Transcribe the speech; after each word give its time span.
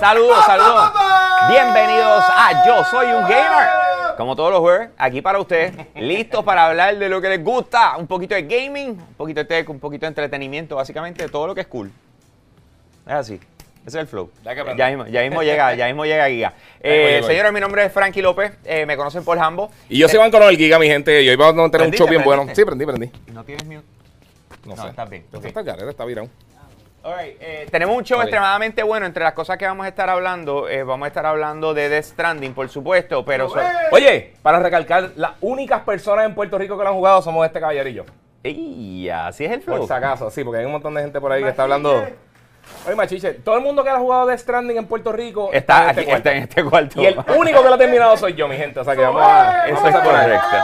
Saludos, 0.00 0.44
saludos. 0.46 0.92
Bienvenidos 1.50 2.24
a 2.28 2.64
Yo 2.66 2.84
Soy 2.84 3.06
un 3.08 3.22
Gamer. 3.22 3.68
Como 4.16 4.34
todos 4.36 4.50
los 4.50 4.60
jueves, 4.60 4.88
aquí 4.98 5.20
para 5.22 5.38
ustedes, 5.38 5.72
listos 5.94 6.44
para 6.44 6.66
hablar 6.66 6.96
de 6.98 7.08
lo 7.08 7.20
que 7.20 7.28
les 7.28 7.42
gusta. 7.44 7.96
Un 7.96 8.06
poquito 8.06 8.34
de 8.34 8.42
gaming, 8.42 8.90
un 8.90 9.14
poquito 9.16 9.40
de 9.40 9.44
tech, 9.46 9.68
un 9.68 9.78
poquito 9.80 10.02
de 10.06 10.08
entretenimiento, 10.08 10.76
básicamente 10.76 11.28
todo 11.28 11.46
lo 11.46 11.54
que 11.54 11.62
es 11.62 11.66
cool. 11.66 11.90
Es 13.06 13.12
así. 13.12 13.34
Ese 13.86 13.96
es 13.98 14.02
el 14.02 14.06
flow. 14.06 14.30
Ya 14.76 14.88
mismo, 14.88 15.06
ya 15.06 15.22
mismo 15.22 15.42
llega, 15.42 15.74
ya 15.74 15.86
mismo 15.86 16.04
llega 16.04 16.28
Giga. 16.28 16.52
Eh, 16.80 17.14
llegó. 17.16 17.26
señores, 17.26 17.52
mi 17.52 17.60
nombre 17.60 17.84
es 17.84 17.92
Frankie 17.92 18.20
López. 18.22 18.52
eh, 18.64 18.84
me 18.86 18.96
conocen 18.96 19.24
por 19.24 19.38
Hambo. 19.38 19.70
Y 19.88 19.98
yo 19.98 20.08
soy 20.08 20.16
Iván 20.16 20.30
Coronel 20.30 20.56
Giga, 20.56 20.78
mi 20.78 20.86
gente. 20.86 21.22
Y 21.22 21.28
hoy 21.28 21.36
vamos 21.36 21.52
a 21.52 21.54
tener 21.54 21.64
un 21.64 21.70
¿Prendiste, 21.70 21.98
show 21.98 22.08
bien 22.08 22.22
bueno. 22.22 22.46
Sí, 22.54 22.64
prendí, 22.64 22.84
prendí. 22.84 23.10
¿No 23.32 23.42
tienes 23.44 23.64
mute? 23.64 23.84
No, 24.66 24.76
No, 24.76 24.82
sé. 24.82 24.88
estás 24.90 25.08
bien, 25.08 25.24
No 25.32 25.38
ok. 25.38 25.42
sé, 25.42 25.48
está 25.48 25.60
el 25.60 25.88
está 25.88 26.04
virado. 26.04 26.28
Eh, 27.02 27.66
tenemos 27.70 27.96
un 27.96 28.04
show 28.04 28.20
extremadamente 28.20 28.82
bueno. 28.82 29.06
Entre 29.06 29.24
las 29.24 29.32
cosas 29.32 29.56
que 29.56 29.66
vamos 29.66 29.86
a 29.86 29.88
estar 29.88 30.08
hablando, 30.10 30.68
eh, 30.68 30.82
vamos 30.82 31.06
a 31.06 31.08
estar 31.08 31.24
hablando 31.26 31.72
de 31.74 31.88
Death 31.88 32.04
Stranding, 32.04 32.52
por 32.54 32.68
supuesto, 32.68 33.24
pero... 33.24 33.48
so- 33.48 33.58
Oye, 33.92 34.34
para 34.42 34.58
recalcar, 34.60 35.10
las 35.16 35.32
únicas 35.40 35.80
personas 35.82 36.26
en 36.26 36.34
Puerto 36.34 36.58
Rico 36.58 36.76
que 36.76 36.84
lo 36.84 36.90
han 36.90 36.96
jugado 36.96 37.22
somos 37.22 37.46
este 37.46 37.58
caballerillo. 37.60 38.04
¡Ey! 38.42 39.08
Así 39.10 39.44
es 39.44 39.52
el 39.52 39.60
Por 39.60 39.76
flow. 39.76 39.86
si 39.86 39.92
acaso, 39.92 40.30
sí, 40.30 40.44
porque 40.44 40.60
hay 40.60 40.66
un 40.66 40.72
montón 40.72 40.94
de 40.94 41.02
gente 41.02 41.20
por 41.20 41.32
ahí 41.32 41.42
que 41.42 41.48
está 41.48 41.62
hablando. 41.64 42.06
Oye, 42.86 42.94
machiche, 42.94 43.32
todo 43.34 43.56
el 43.56 43.62
mundo 43.62 43.82
que 43.82 43.90
ha 43.90 43.98
jugado 43.98 44.26
Death 44.26 44.40
Stranding 44.40 44.76
en 44.76 44.86
Puerto 44.86 45.10
Rico 45.12 45.50
Está, 45.52 45.84
en 45.84 45.88
aquí, 45.90 46.00
este 46.00 46.04
cuarto. 46.10 46.16
está 46.28 46.32
en 46.36 46.42
este 46.44 46.64
cuarto. 46.64 47.00
Y 47.02 47.06
el 47.06 47.18
único 47.36 47.62
que 47.62 47.68
lo 47.68 47.74
ha 47.74 47.78
terminado 47.78 48.16
soy 48.16 48.34
yo, 48.34 48.46
mi 48.46 48.56
gente. 48.56 48.78
O 48.80 48.84
sea 48.84 48.94
que 48.94 49.02
vamos 49.02 49.22
a. 49.22 49.66
Eso 49.68 49.86
es 49.88 49.94
por 49.94 50.02
correcto. 50.04 50.56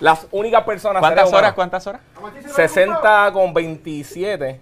Las 0.00 0.26
únicas 0.32 0.62
personas. 0.64 1.00
¿Cuántas 1.00 1.32
horas? 1.32 1.52
¿Cuántas 1.54 1.86
horas? 1.86 2.00
60 2.54 3.30
con 3.32 3.54
27. 3.54 4.60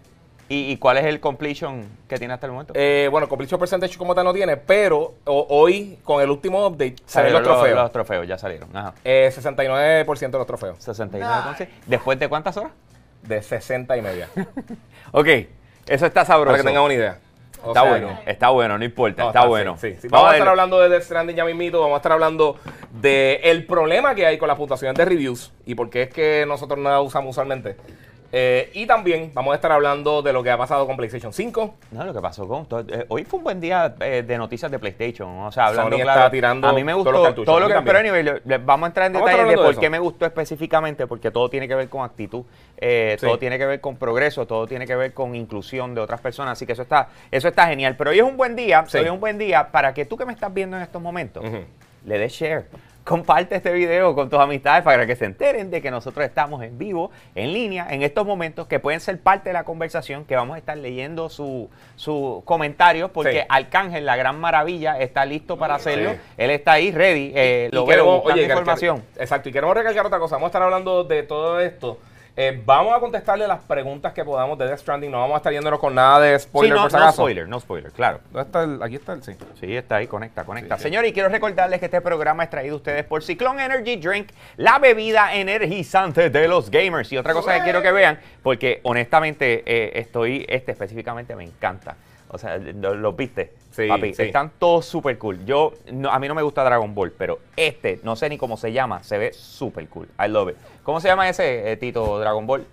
¿Y, 0.49 0.71
y 0.71 0.77
cuál 0.77 0.99
es 0.99 1.05
el 1.07 1.19
completion 1.19 1.85
que 2.09 2.19
tiene 2.19 2.33
hasta 2.35 2.47
el 2.47 2.53
momento? 2.53 2.73
Eh, 2.77 3.09
bueno, 3.11 3.29
completion 3.29 3.59
percentage 3.59 3.97
como 3.99 4.15
tal 4.15 4.25
no 4.25 4.33
tiene, 4.33 4.57
pero 4.57 5.15
o- 5.25 5.47
hoy 5.51 5.99
con 6.05 6.23
el 6.23 6.31
último 6.31 6.65
update 6.67 6.97
Salieron 7.05 7.43
los 7.43 7.51
trofeos. 7.53 7.77
Los 7.77 7.93
trofeos 7.93 8.29
ya 8.29 8.39
salieron. 8.39 8.69
Ajá. 8.77 8.95
Eh, 9.05 9.29
69% 9.35 10.31
de 10.31 10.39
los 10.39 10.47
trofeos. 10.47 10.77
69 10.79 11.35
entonces. 11.39 11.69
¿Después 11.87 12.19
de 12.21 12.29
cuántas 12.29 12.57
horas? 12.57 12.71
De 13.23 13.43
60 13.43 13.97
y 13.97 14.03
media. 14.03 14.29
Ok, 15.13 15.29
eso 15.87 16.05
está 16.07 16.25
sabroso. 16.25 16.47
para 16.53 16.59
que 16.59 16.65
tengan 16.65 16.83
una 16.83 16.95
idea. 16.95 17.19
O 17.63 17.69
Está 17.69 17.83
sea 17.83 17.91
bueno, 17.91 18.21
que- 18.25 18.31
está 18.31 18.49
bueno, 18.51 18.77
no 18.79 18.85
importa, 18.85 19.23
No, 19.23 19.29
está, 19.31 19.47
bueno. 19.47 19.77
sí, 19.81 19.95
sí. 20.01 20.09
Vamos, 20.09 20.31
a 20.31 20.33
estar 20.35 20.49
hablando 20.49 20.79
de 20.81 20.89
Death 20.89 21.03
Stranding 21.05 21.37
ya 21.37 21.45
mismito, 21.45 21.81
vamos 21.81 21.95
a 21.95 21.99
estar 21.99 22.13
hablando 22.13 22.57
de 23.01 23.41
el 23.45 23.67
problema 23.67 24.15
que 24.15 24.27
hay 24.27 24.37
con 24.39 24.49
las 24.49 24.57
puntuaciones 24.57 24.97
de 24.97 25.05
reviews 25.05 25.53
y 25.65 25.75
por 25.75 25.89
qué 25.91 26.03
es 26.03 26.11
que 26.11 26.45
nosotros 26.47 26.79
no 26.79 26.91
la 26.91 27.01
usamos 27.01 27.31
usualmente. 27.31 27.77
Eh, 28.33 28.71
y 28.75 28.87
también 28.87 29.31
vamos 29.35 29.53
a 29.53 29.55
estar 29.55 29.71
hablando 29.73 30.21
de 30.23 30.33
lo 30.33 30.43
que 30.43 30.51
ha 30.51 30.59
pasado 30.59 30.87
con 30.87 30.97
PlayStation 30.97 31.33
5. 31.33 31.75
No, 31.93 32.05
lo 32.05 32.13
que 32.13 32.21
pasó 32.21 32.47
con. 32.49 32.67
todo- 32.67 32.85
eh, 32.93 33.07
hoy 33.09 33.25
fue 33.25 33.39
un 33.39 33.45
buen 33.45 33.61
día 33.61 33.95
eh, 34.01 34.25
de 34.27 34.39
noticias 34.39 34.71
de 34.71 34.79
PlayStation. 34.79 35.29
O 35.41 35.53
sea, 35.53 35.67
hablando 35.69 35.97
Sony 35.97 36.03
claro. 36.03 36.21
está 36.21 36.31
tirando 36.31 36.69
a 36.69 36.73
mí 36.73 36.83
me 36.85 36.93
gustó 36.95 37.13
todo 37.45 37.61
lo 37.61 37.67
mí 37.67 37.73
que. 37.73 37.75
también. 37.75 37.85
Pero 37.97 37.99
anyway, 38.19 38.59
vamos 38.65 38.85
a 38.85 38.89
entrar 38.89 39.07
en 39.07 39.13
detalles 39.15 39.49
de 39.49 39.57
por 39.57 39.79
qué 39.79 39.89
me 39.91 39.99
gustó 39.99 40.27
específicamente, 40.27 41.07
porque 41.07 41.31
todo 41.31 41.49
tiene 41.49 41.69
que 41.69 41.75
ver 41.75 41.89
con 41.89 42.05
actitud, 42.05 42.43
Sí. 42.79 43.17
todo 43.21 43.39
tiene 43.39 43.59
que 43.59 43.67
ver 43.67 43.81
con 43.81 43.97
progreso, 43.97 44.47
todo 44.47 44.67
tiene 44.67 44.87
que 44.87 44.97
ver 44.97 45.15
con 45.15 45.35
inclusión 45.35 45.95
de 45.95 46.01
otras 46.01 46.21
personas. 46.21 46.53
Así 46.53 46.67
que 46.67 46.73
eso 46.73 46.83
está, 46.83 47.09
eso 47.31 47.49
está 47.49 47.67
genial. 47.69 47.97
Pero 47.97 48.11
hoy 48.11 48.19
es 48.19 48.25
un 48.25 48.37
buen 48.37 48.57
día, 48.57 48.85
Sí. 48.87 48.99
hoy 48.99 49.05
es 49.05 49.11
un 49.11 49.21
buen 49.21 49.39
día 49.39 49.69
para 49.71 49.95
que 49.95 50.05
tú 50.05 50.17
que 50.17 50.25
me 50.27 50.33
estás 50.33 50.53
viendo 50.53 50.77
en 50.77 50.83
estos 50.83 51.01
momentos. 51.01 51.45
Le 52.07 52.19
des 52.19 52.33
share. 52.33 52.65
Comparte 53.05 53.55
este 53.55 53.73
video 53.73 54.17
con 54.17 54.29
tus 54.29 54.39
amistades 54.41 54.83
para 54.83 55.07
que 55.07 55.15
se 55.15 55.27
enteren 55.27 55.71
de 55.71 55.81
que 55.81 55.93
nosotros 55.93 56.27
estamos 56.27 56.61
en 56.65 56.77
vivo, 56.77 57.13
en 57.37 57.53
línea, 57.53 57.87
en 57.91 58.03
estos 58.03 58.27
momentos, 58.27 58.67
que 58.67 58.81
pueden 58.81 58.99
ser 58.99 59.21
parte 59.21 59.51
de 59.51 59.53
la 59.53 59.63
conversación, 59.63 60.25
que 60.25 60.35
vamos 60.35 60.57
a 60.57 60.59
estar 60.59 60.77
leyendo 60.77 61.29
su- 61.29 61.71
sus 61.95 62.43
comentarios, 62.43 63.13
porque 63.13 63.43
Sí. 63.43 63.47
Arcángel, 63.49 64.07
la 64.07 64.17
gran 64.17 64.41
maravilla, 64.41 64.99
está 64.99 65.25
listo 65.25 65.57
para 65.57 65.77
hacerlo. 65.77 66.11
Sí. 66.15 66.19
Él 66.37 66.51
está 66.51 66.73
ahí, 66.73 66.91
ready. 66.91 67.31
eh, 67.37 67.69
Y 67.71 67.75
lo 67.77 67.87
queremos- 67.87 68.25
veo, 68.25 68.35
oye, 68.35 68.43
información. 68.43 69.05
Exacto, 69.17 69.51
y 69.51 69.53
queremos 69.53 69.77
recalcar 69.77 70.05
otra 70.07 70.19
cosa. 70.19 70.35
Vamos 70.35 70.47
a 70.47 70.49
estar 70.49 70.63
hablando 70.63 71.05
de 71.05 71.23
todo 71.23 71.61
esto. 71.61 71.99
Eh, 72.39 72.61
vamos 72.67 72.95
a 72.95 73.01
contestarle 73.01 73.49
las 73.49 73.63
preguntas 73.63 74.13
que 74.13 74.23
podamos 74.23 74.59
de 74.59 74.67
Death 74.67 74.81
Stranding. 74.81 75.11
No 75.11 75.21
vamos 75.21 75.37
a 75.37 75.39
estar 75.39 75.53
yéndonos 75.55 75.81
con 75.81 75.95
nada 75.95 76.21
de 76.21 76.39
Sí, 76.39 76.45
spoiler 76.45 76.75
no, 76.77 76.83
por 76.83 76.91
si 76.91 76.97
no 76.99 77.13
spoiler, 77.13 77.49
no 77.49 77.61
spoiler, 77.61 77.91
claro. 77.93 78.21
¿Dónde 78.31 78.43
está 78.43 78.63
el- 78.65 78.83
aquí 78.83 78.97
está 78.97 79.15
el 79.15 79.23
sí. 79.23 79.33
Sí, 79.59 79.75
está 79.75 79.97
ahí, 79.97 80.07
conecta, 80.07 80.45
conecta. 80.45 80.77
Sí. 80.77 80.83
Señores, 80.83 81.11
y 81.11 81.15
quiero 81.15 81.31
recordarles 81.31 81.79
que 81.81 81.87
este 81.87 82.03
programa 82.03 82.45
es 82.45 82.51
traído 82.51 82.75
a 82.75 82.77
ustedes 82.77 83.05
por 83.05 83.23
Ciclón 83.23 83.59
Energy 83.59 83.97
Drink, 83.97 84.29
la 84.59 84.79
bebida 84.79 85.35
energizante 85.35 86.29
de 86.29 86.47
los 86.47 86.71
gamers. 86.71 87.11
Y 87.11 87.17
otra 87.17 87.33
cosa 87.33 87.55
que 87.57 87.63
quiero 87.65 87.81
que 87.81 87.91
vean, 87.93 88.21
porque 88.43 88.81
honestamente 88.83 89.63
eh, 89.65 89.93
estoy, 89.95 90.45
este 90.47 90.73
específicamente 90.73 91.35
me 91.35 91.45
encanta. 91.45 91.97
O 92.29 92.39
sea, 92.39 92.57
lo- 92.59 92.95
los 92.95 93.15
viste, 93.17 93.55
Sí, 93.71 93.87
papi, 93.89 94.13
sí. 94.15 94.23
están 94.23 94.51
todos 94.59 94.85
súper 94.87 95.17
cool. 95.19 95.45
Yo, 95.45 95.73
no- 95.93 96.11
a 96.11 96.19
mí 96.19 96.27
no 96.29 96.35
me 96.35 96.43
gusta 96.43 96.65
Dragon 96.65 96.95
Ball, 96.95 97.13
pero 97.13 97.39
este, 97.57 98.01
no 98.03 98.17
sé 98.17 98.29
ni 98.29 98.37
cómo 98.39 98.57
se 98.57 98.73
llama, 98.73 99.03
se 99.03 99.17
ve 99.19 99.33
súper 99.33 99.89
cool. 99.89 100.09
I 100.19 100.29
love 100.29 100.51
it. 100.51 100.57
¿Cómo 100.83 101.01
se 101.01 101.09
llama 101.09 101.29
ese, 101.29 101.71
eh, 101.73 101.77
Tito, 101.77 102.19
Dragon 102.19 102.47
Ball? 102.47 102.67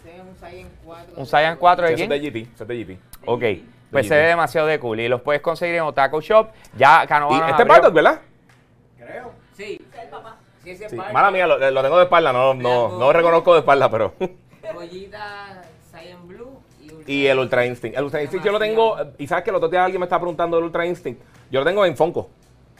Ese 0.00 0.16
es 0.16 0.22
un 0.22 0.36
Saiyan 0.38 0.68
4. 0.84 1.14
¿Un 1.16 1.26
Saiyan 1.26 1.56
4 1.58 1.86
de 1.86 1.92
Eso 1.94 2.02
es 2.04 2.08
quién? 2.08 2.22
de 2.22 2.30
GT. 2.44 2.48
Es 2.62 2.68
de 2.68 2.74
GT. 2.84 2.98
Ok, 3.26 3.42
pues 3.90 4.08
se 4.08 4.14
ve 4.16 4.22
demasiado 4.22 4.66
de 4.66 4.78
cool 4.78 5.00
y 5.00 5.08
los 5.08 5.20
puedes 5.20 5.42
conseguir 5.42 5.76
en 5.76 5.82
Otaku 5.82 6.20
Shop. 6.20 6.48
Ya 6.76 7.02
Y 7.04 7.06
Canovana 7.06 7.50
este 7.50 7.62
es 7.62 7.68
Bardock, 7.68 7.92
¿verdad? 7.94 8.20
Sí, 9.56 9.80
el 10.02 10.08
papá. 10.08 10.36
Sí, 10.62 10.70
ese 10.70 10.84
es 10.86 10.90
Sí. 10.90 10.96
Mala 10.96 11.30
mía, 11.30 11.46
lo, 11.46 11.58
lo 11.70 11.82
tengo 11.82 11.96
de 11.96 12.04
espalda. 12.04 12.32
No, 12.32 12.52
no, 12.54 12.88
no 12.90 12.98
lo 12.98 13.12
reconozco 13.12 13.54
de 13.54 13.60
espalda, 13.60 13.90
pero. 13.90 14.14
Joyita 14.74 15.62
y 17.06 17.26
el 17.26 17.38
Ultra 17.38 17.64
Instinct. 17.66 17.96
El 17.96 18.04
Ultra 18.04 18.22
Instinct 18.22 18.44
yo 18.44 18.52
lo 18.52 18.58
tengo. 18.58 18.96
Y 19.18 19.26
sabes 19.26 19.44
que 19.44 19.50
el 19.50 19.56
otro 19.56 19.68
día 19.68 19.84
alguien 19.84 20.00
me 20.00 20.06
estaba 20.06 20.20
preguntando 20.20 20.56
del 20.56 20.64
Ultra 20.64 20.86
Instinct. 20.86 21.20
Yo 21.50 21.60
lo 21.60 21.66
tengo 21.66 21.84
en 21.84 21.96
Fonco. 21.96 22.28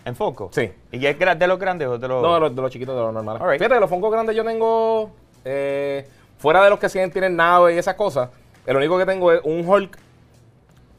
¿En 0.05 0.15
foco? 0.15 0.51
Sí. 0.53 0.71
¿Y 0.93 1.05
es 1.05 1.19
de 1.19 1.47
los 1.49 1.59
grandes 1.59 1.89
o 1.89 1.99
de 1.99 2.07
los.? 2.07 2.23
No, 2.23 2.35
de 2.35 2.41
los, 2.41 2.55
de 2.55 2.63
los 2.63 2.71
chiquitos, 2.71 2.95
de 2.95 3.03
los 3.03 3.13
normales. 3.13 3.43
Alright. 3.43 3.59
Fíjate, 3.59 3.75
de 3.75 3.81
los 3.81 3.91
Funkos 3.91 4.13
grandes 4.13 4.37
yo 4.37 4.45
tengo. 4.45 5.11
eh, 5.45 6.07
fuera 6.39 6.63
de 6.63 6.71
los 6.71 6.79
que 6.79 6.89
siguen 6.89 7.11
tienen 7.11 7.35
nave 7.35 7.75
y 7.75 7.79
esas 7.79 7.95
cosas. 7.95 8.31
El 8.67 8.77
único 8.77 8.99
que 8.99 9.07
tengo 9.07 9.33
es 9.33 9.41
un 9.43 9.67
Hulk 9.67 9.99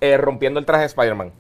eh, 0.01 0.17
rompiendo 0.17 0.59
el 0.59 0.65
traje 0.65 0.81
de 0.81 0.87
Spider-Man. 0.87 1.31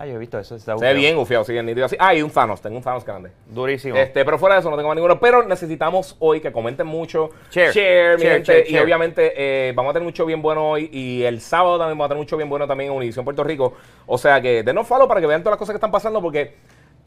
Ah, 0.00 0.06
yo 0.06 0.14
he 0.14 0.18
visto 0.18 0.38
eso. 0.38 0.54
Está 0.54 0.78
Se 0.78 0.84
ve 0.84 0.94
bien 0.94 1.18
ufiado, 1.18 1.42
sí, 1.42 1.60
nítido 1.60 1.86
así. 1.86 1.96
Ah, 1.98 2.14
y 2.14 2.22
un 2.22 2.30
Thanos, 2.30 2.60
tengo 2.60 2.76
un 2.76 2.82
Thanos 2.84 3.04
grande. 3.04 3.32
Durísimo. 3.46 3.96
Este, 3.96 4.24
pero 4.24 4.38
fuera 4.38 4.54
de 4.54 4.60
eso 4.60 4.70
no 4.70 4.76
tengo 4.76 4.88
más 4.88 4.94
ninguno. 4.94 5.18
Pero 5.18 5.42
necesitamos 5.42 6.14
hoy 6.20 6.40
que 6.40 6.52
comenten 6.52 6.86
mucho. 6.86 7.30
Share. 7.50 7.66
mi 7.66 7.72
Share, 7.74 8.18
gente. 8.20 8.44
share, 8.44 8.64
y 8.68 8.72
share. 8.74 8.84
obviamente 8.84 9.32
eh, 9.36 9.72
vamos 9.74 9.90
a 9.90 9.94
tener 9.94 10.06
mucho 10.06 10.24
bien 10.24 10.40
bueno 10.40 10.70
hoy. 10.70 10.88
Y 10.92 11.24
el 11.24 11.40
sábado 11.40 11.78
también 11.78 11.98
vamos 11.98 12.04
a 12.04 12.08
tener 12.10 12.22
mucho 12.22 12.36
bien 12.36 12.48
bueno 12.48 12.68
también 12.68 12.92
en 12.92 12.96
Univision 12.96 13.24
Puerto 13.24 13.42
Rico. 13.42 13.74
O 14.06 14.16
sea 14.16 14.40
que 14.40 14.62
denos 14.62 14.86
follow 14.86 15.08
para 15.08 15.20
que 15.20 15.26
vean 15.26 15.42
todas 15.42 15.54
las 15.54 15.58
cosas 15.58 15.72
que 15.72 15.78
están 15.78 15.90
pasando. 15.90 16.22
Porque 16.22 16.54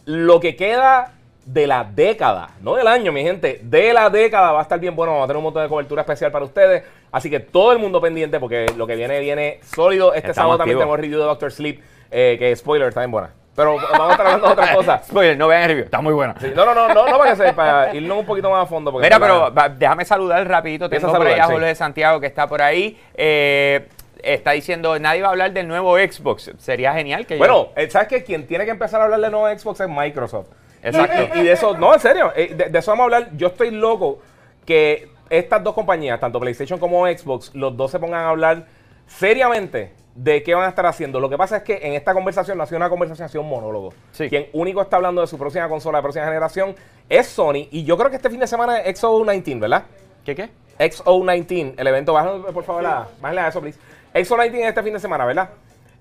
lo 0.03 0.41
que 0.41 0.57
queda 0.57 1.13
de 1.45 1.67
la 1.67 1.85
década, 1.85 2.49
no 2.59 2.75
del 2.75 2.87
año, 2.87 3.13
mi 3.13 3.23
gente, 3.23 3.61
de 3.63 3.93
la 3.93 4.09
década 4.09 4.51
va 4.51 4.59
a 4.59 4.63
estar 4.63 4.81
bien 4.81 4.97
bueno. 4.97 5.13
Vamos 5.13 5.23
a 5.23 5.27
tener 5.27 5.37
un 5.37 5.43
montón 5.43 5.63
de 5.63 5.69
cobertura 5.69 6.01
especial 6.01 6.29
para 6.29 6.43
ustedes. 6.43 6.83
Así 7.09 7.29
que 7.29 7.39
todo 7.39 7.71
el 7.71 7.79
mundo 7.79 8.01
pendiente 8.01 8.37
porque 8.37 8.65
lo 8.75 8.85
que 8.85 8.97
viene, 8.97 9.17
viene 9.21 9.61
sólido. 9.63 10.13
Este 10.13 10.31
Estamos 10.31 10.35
sábado 10.35 10.57
también 10.57 10.77
tenemos 10.77 10.99
review 10.99 11.19
de 11.19 11.25
Doctor 11.25 11.53
Sleep. 11.53 11.79
Eh, 12.11 12.35
que 12.37 12.55
spoiler, 12.55 12.89
está 12.89 12.99
bien 13.01 13.11
buena. 13.11 13.29
Pero 13.55 13.75
vamos 13.75 14.09
a 14.09 14.11
estar 14.11 14.25
hablando 14.27 14.47
de 14.47 14.53
otras 14.53 14.69
cosas. 14.75 15.07
Spoiler, 15.07 15.37
no 15.37 15.47
vean 15.47 15.63
el 15.63 15.67
review. 15.69 15.85
Está 15.85 15.99
muy 16.01 16.13
buena. 16.13 16.35
Sí, 16.39 16.51
no, 16.55 16.65
no, 16.65 16.73
no, 16.73 16.87
no, 16.93 17.07
no 17.07 17.17
para 17.17 17.31
que 17.31 17.35
se, 17.35 17.53
para 17.53 17.93
irnos 17.93 18.19
un 18.19 18.25
poquito 18.25 18.49
más 18.49 18.63
a 18.63 18.65
fondo. 18.65 18.91
Porque 18.91 19.05
Mira, 19.05 19.19
pero 19.19 19.53
va- 19.53 19.67
déjame 19.69 20.05
saludar 20.05 20.47
rapidito. 20.47 20.89
Tengo 20.89 21.11
por 21.11 21.27
ahí 21.27 21.39
a 21.39 21.45
sí. 21.47 21.51
Jorge 21.51 21.67
de 21.67 21.75
Santiago 21.75 22.19
que 22.21 22.27
está 22.27 22.47
por 22.47 22.61
ahí. 22.61 22.97
Eh, 23.15 23.87
está 24.23 24.51
diciendo, 24.51 24.97
nadie 24.99 25.21
va 25.21 25.27
a 25.29 25.31
hablar 25.31 25.51
del 25.51 25.67
nuevo 25.67 25.97
Xbox. 25.97 26.51
Sería 26.59 26.93
genial 26.93 27.25
que 27.25 27.35
yo- 27.35 27.39
Bueno, 27.39 27.69
eh, 27.75 27.89
¿sabes 27.89 28.07
que 28.07 28.23
Quien 28.23 28.47
tiene 28.47 28.63
que 28.65 28.71
empezar 28.71 29.01
a 29.01 29.05
hablar 29.05 29.19
de 29.19 29.29
nuevo 29.29 29.47
Xbox 29.49 29.81
es 29.81 29.89
Microsoft. 29.89 30.47
Exacto. 30.83 31.35
Y, 31.35 31.39
y 31.39 31.43
de 31.43 31.51
eso, 31.51 31.75
no, 31.77 31.93
en 31.93 31.99
serio, 31.99 32.31
eh, 32.35 32.53
de, 32.55 32.69
de 32.69 32.79
eso 32.79 32.91
vamos 32.91 33.01
a 33.03 33.17
hablar. 33.17 33.29
Yo 33.35 33.47
estoy 33.47 33.71
loco 33.71 34.19
que 34.65 35.09
estas 35.29 35.61
dos 35.63 35.73
compañías, 35.75 36.19
tanto 36.19 36.39
PlayStation 36.39 36.79
como 36.79 37.05
Xbox, 37.05 37.53
los 37.53 37.75
dos 37.75 37.91
se 37.91 37.99
pongan 37.99 38.21
a 38.23 38.29
hablar 38.29 38.65
seriamente 39.07 39.91
de 40.15 40.43
qué 40.43 40.53
van 40.53 40.65
a 40.65 40.69
estar 40.69 40.85
haciendo. 40.85 41.19
Lo 41.19 41.29
que 41.29 41.37
pasa 41.37 41.57
es 41.57 41.63
que 41.63 41.79
en 41.81 41.93
esta 41.93 42.13
conversación 42.13 42.57
no 42.57 42.63
ha 42.63 42.67
sido 42.67 42.77
una 42.77 42.89
conversación, 42.89 43.25
ha 43.25 43.29
sido 43.29 43.41
un 43.41 43.49
monólogo. 43.49 43.93
Sí. 44.11 44.29
Quien 44.29 44.47
único 44.53 44.81
está 44.81 44.97
hablando 44.97 45.21
de 45.21 45.27
su 45.27 45.37
próxima 45.37 45.67
consola 45.69 45.99
de 45.99 46.03
próxima 46.03 46.25
generación 46.25 46.75
es 47.09 47.27
Sony. 47.27 47.67
Y 47.71 47.83
yo 47.83 47.97
creo 47.97 48.09
que 48.09 48.17
este 48.17 48.29
fin 48.29 48.39
de 48.39 48.47
semana 48.47 48.79
es 48.79 49.01
XO19, 49.01 49.59
¿verdad? 49.59 49.83
¿Qué 50.25 50.35
qué? 50.35 50.49
XO19, 50.79 51.75
el 51.77 51.87
evento, 51.87 52.13
bájale 52.13 52.51
por 52.51 52.63
favor, 52.63 52.83
la, 52.83 53.07
bájale 53.21 53.41
a 53.41 53.47
eso, 53.49 53.61
please. 53.61 53.79
XO19 54.13 54.55
es 54.55 54.67
este 54.69 54.83
fin 54.83 54.93
de 54.93 54.99
semana, 54.99 55.25
¿verdad? 55.25 55.49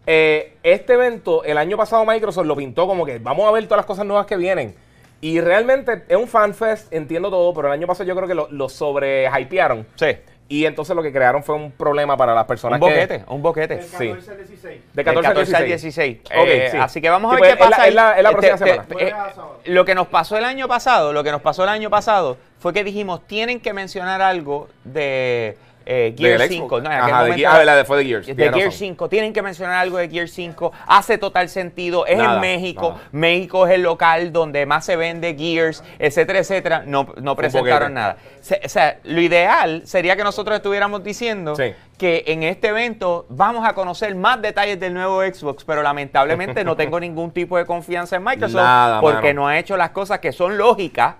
Eh, 0.06 0.56
este 0.62 0.94
evento, 0.94 1.44
el 1.44 1.58
año 1.58 1.76
pasado 1.76 2.04
Microsoft 2.06 2.46
lo 2.46 2.56
pintó 2.56 2.86
como 2.86 3.04
que 3.04 3.18
vamos 3.18 3.46
a 3.46 3.50
ver 3.50 3.64
todas 3.64 3.78
las 3.78 3.86
cosas 3.86 4.06
nuevas 4.06 4.26
que 4.26 4.36
vienen. 4.36 4.74
Y 5.20 5.40
realmente 5.40 6.04
es 6.08 6.16
un 6.16 6.26
fanfest, 6.26 6.92
entiendo 6.92 7.28
todo, 7.30 7.52
pero 7.52 7.68
el 7.68 7.74
año 7.74 7.86
pasado 7.86 8.08
yo 8.08 8.16
creo 8.16 8.26
que 8.26 8.34
lo, 8.34 8.48
lo 8.50 8.68
sobre 8.70 9.28
hypearon. 9.28 9.86
Sí. 9.96 10.16
Y 10.50 10.66
entonces 10.66 10.96
lo 10.96 11.02
que 11.04 11.12
crearon 11.12 11.44
fue 11.44 11.54
un 11.54 11.70
problema 11.70 12.16
para 12.16 12.34
las 12.34 12.44
personas 12.44 12.80
Un 12.82 12.88
que... 12.88 12.92
boquete, 12.94 13.24
un 13.28 13.40
boquete. 13.40 13.76
Del 13.76 13.84
Sí. 13.84 14.08
14 14.08 14.30
al 14.32 14.36
16. 14.38 14.80
De 14.92 15.04
Del 15.04 15.04
14, 15.04 15.28
al 15.28 15.64
16. 15.64 15.66
16. 15.68 16.18
Ok, 16.24 16.30
Eh, 16.48 16.68
sí. 16.72 16.76
Así 16.76 17.00
que 17.00 17.08
vamos 17.08 17.32
a 17.32 17.36
Sí, 17.36 17.42
ver 17.42 17.56
pues, 17.56 17.58
qué 17.58 17.64
es 17.64 17.70
la- 17.70 17.76
pasa. 17.76 17.88
es 17.88 17.94
la- 17.94 18.16
es 18.16 18.22
la 18.24 18.30
próxima 18.32 18.56
te- 18.56 18.64
semana. 18.64 18.84
te- 18.88 19.08
eh, 19.08 19.12
a 19.12 19.32
lo 19.66 19.84
que 19.84 19.94
nos 19.94 20.08
pasó 20.08 20.36
el 20.36 20.44
año 20.44 20.66
pasado, 20.66 21.12
lo 21.12 21.22
que 21.22 21.30
nos 21.30 21.40
pasó 21.40 21.62
el 21.62 21.68
año 21.68 21.88
pasado 21.88 22.36
fue 22.58 22.72
que 22.72 22.82
dijimos, 22.82 23.24
tienen 23.28 23.60
que 23.60 23.72
mencionar 23.72 24.20
algo 24.22 24.68
de 24.82 25.56
eh, 25.86 26.14
Gear 26.16 26.38
Del 26.38 26.48
5. 26.48 26.66
Xbox. 26.68 26.82
No, 26.82 26.90
en 26.90 26.96
aquel 26.98 27.12
Ajá, 27.14 27.22
de 27.24 27.28
momento 27.30 27.48
Gear- 27.50 27.60
ah, 27.60 27.64
la 27.64 27.76
de- 27.76 27.84
fue 27.84 27.96
de 27.98 28.04
Gears, 28.04 28.26
De 28.26 28.34
Gear 28.34 28.54
razón. 28.54 28.72
5. 28.72 29.08
Tienen 29.08 29.32
que 29.32 29.42
mencionar 29.42 29.76
algo 29.76 29.96
de 29.98 30.08
Gear 30.08 30.28
5. 30.28 30.72
Hace 30.86 31.18
total 31.18 31.48
sentido. 31.48 32.06
Es 32.06 32.18
Nada, 32.18 32.34
en 32.34 32.40
México. 32.40 32.90
nada. 32.90 33.00
México 33.12 33.66
es 33.66 33.74
el 33.74 33.82
local 33.82 34.32
donde 34.32 34.66
más 34.66 34.84
se 34.84 34.96
vende 34.96 35.34
Gears, 35.36 35.82
etcétera, 35.98 36.38
etcétera. 36.40 36.82
No, 36.86 37.08
no 37.20 37.34
presentaron 37.36 37.94
nada. 37.94 38.16
Se- 38.40 38.60
o 38.64 38.68
sea, 38.68 38.98
lo 39.04 39.20
ideal 39.20 39.82
sería 39.84 40.16
que 40.16 40.24
nosotros 40.24 40.56
estuviéramos 40.56 41.02
diciendo 41.02 41.56
Sí. 41.56 41.72
que 41.98 42.24
en 42.28 42.42
este 42.42 42.68
evento 42.68 43.26
vamos 43.28 43.66
a 43.68 43.72
conocer 43.74 44.14
más 44.14 44.40
detalles 44.40 44.78
del 44.80 44.94
nuevo 44.94 45.22
Xbox, 45.22 45.64
pero 45.64 45.82
lamentablemente 45.82 46.64
no 46.64 46.76
tengo 46.76 46.98
ningún 47.00 47.30
tipo 47.30 47.56
de 47.58 47.66
confianza 47.66 48.16
en 48.16 48.24
Microsoft 48.24 48.56
Nada, 48.62 49.00
porque 49.00 49.28
mano. 49.28 49.42
no 49.42 49.48
ha 49.48 49.58
hecho 49.58 49.76
las 49.76 49.90
cosas 49.90 50.18
que 50.20 50.32
son 50.32 50.56
lógicas 50.56 51.16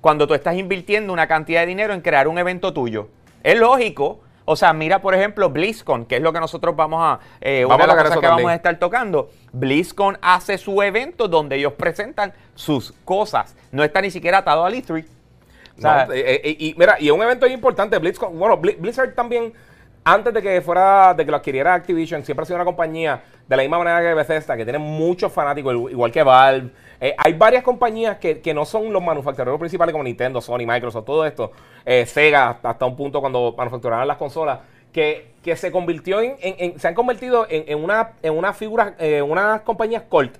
cuando 0.00 0.26
tú 0.26 0.34
estás 0.34 0.56
invirtiendo 0.56 1.12
una 1.12 1.26
cantidad 1.28 1.60
de 1.60 1.66
dinero 1.68 1.94
en 1.94 2.00
crear 2.00 2.26
un 2.28 2.36
evento 2.38 2.72
tuyo. 2.72 3.08
Es 3.42 3.58
lógico. 3.58 4.20
O 4.44 4.56
sea, 4.56 4.72
mira, 4.72 5.00
por 5.00 5.14
ejemplo, 5.14 5.50
BlizzCon, 5.50 6.04
que 6.04 6.16
es 6.16 6.22
lo 6.22 6.32
que 6.32 6.40
nosotros 6.40 6.74
vamos 6.74 7.00
a. 7.00 7.20
eh, 7.40 7.64
Vamos 7.64 7.76
una 7.76 7.84
a 7.84 7.86
de 7.86 8.02
las 8.02 8.02
cosas 8.04 8.20
que 8.20 8.26
también. 8.26 8.44
vamos 8.46 8.52
a 8.52 8.56
estar 8.56 8.78
tocando. 8.78 9.30
BlizzCon 9.52 10.18
hace 10.20 10.58
su 10.58 10.82
evento 10.82 11.28
donde 11.28 11.56
ellos 11.56 11.74
presentan 11.74 12.32
sus 12.54 12.92
cosas. 13.04 13.54
No 13.70 13.84
está 13.84 14.00
ni 14.00 14.10
siquiera 14.10 14.38
atado 14.38 14.64
al 14.64 14.74
E3. 14.74 15.04
O 15.78 15.80
sea, 15.80 16.06
No, 16.06 16.12
eh, 16.12 16.40
eh, 16.44 16.56
y 16.58 16.74
mira, 16.76 16.96
y 16.98 17.10
un 17.10 17.22
evento 17.22 17.46
importante, 17.46 17.98
BlizzCon, 17.98 18.36
bueno, 18.38 18.58
Bli- 18.60 18.76
Blizzard 18.78 19.14
también, 19.14 19.52
antes 20.04 20.34
de 20.34 20.42
que 20.42 20.60
fuera, 20.60 21.14
de 21.14 21.24
que 21.24 21.30
lo 21.30 21.36
adquiriera 21.36 21.74
Activision, 21.74 22.24
siempre 22.24 22.42
ha 22.42 22.46
sido 22.46 22.56
una 22.56 22.64
compañía 22.64 23.22
de 23.48 23.56
la 23.56 23.62
misma 23.62 23.78
manera 23.78 24.00
que 24.00 24.12
Bethesda, 24.14 24.56
que 24.56 24.64
tiene 24.64 24.78
muchos 24.80 25.32
fanáticos, 25.32 25.72
igual 25.90 26.10
que 26.10 26.22
Valve. 26.22 26.70
Eh, 27.04 27.14
hay 27.18 27.32
varias 27.32 27.64
compañías 27.64 28.18
que, 28.18 28.40
que 28.40 28.54
no 28.54 28.64
son 28.64 28.92
los 28.92 29.02
manufactureros 29.02 29.58
principales 29.58 29.92
como 29.92 30.04
Nintendo, 30.04 30.40
Sony, 30.40 30.58
Microsoft, 30.64 31.04
todo 31.04 31.26
esto, 31.26 31.50
eh, 31.84 32.06
Sega, 32.06 32.60
hasta, 32.62 32.86
un 32.86 32.94
punto 32.94 33.20
cuando 33.20 33.52
manufacturaban 33.58 34.06
las 34.06 34.18
consolas, 34.18 34.60
que, 34.92 35.32
que 35.42 35.56
se 35.56 35.72
convirtió 35.72 36.20
en, 36.20 36.36
en- 36.40 36.54
en- 36.58 36.78
se 36.78 36.86
han 36.86 36.94
convertido 36.94 37.44
en, 37.50 37.64
en 37.66 37.82
una, 37.82 38.12
en 38.22 38.38
una 38.38 38.52
figura, 38.52 38.94
eh, 39.00 39.20
unas 39.20 39.62
compañías 39.62 40.04
cult 40.08 40.36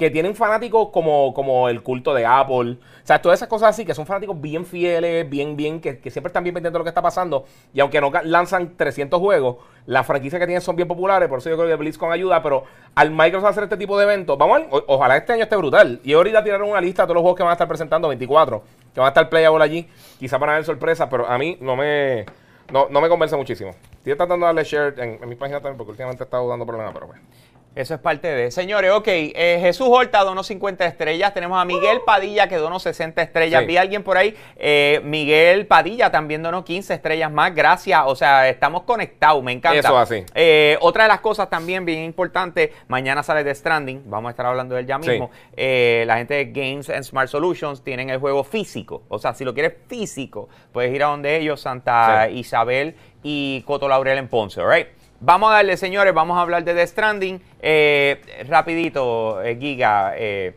que 0.00 0.08
tienen 0.10 0.34
fanáticos 0.34 0.88
como, 0.88 1.34
como 1.34 1.68
el 1.68 1.82
culto 1.82 2.14
de 2.14 2.24
Apple. 2.24 2.78
O 2.78 3.06
sea, 3.06 3.20
todas 3.20 3.38
esas 3.38 3.50
cosas 3.50 3.68
así, 3.68 3.84
que 3.84 3.92
son 3.92 4.06
fanáticos 4.06 4.40
bien 4.40 4.64
fieles, 4.64 5.28
bien, 5.28 5.58
bien, 5.58 5.78
que, 5.78 6.00
siempre 6.10 6.28
están 6.28 6.42
bien 6.42 6.54
pendientes 6.54 6.72
de 6.72 6.78
lo 6.78 6.84
que 6.84 6.88
está 6.88 7.02
pasando. 7.02 7.44
Y 7.74 7.80
aunque 7.80 8.00
no 8.00 8.10
lanzan 8.24 8.78
300 8.78 9.20
juegos, 9.20 9.58
las 9.84 10.06
franquicias 10.06 10.40
que 10.40 10.46
tienen 10.46 10.62
son 10.62 10.74
bien 10.74 10.88
populares. 10.88 11.28
Por 11.28 11.40
eso 11.40 11.50
yo 11.50 11.56
creo 11.58 11.68
que 11.68 11.74
BlizzCon 11.76 12.10
ayuda. 12.12 12.42
Pero 12.42 12.64
al 12.94 13.10
Microsoft 13.10 13.50
hacer 13.50 13.64
este 13.64 13.76
tipo 13.76 13.98
de 13.98 14.04
eventos, 14.04 14.38
vamos 14.38 14.56
a 14.56 14.60
ver, 14.60 14.68
o- 14.70 14.84
ojalá 14.86 15.18
este 15.18 15.34
año 15.34 15.42
esté 15.42 15.56
brutal. 15.56 16.00
Y 16.02 16.14
ahorita 16.14 16.42
tiraron 16.42 16.70
una 16.70 16.80
lista 16.80 17.02
de 17.02 17.06
todos 17.08 17.16
los 17.16 17.20
juegos 17.20 17.36
que 17.36 17.42
van 17.42 17.50
a 17.50 17.52
estar 17.56 17.68
presentando, 17.68 18.08
24, 18.08 18.62
que 18.94 19.00
van 19.00 19.06
a 19.08 19.10
estar 19.10 19.28
playable 19.28 19.62
allí. 19.62 19.86
Quizá 20.18 20.38
van 20.38 20.48
a 20.48 20.52
haber 20.54 20.64
sorpresas, 20.64 21.08
pero 21.10 21.28
a 21.28 21.36
mí 21.36 21.58
no 21.60 21.76
me, 21.76 22.24
no, 22.72 22.88
no 22.88 23.02
me 23.02 23.08
convence 23.10 23.36
muchísimo. 23.36 23.72
Estoy 23.98 24.16
tratando 24.16 24.46
de 24.46 24.54
darle 24.54 24.64
share 24.64 24.94
en, 24.98 25.22
en 25.22 25.28
mi 25.28 25.34
página 25.34 25.58
también, 25.60 25.76
porque 25.76 25.90
últimamente 25.90 26.22
he 26.22 26.24
estado 26.24 26.48
dando 26.48 26.64
problemas, 26.64 26.94
pero 26.94 27.06
bueno. 27.06 27.22
Eso 27.72 27.94
es 27.94 28.00
parte 28.00 28.26
de. 28.26 28.50
Señores, 28.50 28.90
ok. 28.90 29.06
eh, 29.06 29.58
Jesús 29.60 29.86
Horta 29.88 30.24
donó 30.24 30.42
50 30.42 30.84
estrellas. 30.86 31.32
Tenemos 31.32 31.56
a 31.60 31.64
Miguel 31.64 32.00
Padilla 32.04 32.48
que 32.48 32.56
donó 32.56 32.80
60 32.80 33.22
estrellas. 33.22 33.60
Sí. 33.60 33.66
Vi 33.68 33.76
a 33.76 33.80
alguien 33.82 34.02
por 34.02 34.16
ahí. 34.16 34.34
eh, 34.56 35.00
Miguel 35.04 35.66
Padilla 35.68 36.10
también 36.10 36.42
donó 36.42 36.64
15 36.64 36.92
estrellas 36.94 37.30
más. 37.30 37.54
Gracias. 37.54 38.02
O 38.06 38.16
sea, 38.16 38.48
estamos 38.48 38.82
conectados. 38.82 39.40
Me 39.44 39.52
encanta. 39.52 39.78
Eso 39.78 39.96
así. 39.96 40.24
Eh, 40.34 40.78
otra 40.80 41.04
de 41.04 41.08
las 41.08 41.20
cosas 41.20 41.48
también 41.48 41.84
bien 41.84 42.00
importante. 42.04 42.72
Mañana 42.88 43.22
sale 43.22 43.44
The 43.44 43.54
Stranding. 43.54 44.02
Vamos 44.06 44.28
a 44.28 44.30
estar 44.30 44.46
hablando 44.46 44.74
de 44.74 44.80
él 44.80 44.86
ya 44.88 44.98
mismo. 44.98 45.30
Eh, 45.56 46.02
la 46.08 46.16
gente 46.16 46.34
de 46.34 46.46
Games 46.46 46.90
and 46.90 47.04
Smart 47.04 47.28
Solutions 47.28 47.84
tienen 47.84 48.10
el 48.10 48.18
juego 48.18 48.42
físico. 48.42 49.04
O 49.08 49.20
sea, 49.20 49.32
si 49.32 49.44
lo 49.44 49.54
quieres 49.54 49.74
físico, 49.86 50.48
puedes 50.72 50.92
ir 50.92 51.04
a 51.04 51.06
donde 51.06 51.36
ellos, 51.36 51.60
Santa 51.60 52.26
Sí. 52.26 52.38
Isabel 52.38 52.96
y 53.22 53.62
Coto 53.62 53.86
Laurel 53.86 54.18
en 54.18 54.26
Ponce, 54.26 54.60
¿right? 54.66 54.88
Vamos 55.20 55.50
a 55.50 55.54
darle, 55.56 55.76
señores, 55.76 56.14
vamos 56.14 56.38
a 56.38 56.40
hablar 56.42 56.64
de 56.64 56.74
The 56.74 56.86
Stranding. 56.86 57.40
Eh, 57.60 58.20
rapidito, 58.48 59.42
eh, 59.42 59.56
Giga, 59.60 60.14
eh, 60.16 60.54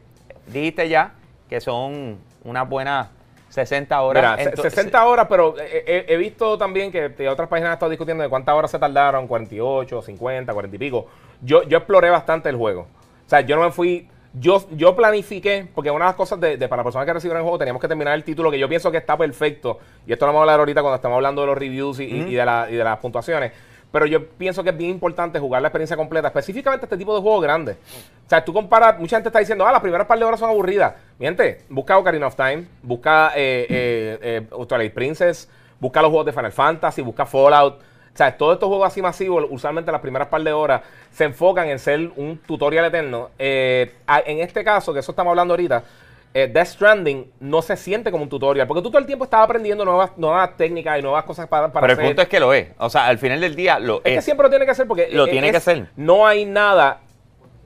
dijiste 0.47 0.87
ya 0.87 1.13
que 1.49 1.59
son 1.59 2.17
unas 2.45 2.67
buenas 2.69 3.09
60 3.49 4.01
horas. 4.01 4.23
Mira, 4.23 4.35
se- 4.37 4.49
Entonces- 4.49 4.73
60 4.73 5.05
horas, 5.05 5.27
pero 5.29 5.55
he, 5.59 5.83
he- 5.85 6.13
he 6.13 6.17
visto 6.17 6.57
también 6.57 6.91
que 6.91 7.27
otras 7.27 7.49
páginas 7.49 7.67
han 7.69 7.73
estado 7.73 7.89
discutiendo 7.89 8.23
de 8.23 8.29
cuántas 8.29 8.55
horas 8.55 8.71
se 8.71 8.79
tardaron, 8.79 9.27
48, 9.27 10.01
50, 10.01 10.53
40 10.53 10.75
y 10.75 10.79
pico. 10.79 11.07
Yo, 11.41 11.63
yo 11.63 11.77
exploré 11.79 12.09
bastante 12.09 12.47
el 12.49 12.55
juego. 12.55 12.87
O 13.25 13.29
sea, 13.29 13.41
yo 13.41 13.55
no 13.57 13.63
me 13.63 13.71
fui... 13.71 14.07
Yo, 14.35 14.65
yo 14.71 14.95
planifiqué, 14.95 15.67
porque 15.75 15.91
una 15.91 16.05
de 16.05 16.09
las 16.09 16.15
cosas 16.15 16.39
de, 16.39 16.57
de 16.57 16.67
para 16.67 16.79
las 16.79 16.85
personas 16.85 17.05
que 17.05 17.13
recibieron 17.13 17.37
el 17.41 17.43
juego, 17.43 17.59
teníamos 17.59 17.79
que 17.79 17.87
terminar 17.87 18.15
el 18.15 18.23
título 18.23 18.49
que 18.49 18.57
yo 18.57 18.67
pienso 18.67 18.89
que 18.89 18.97
está 18.97 19.15
perfecto. 19.15 19.77
Y 20.07 20.13
esto 20.13 20.25
lo 20.25 20.31
vamos 20.33 20.39
a 20.39 20.43
hablar 20.43 20.59
ahorita 20.61 20.81
cuando 20.81 20.95
estamos 20.95 21.17
hablando 21.17 21.41
de 21.41 21.47
los 21.47 21.57
reviews 21.57 21.99
y 21.99 22.33
de, 22.33 22.43
la- 22.45 22.67
y 22.67 22.73
de 22.75 22.83
las 22.83 22.97
puntuaciones. 22.97 23.51
Pero 23.93 24.07
yo 24.07 24.27
pienso 24.27 24.63
que 24.63 24.71
es 24.71 24.77
bien 24.77 24.89
importante 24.89 25.39
jugar 25.39 25.61
la 25.61 25.67
experiencia 25.67 25.95
completa, 25.95 26.27
específicamente 26.27 26.87
este 26.87 26.97
tipo 26.97 27.13
de 27.13 27.21
juegos 27.21 27.43
grandes. 27.43 27.77
O 28.25 28.27
sea, 28.27 28.43
tú 28.43 28.51
comparas, 28.51 28.99
mucha 28.99 29.17
gente 29.17 29.29
está 29.29 29.37
diciendo, 29.37 29.67
ah, 29.67 29.71
las 29.71 29.81
primeras 29.81 30.07
par 30.07 30.17
de 30.17 30.25
horas 30.25 30.39
son 30.39 30.49
aburridas. 30.49 30.95
Miente, 31.19 31.61
busca 31.69 31.95
Ocarina 31.99 32.25
of 32.25 32.35
Time, 32.35 32.65
busca 32.81 33.33
eh, 33.35 33.67
eh, 33.69 34.47
eh, 34.49 34.65
Twilight 34.67 34.95
Princess, 34.95 35.47
busca 35.79 36.01
los 36.01 36.09
juegos 36.09 36.25
de 36.25 36.33
Final 36.33 36.51
Fantasy, 36.51 37.03
busca 37.03 37.27
Fallout. 37.27 37.75
O 37.75 38.17
sea, 38.17 38.35
todos 38.35 38.53
estos 38.53 38.67
juegos 38.67 38.87
así 38.87 38.99
masivos, 38.99 39.45
usualmente 39.47 39.91
las 39.91 40.01
primeras 40.01 40.27
par 40.27 40.41
de 40.41 40.53
horas, 40.53 40.81
se 41.11 41.25
enfocan 41.25 41.69
en 41.69 41.77
ser 41.77 42.11
un 42.15 42.39
tutorial 42.39 42.85
eterno. 42.85 43.29
Eh, 43.37 43.93
en 44.25 44.39
este 44.39 44.63
caso, 44.63 44.91
que 44.91 45.01
eso 45.01 45.11
estamos 45.11 45.29
hablando 45.29 45.53
ahorita, 45.53 45.83
eh, 46.33 46.49
Death 46.51 46.67
Stranding 46.67 47.31
no 47.41 47.61
se 47.61 47.77
siente 47.77 48.09
como 48.09 48.23
un 48.23 48.29
tutorial, 48.29 48.65
porque 48.67 48.81
tú 48.81 48.89
todo 48.89 48.99
el 48.99 49.05
tiempo 49.05 49.25
estás 49.25 49.41
aprendiendo 49.41 49.85
nuevas, 49.85 50.11
nuevas 50.17 50.57
técnicas 50.57 50.97
y 50.97 51.01
nuevas 51.03 51.23
cosas 51.25 51.47
para, 51.47 51.71
para 51.71 51.85
Pero 51.87 52.01
el 52.01 52.07
punto 52.07 52.21
es 52.23 52.27
que 52.27 52.39
lo 52.39 52.53
es. 52.53 52.69
O 52.79 52.89
sea, 52.89 53.05
al 53.05 53.19
final 53.19 53.39
del 53.39 53.55
día 53.55 53.77
lo 53.79 53.97
Es 53.97 54.11
es. 54.11 54.15
que 54.15 54.21
siempre 54.23 54.45
lo 54.45 54.49
tiene 54.49 54.65
que 54.65 54.71
hacer 54.71 54.87
porque 54.87 55.09
Lo 55.11 55.27
eh, 55.27 55.31
tiene 55.31 55.51
que 55.51 55.57
hacer. 55.57 55.87
No 55.95 56.25
hay 56.25 56.45
nada 56.45 57.01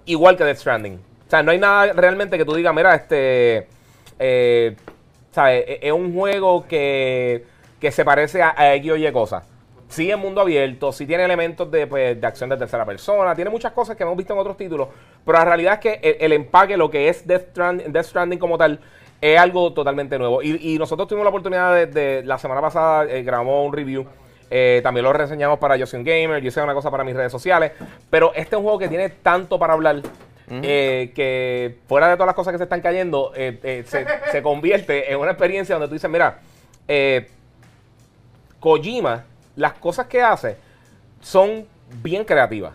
igual 0.06 0.36
que 0.36 0.44
Death 0.44 0.58
Stranding. 0.58 0.96
O 0.96 1.30
sea, 1.30 1.44
no 1.44 1.52
hay 1.52 1.60
nada 1.60 1.94
realmente 1.94 2.38
que 2.38 2.46
tú 2.46 2.54
digas, 2.56 2.74
mira, 2.74 2.94
este. 2.96 3.68
Eh, 4.20 4.76
¿sabes? 5.32 5.64
Es, 5.68 5.80
es 5.84 5.92
un 5.92 6.14
juego 6.14 6.68
que, 6.68 7.46
que 7.80 7.92
se 7.92 8.04
parece 8.04 8.42
a, 8.42 8.54
a 8.58 8.76
X 8.76 8.92
o 8.92 8.96
Y 8.98 9.12
cosas. 9.12 9.44
Sí 9.90 10.12
es 10.12 10.18
mundo 10.18 10.42
abierto, 10.42 10.92
sí 10.92 11.06
tiene 11.06 11.24
elementos 11.24 11.72
de, 11.72 11.88
pues, 11.88 12.20
de 12.20 12.28
acción 12.28 12.50
de 12.50 12.58
tercera 12.58 12.86
persona, 12.86 13.34
tiene 13.34 13.50
muchas 13.50 13.72
cosas 13.72 13.96
que 13.96 14.04
hemos 14.04 14.18
visto 14.18 14.34
en 14.34 14.40
otros 14.40 14.58
títulos, 14.58 14.90
pero 15.26 15.38
la 15.38 15.46
realidad 15.46 15.74
es 15.76 15.80
que 15.80 16.00
el, 16.04 16.18
el 16.20 16.34
empaque, 16.34 16.76
lo 16.76 16.90
que 16.90 17.08
es 17.08 17.26
Death 17.26 17.52
Stranding, 17.52 17.94
Death 17.94 18.06
Stranding 18.08 18.38
como 18.40 18.58
tal, 18.58 18.80
es 19.22 19.40
algo 19.40 19.72
totalmente 19.74 20.20
nuevo. 20.20 20.42
Y, 20.44 20.74
y 20.74 20.78
nosotros 20.78 21.08
tuvimos 21.08 21.24
la 21.24 21.30
oportunidad 21.30 21.74
de, 21.74 21.86
de- 21.88 22.24
la 22.26 22.38
semana 22.38 22.60
pasada, 22.62 23.06
eh, 23.06 23.24
grabamos 23.24 23.66
un 23.66 23.74
review, 23.74 24.06
eh, 24.50 24.82
también 24.84 25.04
lo 25.06 25.14
reseñamos 25.14 25.58
para 25.60 25.76
Yo 25.78 25.86
Soy 25.86 26.00
un 26.00 26.06
Gamer, 26.06 26.42
yo 26.44 26.52
sé 26.52 26.62
una 26.62 26.74
cosa 26.74 26.92
para 26.92 27.04
mis 27.06 27.16
redes 27.16 27.32
sociales, 27.32 27.72
pero 28.10 28.32
este 28.36 28.56
es 28.56 28.58
un 28.58 28.64
juego 28.64 28.80
que 28.80 28.88
tiene 28.90 29.10
tanto 29.10 29.58
para 29.58 29.74
hablar. 29.74 30.02
eh, 30.50 31.12
que 31.16 31.76
fuera 31.90 32.08
de 32.08 32.16
todas 32.16 32.28
las 32.28 32.36
cosas 32.36 32.52
que 32.54 32.58
se 32.58 32.64
están 32.66 32.80
cayendo, 32.82 33.32
se, 33.36 33.84
se 34.32 34.42
convierte 34.42 35.12
en 35.12 35.20
una 35.20 35.32
experiencia 35.32 35.76
donde 35.76 35.88
tú 35.90 35.94
dices, 35.96 36.10
mira, 36.10 36.40
Kojima, 38.60 39.26
las 39.58 39.74
cosas 39.74 40.08
que 40.08 40.22
hace 40.22 40.56
son 41.20 41.66
bien 42.02 42.24
creativas. 42.24 42.74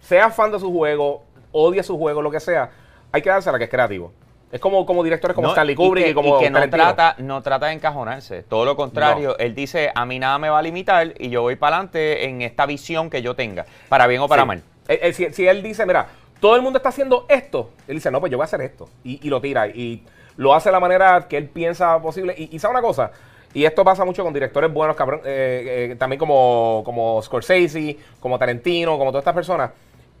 Sea 0.00 0.30
fan 0.30 0.50
de 0.52 0.58
su 0.58 0.72
juego, 0.72 1.22
odia 1.52 1.82
su 1.82 1.96
juego, 1.96 2.20
lo 2.20 2.30
que 2.30 2.40
sea, 2.40 2.70
hay 3.12 3.22
que 3.22 3.30
dársela 3.30 3.58
que 3.58 3.64
es 3.64 3.70
creativo. 3.70 4.12
Es 4.52 4.60
como, 4.60 4.86
como 4.86 5.02
directores 5.02 5.34
como 5.34 5.48
No, 5.48 5.52
Stanley 5.52 5.74
Kubrick 5.74 6.04
y, 6.04 6.08
que, 6.08 6.14
como 6.14 6.36
y 6.38 6.44
que 6.44 6.50
no 6.50 6.68
trata, 6.70 7.16
no 7.18 7.42
trata 7.42 7.66
de 7.66 7.72
encajonarse. 7.72 8.42
Todo 8.44 8.64
lo 8.64 8.76
contrario, 8.76 9.36
él 9.38 9.54
dice, 9.54 9.90
a 9.94 10.04
mí 10.06 10.18
nada 10.18 10.38
me 10.38 10.48
va 10.48 10.58
a 10.58 10.62
limitar 10.62 11.14
y 11.18 11.28
yo 11.30 11.42
voy 11.42 11.56
para 11.56 11.76
adelante 11.76 12.24
en 12.26 12.42
esta 12.42 12.64
visión 12.66 13.10
que 13.10 13.20
yo 13.22 13.34
tenga, 13.34 13.64
para 13.88 14.06
bien 14.06 14.20
o 14.20 14.28
para 14.28 14.42
Sí. 14.42 14.48
mal. 14.48 14.62
Él- 14.88 14.98
él- 15.02 15.14
si, 15.14 15.32
si 15.32 15.46
él 15.48 15.62
dice, 15.62 15.84
mira, 15.86 16.06
todo 16.40 16.54
el 16.54 16.62
mundo 16.62 16.76
está 16.76 16.90
haciendo 16.90 17.26
esto, 17.28 17.70
él 17.88 17.96
dice, 17.96 18.10
no, 18.10 18.20
pues 18.20 18.30
yo 18.30 18.36
voy 18.38 18.44
a 18.44 18.46
hacer 18.46 18.60
esto. 18.60 18.88
Y, 19.02 19.26
y 19.26 19.30
lo 19.30 19.40
tira. 19.40 19.66
Y 19.66 20.04
lo 20.36 20.54
hace 20.54 20.68
de 20.68 20.72
la 20.72 20.80
manera 20.80 21.26
que 21.28 21.36
él 21.36 21.48
piensa 21.48 22.00
posible. 22.00 22.34
Y, 22.38 22.54
y 22.54 22.58
sabe 22.60 22.72
una 22.74 22.82
cosa, 22.82 23.10
y 23.54 23.64
esto 23.64 23.84
pasa 23.84 24.04
mucho 24.04 24.22
con 24.24 24.34
directores 24.34 24.72
buenos, 24.72 24.96
cabrón, 24.96 25.20
eh, 25.24 25.88
eh, 25.92 25.96
también 25.96 26.18
como, 26.18 26.82
como 26.84 27.22
Scorsese, 27.22 27.96
como 28.20 28.38
Tarantino, 28.38 28.98
como 28.98 29.10
todas 29.10 29.22
estas 29.22 29.34
personas, 29.34 29.70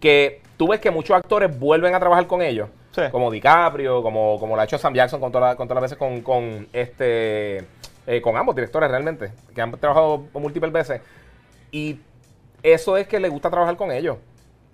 que 0.00 0.40
tú 0.56 0.68
ves 0.68 0.80
que 0.80 0.90
muchos 0.90 1.16
actores 1.16 1.58
vuelven 1.58 1.94
a 1.94 2.00
trabajar 2.00 2.26
con 2.26 2.40
ellos. 2.40 2.68
Sí. 2.92 3.02
Como 3.10 3.30
DiCaprio, 3.30 4.02
como, 4.02 4.38
como 4.38 4.54
lo 4.54 4.62
ha 4.62 4.64
hecho 4.64 4.78
Sam 4.78 4.94
Jackson 4.94 5.18
con, 5.20 5.32
toda 5.32 5.48
la- 5.48 5.56
con 5.56 5.66
todas 5.66 5.82
las 5.82 5.90
veces 5.90 5.98
con, 5.98 6.20
con 6.20 6.68
este 6.72 7.64
eh, 8.06 8.20
con 8.22 8.36
ambos 8.36 8.54
directores 8.54 8.88
realmente, 8.90 9.32
que 9.54 9.60
han 9.60 9.72
trabajado 9.72 10.24
múltiples 10.34 10.70
veces. 10.72 11.00
Y 11.72 11.98
eso 12.62 12.96
es 12.96 13.08
que 13.08 13.18
le 13.18 13.28
gusta 13.28 13.50
trabajar 13.50 13.76
con 13.76 13.90
ellos. 13.90 14.18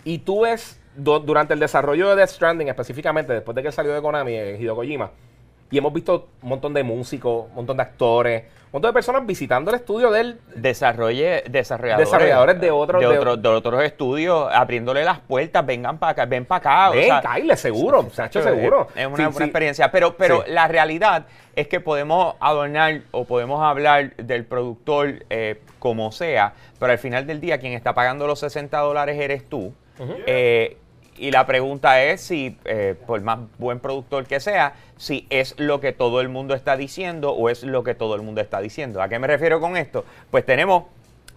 Y 0.05 0.19
tú 0.19 0.43
ves, 0.43 0.79
du- 0.97 1.21
durante 1.21 1.55
el 1.55 1.61
desarrollo 1.61 2.11
de 2.11 2.17
Death 2.17 2.31
Stranding, 2.31 2.69
específicamente 2.69 3.33
después 3.33 3.55
de 3.55 3.63
que 3.63 3.73
salió 3.73 3.95
de 3.95 4.03
Konami, 4.03 4.35
eh, 4.35 4.57
Hideo 4.61 4.75
Kojima, 4.77 5.11
y 5.71 5.79
hemos 5.79 5.93
visto 5.93 6.29
un 6.43 6.49
montón 6.49 6.75
de 6.75 6.83
músicos, 6.83 7.47
un 7.51 7.55
montón 7.55 7.77
de 7.77 7.83
actores, 7.85 8.45
montón 8.73 8.91
de 8.91 8.93
personas 8.93 9.27
visitando 9.27 9.71
el 9.71 9.77
estudio 9.77 10.11
de 10.11 10.21
él. 10.21 10.41
Desarrolle, 10.55 11.43
desarrolladores, 11.49 12.09
Desarrolladores 12.09 12.61
de 12.61 12.71
otros- 12.71 13.01
de, 13.03 13.09
de- 13.09 13.19
otros- 13.19 13.43
de 13.43 13.49
otros 13.49 13.83
estudios, 13.83 14.49
abriéndole 14.53 15.05
las 15.05 15.19
puertas, 15.21 15.65
vengan 15.67 15.99
para 15.99 16.13
acá, 16.13 16.25
ven 16.27 16.45
para 16.45 16.59
acá. 16.59 16.91
o 16.91 16.95
Ven, 16.95 17.05
sea, 17.05 17.21
Kyle, 17.23 17.57
seguro, 17.57 18.09
Sacho, 18.13 18.43
seguro. 18.43 18.89
Es 18.95 19.07
una 19.07 19.33
Sí, 19.33 19.43
experiencia, 19.43 19.91
pero, 19.91 20.17
pero 20.17 20.45
Sí. 20.45 20.53
la 20.53 20.69
realidad 20.69 21.27
es 21.57 21.67
que 21.69 21.81
podemos 21.81 22.35
adornar 22.41 23.01
o 23.11 23.25
podemos 23.25 23.61
hablar 23.63 24.15
del 24.17 24.45
productor 24.45 25.25
eh, 25.31 25.61
como 25.81 26.13
sea, 26.13 26.53
pero 26.79 26.93
al 26.93 26.99
final 26.99 27.27
del 27.27 27.41
día 27.41 27.59
quien 27.59 27.73
está 27.73 27.93
pagando 27.95 28.27
los 28.27 28.39
60 28.41 28.79
dólares 28.79 29.19
eres 29.21 29.49
tú. 29.49 29.73
Eh, 30.27 30.77
y 31.21 31.31
la 31.31 31.47
pregunta 31.47 32.03
es 32.03 32.21
si, 32.23 32.57
eh, 32.65 32.95
por 33.07 33.21
más 33.21 33.39
buen 33.59 33.79
productor 33.79 34.27
que 34.27 34.41
sea, 34.41 34.73
si 34.97 35.27
es 35.31 35.55
lo 35.59 35.81
que 35.81 35.93
todo 35.93 36.21
el 36.21 36.29
mundo 36.29 36.55
está 36.55 36.77
diciendo 36.77 37.33
o 37.33 37.49
es 37.51 37.63
lo 37.63 37.85
que 37.85 37.95
todo 37.95 38.15
el 38.15 38.23
mundo 38.23 38.41
está 38.41 38.61
diciendo. 38.61 39.03
¿A 39.03 39.09
qué 39.09 39.19
me 39.19 39.27
refiero 39.27 39.61
con 39.61 39.77
esto? 39.77 40.05
Pues 40.31 40.45
tenemos, 40.47 40.85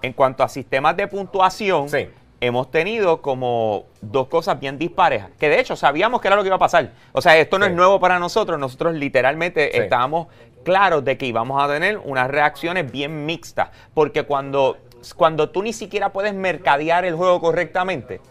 en 0.02 0.14
cuanto 0.14 0.44
a 0.44 0.50
sistemas 0.50 0.96
de 0.98 1.08
puntuación, 1.08 1.90
Sí. 1.90 2.08
hemos 2.42 2.72
tenido 2.72 3.22
como 3.22 3.86
dos 4.02 4.28
cosas 4.28 4.60
bien 4.60 4.78
disparejas, 4.78 5.30
que 5.40 5.50
de 5.50 5.60
hecho 5.60 5.76
sabíamos 5.76 6.22
que 6.22 6.28
era 6.30 6.36
lo 6.36 6.44
que 6.44 6.48
iba 6.48 6.56
a 6.56 6.60
pasar. 6.60 6.92
O 7.12 7.22
sea, 7.22 7.38
esto 7.38 7.60
no 7.60 7.66
Sí. 7.66 7.72
es 7.72 7.76
nuevo 7.78 8.00
para 8.00 8.20
nosotros, 8.20 8.58
nosotros 8.60 8.94
literalmente 8.96 9.70
Sí. 9.72 9.80
estábamos 9.80 10.28
claros 10.64 11.04
de 11.04 11.18
que 11.18 11.26
íbamos 11.26 11.62
a 11.62 11.68
tener 11.68 11.98
unas 11.98 12.30
reacciones 12.30 12.90
bien 12.90 13.26
mixtas, 13.26 13.70
porque 13.94 14.24
cuando, 14.24 14.78
cuando 15.18 15.50
tú 15.50 15.62
ni 15.62 15.74
siquiera 15.74 16.14
puedes 16.14 16.34
mercadear 16.34 17.04
el 17.04 17.16
juego 17.16 17.42
correctamente, 17.42 18.22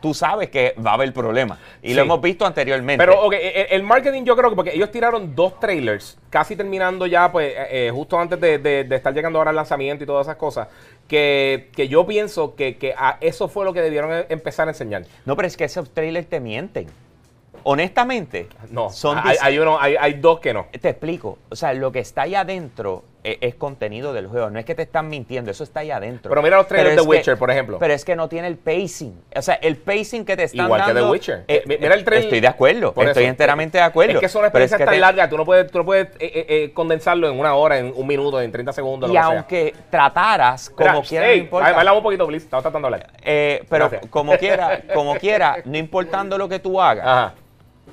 tú 0.00 0.14
sabes 0.14 0.48
que 0.50 0.74
va 0.84 0.92
a 0.92 0.94
haber 0.94 1.12
problemas. 1.12 1.58
Y 1.82 1.94
lo 1.94 2.02
hemos 2.02 2.20
visto 2.20 2.46
anteriormente. 2.46 3.04
Pero, 3.04 3.20
ok, 3.22 3.34
el, 3.34 3.66
el 3.70 3.82
marketing 3.82 4.24
yo 4.24 4.36
creo 4.36 4.50
que 4.50 4.56
porque 4.56 4.74
ellos 4.74 4.90
tiraron 4.90 5.34
dos 5.34 5.58
trailers, 5.60 6.18
casi 6.30 6.54
terminando 6.56 7.06
ya, 7.06 7.30
pues, 7.32 7.52
eh, 7.56 7.86
eh, 7.86 7.90
justo 7.92 8.18
antes 8.18 8.40
de, 8.40 8.58
de- 8.58 8.84
de 8.84 8.96
estar 8.96 9.12
llegando 9.12 9.38
ahora 9.38 9.50
al 9.50 9.56
lanzamiento 9.56 10.04
y 10.04 10.06
todas 10.06 10.26
esas 10.26 10.36
cosas, 10.36 10.68
que, 11.08 11.70
que 11.74 11.88
yo 11.88 12.06
pienso 12.06 12.54
que, 12.54 12.76
que 12.76 12.94
a 12.96 13.16
eso 13.20 13.48
fue 13.48 13.64
lo 13.64 13.72
que 13.72 13.80
debieron 13.80 14.12
eh, 14.12 14.26
empezar 14.28 14.68
a 14.68 14.70
enseñar. 14.72 15.04
No, 15.24 15.34
pero 15.36 15.48
es 15.48 15.56
que 15.56 15.64
esos 15.64 15.90
trailers 15.92 16.28
te 16.28 16.38
mienten. 16.40 16.86
Honestamente, 17.64 18.48
No, 18.70 18.88
son 18.90 19.18
hay, 19.22 19.36
hay 19.40 19.58
uno, 19.58 19.78
hay, 19.80 19.96
hay 19.98 20.14
dos 20.14 20.40
que 20.40 20.54
no. 20.54 20.66
Te 20.80 20.90
explico. 20.90 21.38
O 21.50 21.56
sea, 21.56 21.74
lo 21.74 21.90
que 21.92 21.98
está 21.98 22.22
allá 22.22 22.40
adentro 22.40 23.04
e- 23.17 23.17
es, 23.40 23.54
contenido 23.56 24.12
del 24.12 24.26
juego. 24.26 24.50
No 24.50 24.58
es 24.58 24.64
que 24.64 24.74
te 24.74 24.82
están 24.82 25.08
mintiendo, 25.08 25.50
eso 25.50 25.64
está 25.64 25.80
allá 25.80 25.96
adentro. 25.96 26.28
Pero 26.30 26.42
mira 26.42 26.56
los 26.56 26.66
trailers 26.68 26.96
de 26.96 27.02
que- 27.02 27.08
Witcher, 27.08 27.36
por 27.36 27.50
ejemplo. 27.50 27.78
Pero 27.78 27.92
es 27.94 28.04
que 28.04 28.14
no 28.16 28.28
tiene 28.28 28.48
el 28.48 28.56
pacing. 28.56 29.20
O 29.36 29.42
sea, 29.42 29.54
el 29.56 29.76
pacing 29.76 30.24
que 30.24 30.36
te 30.36 30.44
están 30.44 30.66
Igual 30.66 30.80
que 30.84 30.92
dando. 30.94 31.06
The 31.06 31.10
Witcher. 31.12 31.44
eh, 31.48 31.62
Eh, 31.68 31.78
mira 31.80 31.94
el 31.94 32.04
trailer- 32.04 32.24
Estoy 32.24 32.40
de 32.40 32.48
acuerdo. 32.48 32.92
Por 32.92 33.06
Estoy 33.06 33.24
eso. 33.24 33.30
enteramente 33.30 33.78
de 33.78 33.84
acuerdo. 33.84 34.14
Es 34.14 34.20
que 34.20 34.28
son 34.28 34.40
una 34.42 34.52
Pero 34.52 34.64
es 34.64 34.70
experiencia 34.72 34.78
que 34.78 34.84
tan 34.84 34.94
te- 34.94 35.18
larga, 35.18 35.28
tú 35.28 35.36
no 35.36 35.44
puedes, 35.44 35.70
tú 35.70 35.78
no 35.78 35.84
puedes 35.84 36.06
eh, 36.08 36.16
eh, 36.20 36.46
eh, 36.48 36.70
condensarlo 36.72 37.28
en 37.28 37.38
una 37.38 37.54
hora, 37.54 37.78
en 37.78 37.92
un 37.94 38.06
minuto, 38.06 38.40
en 38.40 38.50
30 38.52 38.72
segundos, 38.72 39.10
Y 39.10 39.14
lo 39.14 39.20
que 39.20 39.26
sea. 39.26 39.36
aunque 39.36 39.74
trataras 39.90 40.70
como 40.70 40.90
Mira, 40.90 41.02
quiera, 41.02 41.28
ey, 41.30 41.38
no 41.38 41.44
importa. 41.44 41.72
baila 41.72 41.92
un 41.92 42.02
poquito, 42.02 42.26
please. 42.26 42.44
Estaba 42.44 42.62
tratando 42.62 42.88
de 42.88 42.94
hablar. 42.94 43.10
Eh, 43.22 43.64
pero 43.68 43.88
Gracias. 43.88 44.10
como 44.10 44.36
quiera, 44.36 44.80
como 44.94 45.14
quiera, 45.16 45.56
no 45.64 45.76
importando 45.76 46.38
lo 46.38 46.48
que 46.48 46.58
tú 46.58 46.80
hagas, 46.80 47.06
Ajá. 47.06 47.34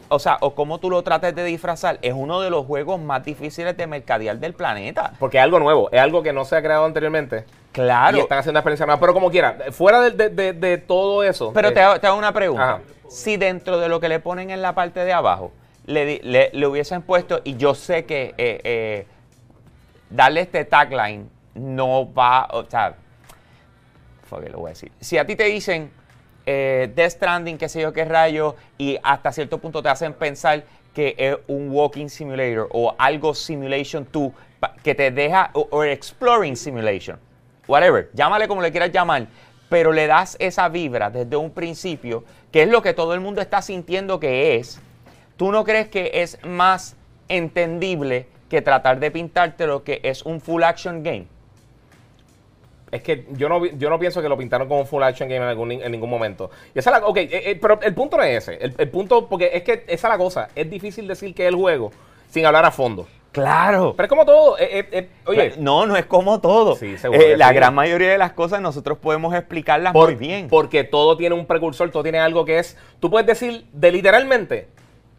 O 0.09 0.19
sea, 0.19 0.37
o 0.41 0.53
cómo 0.55 0.79
tú 0.79 0.89
lo 0.89 1.01
trates 1.03 1.33
de 1.35 1.43
disfrazar, 1.43 1.97
es 2.01 2.13
uno 2.13 2.41
de 2.41 2.49
los 2.49 2.65
juegos 2.65 2.99
más 2.99 3.23
difíciles 3.23 3.75
de 3.77 3.87
mercadear 3.87 4.37
del 4.37 4.53
planeta. 4.53 5.13
Porque 5.19 5.37
es 5.37 5.43
algo 5.43 5.59
nuevo, 5.59 5.89
es 5.91 5.99
algo 5.99 6.21
que 6.23 6.33
no 6.33 6.45
se 6.45 6.55
ha 6.55 6.61
creado 6.61 6.85
anteriormente. 6.85 7.45
Claro. 7.71 8.17
Y 8.17 8.19
están 8.21 8.37
haciendo 8.39 8.59
experiencia 8.59 8.85
nueva. 8.85 8.99
Pero 8.99 9.13
como 9.13 9.29
quiera, 9.31 9.57
fuera 9.71 9.99
de, 10.01 10.11
de- 10.11 10.29
de- 10.29 10.53
de 10.53 10.77
todo 10.77 11.23
eso. 11.23 11.51
Pero 11.53 11.69
eh, 11.69 11.71
te 11.71 11.81
hago, 11.81 11.99
te 11.99 12.07
hago 12.07 12.17
una 12.17 12.31
pregunta. 12.31 12.63
Ajá. 12.75 12.81
Si 13.09 13.37
dentro 13.37 13.77
de 13.79 13.89
lo 13.89 13.99
que 13.99 14.07
le 14.09 14.19
ponen 14.19 14.49
en 14.49 14.61
la 14.61 14.73
parte 14.73 15.03
de 15.05 15.13
abajo 15.13 15.51
le, 15.85 16.19
le- 16.23 16.49
le 16.53 16.67
hubiesen 16.67 17.01
puesto, 17.01 17.41
y 17.43 17.57
yo 17.57 17.75
sé 17.75 18.05
que 18.05 18.33
eh, 18.37 18.61
eh, 18.63 19.07
darle 20.09 20.41
este 20.41 20.65
tagline 20.65 21.29
no 21.53 22.11
va, 22.13 22.47
o 22.51 22.63
sea, 22.65 22.95
it, 24.43 24.49
lo 24.51 24.59
voy 24.59 24.69
a 24.69 24.73
decir. 24.73 24.91
Si 24.99 25.17
a 25.17 25.25
ti 25.25 25.35
te 25.35 25.43
dicen 25.45 25.91
eh, 26.45 26.91
Death 26.95 27.11
Stranding, 27.11 27.57
qué 27.57 27.69
sé 27.69 27.81
yo 27.81 27.93
qué 27.93 28.05
rayo, 28.05 28.55
y 28.77 28.97
hasta 29.03 29.31
cierto 29.31 29.57
punto 29.57 29.81
te 29.83 29.89
hacen 29.89 30.13
pensar 30.13 30.63
que 30.93 31.15
es 31.17 31.37
un 31.47 31.69
walking 31.71 32.07
simulator 32.07 32.67
o 32.71 32.95
algo 32.97 33.33
simulation 33.33 34.07
2 34.11 34.31
pa- 34.59 34.73
que 34.83 34.95
te 34.95 35.11
deja, 35.11 35.49
o 35.53 35.83
exploring 35.83 36.55
simulation, 36.55 37.19
whatever, 37.67 38.09
llámale 38.13 38.47
como 38.47 38.61
le 38.61 38.71
quieras 38.71 38.91
llamar, 38.91 39.27
pero 39.67 39.91
le 39.91 40.07
das 40.07 40.37
esa 40.39 40.69
vibra 40.69 41.09
desde 41.09 41.35
un 41.35 41.51
principio, 41.51 42.23
que 42.51 42.61
es 42.63 42.69
lo 42.69 42.81
que 42.81 42.93
todo 42.93 43.13
el 43.13 43.19
mundo 43.19 43.41
está 43.41 43.61
sintiendo 43.61 44.19
que 44.19 44.55
es, 44.55 44.79
¿tú 45.35 45.51
no 45.51 45.63
crees 45.65 45.89
que 45.89 46.11
es 46.13 46.37
más 46.45 46.95
entendible 47.27 48.27
que 48.49 48.61
tratar 48.61 48.99
de 48.99 49.11
pintarte 49.11 49.67
lo 49.67 49.83
que 49.83 49.99
es 50.03 50.23
un 50.23 50.39
full 50.39 50.63
action 50.63 51.03
game? 51.03 51.27
Es 52.95 53.03
que 53.03 53.25
yo 53.31 53.47
no, 53.49 53.65
yo 53.65 53.89
no 53.89 53.99
pienso 53.99 54.21
que 54.21 54.29
lo 54.29 54.37
pintaron 54.37 54.67
como 54.67 54.79
un 54.81 54.87
full 54.87 55.03
action 55.03 55.27
game 55.29 55.43
en, 55.43 55.49
algún, 55.49 55.71
en 55.71 55.91
ningún 55.91 56.09
momento. 56.09 56.49
Y 56.73 56.79
esa 56.79 56.91
es 56.95 57.01
la, 57.01 57.07
ok, 57.07 57.17
eh, 57.17 57.29
eh, 57.31 57.59
pero 57.61 57.79
el 57.81 57.93
punto 57.93 58.17
no 58.17 58.23
es 58.23 58.37
ese. 58.47 58.63
El, 58.63 58.73
el 58.77 58.89
punto, 58.89 59.27
porque 59.27 59.51
es 59.53 59.63
que 59.63 59.83
esa 59.87 60.07
es 60.07 60.11
la 60.13 60.17
cosa. 60.17 60.47
Es 60.55 60.69
difícil 60.69 61.07
decir 61.07 61.33
que 61.35 61.43
es 61.43 61.49
el 61.49 61.55
juego 61.55 61.91
sin 62.29 62.45
hablar 62.45 62.65
a 62.65 62.71
fondo. 62.71 63.07
Claro. 63.31 63.93
Pero 63.97 64.05
es 64.05 64.09
como 64.09 64.25
todo. 64.25 64.55
eh, 64.57 65.09
oye, 65.25 65.55
no, 65.57 65.85
no 65.85 65.97
es 65.97 66.05
como 66.05 66.39
todo. 66.39 66.75
Sí, 66.77 66.97
seguro 66.97 67.21
la 67.35 67.49
sí. 67.49 67.55
gran 67.55 67.75
mayoría 67.75 68.09
de 68.11 68.17
las 68.17 68.31
cosas 68.31 68.61
nosotros 68.61 68.97
podemos 68.97 69.35
explicarlas 69.35 69.91
por- 69.91 70.05
muy 70.11 70.15
bien. 70.15 70.47
porque 70.47 70.85
todo 70.85 71.17
tiene 71.17 71.35
un 71.35 71.45
precursor, 71.45 71.91
todo 71.91 72.01
tiene 72.03 72.19
algo 72.19 72.45
que 72.45 72.59
es. 72.59 72.77
Tú 73.01 73.09
puedes 73.09 73.27
decir 73.27 73.65
de 73.73 73.91
literalmente 73.91 74.67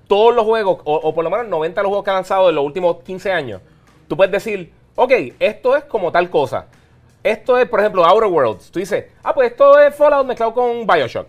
todos 0.08 0.34
los 0.34 0.44
juegos, 0.46 0.78
o, 0.84 0.94
o 0.94 1.14
por 1.14 1.24
lo 1.24 1.30
menos 1.30 1.46
90 1.48 1.78
de 1.78 1.82
los 1.82 1.88
juegos 1.90 2.04
que 2.04 2.10
han 2.10 2.16
lanzado 2.16 2.48
en 2.48 2.54
los 2.54 2.64
últimos 2.64 3.02
15 3.02 3.32
años. 3.32 3.60
Tú 4.08 4.16
puedes 4.16 4.32
decir, 4.32 4.72
ok, 4.94 5.12
esto 5.38 5.76
es 5.76 5.84
como 5.84 6.10
tal 6.10 6.30
cosa. 6.30 6.66
Esto 7.26 7.58
es, 7.58 7.68
por 7.68 7.80
ejemplo, 7.80 8.04
Outer 8.04 8.28
Worlds. 8.30 8.70
Tú 8.70 8.78
dices, 8.78 9.06
ah, 9.24 9.34
pues 9.34 9.50
esto 9.50 9.78
es 9.80 9.94
Fallout 9.94 10.26
mezclado 10.26 10.54
con 10.54 10.86
Bioshock. 10.86 11.28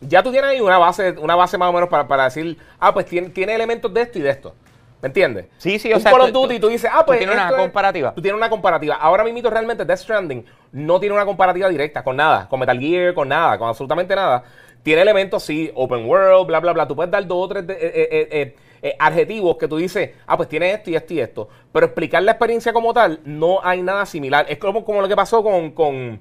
Ya 0.00 0.22
tú 0.22 0.30
tienes 0.32 0.50
ahí 0.50 0.60
una 0.60 0.78
base, 0.78 1.10
una 1.18 1.36
base 1.36 1.58
más 1.58 1.68
o 1.68 1.72
menos 1.74 1.88
para, 1.90 2.08
para 2.08 2.24
decir, 2.24 2.56
ah, 2.78 2.94
pues 2.94 3.04
tiene, 3.04 3.28
tiene 3.28 3.54
elementos 3.54 3.92
de 3.92 4.00
esto 4.00 4.18
y 4.18 4.22
de 4.22 4.30
esto. 4.30 4.54
¿Me 5.02 5.08
entiendes? 5.08 5.46
Sí, 5.58 5.78
sí, 5.78 5.92
o 5.92 5.96
Un 5.96 6.02
sea, 6.02 6.10
Call 6.10 6.20
of 6.22 6.32
tú- 6.32 6.40
Duty, 6.42 6.54
tú- 6.54 6.66
tú 6.66 6.68
dices, 6.72 6.90
ah, 6.92 7.00
tú 7.00 7.06
pues. 7.08 7.18
tienes 7.18 7.34
una 7.34 7.44
esto 7.44 7.56
es- 7.56 7.62
comparativa. 7.62 8.14
Tú 8.14 8.22
tienes 8.22 8.36
una 8.38 8.48
comparativa. 8.48 8.94
Ahora 8.96 9.24
mismo 9.24 9.48
realmente 9.50 9.84
Death 9.84 9.98
Stranding 9.98 10.44
no 10.72 10.98
tiene 11.00 11.14
una 11.14 11.24
comparativa 11.26 11.68
directa 11.68 12.02
con 12.02 12.16
nada, 12.16 12.48
con 12.48 12.58
Metal 12.60 12.78
Gear, 12.78 13.12
con 13.14 13.28
nada, 13.28 13.58
con 13.58 13.68
absolutamente 13.68 14.14
nada. 14.16 14.42
Tiene 14.82 15.02
elementos, 15.02 15.42
sí, 15.42 15.70
open 15.74 16.06
world, 16.06 16.46
bla, 16.46 16.60
bla, 16.60 16.72
bla. 16.72 16.88
Tú 16.88 16.96
puedes 16.96 17.10
dar 17.10 17.26
dos 17.26 17.44
o 17.44 17.48
tres 17.48 17.66
de- 17.66 17.74
eh, 17.74 17.78
eh, 18.10 18.28
eh, 18.30 18.56
eh, 18.82 18.96
adjetivos 18.98 19.56
que 19.56 19.68
tú 19.68 19.76
dices, 19.76 20.10
ah, 20.26 20.36
pues 20.36 20.48
tiene 20.48 20.72
esto 20.72 20.90
y 20.90 20.96
esto 20.96 21.14
y 21.14 21.20
esto. 21.20 21.48
Pero 21.72 21.86
explicar 21.86 22.22
la 22.22 22.32
experiencia 22.32 22.72
como 22.72 22.92
tal, 22.94 23.20
no 23.24 23.60
hay 23.62 23.82
nada 23.82 24.06
similar. 24.06 24.46
Es 24.48 24.58
como, 24.58 24.84
como 24.84 25.00
lo 25.02 25.08
que 25.08 25.16
pasó 25.16 25.42
con, 25.42 25.70
con. 25.72 26.20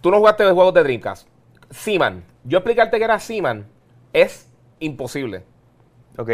Tú 0.00 0.10
no 0.10 0.18
jugaste 0.18 0.44
de 0.44 0.52
juegos 0.52 0.74
de 0.74 0.82
Dreamcast. 0.82 1.26
Seaman. 1.70 2.24
Yo 2.44 2.58
explicarte 2.58 2.98
que 2.98 3.04
era 3.04 3.18
Seaman 3.18 3.66
es 4.12 4.50
imposible. 4.80 5.42
Ok. 6.16 6.30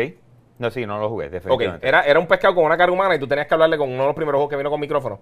No, 0.59 0.71
sí, 0.71 0.87
no 0.87 0.99
lo 1.00 1.09
jugué, 1.09 1.26
Ok, 1.26 1.33
definitivamente. 1.33 1.88
era, 1.88 2.02
era 2.02 2.21
un 2.21 2.26
pescado 2.28 2.54
con 2.54 2.64
una 2.64 2.76
carga 2.76 2.92
humana 2.92 3.16
y 3.16 3.18
tú 3.18 3.26
tenías 3.26 3.47
que 3.49 3.54
hablarle 3.54 3.76
con 3.76 3.88
uno 3.90 4.02
de 4.02 4.06
los 4.06 4.14
primeros 4.14 4.38
juegos 4.38 4.50
que 4.50 4.56
vino 4.56 4.71
con 4.71 4.78
micrófono. 4.80 5.18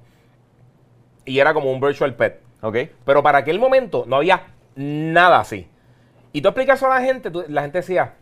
Y 1.25 1.39
era 1.39 1.55
como 1.55 1.71
un 1.73 1.81
virtual 1.81 2.15
pet. 2.15 2.41
Ok. 2.61 2.77
Pero 3.05 3.23
para 3.23 3.39
aquel 3.39 3.59
momento 3.59 4.05
no 4.07 4.17
había 4.17 4.49
nada 4.75 5.41
así. 5.41 5.69
Y 6.33 6.43
tú 6.43 6.49
explicas 6.49 6.79
eso 6.79 6.91
a 6.91 6.99
la 6.99 7.05
gente, 7.05 7.31
tú- 7.31 7.45
la 7.49 7.63
gente 7.63 7.79
decía, 7.79 8.15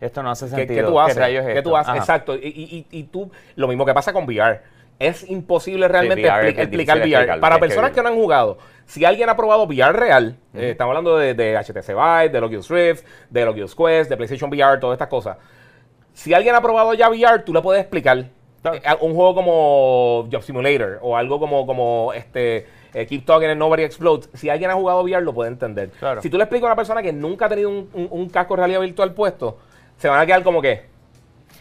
Esto 0.00 0.22
no 0.22 0.30
hace 0.30 0.46
¿qué, 0.46 0.50
sentido. 0.56 0.86
qué 0.86 0.90
tú 0.92 1.00
haces? 1.00 1.16
rayos 1.16 1.46
es 1.46 1.54
¿Qué 1.54 1.62
tú 1.62 1.76
haces? 1.76 1.88
Ajá. 1.90 1.98
Exacto. 1.98 2.34
Y, 2.36 2.46
y- 2.46 2.86
y- 2.90 3.02
tú, 3.04 3.30
lo 3.56 3.66
mismo 3.68 3.84
que 3.84 3.94
pasa 3.94 4.12
con 4.12 4.24
VR. 4.24 4.60
Es 4.98 5.28
imposible 5.30 5.86
realmente 5.88 6.22
VR 6.22 6.48
expli- 6.50 6.60
explicar 6.62 6.98
VR. 6.98 7.40
Para 7.40 7.56
que 7.56 7.60
personas 7.60 7.90
que, 7.92 8.02
no 8.02 8.08
han 8.08 8.14
jugado, 8.16 8.58
si 8.84 9.04
alguien 9.04 9.28
ha 9.28 9.36
probado 9.36 9.64
VR 9.64 9.92
real, 9.92 10.36
eh, 10.54 10.70
estamos 10.70 10.90
hablando 10.90 11.16
de, 11.16 11.34
de 11.34 11.56
HTC 11.56 11.88
Vive, 11.94 12.28
de 12.30 12.38
Oculus 12.40 12.68
Rift, 12.68 13.04
de 13.30 13.44
Oculus 13.46 13.74
Quest, 13.76 14.10
de 14.10 14.16
PlayStation 14.16 14.50
VR, 14.50 14.78
todas 14.80 14.94
estas 14.96 15.08
cosas. 15.08 15.36
Si 16.14 16.34
alguien 16.34 16.54
ha 16.56 16.60
probado 16.60 16.94
ya 16.94 17.08
VR, 17.08 17.42
tú 17.44 17.52
le 17.54 17.60
puedes 17.62 17.80
explicar 17.80 18.18
eh, 18.18 18.80
un 19.00 19.14
juego 19.14 19.34
como 19.36 20.28
Job 20.32 20.42
Simulator 20.42 20.98
o 21.00 21.16
algo 21.16 21.38
como, 21.38 21.64
como 21.64 22.12
este 22.12 22.66
eh, 22.92 23.06
Keep 23.06 23.24
Talking 23.24 23.50
and 23.50 23.58
Nobody 23.60 23.84
Explodes. 23.84 24.28
Si 24.34 24.50
alguien 24.50 24.70
ha 24.72 24.74
jugado 24.74 25.02
VR, 25.04 25.22
lo 25.22 25.32
puede 25.32 25.50
entender. 25.50 25.90
Claro. 25.90 26.20
Si 26.22 26.28
tú 26.28 26.36
le 26.38 26.42
explicas 26.44 26.64
a 26.64 26.72
una 26.72 26.76
persona 26.76 27.02
que 27.02 27.12
nunca 27.12 27.46
ha 27.46 27.48
tenido 27.48 27.68
un, 27.70 27.88
un- 27.92 28.08
un 28.10 28.28
casco 28.28 28.54
de 28.54 28.58
realidad 28.58 28.80
virtual 28.80 29.14
puesto, 29.14 29.58
se 29.98 30.08
van 30.08 30.20
a 30.20 30.26
quedar 30.26 30.42
como 30.42 30.62
que. 30.62 30.86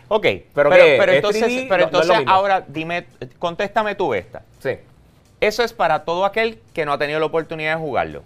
Ok, 0.09 0.23
¿Pero 0.23 0.47
pero, 0.53 0.69
pero 0.71 1.11
¿Es 1.11 1.17
entonces, 1.17 1.43
3D? 1.43 1.65
pero 1.67 1.85
No- 1.87 1.91
no 1.91 1.99
es 1.99 2.05
entonces 2.09 2.27
ahora 2.27 2.63
dime, 2.67 3.07
contéstame 3.39 3.95
tú 3.95 4.13
esta. 4.13 4.43
Sí. 4.59 4.77
Eso 5.41 5.63
es 5.63 5.73
para 5.73 6.05
todo 6.05 6.23
aquel 6.25 6.61
que 6.73 6.85
no 6.85 6.93
ha 6.93 6.97
tenido 6.97 7.19
la 7.19 7.25
oportunidad 7.25 7.75
de 7.75 7.81
jugarlo. 7.81 8.23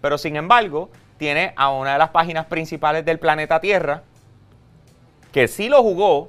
Pero 0.00 0.16
sin 0.18 0.36
embargo, 0.36 0.88
tiene 1.18 1.52
a 1.56 1.70
una 1.70 1.92
de 1.92 1.98
las 1.98 2.08
páginas 2.10 2.46
principales 2.46 3.04
del 3.04 3.18
planeta 3.18 3.60
Tierra 3.60 4.02
que 5.32 5.48
sí 5.48 5.68
lo 5.68 5.82
jugó 5.82 6.28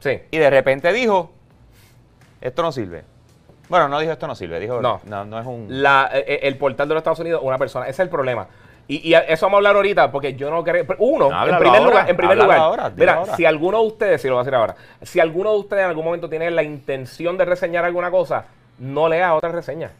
Sí. 0.00 0.20
y 0.30 0.38
de 0.38 0.50
repente 0.50 0.92
dijo, 0.92 1.30
esto 2.40 2.62
no 2.62 2.72
sirve. 2.72 3.04
Bueno, 3.68 3.88
no 3.88 3.98
dijo 4.00 4.12
esto 4.12 4.26
no 4.26 4.34
sirve, 4.34 4.58
dijo, 4.60 4.80
No. 4.80 5.00
no, 5.04 5.24
no, 5.24 5.38
es 5.40 5.46
un... 5.46 5.66
La, 5.82 6.10
eh, 6.12 6.24
eh, 6.26 6.40
el 6.42 6.56
portal 6.56 6.88
de 6.88 6.94
los 6.94 7.00
Estados 7.00 7.20
Unidos, 7.20 7.40
una 7.44 7.58
persona. 7.58 7.86
Ese 7.86 7.92
es 7.92 8.00
el 8.00 8.08
problema. 8.08 8.48
Y, 8.88 9.14
eso 9.14 9.46
vamos 9.46 9.56
a 9.56 9.58
hablar 9.58 9.76
ahorita, 9.76 10.10
porque 10.10 10.34
yo 10.34 10.50
no 10.50 10.62
creo. 10.62 10.84
Uno, 10.98 11.26
en 11.26 11.56
primer 11.58 11.78
ahora, 11.78 11.80
lugar, 11.80 12.10
en 12.10 12.16
primer 12.16 12.36
lugar, 12.36 12.58
ahora, 12.58 12.92
mira, 12.94 13.14
ahora. 13.14 13.36
si 13.36 13.44
alguno 13.44 13.80
de 13.80 13.86
ustedes, 13.86 14.22
si 14.22 14.28
lo 14.28 14.34
voy 14.34 14.40
a 14.40 14.44
decir 14.44 14.54
ahora, 14.54 14.76
si 15.02 15.20
alguno 15.20 15.52
de 15.52 15.58
ustedes 15.58 15.82
en 15.84 15.88
algún 15.88 16.04
momento 16.04 16.28
tiene 16.28 16.50
la 16.50 16.62
intención 16.62 17.38
de 17.38 17.44
reseñar 17.44 17.84
alguna 17.84 18.10
cosa, 18.10 18.46
no 18.78 19.08
lea 19.08 19.34
otra 19.34 19.50
reseña. 19.50 19.90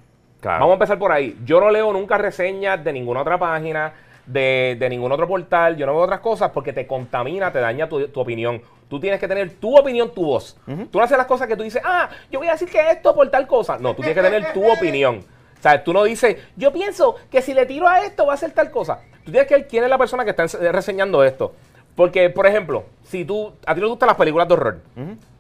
Claro. 0.41 0.61
Vamos 0.61 0.73
a 0.73 0.75
empezar 0.75 0.99
por 0.99 1.13
ahí. 1.13 1.39
Yo 1.45 1.61
no 1.61 1.71
leo 1.71 1.93
nunca 1.93 2.19
reseñas 2.19 2.83
de 2.83 2.93
ninguna 2.93 3.21
otra 3.21 3.39
página, 3.39 3.93
de, 4.27 4.77
de 4.79 4.89
ningún 4.89 5.13
otro 5.13 5.29
portal. 5.29 5.77
Yo 5.77 5.87
no 5.87 5.95
veo 5.95 6.03
otras 6.03 6.21
cosas 6.21 6.51
porque 6.51 6.73
te 6.73 6.87
contamina, 6.87 7.53
te 7.53 7.61
daña 7.61 7.89
tu, 7.89 8.09
tu 8.09 8.21
opinión. 8.21 8.61
Tú 8.93 9.01
tienes 9.01 9.19
que 9.19 9.27
tener 9.27 9.55
tu 9.55 9.75
opinión, 9.75 10.13
tu 10.13 10.23
voz. 10.25 10.59
Tú 10.91 10.99
no 10.99 11.05
haces 11.05 11.17
las 11.17 11.27
cosas 11.27 11.49
que 11.49 11.57
tú 11.57 11.63
dices, 11.63 11.81
ah, 11.83 12.11
yo 12.31 12.41
voy 12.41 12.49
a 12.49 12.53
decir 12.53 12.69
que 12.69 12.91
esto 12.91 13.15
por 13.15 13.27
tal 13.31 13.47
cosa. 13.47 13.79
No, 13.79 13.95
tú 13.95 14.03
tienes 14.03 14.15
que 14.15 14.31
tener 14.31 14.53
tu 14.53 14.71
opinión. 14.71 15.25
O 15.63 15.65
sea, 15.65 15.85
tú 15.85 15.93
no 15.93 16.03
dices, 16.03 16.37
yo 16.57 16.73
pienso 16.73 17.15
que 17.31 17.41
si 17.41 17.55
le 17.55 17.67
tiro 17.67 17.87
a 17.87 18.01
esto 18.01 18.27
va 18.27 18.35
a 18.35 18.37
ser 18.37 18.51
tal 18.51 18.73
cosa. 18.73 18.99
Tú 19.25 19.31
tienes 19.31 19.47
que 19.47 19.55
ver 19.55 19.69
quién 19.69 19.85
es 19.85 19.91
la 19.91 19.97
persona 19.97 20.25
que 20.25 20.31
está 20.31 20.45
reseñando 20.73 21.23
esto. 21.23 21.55
Porque, 21.95 22.31
por 22.31 22.47
ejemplo, 22.49 22.85
si 23.05 23.25
tú, 23.25 23.53
a 23.65 23.73
ti 23.73 23.81
no 23.81 23.87
te 23.87 23.91
gustan 23.91 24.09
las 24.09 24.17
películas 24.17 24.49
de 24.49 24.55
horror, 24.55 24.81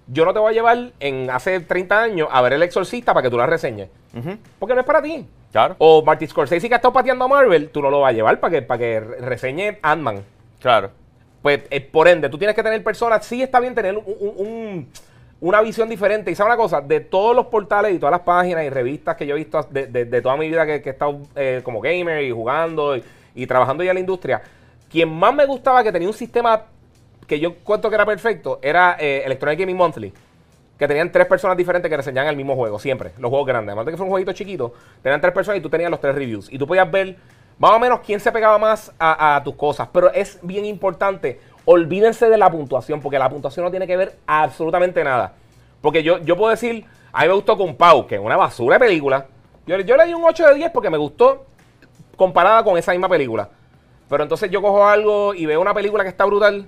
yo 0.06 0.24
no 0.24 0.32
te 0.32 0.38
voy 0.38 0.52
a 0.52 0.54
llevar 0.54 0.92
en 1.00 1.28
hace 1.28 1.58
30 1.58 2.00
años 2.00 2.28
a 2.30 2.40
ver 2.40 2.52
El 2.52 2.62
Exorcista 2.62 3.12
para 3.12 3.24
que 3.24 3.30
tú 3.30 3.36
la 3.36 3.46
reseñes. 3.46 3.88
Porque 4.60 4.74
no 4.76 4.80
es 4.80 4.86
para 4.86 5.02
ti. 5.02 5.26
Claro. 5.50 5.74
O 5.78 6.04
Martin 6.04 6.28
Scorsese 6.28 6.68
que 6.68 6.74
ha 6.74 6.76
estado 6.76 6.92
pateando 6.92 7.24
a 7.24 7.28
Marvel, 7.28 7.70
tú 7.70 7.82
no 7.82 7.90
lo 7.90 8.00
vas 8.02 8.10
a 8.10 8.12
llevar 8.12 8.38
para 8.38 8.52
que, 8.52 8.62
para 8.62 8.78
que 8.78 9.00
re- 9.00 9.16
reseñe 9.22 9.78
Ant-Man. 9.82 10.22
Claro. 10.60 10.90
Pues, 11.42 11.62
eh, 11.70 11.80
por 11.80 12.06
ende, 12.06 12.28
tú 12.28 12.38
tienes 12.38 12.54
que 12.54 12.62
tener 12.62 12.82
personas, 12.84 13.26
sí 13.26 13.42
está 13.42 13.58
bien 13.58 13.74
tener 13.74 13.96
un- 13.98 14.04
un- 14.06 14.34
un- 14.36 14.88
una 15.42 15.60
visión 15.60 15.88
diferente. 15.88 16.30
Y 16.30 16.34
sabes 16.34 16.54
una 16.54 16.56
cosa, 16.56 16.80
de 16.80 17.00
todos 17.00 17.36
los 17.36 17.46
portales 17.46 17.92
y 17.92 17.98
todas 17.98 18.12
las 18.12 18.22
páginas 18.22 18.64
y 18.64 18.70
revistas 18.70 19.16
que 19.16 19.26
yo 19.26 19.34
he 19.34 19.38
visto 19.38 19.62
de, 19.70 19.86
de- 19.86 20.22
toda 20.22 20.36
mi 20.36 20.48
vida 20.48 20.64
que, 20.64 20.80
que 20.80 20.88
he 20.88 20.92
estado 20.92 21.18
eh, 21.36 21.60
como 21.62 21.80
gamer 21.80 22.22
y 22.22 22.30
jugando 22.30 22.96
y, 22.96 23.04
y 23.34 23.46
trabajando 23.46 23.84
ya 23.84 23.90
en 23.90 23.96
la 23.96 24.00
industria, 24.00 24.40
quien 24.90 25.08
más 25.10 25.34
me 25.34 25.44
gustaba 25.44 25.82
que 25.82 25.92
tenía 25.92 26.08
un 26.08 26.14
sistema 26.14 26.62
que 27.26 27.38
yo 27.38 27.56
cuento 27.56 27.88
que 27.88 27.94
era 27.96 28.06
perfecto 28.06 28.58
era 28.62 28.96
eh, 28.98 29.22
Electronic 29.26 29.60
Gaming 29.60 29.76
Monthly. 29.76 30.12
Que 30.78 30.88
tenían 30.88 31.12
tres 31.12 31.26
personas 31.26 31.56
diferentes 31.56 31.88
que 31.88 31.96
reseñaban 31.96 32.28
el 32.30 32.36
mismo 32.36 32.56
juego, 32.56 32.78
siempre. 32.78 33.12
Los 33.18 33.28
juegos 33.28 33.46
grandes. 33.46 33.68
Además 33.68 33.86
de 33.86 33.92
que 33.92 33.96
fue 33.96 34.04
un 34.04 34.10
jueguito 34.10 34.32
chiquito, 34.32 34.74
tenían 35.00 35.20
tres 35.20 35.32
personas 35.32 35.58
y 35.58 35.62
tú 35.62 35.70
tenías 35.70 35.90
los 35.90 36.00
tres 36.00 36.12
reviews. 36.14 36.52
Y 36.52 36.58
tú 36.58 36.66
podías 36.66 36.90
ver 36.90 37.16
más 37.58 37.70
o 37.70 37.78
menos 37.78 38.00
quién 38.00 38.18
se 38.18 38.32
pegaba 38.32 38.58
más 38.58 38.92
a, 38.98 39.36
a 39.36 39.44
tus 39.44 39.54
cosas. 39.54 39.88
Pero 39.92 40.12
es 40.12 40.40
bien 40.42 40.64
importante, 40.64 41.38
olvídense 41.64 42.28
de 42.28 42.38
la 42.38 42.50
puntuación, 42.50 43.00
porque 43.00 43.18
la 43.18 43.28
puntuación 43.28 43.64
no 43.64 43.70
tiene 43.70 43.86
que 43.86 43.96
ver 43.96 44.16
absolutamente 44.26 45.02
nada. 45.04 45.34
Porque 45.80 46.02
yo, 46.02 46.18
yo 46.18 46.36
puedo 46.36 46.50
decir, 46.50 46.84
a 47.12 47.22
mí 47.22 47.28
me 47.28 47.34
gustó 47.34 47.56
con 47.56 47.76
Pau, 47.76 48.06
que 48.06 48.16
es 48.16 48.20
una 48.20 48.36
basura 48.36 48.76
de 48.76 48.86
película. 48.86 49.26
Yo, 49.66 49.78
yo 49.80 49.96
le 49.96 50.06
di 50.06 50.14
un 50.14 50.24
8 50.24 50.48
de 50.48 50.54
10 50.54 50.70
porque 50.72 50.90
me 50.90 50.98
gustó 50.98 51.46
comparada 52.16 52.62
con 52.64 52.78
esa 52.78 52.92
misma 52.92 53.08
película. 53.08 53.48
Pero 54.08 54.22
entonces 54.22 54.50
yo 54.50 54.60
cojo 54.60 54.86
algo 54.86 55.34
y 55.34 55.46
veo 55.46 55.60
una 55.60 55.74
película 55.74 56.02
que 56.02 56.10
está 56.10 56.24
brutal. 56.24 56.66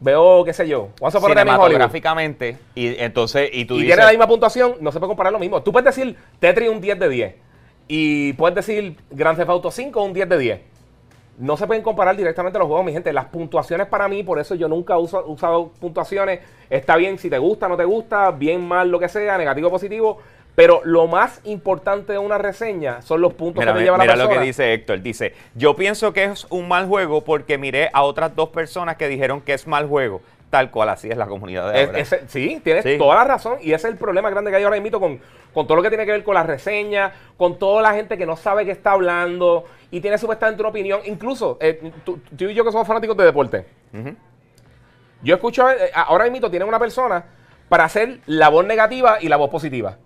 Veo, 0.00 0.44
qué 0.44 0.52
sé 0.52 0.66
yo, 0.66 0.88
Once 0.98 1.16
Upon 1.18 1.30
Cinematográficamente. 1.30 2.58
Y 2.74 2.96
entonces, 3.00 3.50
y 3.52 3.66
tú 3.66 3.74
y 3.74 3.82
dices. 3.82 3.94
tiene 3.94 4.04
la 4.04 4.10
misma 4.10 4.26
puntuación, 4.26 4.76
no 4.80 4.90
se 4.92 4.98
puede 4.98 5.10
comparar 5.10 5.32
lo 5.32 5.38
mismo. 5.38 5.62
Tú 5.62 5.72
puedes 5.72 5.94
decir 5.94 6.16
Tetris 6.38 6.70
un 6.70 6.80
10 6.80 6.98
de 6.98 7.08
10 7.08 7.34
y 7.86 8.32
puedes 8.32 8.54
decir 8.54 8.96
Grand 9.10 9.36
Theft 9.36 9.50
Auto 9.50 9.70
5 9.70 10.02
un 10.02 10.12
10 10.12 10.28
de 10.28 10.38
10. 10.38 10.60
No 11.40 11.56
se 11.56 11.66
pueden 11.66 11.82
comparar 11.82 12.14
directamente 12.16 12.58
los 12.58 12.68
juegos, 12.68 12.84
mi 12.84 12.92
gente. 12.92 13.12
Las 13.14 13.24
puntuaciones 13.24 13.86
para 13.86 14.08
mí, 14.08 14.22
por 14.22 14.38
eso 14.38 14.54
yo 14.54 14.68
nunca 14.68 14.94
he 14.94 14.98
usado 14.98 15.72
puntuaciones. 15.80 16.40
Está 16.68 16.96
bien 16.96 17.16
si 17.18 17.30
te 17.30 17.38
gusta, 17.38 17.66
no 17.66 17.78
te 17.78 17.84
gusta, 17.84 18.30
bien, 18.30 18.66
mal, 18.66 18.90
lo 18.90 19.00
que 19.00 19.08
sea, 19.08 19.38
negativo, 19.38 19.70
positivo. 19.70 20.18
Pero 20.54 20.82
lo 20.84 21.06
más 21.06 21.40
importante 21.44 22.12
de 22.12 22.18
una 22.18 22.36
reseña 22.36 23.00
son 23.00 23.22
los 23.22 23.32
puntos 23.32 23.62
Mira, 23.62 23.72
que 23.72 23.78
te 23.78 23.84
lleva 23.84 23.96
la 23.96 24.04
mira 24.04 24.14
persona. 24.14 24.34
lo 24.34 24.40
que 24.40 24.46
dice 24.46 24.74
Héctor. 24.74 25.00
Dice, 25.00 25.34
yo 25.54 25.74
pienso 25.74 26.12
que 26.12 26.24
es 26.24 26.46
un 26.50 26.68
mal 26.68 26.86
juego 26.86 27.22
porque 27.22 27.56
miré 27.56 27.88
a 27.94 28.02
otras 28.02 28.36
dos 28.36 28.50
personas 28.50 28.96
que 28.96 29.08
dijeron 29.08 29.40
que 29.40 29.54
es 29.54 29.66
mal 29.66 29.86
juego. 29.88 30.20
Tal 30.50 30.70
cual, 30.72 30.88
así 30.88 31.08
es 31.08 31.16
la 31.16 31.26
comunidad 31.26 31.72
de 31.72 31.82
Es- 32.00 32.12
ahora. 32.12 32.24
sí, 32.26 32.60
tienes 32.64 32.82
Sí. 32.84 32.98
toda 32.98 33.14
la 33.14 33.24
razón. 33.24 33.58
Y 33.60 33.72
ese 33.72 33.86
es 33.86 33.92
el 33.92 33.96
problema 33.98 34.30
grande 34.30 34.50
que 34.50 34.56
hay 34.56 34.64
ahora 34.64 34.80
mismo 34.80 34.98
con, 34.98 35.20
con 35.54 35.66
todo 35.66 35.76
lo 35.76 35.82
que 35.82 35.88
tiene 35.90 36.04
que 36.04 36.10
ver 36.12 36.24
con 36.24 36.34
las 36.34 36.44
reseñas, 36.46 37.12
con 37.36 37.56
toda 37.58 37.82
la 37.82 37.94
gente 37.94 38.18
que 38.18 38.26
no 38.26 38.36
sabe 38.36 38.64
qué 38.64 38.72
está 38.72 38.92
hablando 38.92 39.64
y 39.92 40.00
tiene 40.00 40.18
supuestamente 40.18 40.60
una 40.62 40.70
opinión. 40.70 41.00
Incluso, 41.04 41.56
eh, 41.60 41.92
tú, 42.04 42.18
tú 42.36 42.44
y 42.46 42.54
yo 42.54 42.64
que 42.64 42.72
somos 42.72 42.86
fanáticos 42.86 43.16
de 43.16 43.24
deporte. 43.24 43.64
Yo 45.22 45.34
escucho, 45.34 45.70
eh, 45.70 45.90
ahora 45.94 46.28
mismo 46.30 46.50
tienen 46.50 46.66
una 46.68 46.78
persona 46.78 47.24
para 47.68 47.84
hacer 47.84 48.18
la 48.26 48.48
voz 48.48 48.64
negativa 48.66 49.18
y 49.20 49.28
la 49.28 49.36
voz 49.36 49.50
positiva. 49.50 49.98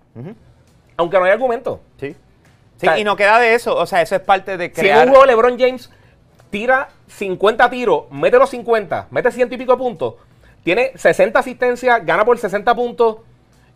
Aunque 0.97 1.19
no 1.19 1.25
hay 1.25 1.31
argumento. 1.33 1.81
Sí. 1.99 2.15
Sí, 2.77 2.87
O 2.89 2.91
sea, 2.91 2.99
y 2.99 3.05
no 3.05 3.15
queda 3.17 3.39
de 3.39 3.55
eso. 3.55 3.77
O 3.77 3.87
sea, 3.87 4.03
eso 4.03 4.17
es 4.17 4.21
parte 4.21 4.57
de 4.57 4.65
Si 4.67 4.81
en 4.81 4.87
crear. 4.87 5.07
un 5.07 5.11
juego 5.11 5.25
LeBron 5.27 5.59
James 5.59 5.91
tira 6.51 6.89
50 7.07 7.71
tiros, 7.71 8.05
mete 8.11 8.37
los 8.39 8.51
50, 8.51 9.07
mete 9.11 9.31
ciento 9.31 9.55
y 9.55 9.59
pico 9.59 9.77
puntos, 9.79 10.15
tiene 10.65 10.91
60 10.97 11.39
asistencias, 11.39 12.05
gana 12.05 12.25
por 12.25 12.37
60 12.39 12.75
puntos, 12.75 13.19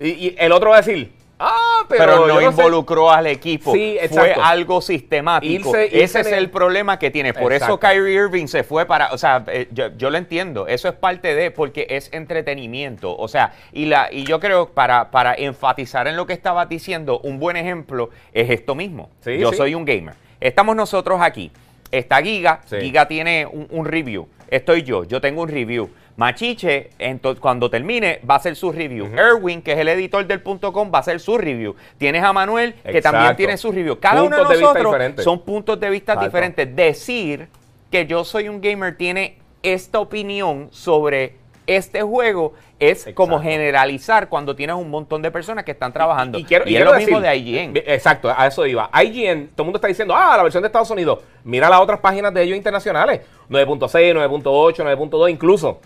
y, 0.01 0.09
y 0.09 0.37
el 0.39 0.51
otro 0.53 0.71
va 0.71 0.77
a 0.79 0.81
decir, 0.81 1.13
ah, 1.39 1.55
pero, 1.89 2.05
pero, 2.05 2.27
no 2.27 2.39
sé". 2.39 2.45
involucró 2.47 3.11
al 3.11 3.27
equipo. 3.27 3.73
Sí, 3.73 3.97
Fue 4.11 4.33
algo 4.33 4.81
sistemático. 4.81 5.71
Irse- 5.73 5.87
irse 5.87 6.03
Ese 6.03 6.21
es 6.21 6.27
el 6.33 6.51
problema 6.51 6.99
que 6.99 7.11
tiene. 7.11 7.33
Por 7.35 7.53
eso. 7.53 7.79
Kyrie 7.79 8.15
Irving 8.15 8.47
se 8.47 8.63
fue 8.65 8.87
para. 8.87 9.13
O 9.13 9.19
sea, 9.19 9.45
eh, 9.49 9.69
yo, 9.73 9.89
yo 9.97 10.11
lo 10.11 10.19
entiendo. 10.19 10.67
Eso 10.67 10.89
es 10.89 10.95
parte 10.95 11.35
de. 11.35 11.51
Porque 11.51 11.87
es 11.91 12.11
entretenimiento. 12.13 13.17
O 13.17 13.29
sea, 13.29 13.53
y, 13.73 13.87
la, 13.87 14.09
y 14.13 14.25
yo 14.25 14.41
creo, 14.41 14.69
para, 14.71 15.11
para 15.11 15.35
enfatizar 15.35 16.07
en 16.09 16.17
lo 16.17 16.27
que 16.27 16.33
estabas 16.33 16.69
diciendo, 16.69 17.21
un 17.21 17.39
buen 17.39 17.57
ejemplo 17.57 18.11
es 18.33 18.51
esto 18.51 18.75
mismo. 18.75 19.11
Sí, 19.21 19.39
yo 19.39 19.51
sí. 19.51 19.57
soy 19.57 19.75
un 19.75 19.85
gamer. 19.85 20.15
Estamos 20.41 20.77
nosotros 20.77 21.21
aquí. 21.21 21.51
Está 21.91 22.23
Giga. 22.23 22.61
Giga 22.69 23.09
tiene 23.09 23.47
un, 23.47 23.67
un 23.71 23.85
review. 23.87 24.29
Estoy 24.49 24.83
yo. 24.83 25.05
Yo 25.05 25.21
tengo 25.21 25.43
un 25.43 25.49
review. 25.49 25.91
Machiche, 26.19 26.91
cuando 27.39 27.71
termine, 27.71 28.21
va 28.29 28.35
a 28.35 28.37
hacer 28.39 28.57
su 28.57 28.73
review. 28.73 29.07
Erwin, 29.17 29.63
que 29.63 29.71
es 29.73 29.79
el 29.79 29.87
editor 29.87 30.27
del 30.27 30.41
punto 30.41 30.73
.com, 30.73 30.91
va 30.93 30.99
a 30.99 31.01
hacer 31.01 31.21
su 31.21 31.39
review. 31.39 31.77
Tienes 31.97 32.25
a 32.25 32.33
Manuel, 32.33 32.75
que 32.75 33.01
también 33.01 33.37
tiene 33.37 33.57
su 33.57 33.71
review. 33.71 34.01
Cada 34.01 34.25
uno 34.25 34.37
Puntos 34.37 34.49
de 34.49 34.57
de 34.57 34.63
nosotros 34.63 35.25
son 35.25 35.41
puntos 35.43 35.79
de 35.79 35.91
vista 35.91 36.15
Exacto. 36.15 36.29
diferentes. 36.29 36.75
Decir 36.75 37.47
que 37.89 38.05
yo 38.07 38.25
soy 38.25 38.49
un 38.49 38.61
gamer 38.61 38.97
tiene 38.97 39.39
esta 39.63 40.01
opinión 40.01 40.67
sobre 40.73 41.37
este 41.69 42.03
juego 42.03 42.55
es 42.81 43.09
como 43.15 43.41
generalizar 43.41 44.29
cuando 44.29 44.57
tienes 44.57 44.75
un 44.75 44.91
montón 44.91 45.23
de 45.23 45.31
personas 45.31 45.63
que 45.65 45.71
están 45.71 45.93
trabajando. 45.93 46.37
Y, 46.37 46.45
quiero, 46.45 46.65
y 46.65 46.75
es 46.75 46.79
quiero 46.79 46.93
lo 46.95 46.99
mismo 46.99 47.21
de 47.21 47.37
IGN. 47.37 47.73
Bi- 47.75 47.83
Exacto, 47.87 48.33
a 48.37 48.47
eso 48.49 48.67
iba. 48.67 48.91
IGN, 49.05 49.51
todo 49.55 49.63
el 49.63 49.67
mundo 49.67 49.77
está 49.77 49.87
diciendo, 49.87 50.17
ah, 50.17 50.37
la 50.37 50.43
versión 50.43 50.65
de 50.65 50.67
Estados 50.67 50.91
Unidos. 50.91 51.21
Mira 51.45 51.69
las 51.71 51.81
otras 51.81 52.01
páginas 52.01 52.35
de 52.35 52.43
ellos 52.43 52.57
internacionales. 52.57 53.21
9.6, 53.51 54.15
9.8, 54.15 54.83
9.2 54.83 55.31
incluso. 55.31 55.81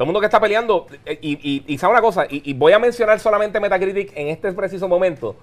Todo 0.00 0.04
el 0.04 0.06
mundo 0.06 0.20
que 0.20 0.26
está 0.28 0.40
peleando. 0.40 0.86
eh, 1.04 1.18
Y, 1.20 1.32
y, 1.42 1.74
y 1.74 1.76
sabe 1.76 1.92
una 1.92 2.00
cosa, 2.00 2.24
y, 2.26 2.40
y 2.50 2.54
voy 2.54 2.72
a 2.72 2.78
mencionar 2.78 3.20
solamente 3.20 3.60
Metacritic 3.60 4.12
en 4.16 4.28
este 4.28 4.50
preciso 4.52 4.88
momento. 4.88 5.36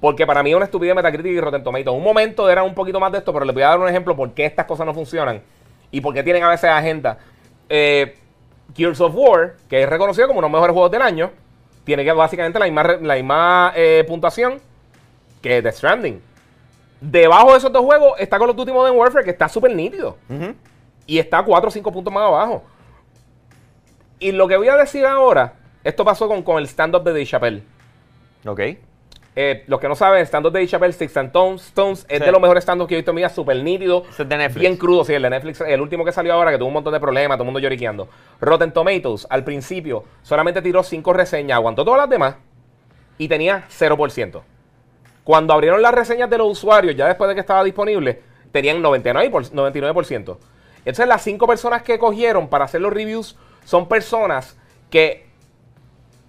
Porque 0.00 0.24
para 0.24 0.44
mí 0.44 0.50
es 0.50 0.54
una 0.56 0.66
estupidez 0.66 0.94
Metacritic 0.94 1.32
y 1.32 1.40
Rotten 1.40 1.64
Tomatoes. 1.64 1.98
Un 1.98 2.04
momento 2.04 2.48
era 2.48 2.62
un 2.62 2.72
poquito 2.72 3.00
más 3.00 3.10
de 3.10 3.18
esto, 3.18 3.32
pero 3.32 3.44
les 3.44 3.52
voy 3.52 3.64
a 3.64 3.70
dar 3.70 3.80
un 3.80 3.88
ejemplo 3.88 4.14
por 4.14 4.30
qué 4.30 4.44
estas 4.44 4.64
cosas 4.64 4.86
no 4.86 4.94
funcionan. 4.94 5.42
Y 5.90 6.00
por 6.00 6.14
qué 6.14 6.22
tienen 6.22 6.44
a 6.44 6.50
veces 6.50 6.70
agenda. 6.70 7.18
Eh, 7.68 8.14
Gears 8.76 9.00
of 9.00 9.12
War, 9.16 9.56
que 9.68 9.82
es 9.82 9.88
reconocido 9.88 10.28
como 10.28 10.38
uno 10.38 10.46
de 10.46 10.52
los 10.52 10.56
mejores 10.56 10.72
juegos 10.72 10.92
del 10.92 11.02
año, 11.02 11.32
tiene 11.82 12.04
que 12.04 12.12
básicamente 12.12 12.60
la 12.60 12.66
misma, 12.66 12.84
la 13.02 13.14
misma 13.16 13.72
eh, 13.74 14.04
puntuación 14.06 14.60
que 15.42 15.60
The 15.62 15.72
Stranding. 15.72 16.22
Debajo 17.00 17.50
de 17.50 17.58
esos 17.58 17.72
dos 17.72 17.84
juegos 17.84 18.12
está 18.20 18.38
Call 18.38 18.50
of 18.50 18.56
Duty 18.56 18.70
Modern 18.70 18.96
Warfare, 18.96 19.24
que 19.24 19.32
está 19.32 19.48
súper 19.48 19.74
nítido. 19.74 20.16
Y 21.08 21.18
está 21.18 21.42
4 21.42 21.66
o 21.68 21.72
5 21.72 21.90
puntos 21.92 22.12
más 22.14 22.22
abajo. 22.22 22.62
Y 24.18 24.32
lo 24.32 24.48
que 24.48 24.56
voy 24.56 24.68
a 24.68 24.76
decir 24.76 25.04
ahora, 25.04 25.54
esto 25.84 26.04
pasó 26.04 26.28
con, 26.28 26.42
con 26.42 26.58
el 26.58 26.64
stand-up 26.66 27.02
de 27.04 27.12
Dave 27.12 27.26
Chappelle. 27.26 27.62
Ok. 28.46 28.60
Eh, 29.38 29.64
los 29.66 29.78
que 29.80 29.88
no 29.88 29.94
saben, 29.94 30.22
stand-up 30.24 30.50
de 30.52 30.60
Dave 30.60 30.68
Chappelle, 30.68 30.92
Six 30.94 31.14
and 31.18 31.26
Stones, 31.28 31.66
Stones 31.66 32.06
es 32.08 32.18
Sí. 32.20 32.24
de 32.24 32.32
los 32.32 32.40
mejores 32.40 32.64
stand-up 32.64 32.88
que 32.88 32.94
he 32.94 32.96
visto 32.96 33.10
en 33.10 33.14
mi 33.16 33.20
vida, 33.20 33.28
súper 33.28 33.62
nítido. 33.62 34.04
Ese 34.08 34.22
es 34.22 34.28
de 34.28 34.36
Netflix. 34.38 34.60
Bien 34.60 34.76
crudo, 34.78 35.04
sí, 35.04 35.12
el 35.12 35.22
de 35.22 35.28
Netflix, 35.30 35.60
el 35.60 35.80
último 35.82 36.04
que 36.06 36.12
salió 36.12 36.32
ahora, 36.32 36.50
que 36.50 36.56
tuvo 36.56 36.68
un 36.68 36.74
montón 36.74 36.94
de 36.94 37.00
problemas, 37.00 37.36
todo 37.36 37.42
el 37.42 37.46
mundo 37.48 37.60
lloriqueando. 37.60 38.08
Rotten 38.40 38.72
Tomatoes, 38.72 39.26
al 39.28 39.44
principio, 39.44 40.04
solamente 40.22 40.62
tiró 40.62 40.82
5 40.82 41.12
reseñas, 41.12 41.56
aguantó 41.56 41.84
todas 41.84 42.00
las 42.00 42.08
demás 42.08 42.36
y 43.18 43.28
tenía 43.28 43.64
0%. 43.68 44.42
Cuando 45.22 45.52
abrieron 45.52 45.82
las 45.82 45.92
reseñas 45.92 46.30
de 46.30 46.38
los 46.38 46.46
usuarios, 46.52 46.96
ya 46.96 47.06
después 47.06 47.28
de 47.28 47.34
que 47.34 47.40
estaba 47.40 47.62
disponible, 47.64 48.22
tenían 48.52 48.80
99%. 48.80 49.30
por- 49.30 49.44
99%. 49.52 50.38
Entonces, 50.78 51.06
las 51.08 51.20
5 51.22 51.46
personas 51.46 51.82
que 51.82 51.98
cogieron 51.98 52.48
para 52.48 52.64
hacer 52.64 52.80
los 52.80 52.92
reviews 52.92 53.36
son 53.66 53.86
personas 53.86 54.56
que 54.88 55.26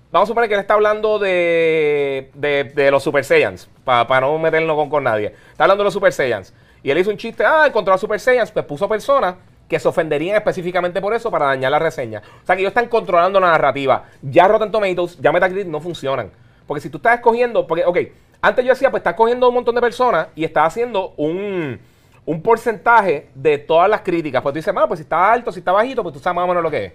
Vamos 0.10 0.28
a 0.28 0.32
suponer 0.32 0.47
que 0.47 0.56
él 0.56 0.62
está 0.62 0.76
hablando 0.76 1.19
de, 1.19 2.32
de, 2.34 2.91
los 2.91 3.04
Super 3.04 3.26
Saiyans, 3.26 3.69
para 3.84 4.21
no 4.21 4.39
meterlo 4.39 4.89
con, 4.89 5.04
nadie. 5.04 5.36
Está 5.52 5.65
hablando 5.65 5.84
de 5.84 5.86
los 5.86 5.93
Super 5.93 6.13
Saiyans. 6.13 6.54
Y 6.82 6.89
él 6.89 6.97
hizo 6.97 7.10
un 7.10 7.17
chiste, 7.17 7.43
ah, 7.45 7.65
encontró 7.67 7.93
a 7.93 7.97
Super 7.97 8.17
Saiyans, 8.17 8.50
pues 8.52 8.63
puso 8.65 8.88
personas 8.88 9.36
que 9.67 9.78
se 9.78 9.88
ofenderían 9.88 10.38
específicamente 10.38 11.02
por 11.02 11.13
eso 11.13 11.30
para 11.30 11.47
dañar 11.47 11.71
la 11.71 11.80
reseña. 11.80 12.21
O 12.41 12.45
sea 12.45 12.56
que 12.56 12.62
ellos 12.62 12.71
están 12.71 12.88
controlando 12.88 13.38
la 13.41 13.52
narrativa. 13.52 14.06
Ya 14.21 14.47
Rotten 14.47 14.71
Tomatoes, 14.71 15.19
ya 15.19 15.34
Metacritic 15.34 15.67
no 15.67 15.82
funcionan. 15.82 16.32
Porque 16.65 16.80
si 16.80 16.89
tú 16.89 16.97
estás 16.97 17.15
escogiendo, 17.15 17.67
porque, 17.67 17.84
ok, 17.84 17.97
antes 18.41 18.63
yo 18.63 18.71
decía, 18.71 18.89
pues 18.89 19.02
estás 19.02 19.15
cogiendo 19.15 19.50
un 19.50 19.56
montón 19.56 19.76
de 19.76 19.82
personas 19.82 20.30
y 20.36 20.45
estás 20.45 20.67
haciendo 20.67 21.13
un, 21.17 21.80
un 22.26 22.41
porcentaje 22.41 23.28
de 23.36 23.58
todas 23.58 23.89
las 23.89 24.02
críticas. 24.02 24.41
Pues 24.41 24.54
tú 24.54 24.58
dices, 24.58 24.73
bueno, 24.73 24.88
pues 24.88 25.00
si 25.00 25.04
está 25.04 25.34
alto, 25.34 25.52
si 25.52 25.60
está 25.60 25.73
bajito, 25.73 26.02
pues 26.02 26.13
tú 26.13 26.19
sabes 26.19 26.38
más 26.38 26.45
o 26.45 26.47
menos 26.47 26.63
lo 26.63 26.71
que 26.71 26.86
es. 26.86 26.93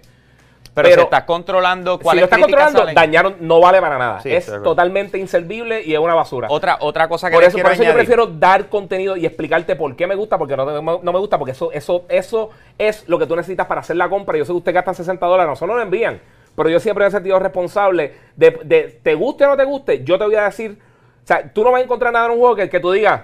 Pero, 0.73 0.89
Pero- 0.89 1.01
si 1.01 1.03
estás 1.05 1.23
controlando 1.23 1.97
Si 1.97 2.03
cuáles 2.03 2.21
lo 2.23 2.29
críticas 2.29 2.45
controlando, 2.47 2.79
salen. 2.79 2.95
dañaron, 2.95 3.35
no 3.41 3.59
vale 3.59 3.79
para 3.79 3.97
nada. 3.99 4.21
Sí, 4.21 4.33
es 4.33 4.51
totalmente 4.63 5.19
inservible 5.19 5.83
y 5.85 5.93
es 5.93 5.99
una 5.99 6.15
basura. 6.15 6.47
Otra, 6.49 6.77
otra 6.79 7.07
cosa 7.07 7.29
que 7.29 7.35
Por 7.35 7.43
eso, 7.43 7.59
por 7.59 7.71
eso 7.71 7.83
yo 7.83 7.93
prefiero 7.93 8.25
dar 8.25 8.69
contenido 8.69 9.15
y 9.15 9.25
explicarte 9.25 9.75
por 9.75 9.95
qué 9.95 10.07
me 10.07 10.15
gusta, 10.15 10.37
porque 10.39 10.57
no, 10.57 10.81
no 10.81 11.11
me 11.13 11.19
gusta, 11.19 11.37
porque 11.37 11.51
eso, 11.51 11.71
eso, 11.71 12.05
eso 12.09 12.49
es 12.79 13.07
lo 13.07 13.19
que 13.19 13.27
tú 13.27 13.35
necesitas 13.35 13.67
para 13.67 13.81
hacer 13.81 13.97
la 13.97 14.09
compra. 14.09 14.35
Yo 14.37 14.45
sé 14.45 14.51
que 14.51 14.57
usted 14.57 14.73
gasta 14.73 14.93
60 14.95 15.23
dólares, 15.25 15.49
nosotros 15.49 15.77
lo 15.77 15.83
envían, 15.83 16.19
pero 16.55 16.69
yo 16.69 16.79
siempre 16.79 17.03
me 17.03 17.09
he 17.09 17.11
sentido 17.11 17.37
responsable 17.37 18.13
de, 18.35 18.59
de 18.63 18.99
te 19.03 19.13
guste 19.13 19.45
o 19.45 19.49
no 19.49 19.57
te 19.57 19.65
guste, 19.65 20.03
yo 20.03 20.17
te 20.17 20.25
voy 20.25 20.35
a 20.35 20.45
decir, 20.45 20.79
o 21.23 21.27
sea, 21.27 21.53
tú 21.53 21.63
no 21.63 21.71
vas 21.71 21.81
a 21.81 21.83
encontrar 21.83 22.11
nada 22.11 22.25
en 22.25 22.31
un 22.33 22.39
juego 22.39 22.55
que, 22.55 22.69
que 22.69 22.79
tú 22.79 22.91
digas, 22.91 23.21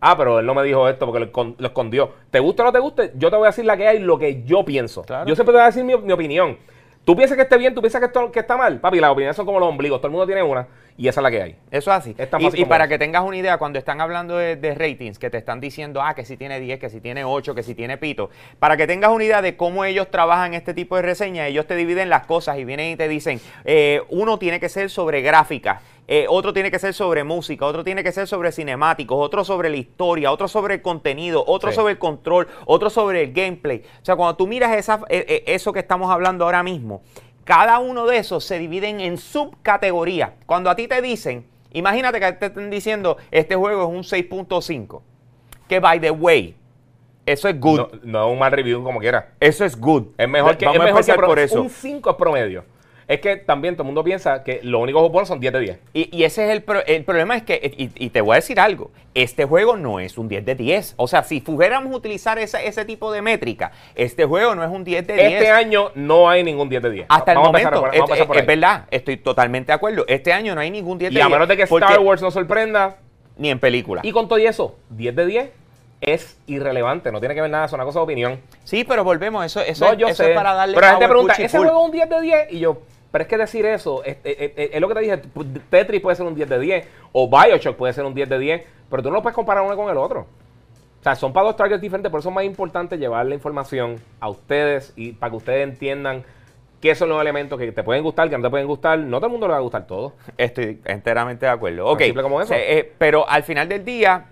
ah, 0.00 0.16
pero 0.16 0.38
él 0.40 0.46
no 0.46 0.54
me 0.54 0.62
dijo 0.64 0.88
esto 0.88 1.06
porque 1.06 1.20
lo, 1.20 1.32
escon- 1.32 1.54
lo 1.58 1.66
escondió. 1.68 2.10
Te 2.30 2.40
guste 2.40 2.62
o 2.62 2.64
no 2.64 2.72
te 2.72 2.78
guste, 2.78 3.12
yo 3.16 3.30
te 3.30 3.36
voy 3.36 3.46
a 3.46 3.50
decir 3.50 3.64
la 3.64 3.76
que 3.76 3.86
hay, 3.88 3.98
lo 3.98 4.18
que 4.18 4.42
yo 4.44 4.64
pienso. 4.64 5.02
Claro. 5.02 5.26
Yo 5.26 5.34
siempre 5.34 5.52
te 5.52 5.58
voy 5.58 5.62
a 5.62 5.66
decir 5.66 5.84
mi, 5.84 5.96
mi 5.96 6.12
opinión. 6.12 6.56
Tú 7.04 7.16
piensas 7.16 7.34
que 7.36 7.42
esté 7.42 7.56
bien, 7.56 7.74
tú 7.74 7.80
piensas 7.80 7.98
que, 8.00 8.06
esto, 8.06 8.30
que 8.30 8.40
está 8.40 8.56
mal. 8.56 8.78
Papi, 8.78 9.00
las 9.00 9.10
opiniones 9.10 9.34
son 9.34 9.46
como 9.46 9.58
los 9.58 9.68
ombligos, 9.68 9.98
todo 10.00 10.08
el 10.08 10.12
mundo 10.12 10.26
tiene 10.26 10.42
una 10.42 10.66
y 11.00 11.08
esa 11.08 11.20
es 11.20 11.22
la 11.22 11.30
que 11.30 11.40
hay. 11.40 11.56
Eso 11.70 11.90
es 11.90 11.96
así. 11.96 12.14
Es 12.18 12.28
Y, 12.58 12.66
para 12.66 12.86
que 12.86 12.98
tengas 12.98 13.24
una 13.24 13.34
idea, 13.34 13.56
cuando 13.56 13.78
están 13.78 14.02
hablando 14.02 14.36
de, 14.36 14.56
de 14.56 14.74
ratings, 14.74 15.18
que 15.18 15.30
te 15.30 15.38
están 15.38 15.58
diciendo, 15.58 16.02
ah, 16.02 16.14
que 16.14 16.26
si 16.26 16.36
tiene 16.36 16.60
10, 16.60 16.78
que 16.78 16.90
si 16.90 17.00
tiene 17.00 17.24
8, 17.24 17.54
que 17.54 17.62
si 17.62 17.74
tiene 17.74 17.96
pito, 17.96 18.28
para 18.58 18.76
que 18.76 18.86
tengas 18.86 19.10
una 19.10 19.24
idea 19.24 19.40
de 19.40 19.56
cómo 19.56 19.86
ellos 19.86 20.10
trabajan 20.10 20.52
este 20.52 20.74
tipo 20.74 20.96
de 20.96 21.02
reseñas, 21.02 21.48
ellos 21.48 21.66
te 21.66 21.74
dividen 21.74 22.10
las 22.10 22.26
cosas 22.26 22.58
y 22.58 22.66
vienen 22.66 22.92
y 22.92 22.96
te 22.96 23.08
dicen, 23.08 23.40
eh, 23.64 24.02
uno 24.10 24.38
tiene 24.38 24.60
que 24.60 24.68
ser 24.68 24.90
sobre 24.90 25.22
gráficas, 25.22 25.80
eh, 26.06 26.26
otro 26.28 26.52
tiene 26.52 26.70
que 26.70 26.78
ser 26.78 26.92
sobre 26.92 27.24
música, 27.24 27.64
otro 27.64 27.82
tiene 27.84 28.02
que 28.02 28.12
ser 28.12 28.26
sobre 28.26 28.50
cinemáticos, 28.52 29.16
otro 29.18 29.44
sobre 29.44 29.70
la 29.70 29.76
historia, 29.76 30.32
otro 30.32 30.48
sobre 30.48 30.74
el 30.74 30.82
contenido, 30.82 31.44
otro 31.46 31.70
Sí. 31.70 31.76
sobre 31.76 31.92
el 31.92 31.98
control, 31.98 32.48
otro 32.66 32.90
sobre 32.90 33.22
el 33.22 33.32
gameplay. 33.32 33.84
O 34.02 34.04
sea, 34.04 34.16
cuando 34.16 34.36
tú 34.36 34.46
miras 34.46 34.76
esa, 34.76 35.00
eh, 35.08 35.24
eh, 35.28 35.44
eso 35.46 35.72
que 35.72 35.78
estamos 35.78 36.10
hablando 36.10 36.44
ahora 36.44 36.62
mismo, 36.64 37.02
cada 37.50 37.80
uno 37.80 38.06
de 38.06 38.18
esos 38.18 38.44
se 38.44 38.60
dividen 38.60 39.00
en 39.00 39.18
subcategorías. 39.18 40.30
Cuando 40.46 40.70
a 40.70 40.76
ti 40.76 40.86
te 40.86 41.02
dicen, 41.02 41.44
imagínate 41.72 42.20
que 42.20 42.32
te 42.34 42.46
estén 42.46 42.70
diciendo, 42.70 43.16
este 43.32 43.56
juego 43.56 43.82
es 43.82 43.88
un 43.88 44.04
6.5, 44.04 45.02
que 45.66 45.80
by 45.80 46.00
the 46.00 46.12
way, 46.12 46.54
eso 47.26 47.48
es 47.48 47.58
good. 47.58 47.76
No, 47.76 47.88
no 48.04 48.26
es 48.28 48.32
un 48.34 48.38
mal 48.38 48.52
review 48.52 48.84
como 48.84 49.00
quiera. 49.00 49.32
Eso 49.40 49.64
es 49.64 49.76
good. 49.76 50.04
Es 50.16 50.28
mejor 50.28 50.56
que, 50.56 50.64
Vamos 50.64 50.76
es 50.76 50.84
mejor 50.84 51.04
que 51.04 51.10
empezar 51.10 51.26
por 51.26 51.40
eso. 51.40 51.62
un 51.62 51.70
5 51.70 52.10
es 52.10 52.16
promedio. 52.16 52.64
Es 53.10 53.20
que 53.20 53.36
también 53.36 53.74
todo 53.74 53.82
el 53.82 53.86
mundo 53.86 54.04
piensa 54.04 54.44
que 54.44 54.60
los 54.62 54.80
únicos 54.80 55.00
juegos 55.00 55.12
buenos 55.12 55.28
son 55.28 55.40
10 55.40 55.52
de 55.52 55.58
10. 55.60 55.78
Y, 55.94 56.16
y 56.16 56.22
ese 56.22 56.44
es 56.44 56.50
el, 56.50 56.62
pro- 56.62 56.86
el 56.86 57.02
problema 57.04 57.36
es 57.36 57.42
que, 57.42 57.60
y, 57.76 57.90
y 57.96 58.10
te 58.10 58.20
voy 58.20 58.34
a 58.34 58.36
decir 58.36 58.60
algo, 58.60 58.92
este 59.14 59.44
juego 59.46 59.76
no 59.76 59.98
es 59.98 60.16
un 60.16 60.28
10 60.28 60.44
de 60.44 60.54
10. 60.54 60.94
O 60.96 61.08
sea, 61.08 61.24
si 61.24 61.40
fuéramos 61.40 61.92
a 61.92 61.96
utilizar 61.96 62.38
esa- 62.38 62.62
ese 62.62 62.84
tipo 62.84 63.10
de 63.10 63.20
métrica, 63.20 63.72
este 63.96 64.24
juego 64.26 64.54
no 64.54 64.62
es 64.62 64.70
un 64.70 64.84
10 64.84 65.04
de 65.08 65.14
10. 65.14 65.32
Este 65.32 65.50
año 65.50 65.90
no 65.96 66.30
hay 66.30 66.44
ningún 66.44 66.68
10 66.68 66.82
de 66.84 66.90
10. 66.90 67.06
Hasta 67.08 67.32
el 67.32 67.38
Vamos 67.38 67.48
empezar 67.50 67.74
momento, 67.74 68.00
por- 68.06 68.14
es, 68.16 68.20
es 68.22 68.30
ahí. 68.30 68.46
verdad, 68.46 68.84
estoy 68.92 69.16
totalmente 69.16 69.72
de 69.72 69.74
acuerdo. 69.74 70.04
Este 70.06 70.32
año 70.32 70.54
no 70.54 70.60
hay 70.60 70.70
ningún 70.70 70.96
10 70.96 71.12
de 71.12 71.18
Y 71.18 71.20
a 71.20 71.26
10. 71.26 71.32
menos 71.32 71.48
de 71.48 71.56
que 71.56 71.62
Star 71.64 71.98
Wars 71.98 72.22
nos 72.22 72.32
sorprenda, 72.32 72.98
Ni 73.36 73.50
en 73.50 73.58
película. 73.58 74.02
y 74.04 74.12
con 74.12 74.28
todo 74.28 74.38
y 74.38 74.46
eso, 74.46 74.76
10 74.90 75.16
de 75.16 75.26
10 75.26 75.50
es 76.00 76.38
irrelevante. 76.46 77.10
No 77.10 77.18
tiene 77.18 77.34
que 77.34 77.40
ver 77.40 77.50
nada, 77.50 77.64
es 77.66 77.72
una 77.72 77.82
cosa 77.84 77.98
de 77.98 78.04
opinión. 78.04 78.40
Sí, 78.62 78.84
pero 78.84 79.02
volvemos, 79.02 79.44
eso, 79.44 79.60
eso, 79.62 79.84
no, 79.86 79.92
es, 79.94 79.98
yo 79.98 80.06
eso 80.06 80.22
sé. 80.22 80.30
es 80.30 80.36
para 80.36 80.54
darle 80.54 80.74
pero 80.76 80.86
la 80.86 80.92
gente 80.92 81.08
pregunta, 81.08 81.34
¿ese 81.36 81.58
juego 81.58 81.80
es 81.80 81.84
un 81.86 81.90
10 81.90 82.08
de 82.08 82.20
10? 82.20 82.52
Y 82.52 82.58
yo, 82.60 82.78
pero 83.10 83.22
es 83.22 83.28
que 83.28 83.36
decir 83.38 83.66
eso, 83.66 84.02
es, 84.04 84.16
es- 84.24 84.52
es- 84.56 84.70
es 84.74 84.80
lo 84.80 84.88
que 84.88 84.94
te 84.94 85.00
dije, 85.00 85.22
Tetris 85.70 86.00
puede 86.00 86.16
ser 86.16 86.26
un 86.26 86.34
10 86.34 86.48
de 86.48 86.58
10, 86.58 86.88
o 87.12 87.28
Bioshock 87.28 87.76
puede 87.76 87.92
ser 87.92 88.04
un 88.04 88.14
10 88.14 88.28
de 88.28 88.38
10, 88.38 88.64
pero 88.90 89.02
tú 89.02 89.08
no 89.10 89.16
lo 89.16 89.22
puedes 89.22 89.34
comparar 89.34 89.64
uno 89.64 89.76
con 89.76 89.90
el 89.90 89.96
otro. 89.96 90.20
O 91.00 91.02
sea, 91.02 91.14
son 91.16 91.32
para 91.32 91.46
dos 91.46 91.56
targets 91.56 91.80
diferentes, 91.80 92.10
por 92.10 92.20
eso 92.20 92.28
es 92.28 92.34
más 92.34 92.44
importante 92.44 92.98
llevar 92.98 93.24
la 93.26 93.34
información 93.34 93.96
a 94.20 94.28
ustedes 94.28 94.92
y 94.96 95.12
para 95.12 95.30
que 95.30 95.36
ustedes 95.36 95.66
entiendan 95.68 96.24
qué 96.80 96.94
son 96.94 97.08
los 97.08 97.20
elementos 97.20 97.58
que 97.58 97.72
te 97.72 97.82
pueden 97.82 98.02
gustar, 98.02 98.28
que 98.28 98.36
no 98.36 98.42
te 98.44 98.50
pueden 98.50 98.66
gustar. 98.66 98.98
No 98.98 99.16
todo 99.18 99.26
el 99.26 99.32
mundo 99.32 99.46
le 99.46 99.52
va 99.52 99.58
a 99.58 99.62
gustar 99.62 99.86
todo. 99.86 100.14
Estoy 100.36 100.78
enteramente 100.84 101.46
de 101.46 101.52
acuerdo. 101.52 101.86
Ok, 101.86 102.02
simple 102.02 102.22
como 102.22 102.40
eso. 102.40 102.52
eh, 102.54 102.92
pero 102.98 103.28
al 103.28 103.42
final 103.44 103.68
del 103.68 103.84
día, 103.84 104.26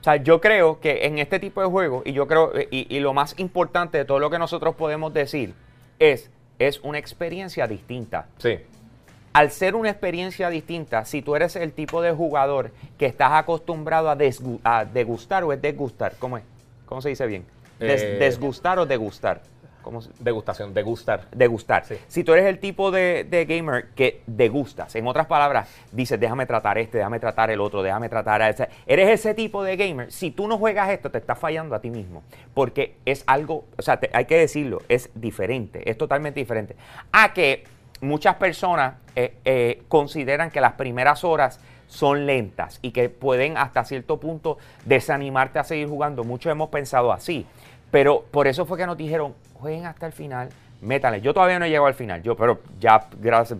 o 0.00 0.04
sea, 0.04 0.16
yo 0.16 0.40
creo 0.40 0.80
que 0.80 1.06
en 1.06 1.18
este 1.18 1.38
tipo 1.38 1.60
de 1.60 1.68
juegos, 1.68 2.02
y 2.04 2.12
yo 2.12 2.26
creo, 2.26 2.56
eh, 2.56 2.66
y, 2.72 2.92
y 2.96 3.00
lo 3.00 3.12
más 3.14 3.38
importante 3.38 3.98
de 3.98 4.04
todo 4.04 4.18
lo 4.18 4.30
que 4.30 4.38
nosotros 4.38 4.74
podemos 4.74 5.12
decir, 5.14 5.54
es, 6.00 6.28
es 6.66 6.80
una 6.80 6.98
experiencia 6.98 7.66
distinta. 7.66 8.26
Sí. 8.38 8.58
Al 9.32 9.50
ser 9.50 9.74
una 9.74 9.88
experiencia 9.90 10.50
distinta, 10.50 11.04
si 11.06 11.22
tú 11.22 11.34
eres 11.34 11.56
el 11.56 11.72
tipo 11.72 12.02
de 12.02 12.12
jugador 12.12 12.70
que 12.98 13.06
estás 13.06 13.32
acostumbrado 13.32 14.10
a, 14.10 14.84
degustar 14.84 15.44
o 15.44 15.52
es 15.52 15.62
desgustar, 15.62 16.14
¿cómo 16.18 16.36
es? 16.36 16.44
¿Cómo 16.86 17.00
se 17.00 17.08
dice 17.08 17.26
bien? 17.26 17.44
Des- 17.78 18.02
Eh, 18.02 18.16
desgustar 18.18 18.78
o 18.78 18.84
degustar. 18.86 19.40
¿Cómo 19.82 20.00
se- 20.00 20.10
Degustación, 20.20 20.72
degustar. 20.74 21.26
degustar. 21.32 21.84
Sí. 21.84 21.96
Si 22.08 22.24
tú 22.24 22.32
eres 22.32 22.46
el 22.46 22.58
tipo 22.58 22.90
de, 22.90 23.24
de 23.28 23.44
gamer 23.44 23.88
que 23.94 24.22
degustas, 24.26 24.94
en 24.96 25.06
otras 25.06 25.26
palabras, 25.26 25.68
dices, 25.90 26.18
déjame 26.18 26.46
tratar 26.46 26.78
este, 26.78 26.98
déjame 26.98 27.20
tratar 27.20 27.50
el 27.50 27.60
otro, 27.60 27.82
déjame 27.82 28.08
tratar 28.08 28.42
a 28.42 28.48
ese. 28.48 28.68
Eres 28.86 29.08
ese 29.10 29.34
tipo 29.34 29.62
de 29.64 29.76
gamer. 29.76 30.10
Si 30.12 30.30
tú 30.30 30.46
no 30.48 30.58
juegas 30.58 30.90
esto, 30.90 31.10
te 31.10 31.18
estás 31.18 31.38
fallando 31.38 31.74
a 31.74 31.80
ti 31.80 31.90
mismo. 31.90 32.22
Porque 32.54 32.94
es 33.04 33.24
algo, 33.26 33.64
o 33.76 33.82
sea, 33.82 33.98
te- 33.98 34.10
hay 34.12 34.24
que 34.26 34.38
decirlo, 34.38 34.80
es 34.88 35.10
diferente, 35.14 35.88
es 35.90 35.98
totalmente 35.98 36.40
diferente. 36.40 36.76
A 37.12 37.32
que 37.32 37.64
muchas 38.00 38.36
personas 38.36 38.94
eh, 39.16 39.34
eh, 39.44 39.82
consideran 39.88 40.50
que 40.50 40.60
las 40.60 40.72
primeras 40.72 41.24
horas 41.24 41.60
son 41.86 42.24
lentas 42.24 42.78
y 42.80 42.92
que 42.92 43.10
pueden 43.10 43.58
hasta 43.58 43.84
cierto 43.84 44.18
punto 44.18 44.56
desanimarte 44.86 45.58
a 45.58 45.64
seguir 45.64 45.88
jugando. 45.88 46.24
Muchos 46.24 46.50
hemos 46.50 46.70
pensado 46.70 47.12
así. 47.12 47.46
Pero 47.92 48.24
por 48.30 48.48
eso 48.48 48.66
fue 48.66 48.78
que 48.78 48.86
nos 48.86 48.96
dijeron, 48.96 49.34
jueguen 49.52 49.86
hasta 49.86 50.06
el 50.06 50.12
final, 50.12 50.48
métanle. 50.80 51.20
Yo 51.20 51.32
todavía 51.32 51.58
no 51.58 51.66
he 51.66 51.68
llegado 51.68 51.86
al 51.86 51.94
final, 51.94 52.22
yo, 52.22 52.34
pero 52.34 52.58
ya 52.80 53.06
gracias, 53.20 53.56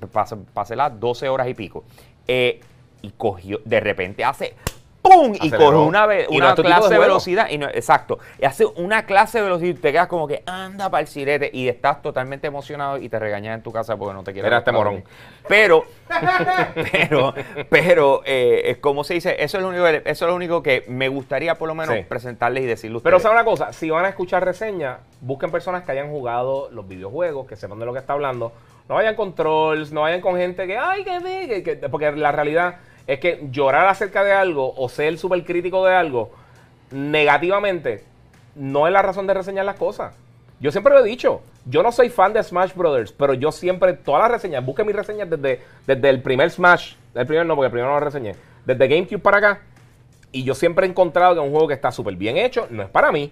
pasé, 0.53 0.75
las 0.75 0.99
12 0.99 1.29
horas 1.29 1.47
y 1.49 1.55
pico. 1.55 1.85
Eh, 2.27 2.59
y 3.03 3.11
cogió, 3.11 3.61
de 3.64 3.79
repente 3.79 4.25
hace 4.25 4.55
¡pum! 5.03 5.35
Y 5.41 5.51
cogió 5.51 5.83
una, 5.83 6.07
ve- 6.07 6.27
una 6.31 6.55
clase 6.55 6.88
de 6.95 6.99
velocidad. 6.99 7.49
Y 7.51 7.59
no, 7.59 7.67
exacto. 7.69 8.19
Y 8.41 8.45
hace 8.45 8.65
una 8.65 9.05
clase 9.05 9.38
de 9.38 9.45
velocidad 9.45 9.71
y 9.71 9.75
te 9.75 9.93
quedas 9.93 10.07
como 10.07 10.27
que 10.29 10.43
anda 10.47 10.88
para 10.91 11.01
el 11.03 11.09
sirete 11.09 11.51
y 11.53 11.69
estás 11.69 12.01
totalmente 12.03 12.47
emocionado 12.47 12.99
y 12.99 13.09
te 13.09 13.19
regañas 13.19 13.57
en 13.57 13.62
tu 13.62 13.73
casa 13.73 13.97
porque 13.97 14.15
no 14.15 14.23
te 14.25 14.33
quieres. 14.33 14.47
Era 14.49 14.59
este 14.59 14.73
morón. 14.73 15.05
Pero, 15.49 15.85
pero, 16.93 17.35
pero, 17.69 18.23
eh, 18.25 18.79
como 18.81 19.05
se 19.05 19.15
dice, 19.15 19.37
eso 19.43 19.57
es, 19.59 19.62
lo 19.62 19.69
único, 19.71 19.87
eso 19.87 20.03
es 20.25 20.29
lo 20.29 20.35
único 20.35 20.62
que 20.62 20.85
me 20.88 21.09
gustaría 21.09 21.55
por 21.57 21.69
lo 21.69 21.75
menos 21.75 21.95
Sí. 21.95 22.03
presentarles 22.09 22.62
y 22.62 22.67
decirle 22.67 22.99
a 22.99 23.03
Pero 23.03 23.17
ustedes. 23.17 23.23
saben 23.33 23.38
una 23.38 23.45
cosa, 23.45 23.73
si 23.73 23.91
van 23.91 24.05
a 24.05 24.09
escuchar 24.09 24.45
reseñas, 24.45 24.99
busquen 25.21 25.51
personas 25.51 25.83
que 25.85 25.93
hayan 25.93 26.11
jugado 26.11 26.69
los 26.71 26.87
videojuegos, 26.87 27.47
que 27.47 27.57
sepan 27.57 27.79
de 27.79 27.87
lo 27.87 27.93
que 27.93 27.99
está 27.99 28.12
hablando. 28.12 28.53
No 28.88 28.97
vayan 28.97 29.15
con 29.15 29.35
trolls, 29.35 29.93
no 29.93 30.03
vayan 30.03 30.21
con 30.21 30.37
gente 30.37 30.67
que, 30.67 30.77
ay, 30.79 31.05
que 31.05 31.19
que- 31.49 31.62
que-", 31.62 31.88
porque 31.88 32.11
la 32.12 32.33
realidad 32.33 32.77
es 33.07 33.19
que 33.21 33.47
llorar 33.51 33.87
acerca 33.88 34.25
de 34.25 34.33
algo 34.33 34.75
o 34.77 34.88
ser 34.88 35.19
súper 35.19 35.45
crítico 35.45 35.85
de 35.85 35.95
algo 35.95 36.31
negativamente 36.91 38.05
no 38.55 38.87
es 38.87 38.93
la 38.93 39.03
razón 39.03 39.27
de 39.27 39.35
reseñar 39.35 39.65
las 39.65 39.77
cosas. 39.77 40.15
Yo 40.61 40.71
siempre 40.71 40.93
lo 40.93 41.05
he 41.05 41.09
dicho, 41.09 41.43
yo 41.65 41.83
no 41.83 41.91
soy 41.91 42.09
fan 42.09 42.33
de 42.33 42.43
Smash 42.43 42.75
Brothers, 42.75 43.12
pero 43.12 43.35
yo 43.35 43.51
siempre, 43.51 43.95
todas 43.95 44.23
las 44.23 44.31
reseñas, 44.31 44.65
busquen 44.65 44.87
mis 44.87 44.95
reseñas 44.95 45.29
desde, 45.29 45.61
desde 45.87 46.09
el 46.09 46.23
primer 46.23 46.51
Smash, 46.51 46.95
el 47.15 47.27
primer 47.27 47.47
no, 47.47 47.57
porque 47.57 47.67
el 47.67 47.73
primero 47.73 47.93
no 47.93 47.99
lo 47.99 48.05
reseñé, 48.05 48.37
desde 48.65 48.87
GameCube 48.87 49.19
para 49.19 49.38
acá, 49.38 49.61
y 50.33 50.45
yo 50.45 50.55
siempre 50.55 50.87
he 50.87 50.91
encontrado 50.91 51.35
que 51.35 51.41
es 51.41 51.47
un 51.47 51.53
juego 51.53 51.69
que 51.69 51.75
está 51.75 51.93
súper 51.93 52.17
bien 52.17 52.38
hecho. 52.38 52.67
No 52.71 52.83
es 52.83 52.88
para 52.88 53.12
mí. 53.12 53.31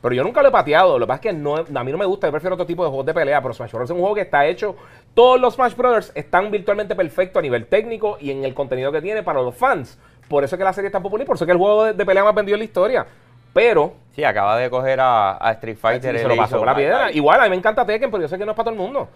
Pero 0.00 0.14
yo 0.14 0.22
nunca 0.22 0.42
lo 0.42 0.48
he 0.48 0.52
pateado. 0.52 0.98
Lo 0.98 1.06
que 1.06 1.08
pasa 1.08 1.16
es 1.16 1.20
que 1.22 1.32
no, 1.32 1.56
a 1.56 1.84
mí 1.84 1.92
no 1.92 1.98
me 1.98 2.06
gusta. 2.06 2.26
Yo 2.26 2.32
prefiero 2.32 2.54
otro 2.54 2.66
tipo 2.66 2.82
de 2.82 2.88
juegos 2.88 3.06
de 3.06 3.14
pelea. 3.14 3.42
Pero 3.42 3.54
Smash 3.54 3.72
Bros. 3.72 3.84
es 3.84 3.90
un 3.90 4.00
juego 4.00 4.14
que 4.14 4.22
está 4.22 4.46
hecho. 4.46 4.76
Todos 5.14 5.40
los 5.40 5.54
Smash 5.54 5.74
Brothers 5.76 6.12
están 6.14 6.50
virtualmente 6.50 6.94
perfectos 6.94 7.40
a 7.40 7.42
nivel 7.42 7.66
técnico 7.66 8.16
y 8.20 8.30
en 8.30 8.44
el 8.44 8.54
contenido 8.54 8.92
que 8.92 9.02
tiene 9.02 9.22
para 9.22 9.42
los 9.42 9.54
fans. 9.54 9.98
Por 10.28 10.44
eso 10.44 10.54
es 10.54 10.58
que 10.58 10.64
la 10.64 10.72
serie 10.72 10.86
es 10.86 10.92
tan 10.92 11.02
popular. 11.02 11.26
Por 11.26 11.36
eso 11.36 11.44
es 11.44 11.46
que 11.46 11.52
el 11.52 11.58
juego 11.58 11.84
de, 11.84 11.92
de 11.92 12.06
pelea 12.06 12.24
más 12.24 12.34
vendido 12.34 12.54
en 12.54 12.60
la 12.60 12.64
historia. 12.64 13.06
Pero 13.52 13.94
Sí, 14.14 14.24
acaba 14.24 14.56
de 14.58 14.68
coger 14.70 15.00
a, 15.00 15.38
a 15.40 15.52
Street 15.52 15.76
Fighter. 15.76 16.16
se 16.16 16.22
él 16.22 16.28
lo 16.28 16.36
pasó 16.36 16.58
por 16.58 16.66
la 16.66 16.74
piedra. 16.74 17.12
Igual, 17.12 17.40
a 17.40 17.44
mí 17.44 17.50
me 17.50 17.56
encanta 17.56 17.86
Tekken, 17.86 18.10
pero 18.10 18.22
yo 18.22 18.28
sé 18.28 18.38
que 18.38 18.44
no 18.44 18.52
es 18.52 18.56
para 18.56 18.70
todo 18.70 18.74
el 18.74 18.80
mundo. 18.80 19.08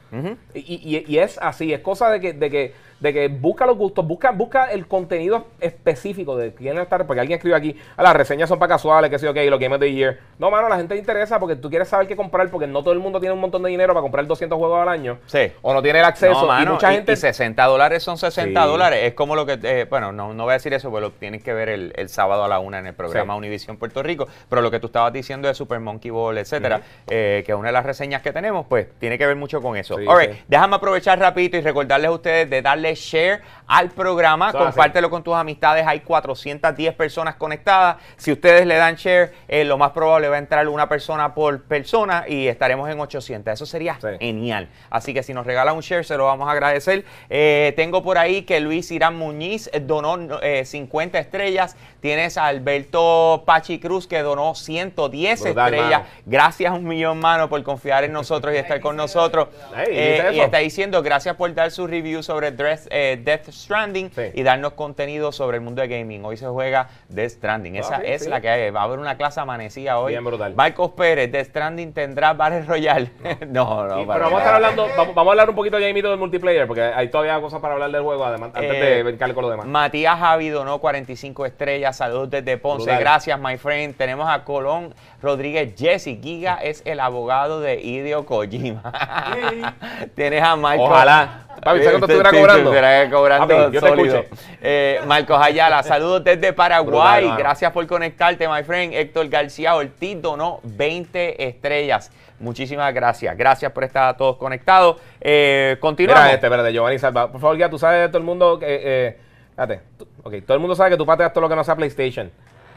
Y, 0.55 0.61
y- 0.61 1.05
y 1.07 1.19
es 1.19 1.39
así, 1.43 1.73
es 1.73 1.81
cosa 1.81 2.11
de 2.11 2.21
que, 2.21 2.33
de 2.33 2.49
que, 2.51 2.73
de 3.01 3.13
que 3.13 3.29
busca 3.29 3.67
los 3.67 3.77
gustos, 3.77 4.07
busca, 4.07 4.31
busca 4.31 4.71
el 4.71 4.87
contenido 4.87 5.47
específico 5.61 6.37
de 6.37 6.55
quién 6.55 6.79
estar, 6.79 7.07
porque 7.07 7.21
alguien 7.21 7.37
escribe 7.37 7.57
aquí, 7.57 7.77
"Ah, 7.97 8.03
las 8.05 8.15
reseñas 8.15 8.49
son 8.49 8.59
para 8.59 8.71
casuales, 8.75 9.11
que 9.11 9.19
sí, 9.19 9.27
ok, 9.27 9.37
los 9.51 9.59
Game 9.61 9.75
of 9.75 9.81
the 9.81 9.93
Year. 9.93 10.21
No, 10.39 10.51
mano, 10.51 10.67
a 10.69 10.71
la 10.71 10.77
gente 10.77 10.95
le 10.95 11.01
interesa 11.01 11.39
porque 11.41 11.57
tú 11.57 11.69
quieres 11.69 11.89
saber 11.89 12.07
qué 12.07 12.17
comprar, 12.17 12.49
porque 12.51 12.67
no 12.67 12.83
todo 12.83 12.93
el 12.93 13.01
mundo 13.01 13.19
tiene 13.21 13.35
un 13.35 13.41
montón 13.41 13.63
de 13.65 13.71
dinero 13.71 13.93
para 13.95 14.03
comprar 14.03 14.27
200 14.27 14.57
juegos 14.57 14.81
al 14.81 14.89
año. 14.89 15.19
Sí. 15.27 15.53
O 15.63 15.75
no 15.75 15.83
tiene 15.83 15.99
el 15.99 16.05
acceso. 16.05 16.41
No, 16.41 16.47
mano, 16.47 16.71
y 16.71 16.73
mucha 16.75 16.93
gente... 16.93 17.13
y 17.13 17.17
60 17.17 17.65
dólares 17.65 18.03
son 18.03 18.17
60 18.17 18.63
Sí. 18.63 18.69
dólares. 18.69 19.01
Es 19.03 19.15
como 19.15 19.35
lo 19.35 19.45
que, 19.45 19.59
eh, 19.63 19.87
bueno, 19.91 20.13
no, 20.13 20.33
no 20.33 20.45
voy 20.45 20.53
a 20.53 20.55
decir 20.55 20.73
eso, 20.73 20.89
porque 20.91 21.03
lo 21.03 21.11
tienes 21.13 21.43
que 21.43 21.53
ver 21.53 21.69
el, 21.69 21.93
el 21.97 22.09
sábado 22.09 22.45
a 22.45 22.49
la 22.49 22.61
una 22.61 22.79
en 22.79 22.87
el 22.87 22.95
programa 22.95 23.35
Sí. 23.35 23.39
Univisión 23.39 23.77
Puerto 23.77 24.03
Rico. 24.03 24.29
Pero 24.49 24.63
lo 24.63 24.71
que 24.71 24.81
tú 24.85 24.89
estabas 24.89 25.15
diciendo 25.15 25.49
de 25.49 25.55
Super 25.55 25.81
Monkey 25.81 26.11
Ball, 26.11 26.37
etcétera, 26.37 26.83
eh, 27.09 27.43
que 27.47 27.53
es 27.53 27.59
una 27.59 27.69
de 27.69 27.73
las 27.73 27.87
reseñas 27.87 28.21
que 28.21 28.33
tenemos, 28.33 28.67
pues 28.69 28.87
tiene 28.99 29.17
que 29.17 29.27
ver 29.27 29.35
mucho 29.37 29.63
con 29.63 29.79
eso. 29.79 29.97
Sí, 29.97 30.05
All 30.07 30.19
right, 30.19 30.33
sí. 30.33 30.43
déjame 30.47 30.77
aprovechar 30.77 31.19
rapidito 31.19 31.57
y 31.57 31.63
recordarles 31.63 32.09
a 32.09 32.13
ustedes 32.13 32.51
de 32.51 32.61
darle 32.61 32.95
share 32.95 33.41
al 33.67 33.89
programa, 33.91 34.49
así. 34.49 34.59
compártelo 34.59 35.09
con 35.09 35.23
tus 35.25 35.35
amistades, 35.35 35.87
hay 35.87 36.01
410 36.01 36.93
personas 36.95 37.37
conectadas. 37.37 37.97
Si 38.17 38.31
ustedes 38.31 38.67
le 38.67 38.75
dan 38.77 38.97
share, 38.97 39.33
eh, 39.49 39.65
lo 39.65 39.79
más 39.79 39.93
probable 39.93 40.29
va 40.29 40.37
a 40.37 40.39
entrar 40.39 40.69
una 40.69 40.87
persona 40.89 41.35
por 41.35 41.63
persona 41.63 42.25
y 42.29 42.47
estaremos 42.47 42.91
en 42.91 43.01
800. 43.01 43.55
Eso 43.55 43.65
sería 43.65 43.95
Sí. 44.01 44.09
genial. 44.21 44.69
Así 44.91 45.15
que 45.15 45.23
si 45.23 45.33
nos 45.33 45.47
regala 45.47 45.73
un 45.73 45.81
share, 45.81 46.05
se 46.05 46.17
lo 46.19 46.27
vamos 46.27 46.47
a 46.49 46.53
agradecer. 46.53 47.05
Eh, 47.31 47.73
tengo 47.77 48.03
por 48.03 48.19
ahí 48.19 48.43
que 48.43 48.61
Luis 48.61 48.91
Irán 48.91 49.17
Muñiz 49.17 49.71
donó 49.83 50.19
eh, 50.43 50.65
50 50.67 51.19
estrellas. 51.19 51.77
Tienes 52.01 52.37
a 52.37 52.47
Alberto 52.47 53.45
Pachi 53.47 53.79
Cruz 53.79 54.07
que 54.07 54.21
donó 54.21 54.55
110 54.79 55.43
Brutal, 55.43 55.75
estrellas. 55.75 56.01
mano. 56.01 56.13
Gracias 56.27 56.73
un 56.73 56.85
millón, 56.85 57.19
mano, 57.21 57.49
por 57.49 57.63
confiar 57.63 58.05
en 58.05 58.13
nosotros 58.13 58.53
y 58.55 58.57
estar 58.59 58.81
con 58.81 58.97
nosotros. 58.97 59.49
Eh, 59.87 60.21
¿viste 60.23 60.37
y 60.37 60.41
está 60.41 60.59
diciendo 60.59 61.03
gracias 61.03 61.37
por 61.37 61.53
dar 61.55 61.71
su 61.71 61.87
review 61.87 62.23
sobre 62.23 62.51
Death, 62.53 62.87
eh, 62.91 63.21
Death 63.23 63.49
Stranding 63.51 64.11
Sí. 64.15 64.23
y 64.35 64.43
darnos 64.43 64.73
contenido 64.75 65.31
sobre 65.33 65.57
el 65.59 65.63
mundo 65.63 65.83
de 65.83 65.89
gaming. 65.89 66.25
Hoy 66.25 66.37
se 66.37 66.47
juega 66.47 66.89
Death 67.09 67.31
Stranding. 67.33 67.77
Esa 67.77 67.97
Ah, 67.97 68.01
sí, 68.01 68.07
es 68.07 68.25
sí. 68.25 68.31
la 68.31 68.41
que 68.41 68.49
hay. 68.49 68.71
Va 68.71 68.81
a 68.81 68.85
haber 68.85 68.99
una 68.99 69.17
clase 69.17 69.41
amanecida 69.41 69.99
hoy. 69.99 70.13
Bien 70.13 70.25
brutal. 70.25 70.55
Marcos 70.55 70.93
Pérez, 70.93 71.31
Death 71.31 71.49
Stranding 71.49 71.93
tendrá 71.93 72.33
Battle 72.33 72.63
Royale. 72.63 73.11
No, 73.49 73.85
no, 73.87 74.01
Y- 74.03 74.07
para 74.07 74.19
pero 74.19 74.25
vamos 74.27 74.39
a 74.41 74.43
estar 74.43 74.55
hablando, 74.55 74.89
vamos, 74.97 75.15
vamos 75.15 75.29
a 75.29 75.33
hablar 75.33 75.51
un 75.51 75.57
poquito 75.57 75.79
ya 75.79 75.93
mismo 75.93 76.09
del 76.11 76.19
multiplayer, 76.19 76.67
porque 76.67 76.83
hay 76.83 77.09
todavía 77.09 77.41
cosas 77.41 77.61
para 77.61 77.75
hablar 77.75 77.91
del 77.91 78.03
juego, 78.03 78.25
además, 78.25 78.51
antes 78.55 78.73
Eh, 78.75 78.81
de 78.97 79.03
brincarle 79.03 79.35
con 79.35 79.43
lo 79.45 79.51
demás. 79.51 79.67
Matías 79.67 80.19
Javi 80.19 80.49
donó 80.49 80.79
45 80.79 81.47
estrellas. 81.47 81.97
Saludos 81.97 82.31
desde 82.31 82.57
Ponce. 82.59 82.85
Brutal. 82.85 83.01
Gracias, 83.01 83.39
my 83.41 83.57
friend. 83.59 83.97
Tenemos 83.97 84.29
a 84.29 84.45
Colón 84.65 84.95
Rodríguez 85.21 85.75
Jesse. 85.77 86.19
Giga 86.23 86.55
es 86.63 86.81
el 86.87 86.99
abogado 87.01 87.61
de 87.61 87.81
Hideo 87.83 88.25
Kojima. 88.25 88.83
Tienes 90.15 90.43
a 90.43 90.57
Michael. 90.57 90.81
Ojalá. 90.81 91.41
Papi, 91.63 91.79
¿sabes 91.83 91.99
cuánto 91.99 92.07
estuviera 92.07 92.31
cobrando? 92.31 92.71
estuviera 92.73 93.11
cobrando 93.11 93.47
Papi, 93.57 93.75
yo 93.75 93.81
te 93.81 93.89
sólido. 93.89 94.25
Eh, 94.63 95.01
Marcos 95.07 95.39
Ayala, 95.41 95.83
saludos 95.83 96.25
desde 96.25 96.53
Paraguay. 96.55 97.21
Brutal. 97.25 97.39
Gracias 97.39 97.73
por 97.73 97.87
conectarte, 97.87 98.49
my 98.49 98.63
friend. 98.65 98.95
Héctor 98.95 99.29
García 99.29 99.75
Ortiz 99.77 100.21
donó 100.23 100.61
20 100.63 101.47
estrellas. 101.47 102.11
Muchísimas 102.39 102.93
gracias. 102.95 103.37
Gracias 103.37 103.71
por 103.71 103.85
estar 103.85 104.17
todos 104.17 104.37
conectados. 104.39 104.97
Eh, 105.21 105.77
continuamos. 105.79 106.23
Mira 106.25 106.35
este, 106.35 106.47
espérate, 106.47 106.73
Giovanni 106.73 106.99
Salva. 106.99 107.31
Por 107.31 107.41
favor, 107.41 107.59
ya 107.59 107.69
tú 107.69 107.79
sabes, 107.79 108.09
todo 108.09 108.19
el 108.19 108.25
mundo, 108.25 108.59
que, 108.59 108.67
eh, 108.69 109.19
espérate, 109.51 109.83
tú- 109.99 110.09
ok, 110.23 110.35
todo 110.47 110.55
el 110.55 110.61
mundo 110.61 110.75
sabe 110.75 110.91
que 110.91 110.97
tú 110.97 111.05
pateas 111.07 111.33
todo 111.35 111.43
lo 111.43 111.49
que 111.51 111.57
no 111.57 111.63
sea 111.65 111.77
PlayStation. 111.77 112.31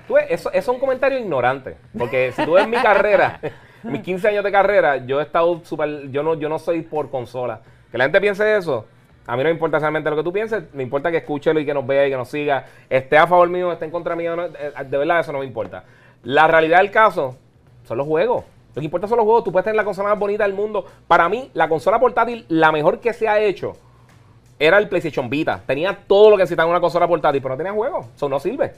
Tú 0.08 0.14
ves, 0.14 0.26
eso, 0.30 0.50
eso 0.50 0.58
es 0.58 0.68
un 0.68 0.80
comentario 0.80 1.20
ignorante, 1.20 1.78
porque 1.98 2.32
si 2.32 2.46
tú 2.46 2.54
ves 2.54 2.68
mi 2.68 2.78
carrera, 2.78 3.40
mis 3.84 4.02
15 4.02 4.28
años 4.30 4.44
de 4.44 4.52
carrera, 4.52 4.98
yo 5.06 5.20
he 5.20 5.24
estado 5.24 5.62
súper, 5.64 6.10
yo 6.10 6.24
no, 6.24 6.36
yo 6.36 6.50
no 6.50 6.60
soy 6.60 6.82
por 6.82 7.10
consola. 7.10 7.62
Que 7.92 7.98
la 7.98 8.06
gente 8.06 8.22
piense 8.22 8.58
eso, 8.58 8.86
a 9.26 9.36
mí 9.36 9.44
no 9.44 9.50
me 9.50 9.54
importa 9.54 9.80
realmente 9.80 10.10
lo 10.10 10.16
que 10.16 10.24
tú 10.24 10.32
pienses, 10.32 10.64
me 10.74 10.84
importa 10.84 11.12
que 11.12 11.18
escúchelo 11.18 11.60
y 11.60 11.66
que 11.66 11.74
nos 11.74 11.86
vea 11.86 12.08
y 12.08 12.10
que 12.10 12.18
nos 12.18 12.30
siga, 12.30 12.66
esté 12.90 13.18
a 13.18 13.28
favor 13.28 13.50
mío, 13.50 13.72
esté 13.72 13.86
en 13.86 13.92
contra 13.92 14.16
mío, 14.16 14.36
no, 14.36 14.46
eh, 14.46 14.72
de 14.86 14.98
verdad 14.98 15.20
eso 15.20 15.34
no 15.34 15.40
me 15.40 15.46
importa. 15.46 15.84
La 16.24 16.48
realidad 16.48 16.80
del 16.80 16.92
caso 16.92 17.36
son 17.84 17.98
los 17.98 18.08
juegos. 18.08 18.46
Lo 18.74 18.80
que 18.80 18.86
importa 18.86 19.08
son 19.08 19.18
los 19.18 19.26
juegos. 19.26 19.44
Tú 19.44 19.52
puedes 19.52 19.64
tener 19.64 19.76
la 19.76 19.84
consola 19.84 20.10
más 20.10 20.20
bonita 20.20 20.44
del 20.44 20.54
mundo. 20.54 20.86
Para 21.08 21.28
mí, 21.30 21.50
la 21.54 21.68
consola 21.68 22.00
portátil, 22.00 22.46
la 22.48 22.72
mejor 22.72 23.00
que 23.00 23.12
se 23.12 23.28
ha 23.28 23.40
hecho, 23.40 23.74
era 24.60 24.78
el 24.78 24.88
PlayStation 24.88 25.30
Vita. 25.30 25.62
Tenía 25.66 25.98
todo 26.08 26.30
lo 26.30 26.38
que 26.38 26.44
necesitaba 26.44 26.70
una 26.70 26.80
consola 26.80 27.08
portátil, 27.08 27.42
pero 27.42 27.56
no 27.56 27.58
tenía 27.58 27.74
juegos. 27.74 28.06
Eso 28.16 28.30
no 28.30 28.40
sirve. 28.40 28.74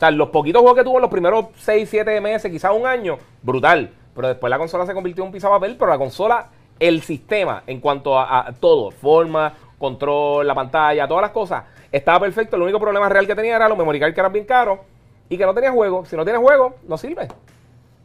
Sea, 0.00 0.10
los 0.10 0.30
poquitos 0.30 0.60
juegos 0.62 0.78
que 0.78 0.84
tuvo 0.84 0.96
en 0.96 1.02
los 1.02 1.10
primeros 1.10 1.46
6, 1.58 1.88
7 1.88 2.20
meses, 2.20 2.50
quizás 2.50 2.72
un 2.74 2.86
año, 2.86 3.18
brutal. 3.42 3.90
Pero 4.14 4.28
después 4.28 4.50
la 4.50 4.58
consola 4.58 4.86
se 4.86 4.94
convirtió 4.94 5.22
en 5.22 5.28
un 5.28 5.32
pisapapel, 5.32 5.76
pero 5.78 5.90
la 5.92 5.98
consola, 5.98 6.46
el 6.78 7.02
sistema, 7.02 7.62
en 7.66 7.80
cuanto 7.80 8.18
a, 8.18 8.48
a 8.48 8.52
todo, 8.52 8.90
forma, 8.90 9.52
control, 9.78 10.46
la 10.46 10.54
pantalla, 10.54 11.06
todas 11.06 11.22
las 11.22 11.30
cosas, 11.30 11.64
estaba 11.92 12.20
perfecto. 12.20 12.56
El 12.56 12.62
único 12.62 12.80
problema 12.80 13.08
real 13.08 13.26
que 13.26 13.34
tenía 13.34 13.56
era 13.56 13.68
los 13.68 13.76
memory 13.78 14.00
card 14.00 14.14
que 14.14 14.20
eran 14.20 14.32
bien 14.32 14.44
caros 14.46 14.80
y 15.28 15.36
que 15.38 15.44
no 15.46 15.54
tenía 15.54 15.70
juego. 15.70 16.04
Si 16.06 16.16
no 16.16 16.24
tienes 16.24 16.42
juego, 16.42 16.74
no 16.88 16.96
sirve. 16.98 17.28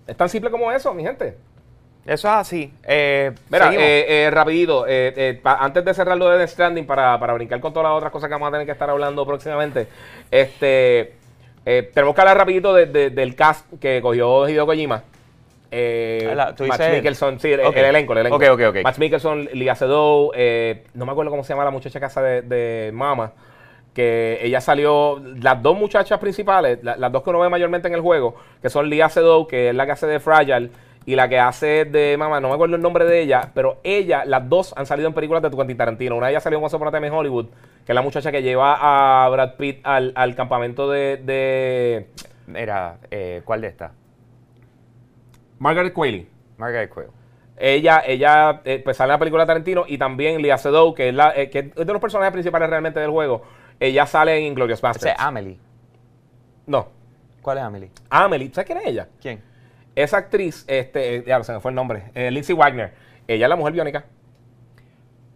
Es 0.06 0.16
tan 0.18 0.30
simple 0.30 0.52
como 0.52 0.72
eso, 0.72 0.94
mi 0.94 1.02
gente. 1.04 1.38
Eso 2.06 2.28
es 2.28 2.34
así. 2.34 2.72
Eh, 2.84 3.32
Mira, 3.50 3.74
eh, 3.74 4.06
eh, 4.26 4.30
rapidito, 4.32 4.86
eh, 4.88 5.40
pa- 5.42 5.58
antes 5.58 5.84
de 5.84 5.94
cerrar 5.94 6.18
lo 6.18 6.30
de 6.30 6.38
The 6.40 6.48
Stranding, 6.48 6.86
para, 6.86 7.18
para 7.20 7.34
brincar 7.34 7.60
con 7.60 7.74
todas 7.74 7.90
las 7.90 7.98
otras 7.98 8.12
cosas 8.12 8.28
que 8.28 8.34
vamos 8.34 8.50
a 8.50 8.52
tener 8.52 8.66
que 8.68 8.74
estar 8.74 8.90
hablando 8.90 9.26
próximamente, 9.26 9.88
este, 10.30 11.16
eh, 11.66 11.90
tenemos 11.94 12.14
que 12.16 12.22
hablar 12.22 12.38
rapidito 12.38 12.74
de- 12.74 12.86
de- 12.86 13.10
del 13.10 13.36
cast 13.36 13.66
que 13.80 14.02
cogió 14.02 14.48
Hideo 14.48 14.66
Kojima. 14.66 15.04
Eh, 15.72 16.32
la- 16.36 16.56
tú 16.56 16.66
Max. 16.66 16.80
Mikkelson, 16.92 17.40
sí, 17.40 17.52
el, 17.52 17.60
elenco, 17.60 18.14
el 18.14 18.20
elenco. 18.20 18.36
Ok, 18.38 18.44
ok, 18.52 18.62
ok. 18.70 18.78
Max 18.84 18.98
Mikkelson, 19.00 19.50
Lia 19.54 19.76
Sedou, 19.76 20.32
eh, 20.36 20.84
no 20.94 21.06
me 21.06 21.12
acuerdo 21.12 21.32
cómo 21.32 21.44
se 21.44 21.50
llama 21.54 21.66
la 21.66 21.72
muchacha 21.72 22.00
casa 22.00 22.22
de, 22.22 22.42
de 22.44 22.92
Mama, 22.94 23.34
que 23.94 24.38
ella 24.42 24.62
salió, 24.62 25.22
las 25.42 25.62
dos 25.62 25.78
muchachas 25.78 26.20
principales, 26.20 26.80
la- 26.84 26.96
las 26.98 27.12
dos 27.12 27.24
que 27.24 27.30
uno 27.30 27.40
ve 27.40 27.50
mayormente 27.50 27.88
en 27.88 27.94
el 27.96 28.02
juego, 28.02 28.36
que 28.62 28.70
son 28.70 28.90
Lia 28.90 29.10
Sedou, 29.10 29.48
que 29.48 29.70
es 29.70 29.76
la 29.76 29.86
que 29.86 29.92
hace 29.94 30.08
de 30.08 30.20
Fragile, 30.20 30.70
y 31.06 31.16
la 31.16 31.30
que 31.30 31.40
hace 31.40 31.86
de 31.86 32.18
Mama, 32.18 32.40
no 32.40 32.50
me 32.50 32.56
acuerdo 32.56 32.76
el 32.76 32.82
nombre 32.82 33.06
de 33.06 33.22
ella, 33.22 33.52
pero 33.54 33.80
ella, 33.84 34.26
las 34.26 34.50
dos 34.50 34.74
han 34.76 34.86
salido 34.86 35.08
en 35.08 35.14
películas 35.14 35.44
de 35.44 35.52
Quentin 35.52 35.78
Tarantino. 35.78 36.16
Una 36.16 36.28
de 36.28 36.34
ellas 36.34 36.44
salió 36.44 36.58
en 36.58 36.64
Once 36.64 36.76
Upon 36.76 36.88
a 36.88 36.92
Time 36.92 37.08
in 37.08 37.14
Hollywood, 37.14 37.48
que 37.86 37.92
es 37.92 37.96
la 37.96 38.02
muchacha 38.02 38.32
que 38.32 38.42
lleva 38.42 38.78
a 39.26 39.30
Brad 39.30 39.56
Pitt 39.56 39.82
al, 39.84 40.14
al 40.16 40.36
campamento 40.36 40.90
de, 40.90 41.18
de 41.18 42.10
Mira, 42.48 42.98
eh, 43.12 43.42
¿cuál 43.46 43.62
de 43.62 43.68
estas? 43.68 43.92
Margaret 45.60 45.94
Qualley. 45.94 46.28
Margaret 46.58 46.90
Quayle. 46.90 47.12
Ella, 47.58 48.04
ella 48.06 48.62
eh, 48.66 48.82
pues 48.84 48.98
sale 48.98 49.10
en 49.10 49.14
la 49.14 49.20
película 49.20 49.44
de 49.44 49.48
Tarantino 49.48 49.86
y 49.88 49.98
también 49.98 50.42
Lia 50.42 50.58
Sedou, 50.58 50.94
que 50.94 51.10
es, 51.10 51.16
la, 51.16 51.34
eh, 51.36 51.50
que 51.50 51.60
es 51.60 51.76
de 51.76 51.86
los 51.86 52.02
personajes 52.02 52.34
principales 52.34 52.70
realmente 52.70 53.00
del 53.00 53.12
juego. 53.12 53.44
Ella 53.80 54.06
sale 54.06 54.38
en 54.38 54.44
Inglorious 54.44 54.82
Bastards. 54.82 55.16
es 55.16 55.20
Amelie. 55.20 55.58
No, 56.68 56.90
¿Cuál 57.42 57.60
es 57.60 57.64
Amelie? 57.64 57.92
Amelie. 58.10 58.52
¿Sabes 58.52 58.66
quién 58.66 58.80
es 58.80 58.88
ella? 58.88 59.08
¿Quién? 59.22 59.40
Esa 59.96 60.18
actriz, 60.18 60.66
este, 60.68 61.16
eh, 61.18 61.24
ya 61.26 61.42
se 61.44 61.54
me 61.54 61.60
fue 61.60 61.72
el 61.72 61.76
nombre, 61.76 62.12
eh, 62.14 62.30
Lindsay 62.32 62.56
Wagner. 62.56 62.94
Ella 63.28 63.46
es 63.46 63.50
la 63.50 63.56
mujer 63.56 63.74
biónica. 63.74 64.06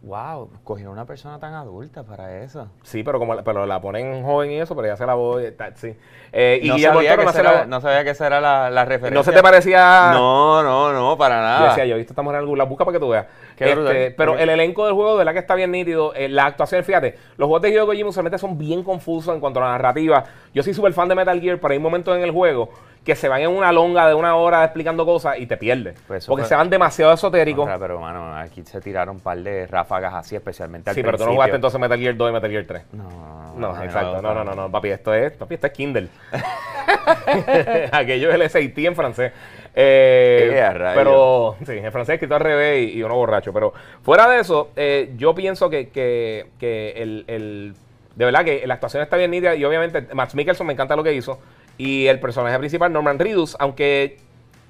Wow, 0.01 0.49
cogieron 0.63 0.93
una 0.93 1.05
persona 1.05 1.39
tan 1.39 1.53
adulta 1.53 2.03
para 2.03 2.41
eso. 2.41 2.69
Sí, 2.83 3.03
pero 3.03 3.19
como 3.19 3.35
la, 3.35 3.43
pero 3.43 3.65
la 3.65 3.81
ponen 3.81 4.23
joven 4.23 4.49
y 4.51 4.59
eso, 4.59 4.73
pero 4.73 4.85
ella 4.85 4.93
hace 4.93 5.05
la 5.05 5.15
voz. 5.15 5.43
sí. 5.75 5.93
Eh, 6.31 6.59
y 6.63 6.69
no, 6.69 6.75
Guillermo 6.75 6.95
sabía 7.01 7.17
que 7.17 7.25
no 7.25 7.43
la 7.43 7.65
no 7.65 7.81
sabía 7.81 8.03
que 8.05 8.11
esa 8.11 8.27
era 8.27 8.39
la, 8.39 8.69
la 8.69 8.85
referencia. 8.85 9.13
¿No 9.19 9.23
se 9.23 9.33
te 9.33 9.41
parecía? 9.41 10.11
No, 10.13 10.63
no, 10.63 10.93
no, 10.93 11.17
para 11.17 11.35
Yo 11.35 11.41
nada. 11.41 11.67
decía, 11.69 11.85
yo 11.85 11.95
he 11.95 11.97
visto 11.97 12.13
esta 12.13 12.21
mujer 12.21 12.35
en 12.37 12.41
algún 12.43 12.57
la 12.57 12.63
busca 12.63 12.85
para 12.85 12.95
que 12.95 12.99
tú 13.01 13.09
veas. 13.09 13.25
Este, 13.57 14.11
pero 14.11 14.37
el 14.37 14.47
elenco 14.47 14.85
del 14.85 14.93
juego, 14.93 15.11
de 15.11 15.17
verdad 15.17 15.33
que 15.33 15.39
está 15.39 15.55
bien 15.55 15.71
nítido. 15.71 16.13
Eh, 16.15 16.29
la 16.29 16.45
actuación, 16.45 16.81
fíjate, 16.85 17.17
los 17.35 17.47
juegos 17.47 17.63
de 17.63 17.69
Hideo 17.71 17.85
Kojima 17.85 18.09
usualmente 18.09 18.37
son 18.37 18.57
bien 18.57 18.83
confusos 18.83 19.33
en 19.33 19.41
cuanto 19.41 19.59
a 19.59 19.65
la 19.65 19.71
narrativa. 19.71 20.23
Yo 20.53 20.63
soy 20.63 20.73
súper 20.73 20.93
fan 20.93 21.09
de 21.09 21.15
Metal 21.15 21.41
Gear, 21.41 21.59
pero 21.59 21.73
hay 21.73 21.79
momentos 21.79 22.15
en 22.15 22.23
el 22.23 22.31
juego 22.31 22.69
que 23.03 23.15
se 23.15 23.27
van 23.27 23.41
en 23.41 23.49
una 23.49 23.71
longa 23.71 24.07
de 24.07 24.13
una 24.13 24.35
hora 24.35 24.63
explicando 24.63 25.05
cosas 25.05 25.39
y 25.39 25.45
te 25.47 25.57
pierdes. 25.57 25.97
Pues 26.07 26.25
porque 26.27 26.43
fue- 26.43 26.49
se 26.49 26.55
van 26.55 26.69
demasiado 26.69 27.11
esotéricos. 27.13 27.61
Contra, 27.65 27.79
pero, 27.79 27.99
mano, 27.99 28.35
aquí 28.35 28.63
se 28.63 28.79
tiraron 28.81 29.15
un 29.15 29.21
par 29.21 29.37
de 29.39 29.65
ráfagas 29.67 30.13
así, 30.13 30.35
especialmente 30.35 30.89
al 30.89 30.95
Sí, 30.95 31.01
pero 31.01 31.17
tú 31.17 31.25
no 31.25 31.31
jugaste 31.31 31.55
entonces 31.55 31.79
Metal 31.79 31.97
Gear 31.99 32.15
2 32.15 32.29
y 32.29 32.33
Metal 32.33 32.51
Gear 32.51 32.65
3. 32.67 32.83
No, 32.93 33.03
no, 33.03 33.53
No, 33.57 33.73
no, 33.75 33.83
exacto. 33.83 34.21
No, 34.21 34.33
no, 34.33 34.43
no, 34.43 34.53
no. 34.53 34.69
papi, 34.71 34.89
esto 34.89 35.13
es, 35.13 35.31
papi, 35.33 35.55
esto 35.55 35.67
es 35.67 35.73
Kindle. 35.73 36.07
Aquello 37.91 38.29
es 38.31 38.35
el 38.35 38.49
SAT 38.49 38.77
en 38.79 38.95
francés. 38.95 39.31
Eh, 39.75 40.61
pero, 40.95 41.55
sí, 41.65 41.73
en 41.77 41.91
francés 41.91 42.15
escrito 42.15 42.35
al 42.35 42.41
revés 42.41 42.89
y, 42.89 42.97
y 42.99 43.03
uno 43.03 43.15
borracho. 43.15 43.53
Pero 43.53 43.73
fuera 44.01 44.27
de 44.29 44.39
eso, 44.39 44.69
eh, 44.75 45.13
yo 45.17 45.33
pienso 45.35 45.69
que, 45.69 45.89
que, 45.89 46.47
que 46.59 46.91
el, 46.97 47.23
el- 47.27 47.73
de 48.15 48.25
verdad 48.25 48.43
que 48.43 48.67
la 48.67 48.73
actuación 48.73 49.01
está 49.01 49.15
bien 49.15 49.31
nítida 49.31 49.55
y 49.55 49.63
obviamente 49.63 50.01
Max 50.13 50.35
Mikkelson 50.35 50.67
me 50.67 50.73
encanta 50.73 50.95
lo 50.95 51.03
que 51.03 51.13
hizo. 51.13 51.39
Y 51.79 52.05
el 52.07 52.19
personaje 52.19 52.59
principal, 52.59 52.93
Norman 52.93 53.17
Reedus, 53.17 53.55
aunque 53.59 54.17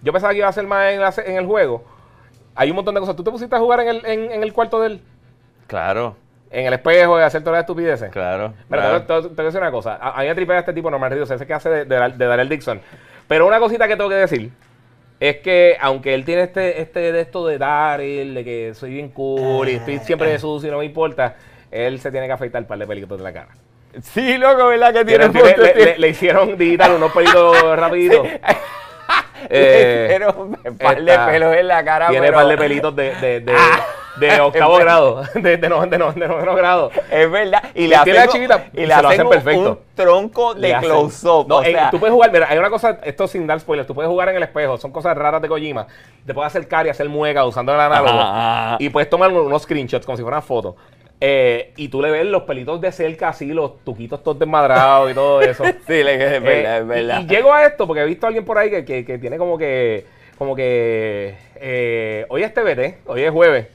yo 0.02 0.14
pensaba 0.14 0.32
que 0.32 0.40
iba 0.40 0.48
a 0.48 0.54
ser 0.54 0.66
más 0.66 0.94
en, 0.94 1.02
la 1.02 1.14
en 1.26 1.36
el 1.38 1.46
juego, 1.46 1.84
hay 2.56 2.70
un 2.70 2.78
montón 2.78 2.94
de 2.96 3.02
cosas. 3.02 3.16
¿Tú 3.18 3.24
te 3.26 3.32
pusiste 3.32 3.54
a 3.56 3.60
jugar 3.60 3.82
en 3.82 3.88
el, 3.90 4.06
en, 4.06 4.32
en 4.32 4.44
el 4.44 4.54
cuarto 4.54 4.80
de 4.80 4.88
él? 4.88 5.02
Claro, 5.68 6.16
En 6.52 6.66
el 6.68 6.74
espejo 6.74 7.20
y 7.20 7.24
hacer 7.24 7.42
todas 7.42 7.58
las 7.58 7.64
estupideces. 7.64 8.10
claro. 8.12 8.54
Pero 8.70 8.82
claro. 8.82 9.02
te, 9.02 9.06
te- 9.08 9.22
te 9.30 9.36
voy 9.36 9.42
a 9.42 9.46
decir 9.46 9.60
una 9.62 9.72
cosa. 9.72 9.96
A, 9.96 10.20
a 10.20 10.22
mí 10.22 10.28
me 10.30 10.36
tripea 10.36 10.60
este 10.60 10.74
tipo, 10.74 10.90
Norman 10.90 11.12
Reedus, 11.12 11.30
ese 11.32 11.46
que 11.46 11.54
hace 11.54 11.70
de, 11.70 11.86
de, 11.86 12.10
de 12.16 12.26
Darrell 12.26 12.48
Dixon. 12.50 12.80
Pero 13.28 13.46
una 13.48 13.60
cosita 13.60 13.88
que 13.88 13.96
tengo 13.98 14.10
que 14.10 14.16
decir 14.16 14.52
es 15.20 15.38
que, 15.38 15.78
aunque 15.82 16.14
él 16.14 16.24
tiene 16.26 16.44
este, 16.44 16.82
este 16.82 17.12
de 17.12 17.22
esto 17.22 17.46
de 17.46 17.58
Daryl, 17.58 18.34
de 18.36 18.44
que 18.44 18.72
soy 18.74 18.92
bien 18.94 19.10
cool 19.10 19.68
y 19.70 19.74
estoy 19.74 19.98
siempre 20.00 20.30
de 20.30 20.40
sucio 20.40 20.70
y 20.70 20.72
no 20.72 20.78
me 20.80 20.86
importa, 20.86 21.36
él 21.72 22.00
se 22.00 22.10
tiene 22.12 22.26
que 22.28 22.34
afeitar 22.34 22.62
el 22.62 22.68
par 22.68 22.80
de 22.80 22.88
pelitos 22.88 23.18
de 23.18 23.24
la 23.24 23.34
cara. 23.34 23.50
Sí, 24.04 24.38
loco, 24.38 24.68
¿verdad 24.68 24.94
que 24.94 25.06
tiene 25.06 25.26
un 25.26 25.34
le, 25.34 25.74
le- 25.76 25.98
le 25.98 26.08
hicieron 26.10 26.58
digital 26.58 26.94
unos 26.94 27.12
pelitos 27.12 27.62
rapiditos. 27.78 28.28
Le 29.50 29.50
Eh, 29.52 30.06
hicieron 30.06 30.36
un 30.66 30.78
par 30.78 31.02
de 31.02 31.18
pelos 31.18 31.56
en 31.56 31.68
la 31.68 31.84
cara, 31.84 32.10
Tiene 32.10 32.28
pero... 32.28 32.38
par 32.40 32.48
de 32.48 32.58
pelitos 32.58 32.96
de, 32.96 33.16
de, 33.16 33.40
de, 33.40 33.56
de 34.18 34.42
octavo 34.42 34.78
grado, 34.78 35.24
de, 35.34 35.58
no- 35.70 35.86
de, 35.88 35.98
no- 35.98 36.12
de 36.12 36.28
noveno 36.28 36.54
grado. 36.56 36.92
Es 37.10 37.32
verdad. 37.32 37.64
Y 37.74 37.88
Le 37.88 37.96
hacen, 37.96 38.16
la 38.16 38.28
chiquita 38.28 38.66
y 38.74 38.82
y 38.82 38.86
le 38.86 38.94
hacen 38.94 39.22
un- 39.26 39.30
perfecto. 39.30 39.70
un 39.72 39.80
tronco 39.96 40.54
de 40.54 40.76
close-up. 40.82 41.48
No, 41.48 41.62
sea, 41.64 41.90
tú 41.90 42.00
puedes 42.00 42.14
jugar, 42.14 42.32
mira, 42.32 42.48
hay 42.50 42.58
una 42.58 42.70
cosa, 42.70 43.00
esto 43.02 43.28
sin 43.28 43.48
dar 43.48 43.60
spoilers, 43.62 43.88
tú 43.88 43.96
puedes 43.96 44.10
jugar 44.10 44.28
en 44.30 44.36
el 44.36 44.44
espejo, 44.44 44.78
son 44.78 44.92
cosas 44.92 45.18
raras 45.18 45.42
de 45.42 45.48
Kojima. 45.48 45.88
Te 46.26 46.34
puedes 46.34 46.48
acercar 46.50 46.86
y 46.86 46.90
hacer 46.90 47.08
mueca 47.08 47.46
usando 47.46 47.74
el 47.74 47.80
análogo. 47.80 48.78
Y 48.80 48.90
puedes 48.90 49.10
tomar 49.10 49.32
unos 49.32 49.64
screenshots 49.64 50.06
como 50.06 50.18
si 50.18 50.22
fueran 50.22 50.44
fotos. 50.44 50.76
Eh, 51.22 51.74
y 51.76 51.90
tú 51.90 52.02
le 52.02 52.12
ves 52.12 52.26
los 52.26 52.44
pelitos 52.44 52.80
de 52.80 52.92
cerca 52.94 53.30
así, 53.30 53.48
los 53.48 53.84
tuquitos 53.84 54.24
todos 54.24 54.40
desmadrados 54.40 55.12
y 55.12 55.14
todo 55.14 55.42
eso. 55.42 55.64
sí, 55.88 55.94
es 55.94 56.08
Eh, 56.08 56.40
verdad, 56.40 56.78
es 56.78 56.84
y- 56.84 56.88
verdad. 56.88 57.22
Y, 57.22 57.28
llego 57.28 57.54
a 57.54 57.66
esto 57.66 57.86
porque 57.86 58.02
he 58.04 58.06
visto 58.06 58.26
a 58.26 58.30
alguien 58.30 58.46
por 58.46 58.58
ahí 58.58 58.70
que, 58.70 58.86
que- 58.86 59.04
que 59.06 59.18
tiene 59.18 59.38
como 59.38 59.58
que, 59.58 60.06
como 60.38 60.56
que, 60.56 61.36
eh, 61.56 62.26
hoy 62.30 62.44
es 62.44 62.54
TBT, 62.54 63.00
hoy 63.06 63.24
es 63.24 63.32
jueves. 63.32 63.68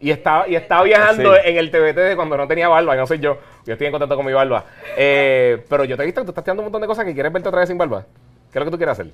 Y 0.00 0.10
está, 0.12 0.44
y 0.48 0.54
está 0.54 0.82
viajando 0.82 1.34
Sí. 1.34 1.40
en 1.44 1.56
el 1.58 1.70
TBT 1.70 1.96
de 2.00 2.16
cuando 2.16 2.36
no 2.36 2.46
tenía 2.46 2.68
barba, 2.68 2.94
y 2.94 2.98
no 2.98 3.06
soy 3.06 3.18
yo. 3.18 3.36
Yo 3.66 3.72
estoy 3.72 3.88
en 3.88 3.92
contacto 3.92 4.16
con 4.16 4.24
mi 4.24 4.32
barba. 4.32 4.64
Eh, 4.96 5.62
pero 5.68 5.84
yo 5.84 5.96
te 5.96 6.04
he 6.04 6.06
visto 6.06 6.20
que 6.22 6.24
tú 6.26 6.30
estás 6.30 6.44
tirando 6.44 6.62
un 6.62 6.66
montón 6.66 6.80
de 6.80 6.86
cosas 6.86 7.04
que 7.04 7.12
quieres 7.12 7.32
verte 7.32 7.48
otra 7.48 7.60
vez 7.60 7.68
sin 7.68 7.76
barba. 7.76 8.04
¿Qué 8.50 8.58
es 8.58 8.60
lo 8.60 8.64
que 8.64 8.70
tú 8.70 8.76
quieres 8.78 8.92
hacer? 8.92 9.12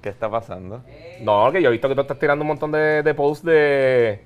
¿Qué 0.00 0.08
está 0.10 0.30
pasando? 0.30 0.82
No, 1.20 1.50
que 1.52 1.60
yo 1.60 1.68
he 1.68 1.72
visto 1.72 1.88
que 1.88 1.94
tú 1.94 2.00
estás 2.02 2.18
tirando 2.18 2.42
un 2.42 2.48
montón 2.48 2.70
de, 2.72 3.02
de 3.02 3.14
posts 3.14 3.44
de... 3.44 4.20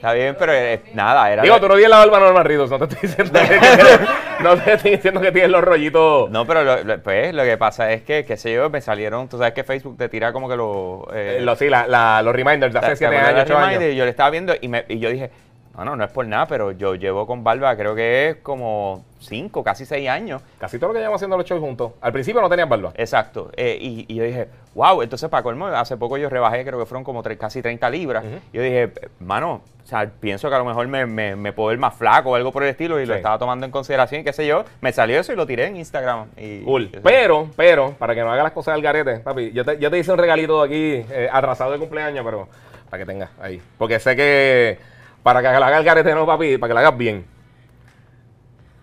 Está 0.00 0.14
bien, 0.14 0.34
pero 0.38 0.54
eh, 0.54 0.80
nada, 0.94 1.30
era... 1.30 1.42
Digo, 1.42 1.60
tú 1.60 1.68
no 1.68 1.74
tienes 1.74 1.90
la 1.90 1.98
barba 1.98 2.20
normal, 2.20 2.44
Ritos. 2.46 2.70
No 2.70 2.78
te 2.78 2.84
estoy 2.94 3.06
diciendo 3.06 3.38
que, 3.38 3.58
tienes- 3.58 4.00
no 4.40 4.56
te 4.56 4.72
estoy 4.72 4.90
diciendo 4.92 5.20
que 5.20 5.30
tienes 5.30 5.50
los 5.50 5.62
rollitos... 5.62 6.30
No, 6.30 6.46
pero 6.46 6.64
lo, 6.64 6.82
lo- 6.84 7.02
pues 7.02 7.34
lo 7.34 7.42
que 7.44 7.58
pasa 7.58 7.92
es 7.92 8.00
que, 8.00 8.24
qué 8.24 8.38
sé 8.38 8.54
yo, 8.54 8.70
me 8.70 8.80
salieron, 8.80 9.28
tú 9.28 9.36
sabes 9.36 9.52
que 9.52 9.62
Facebook 9.62 9.98
te 9.98 10.08
tira 10.08 10.32
como 10.32 10.48
que 10.48 10.56
los... 10.56 11.02
Eh, 11.12 11.40
lo- 11.42 11.54
sí, 11.54 11.68
la- 11.68 11.86
la- 11.86 12.22
los 12.22 12.34
reminders 12.34 12.72
de 12.72 12.78
hace 12.78 12.88
¿Te 12.92 12.96
7 12.96 13.14
acuerdas 13.14 13.28
años, 13.34 13.36
de 13.48 13.52
8 13.52 13.60
la 13.60 13.66
años. 13.68 13.82
Y 13.82 13.96
yo 13.96 14.04
le 14.04 14.10
estaba 14.10 14.30
viendo 14.30 14.54
y, 14.58 14.68
me- 14.68 14.84
y 14.88 14.98
yo 15.00 15.10
dije, 15.10 15.30
no, 15.76 15.84
no, 15.84 15.96
no 15.96 16.04
es 16.04 16.10
por 16.10 16.26
nada, 16.26 16.46
pero 16.46 16.72
yo 16.72 16.94
llevo 16.94 17.26
con 17.26 17.42
barba, 17.44 17.74
creo 17.76 17.94
que 17.94 18.30
es 18.30 18.36
como 18.36 19.04
5, 19.20 19.62
casi 19.64 19.86
6 19.86 20.08
años. 20.08 20.42
Casi 20.58 20.78
todo 20.78 20.88
lo 20.88 20.94
que 20.94 20.98
llevamos 21.00 21.18
haciendo 21.20 21.36
los 21.36 21.46
shows 21.46 21.60
juntos. 21.60 21.92
Al 22.00 22.12
principio 22.12 22.40
no 22.40 22.48
tenías 22.48 22.68
barba. 22.68 22.92
Exacto. 22.96 23.50
Eh, 23.56 23.78
y, 23.80 24.04
y 24.08 24.14
yo 24.16 24.24
dije, 24.24 24.48
wow, 24.74 25.00
entonces 25.02 25.28
para 25.28 25.42
colmo, 25.42 25.66
hace 25.68 25.96
poco 25.96 26.16
yo 26.18 26.28
rebajé, 26.28 26.64
creo 26.64 26.78
que 26.78 26.86
fueron 26.86 27.04
como 27.04 27.22
tre- 27.22 27.38
casi 27.38 27.62
30 27.62 27.88
libras. 27.90 28.24
Ujú. 28.24 28.34
Yo 28.52 28.62
dije, 28.62 28.92
mano, 29.20 29.62
o 29.82 29.86
sea, 29.86 30.10
pienso 30.20 30.48
que 30.48 30.54
a 30.54 30.58
lo 30.58 30.64
mejor 30.64 30.86
me, 30.88 31.06
me, 31.06 31.34
me 31.36 31.52
puedo 31.52 31.68
ver 31.70 31.78
más 31.78 31.94
flaco 31.94 32.30
o 32.30 32.34
algo 32.34 32.52
por 32.52 32.62
el 32.62 32.68
estilo 32.70 33.00
y 33.00 33.06
lo 33.06 33.14
estaba 33.14 33.38
tomando 33.38 33.64
en 33.66 33.72
consideración 33.72 34.20
y 34.20 34.24
qué 34.24 34.32
sé 34.32 34.46
yo. 34.46 34.64
Me 34.80 34.92
salió 34.92 35.18
eso 35.18 35.32
y 35.32 35.36
lo 35.36 35.46
tiré 35.46 35.66
en 35.66 35.76
Instagram. 35.76 36.26
Y, 36.36 36.60
Cool. 36.62 36.84
y- 36.92 36.96
Pero, 37.02 37.48
pero, 37.56 37.92
para 37.98 38.14
que 38.14 38.20
no 38.22 38.30
haga 38.32 38.42
las 38.42 38.52
cosas 38.52 38.74
al 38.74 38.82
garete, 38.82 39.20
papi, 39.20 39.52
yo 39.52 39.64
te, 39.64 39.78
yo 39.78 39.90
te 39.90 39.98
hice 39.98 40.12
un 40.12 40.18
regalito 40.18 40.62
aquí, 40.62 41.04
eh, 41.10 41.28
atrasado 41.32 41.72
de 41.72 41.78
cumpleaños, 41.78 42.24
pero 42.24 42.48
para 42.90 43.02
que 43.02 43.06
tengas 43.06 43.30
ahí. 43.40 43.60
Porque 43.78 43.98
sé 44.00 44.14
que 44.16 44.78
para 45.22 45.40
que 45.42 45.48
la 45.48 45.66
haga 45.66 45.78
el 45.78 45.84
garete, 45.84 46.14
no, 46.14 46.26
papi, 46.26 46.58
para 46.58 46.68
que 46.70 46.74
la 46.74 46.80
hagas 46.80 46.96
bien. 46.96 47.24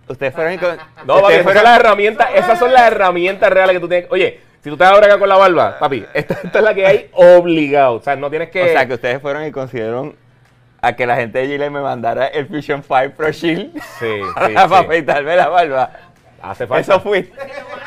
Ustedes 0.07 0.33
fueron 0.33 0.53
y 0.53 0.57
con- 0.57 0.77
No, 1.05 1.21
papi, 1.21 1.33
esas 1.33 1.53
son 1.53 1.63
las 1.63 1.79
herramientas, 1.79 2.27
esas 2.35 2.59
son 2.59 2.73
las 2.73 2.83
herramientas 2.83 3.49
reales 3.49 3.73
que 3.75 3.79
tú 3.79 3.89
tienes. 3.89 4.09
Oye, 4.11 4.39
si 4.63 4.69
tú 4.69 4.77
te 4.77 4.83
vas 4.83 4.93
a 4.93 4.97
bregar 4.97 5.19
con 5.19 5.29
la 5.29 5.37
barba, 5.37 5.77
papi, 5.79 6.05
esta, 6.13 6.35
esta 6.43 6.59
es 6.59 6.63
la 6.63 6.73
que 6.73 6.85
hay 6.85 7.09
obligado. 7.13 7.95
O 7.95 8.01
sea, 8.01 8.15
no 8.15 8.29
tienes 8.29 8.49
que. 8.49 8.61
O 8.63 8.67
sea, 8.67 8.87
que 8.87 8.93
ustedes 8.93 9.21
fueron 9.21 9.45
y 9.45 9.51
consiguieron 9.51 10.15
a 10.81 10.93
que 10.95 11.05
la 11.07 11.15
gente 11.15 11.39
de 11.39 11.47
Gillette 11.47 11.71
me 11.71 11.81
mandara 11.81 12.27
el 12.27 12.47
Fusion 12.47 12.83
5 12.83 13.13
Pro 13.17 13.31
Shield 13.31 13.73
Sí, 13.73 13.81
sí, 13.99 14.21
para 14.35 14.67
sí. 14.67 14.73
afeitarme 14.75 15.35
la 15.35 15.47
barba. 15.49 15.91
Hace 16.41 16.67
falta. 16.67 16.81
Eso 16.93 16.99
fui. 17.01 17.31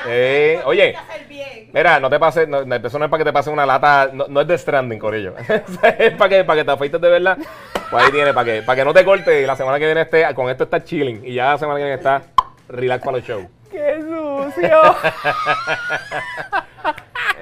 Eh, 0.07 0.61
oye, 0.65 0.95
mira, 1.73 2.01
no 2.01 2.11
te 2.11 2.19
pases, 2.19 2.49
no, 2.49 2.65
no, 2.65 2.75
eso 2.77 2.99
no 2.99 3.05
es 3.05 3.11
para 3.11 3.19
que 3.19 3.25
te 3.25 3.33
pase 3.33 3.51
una 3.51 3.65
lata, 3.67 4.11
no, 4.13 4.27
no 4.29 4.41
es 4.41 4.47
de 4.49 4.59
stranding, 4.59 4.99
Corillo. 4.99 5.35
es 5.99 6.13
para 6.15 6.29
que, 6.29 6.45
para 6.45 6.61
que 6.61 6.65
te 6.65 6.71
afeites 6.73 7.01
de 7.01 7.09
verdad. 7.09 7.39
Pues 7.91 8.05
ahí 8.05 8.11
tiene, 8.13 8.33
para 8.33 8.45
que, 8.45 8.63
para 8.63 8.77
que 8.77 8.85
no 8.85 8.93
te 8.95 9.05
cortes 9.05 9.43
y 9.43 9.47
la 9.47 9.57
semana 9.57 9.79
que 9.79 9.87
viene 9.87 10.03
esté, 10.03 10.33
con 10.35 10.49
esto 10.51 10.65
estás 10.65 10.85
chilling 10.85 11.23
y 11.25 11.35
ya 11.35 11.53
la 11.53 11.59
semana 11.59 11.79
que 11.79 11.85
viene 11.85 11.97
está 11.99 12.23
relax 12.69 13.05
para 13.05 13.17
los 13.19 13.27
shows. 13.27 13.47
¡Qué 13.71 14.01
sucio! 14.01 14.81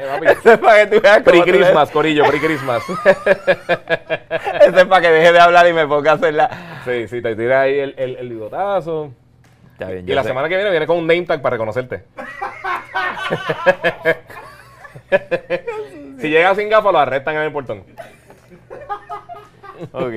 Eh, 0.00 0.18
Eso 0.30 0.52
es 0.52 0.58
para 0.58 0.86
que 0.88 0.94
tú 0.96 1.02
veas 1.02 1.16
le- 1.18 1.22
Pre-Christmas, 1.24 1.90
Corillo, 1.90 2.24
pre-Christmas. 2.28 2.82
Eso 2.88 4.78
es 4.78 4.84
para 4.84 5.00
que 5.00 5.10
deje 5.10 5.32
de 5.32 5.40
hablar 5.40 5.66
y 5.68 5.72
me 5.72 5.88
ponga 5.88 6.12
a 6.12 6.14
hacer 6.14 6.34
la... 6.34 6.48
sí, 6.84 7.08
sí, 7.08 7.20
te 7.20 7.34
tiras 7.34 7.64
ahí 7.64 7.80
el, 7.80 7.94
el, 7.98 8.16
el 8.16 8.28
bigotazo. 8.28 9.10
Está 9.78 9.90
bien, 9.92 10.08
Y 10.08 10.12
la 10.12 10.22
sé. 10.22 10.28
semana 10.30 10.48
que 10.48 10.56
viene 10.56 10.70
viene 10.70 10.86
con 10.88 10.96
un 10.98 11.06
name 11.06 11.22
tag 11.22 11.40
para 11.40 11.54
reconocerte. 11.54 12.02
si 16.20 16.28
llegas 16.28 16.56
sin 16.56 16.68
gafas, 16.68 16.92
lo 16.92 16.98
arrestan 16.98 17.36
en 17.36 17.42
el 17.42 17.52
portón. 17.52 17.84
Ok. 19.92 20.12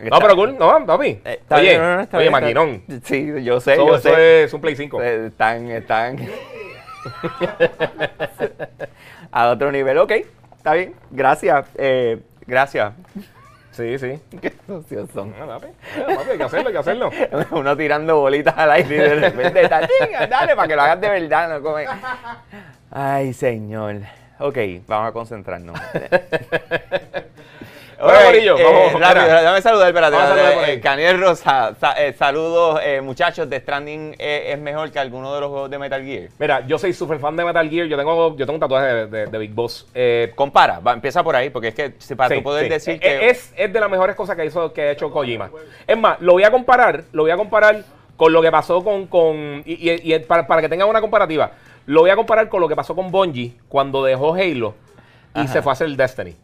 No, 0.00 0.18
pero 0.18 0.34
cool, 0.34 0.58
no, 0.58 0.84
papi. 0.84 1.20
Eh, 1.24 1.38
está 1.40 1.56
oye, 1.56 1.68
bien, 1.70 1.80
no, 1.80 1.94
no, 1.96 2.00
está 2.02 2.16
oye, 2.18 2.28
bien, 2.28 2.34
está- 2.34 2.40
maquinón. 2.46 2.82
Sí, 3.04 3.44
yo 3.44 3.60
sé, 3.60 3.74
Eso, 3.74 3.86
yo 3.86 3.94
eso 3.96 4.08
sé. 4.14 4.42
es 4.44 4.52
un 4.52 4.60
Play 4.60 4.74
5. 4.74 5.00
Eh, 5.00 5.26
Están, 5.28 5.70
están 5.70 6.16
a 9.30 9.48
otro 9.50 9.70
nivel. 9.70 9.98
Ok, 9.98 10.10
está 10.56 10.72
bien. 10.74 10.94
Gracias. 11.12 11.66
eh, 11.76 12.18
gracias. 12.46 12.92
Sí, 13.74 13.98
sí. 13.98 14.20
Qué 14.40 14.52
sucios 14.66 15.10
son. 15.12 15.34
Ah, 15.40 15.46
papi, 15.46 15.66
papi, 15.96 16.30
hay 16.30 16.38
que 16.38 16.44
hacerlo, 16.44 16.68
hay 16.68 16.72
que 16.72 16.78
hacerlo. 16.78 17.10
Uno 17.50 17.76
tirando 17.76 18.20
bolitas 18.20 18.56
al 18.56 18.70
aire 18.70 18.94
y 18.94 18.98
de 18.98 19.14
repente 19.16 19.62
está, 19.62 19.80
"Chinga, 19.86 20.26
dale, 20.28 20.54
para 20.54 20.68
que 20.68 20.76
lo 20.76 20.82
hagas 20.82 21.00
de 21.00 21.08
verdad. 21.08 21.48
No 21.48 21.62
come. 21.62 21.86
Ay, 22.90 23.32
señor. 23.32 23.96
Ok, 24.38 24.58
vamos 24.86 25.08
a 25.08 25.12
concentrarnos. 25.12 25.78
Bueno, 28.04 28.18
Ok, 28.18 28.24
Corillo, 28.26 28.58
eh, 28.58 28.62
vamos, 28.64 29.00
rápido, 29.00 29.24
mira. 29.24 29.42
dame 29.42 29.62
saludar, 29.62 29.88
espérate. 29.88 30.16
Espérate, 30.16 30.64
ahí. 30.64 30.70
eh, 30.72 30.80
Caniel 30.80 31.20
Rosa, 31.20 31.74
sa- 31.80 31.92
eh, 31.94 32.12
saludos, 32.12 32.80
eh, 32.84 33.00
muchachos. 33.00 33.48
The 33.48 33.60
Stranding 33.60 34.14
eh, 34.18 34.52
es 34.52 34.58
mejor 34.58 34.90
que 34.90 34.98
alguno 34.98 35.34
de 35.34 35.40
los 35.40 35.50
juegos 35.50 35.70
de 35.70 35.78
Metal 35.78 36.02
Gear. 36.04 36.28
Mira, 36.38 36.66
yo 36.66 36.78
soy 36.78 36.92
súper 36.92 37.18
fan 37.18 37.34
de 37.36 37.44
Metal 37.44 37.68
Gear. 37.68 37.86
Yo 37.86 37.96
tengo, 37.96 38.36
yo 38.36 38.44
tengo 38.46 38.54
un 38.54 38.60
tatuaje 38.60 38.86
de, 38.86 39.06
de- 39.06 39.26
de 39.26 39.38
Big 39.38 39.52
Boss. 39.52 39.86
Compara, 40.34 40.80
va, 40.80 40.92
empieza 40.92 41.22
por 41.24 41.34
ahí, 41.36 41.50
porque 41.50 41.68
es 41.68 41.74
que 41.74 41.94
si 41.98 42.14
para 42.14 42.28
sí, 42.30 42.36
tú 42.36 42.42
poder 42.42 42.64
sí. 42.64 42.68
decir 42.70 43.00
que. 43.00 43.28
es, 43.30 43.52
es 43.56 43.72
de 43.72 43.80
las 43.80 43.90
mejores 43.90 44.14
cosas 44.16 44.36
que 44.36 44.44
hizo 44.44 44.72
que 44.72 44.82
ha 44.82 44.90
hecho 44.92 45.10
Kojima. 45.10 45.50
Es 45.86 45.96
más, 45.96 46.20
lo 46.20 46.32
voy 46.34 46.44
a 46.44 46.50
comparar, 46.50 47.04
lo 47.12 47.22
voy 47.22 47.30
a 47.30 47.36
comparar 47.36 47.84
con 48.16 48.32
lo 48.32 48.40
que 48.42 48.50
pasó 48.50 48.84
con, 48.84 49.06
con 49.06 49.62
y, 49.64 49.90
y- 49.90 50.14
y 50.14 50.18
para, 50.20 50.46
para 50.46 50.60
que 50.62 50.68
tengan 50.68 50.88
una 50.88 51.00
comparativa, 51.00 51.50
lo 51.86 52.02
voy 52.02 52.10
a 52.10 52.16
comparar 52.16 52.48
con 52.48 52.60
lo 52.60 52.68
que 52.68 52.76
pasó 52.76 52.94
con 52.94 53.10
Bungie 53.10 53.56
cuando 53.68 54.04
dejó 54.04 54.34
Halo 54.34 54.74
y 55.34 55.40
Ajá. 55.40 55.52
se 55.52 55.62
fue 55.62 55.72
a 55.72 55.74
hacer 55.74 55.88
Destiny. 55.90 56.36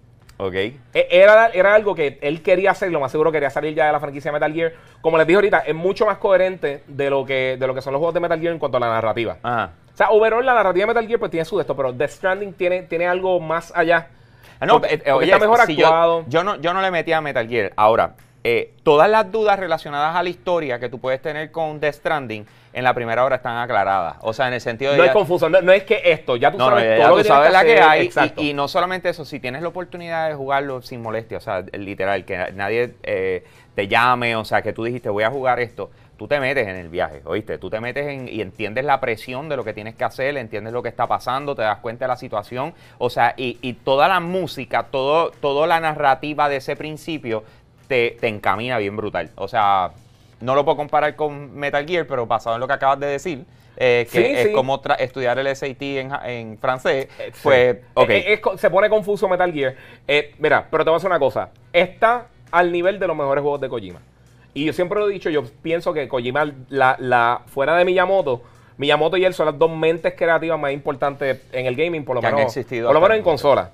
Ok. 0.42 0.54
E- 0.54 0.78
Era, 1.10 1.48
era 1.48 1.74
algo 1.74 1.94
que 1.94 2.18
él 2.22 2.42
quería 2.42 2.70
hacer, 2.70 2.90
lo 2.90 2.98
más 3.00 3.12
seguro 3.12 3.30
quería 3.30 3.50
salir 3.50 3.74
ya 3.74 3.86
de 3.86 3.92
la 3.92 4.00
franquicia 4.00 4.30
de 4.30 4.32
Metal 4.32 4.52
Gear. 4.54 4.72
Como 5.02 5.18
les 5.18 5.26
dije 5.26 5.34
ahorita, 5.36 5.58
es 5.60 5.74
mucho 5.74 6.06
más 6.06 6.16
coherente 6.18 6.82
de 6.86 7.10
lo 7.10 7.26
que, 7.26 7.56
de 7.60 7.66
lo 7.66 7.74
que 7.74 7.82
son 7.82 7.92
los 7.92 8.00
juegos 8.00 8.14
de 8.14 8.20
Metal 8.20 8.40
Gear 8.40 8.52
en 8.54 8.58
cuanto 8.58 8.78
a 8.78 8.80
la 8.80 8.88
narrativa. 8.88 9.36
Ajá. 9.42 9.72
O 9.92 9.96
sea, 9.96 10.10
overall 10.10 10.44
la 10.46 10.54
narrativa 10.54 10.84
de 10.84 10.86
Metal 10.86 11.06
Gear 11.06 11.18
pues 11.18 11.30
tiene 11.30 11.44
su 11.44 11.56
de 11.56 11.62
esto, 11.62 11.76
pero 11.76 11.92
Death 11.92 12.10
Stranding 12.10 12.54
tiene, 12.54 12.82
tiene 12.84 13.06
algo 13.06 13.38
más 13.38 13.70
allá. 13.76 14.08
Ah, 14.58 14.66
no, 14.66 14.74
Porque- 14.80 14.94
eh, 14.94 14.98
porque 14.98 15.12
oye, 15.12 15.26
está 15.32 15.38
mejor 15.38 15.60
si 15.66 15.76
yo- 15.76 16.42
no, 16.44 16.56
yo 16.56 16.72
no 16.72 16.80
le 16.82 16.90
metí 16.90 17.12
a 17.12 17.20
Metal 17.20 17.46
Gear. 17.46 17.72
Ahora, 17.76 18.14
eh, 18.42 18.72
todas 18.82 19.10
las 19.10 19.30
dudas 19.30 19.58
relacionadas 19.58 20.16
a 20.16 20.22
la 20.22 20.28
historia 20.30 20.78
que 20.80 20.88
tú 20.88 20.98
puedes 20.98 21.20
tener 21.20 21.50
con 21.50 21.80
Death 21.80 21.94
Stranding 21.96 22.46
en 22.72 22.84
la 22.84 22.94
primera 22.94 23.24
hora 23.24 23.36
están 23.36 23.56
aclaradas. 23.58 24.16
O 24.20 24.32
sea, 24.32 24.48
en 24.48 24.54
el 24.54 24.60
sentido 24.60 24.92
de. 24.92 24.98
No 24.98 25.04
es 25.04 25.10
ya- 25.10 25.14
confuso, 25.14 25.48
no, 25.48 25.60
no 25.60 25.72
es 25.72 25.82
que 25.84 26.00
esto, 26.04 26.36
ya 26.36 26.52
tú 26.52 26.58
no, 26.58 26.70
no, 26.70 26.76
sabes 26.76 26.84
ya, 26.84 26.94
todo 26.96 27.02
ya 27.02 27.08
lo 27.08 27.16
tú 27.16 27.22
que 27.22 27.28
sabes 27.28 27.52
la 27.52 27.64
que 27.64 27.80
hay. 27.80 28.10
Y 28.36 28.54
no 28.54 28.68
solamente 28.68 29.08
eso, 29.08 29.24
si 29.24 29.40
tienes 29.40 29.62
la 29.62 29.68
oportunidad 29.68 30.28
de 30.28 30.34
jugarlo 30.34 30.80
sin 30.82 31.02
molestia, 31.02 31.38
o 31.38 31.40
sea, 31.40 31.62
literal, 31.72 32.24
que 32.24 32.52
nadie 32.54 32.94
eh, 33.02 33.44
te 33.74 33.88
llame, 33.88 34.36
o 34.36 34.44
sea, 34.44 34.62
que 34.62 34.72
tú 34.72 34.84
dijiste 34.84 35.08
voy 35.08 35.24
a 35.24 35.30
jugar 35.30 35.58
esto, 35.60 35.90
tú 36.16 36.28
te 36.28 36.38
metes 36.38 36.68
en 36.68 36.76
el 36.76 36.88
viaje, 36.88 37.22
¿oíste? 37.24 37.58
Tú 37.58 37.70
te 37.70 37.80
metes 37.80 38.06
en, 38.06 38.28
y 38.28 38.40
entiendes 38.40 38.84
la 38.84 39.00
presión 39.00 39.48
de 39.48 39.56
lo 39.56 39.64
que 39.64 39.72
tienes 39.72 39.94
que 39.94 40.04
hacer, 40.04 40.36
entiendes 40.36 40.72
lo 40.72 40.82
que 40.82 40.90
está 40.90 41.06
pasando, 41.06 41.54
te 41.54 41.62
das 41.62 41.78
cuenta 41.78 42.04
de 42.04 42.08
la 42.08 42.16
situación, 42.16 42.74
o 42.98 43.08
sea, 43.10 43.34
y, 43.36 43.58
y 43.62 43.72
toda 43.72 44.06
la 44.06 44.20
música, 44.20 44.84
todo, 44.90 45.30
toda 45.30 45.66
la 45.66 45.80
narrativa 45.80 46.48
de 46.48 46.56
ese 46.56 46.76
principio 46.76 47.42
te, 47.88 48.16
te 48.20 48.28
encamina 48.28 48.76
bien 48.78 48.96
brutal. 48.96 49.30
O 49.34 49.48
sea, 49.48 49.90
no 50.40 50.54
lo 50.54 50.64
puedo 50.64 50.76
comparar 50.76 51.16
con 51.16 51.54
Metal 51.54 51.86
Gear, 51.86 52.06
pero 52.06 52.26
basado 52.26 52.56
en 52.56 52.60
lo 52.60 52.66
que 52.66 52.72
acabas 52.74 52.98
de 53.00 53.06
decir, 53.06 53.44
eh, 53.76 54.06
que 54.10 54.18
Sí, 54.18 54.24
es 54.26 54.46
sí. 54.48 54.52
como 54.52 54.80
estudiar 54.98 55.38
el 55.38 55.54
SAT 55.54 55.82
en, 55.82 56.12
en 56.24 56.58
francés, 56.58 57.08
Eh, 57.18 57.32
pues. 57.42 57.76
Eh, 58.08 58.32
es 58.32 58.40
se 58.60 58.70
pone 58.70 58.88
confuso 58.88 59.28
Metal 59.28 59.52
Gear. 59.52 59.74
Eh, 60.08 60.34
mira, 60.38 60.66
pero 60.70 60.84
te 60.84 60.90
voy 60.90 60.96
a 60.96 60.98
decir 60.98 61.08
una 61.10 61.18
cosa. 61.18 61.50
Está 61.72 62.26
al 62.50 62.72
nivel 62.72 62.98
de 62.98 63.06
los 63.06 63.16
mejores 63.16 63.42
juegos 63.42 63.60
de 63.60 63.68
Kojima. 63.68 64.00
Y 64.52 64.64
yo 64.64 64.72
siempre 64.72 64.98
lo 64.98 65.08
he 65.08 65.12
dicho, 65.12 65.30
yo 65.30 65.44
pienso 65.62 65.92
que 65.92 66.08
Kojima, 66.08 66.52
la, 66.68 66.96
la, 66.98 67.42
fuera 67.46 67.76
de 67.76 67.84
Miyamoto, 67.84 68.42
Miyamoto 68.78 69.16
y 69.16 69.24
él 69.24 69.34
son 69.34 69.46
las 69.46 69.58
dos 69.58 69.70
mentes 69.70 70.14
creativas 70.16 70.58
más 70.58 70.72
importantes 70.72 71.42
en 71.52 71.66
el 71.66 71.76
gaming, 71.76 72.04
por 72.04 72.16
lo 72.16 72.20
Que 72.20 72.28
menos, 72.28 72.42
existido 72.42 72.88
por 72.88 72.94
lo 72.94 73.00
menos 73.00 73.18
en 73.18 73.22
consola. 73.22 73.70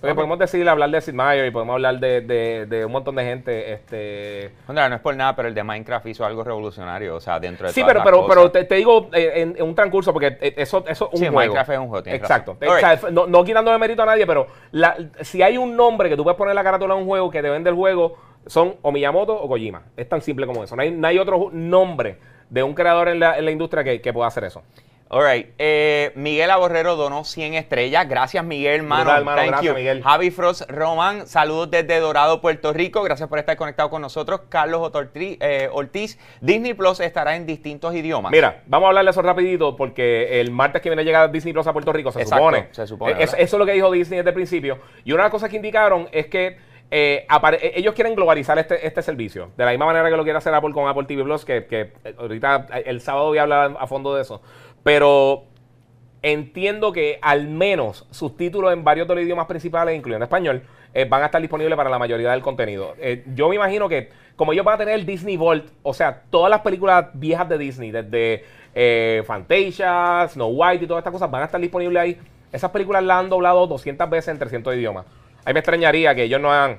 Porque 0.00 0.14
podemos 0.14 0.38
decir, 0.38 0.66
hablar 0.68 0.88
de 0.90 1.00
Sid 1.02 1.12
Meier 1.12 1.46
y 1.46 1.50
podemos 1.50 1.74
hablar 1.74 1.98
de, 2.00 2.22
de- 2.22 2.64
de 2.66 2.84
un 2.86 2.92
montón 2.92 3.16
de 3.16 3.24
gente. 3.24 3.72
Este, 3.72 4.50
no 4.68 4.94
es 4.94 5.00
por 5.00 5.14
nada, 5.14 5.36
pero 5.36 5.48
el 5.48 5.54
de 5.54 5.62
Minecraft 5.62 6.06
hizo 6.06 6.24
algo 6.24 6.42
revolucionario, 6.42 7.16
o 7.16 7.20
sea, 7.20 7.38
dentro 7.38 7.66
de 7.66 7.72
Sí, 7.74 7.80
todas 7.82 7.92
pero, 7.94 8.04
pero, 8.04 8.26
pero 8.26 8.50
te, 8.50 8.64
te 8.64 8.76
digo 8.76 9.08
eh, 9.12 9.32
en, 9.36 9.56
en 9.58 9.62
un 9.62 9.74
transcurso, 9.74 10.12
porque 10.12 10.38
eh, 10.40 10.54
eso, 10.56 10.84
eso 10.88 11.06
es 11.08 11.12
un 11.12 11.18
Sí, 11.18 11.26
juego. 11.26 11.38
Minecraft 11.38 11.70
es 11.70 11.78
un 11.78 11.88
juego, 11.88 12.06
Exacto. 12.06 12.56
O 12.66 12.78
sea, 12.78 12.98
no, 13.10 13.26
no 13.26 13.44
quitándole 13.44 13.76
mérito 13.78 14.02
a 14.02 14.06
nadie, 14.06 14.26
pero 14.26 14.46
la- 14.72 14.96
si 15.20 15.42
hay 15.42 15.58
un 15.58 15.76
nombre 15.76 16.08
que 16.08 16.16
tú 16.16 16.22
puedes 16.22 16.38
poner 16.38 16.54
la 16.54 16.64
carátula 16.64 16.94
de 16.94 17.00
un 17.02 17.06
juego 17.06 17.30
que 17.30 17.42
te 17.42 17.50
vende 17.50 17.68
el 17.68 17.76
juego, 17.76 18.16
son 18.46 18.76
o 18.80 18.90
Miyamoto 18.92 19.34
o 19.34 19.48
Kojima. 19.48 19.82
Es 19.98 20.08
tan 20.08 20.22
simple 20.22 20.46
como 20.46 20.64
eso. 20.64 20.74
No 20.76 20.82
hay, 20.82 20.90
no 20.90 21.06
hay 21.06 21.18
otro 21.18 21.50
nombre 21.52 22.16
de 22.48 22.62
un 22.62 22.72
creador 22.72 23.08
en 23.08 23.20
la, 23.20 23.36
en 23.38 23.44
la 23.44 23.50
industria 23.50 23.84
que, 23.84 24.00
que 24.00 24.12
pueda 24.14 24.28
hacer 24.28 24.44
eso. 24.44 24.62
All 25.12 25.24
right. 25.28 25.48
Eh, 25.58 26.12
Miguel 26.14 26.52
Aborrero 26.52 26.94
donó 26.94 27.24
100 27.24 27.54
estrellas. 27.54 28.08
Gracias, 28.08 28.44
Miguel, 28.44 28.76
hermano. 28.82 29.02
Brutal, 29.02 29.18
hermano. 29.18 29.36
Thank 29.38 29.48
Gracias, 29.50 29.72
you. 29.72 29.76
Miguel. 29.76 30.02
Javi 30.04 30.30
Frost 30.30 30.70
Román, 30.70 31.26
saludos 31.26 31.68
desde 31.68 31.98
Dorado, 31.98 32.40
Puerto 32.40 32.72
Rico. 32.72 33.02
Gracias 33.02 33.28
por 33.28 33.40
estar 33.40 33.56
conectado 33.56 33.90
con 33.90 34.02
nosotros. 34.02 34.42
Carlos 34.48 34.80
Otortri- 34.82 35.36
eh, 35.40 35.68
Ortiz, 35.72 36.16
Disney 36.40 36.74
Plus 36.74 37.00
estará 37.00 37.34
en 37.34 37.44
distintos 37.44 37.92
idiomas. 37.92 38.30
Mira, 38.30 38.62
vamos 38.66 38.86
a 38.86 38.88
hablar 38.90 39.04
de 39.04 39.10
eso 39.10 39.20
rapidito 39.20 39.74
porque 39.74 40.40
el 40.40 40.52
martes 40.52 40.80
que 40.80 40.88
viene 40.90 41.02
llega 41.02 41.26
Disney 41.26 41.52
Plus 41.52 41.66
a 41.66 41.72
Puerto 41.72 41.92
Rico, 41.92 42.12
se 42.12 42.20
Exacto, 42.22 42.44
supone. 42.44 42.68
se 42.70 42.86
supone, 42.86 43.12
Eh, 43.14 43.24
eso 43.24 43.36
es 43.36 43.52
lo 43.54 43.66
que 43.66 43.72
dijo 43.72 43.90
Disney 43.90 44.18
desde 44.18 44.30
el 44.30 44.34
principio. 44.34 44.78
Y 45.04 45.10
una 45.10 45.24
de 45.24 45.26
las 45.26 45.32
cosas 45.32 45.50
que 45.50 45.56
indicaron 45.56 46.08
es 46.12 46.28
que 46.28 46.70
eh, 46.92 47.24
eh, 47.28 47.72
ellos 47.76 47.94
quieren 47.94 48.14
globalizar 48.16 48.58
este, 48.58 48.84
este 48.84 49.02
servicio. 49.02 49.50
De 49.56 49.64
la 49.64 49.70
misma 49.70 49.86
manera 49.86 50.10
que 50.10 50.16
lo 50.16 50.24
quiere 50.24 50.38
hacer 50.38 50.52
Apple 50.52 50.72
con 50.72 50.88
Apple 50.88 51.04
TV 51.04 51.22
Plus, 51.22 51.44
que, 51.44 51.66
que, 51.66 51.92
ahorita 52.18 52.66
eh, 52.74 52.82
el 52.86 53.00
sábado 53.00 53.28
voy 53.28 53.38
a 53.38 53.42
hablar 53.42 53.76
a 53.78 53.86
fondo 53.86 54.14
de 54.14 54.22
eso. 54.22 54.42
Pero 54.82 55.44
entiendo 56.22 56.92
que 56.92 57.18
al 57.22 57.48
menos 57.48 58.06
subtítulos 58.10 58.72
en 58.72 58.84
varios 58.84 59.08
de 59.08 59.14
los 59.14 59.24
idiomas 59.24 59.46
principales, 59.46 59.96
incluyendo 59.96 60.24
español, 60.24 60.62
eh, 60.92 61.04
van 61.04 61.22
a 61.22 61.26
estar 61.26 61.40
disponibles 61.40 61.76
para 61.76 61.90
la 61.90 61.98
mayoría 61.98 62.32
del 62.32 62.42
contenido. 62.42 62.94
Eh, 62.98 63.24
yo 63.34 63.48
me 63.48 63.56
imagino 63.56 63.88
que 63.88 64.10
como 64.36 64.52
ellos 64.52 64.64
van 64.64 64.76
a 64.76 64.78
tener 64.78 64.94
el 64.94 65.06
Disney 65.06 65.36
Vault, 65.36 65.70
o 65.82 65.92
sea, 65.92 66.22
todas 66.30 66.50
las 66.50 66.60
películas 66.60 67.08
viejas 67.14 67.48
de 67.48 67.58
Disney, 67.58 67.90
desde 67.90 68.44
eh, 68.74 69.22
Fantasia, 69.26 70.26
Snow 70.28 70.48
White 70.48 70.84
y 70.84 70.86
todas 70.86 71.00
estas 71.00 71.12
cosas, 71.12 71.30
van 71.30 71.42
a 71.42 71.44
estar 71.44 71.60
disponibles 71.60 72.02
ahí. 72.02 72.18
Esas 72.50 72.70
películas 72.70 73.04
las 73.04 73.18
han 73.18 73.28
doblado 73.28 73.66
200 73.66 74.08
veces 74.08 74.28
en 74.28 74.38
300 74.38 74.74
idiomas. 74.74 75.06
Ahí 75.44 75.52
me 75.52 75.60
extrañaría 75.60 76.14
que 76.14 76.24
ellos 76.24 76.40
no 76.40 76.52
hagan 76.52 76.78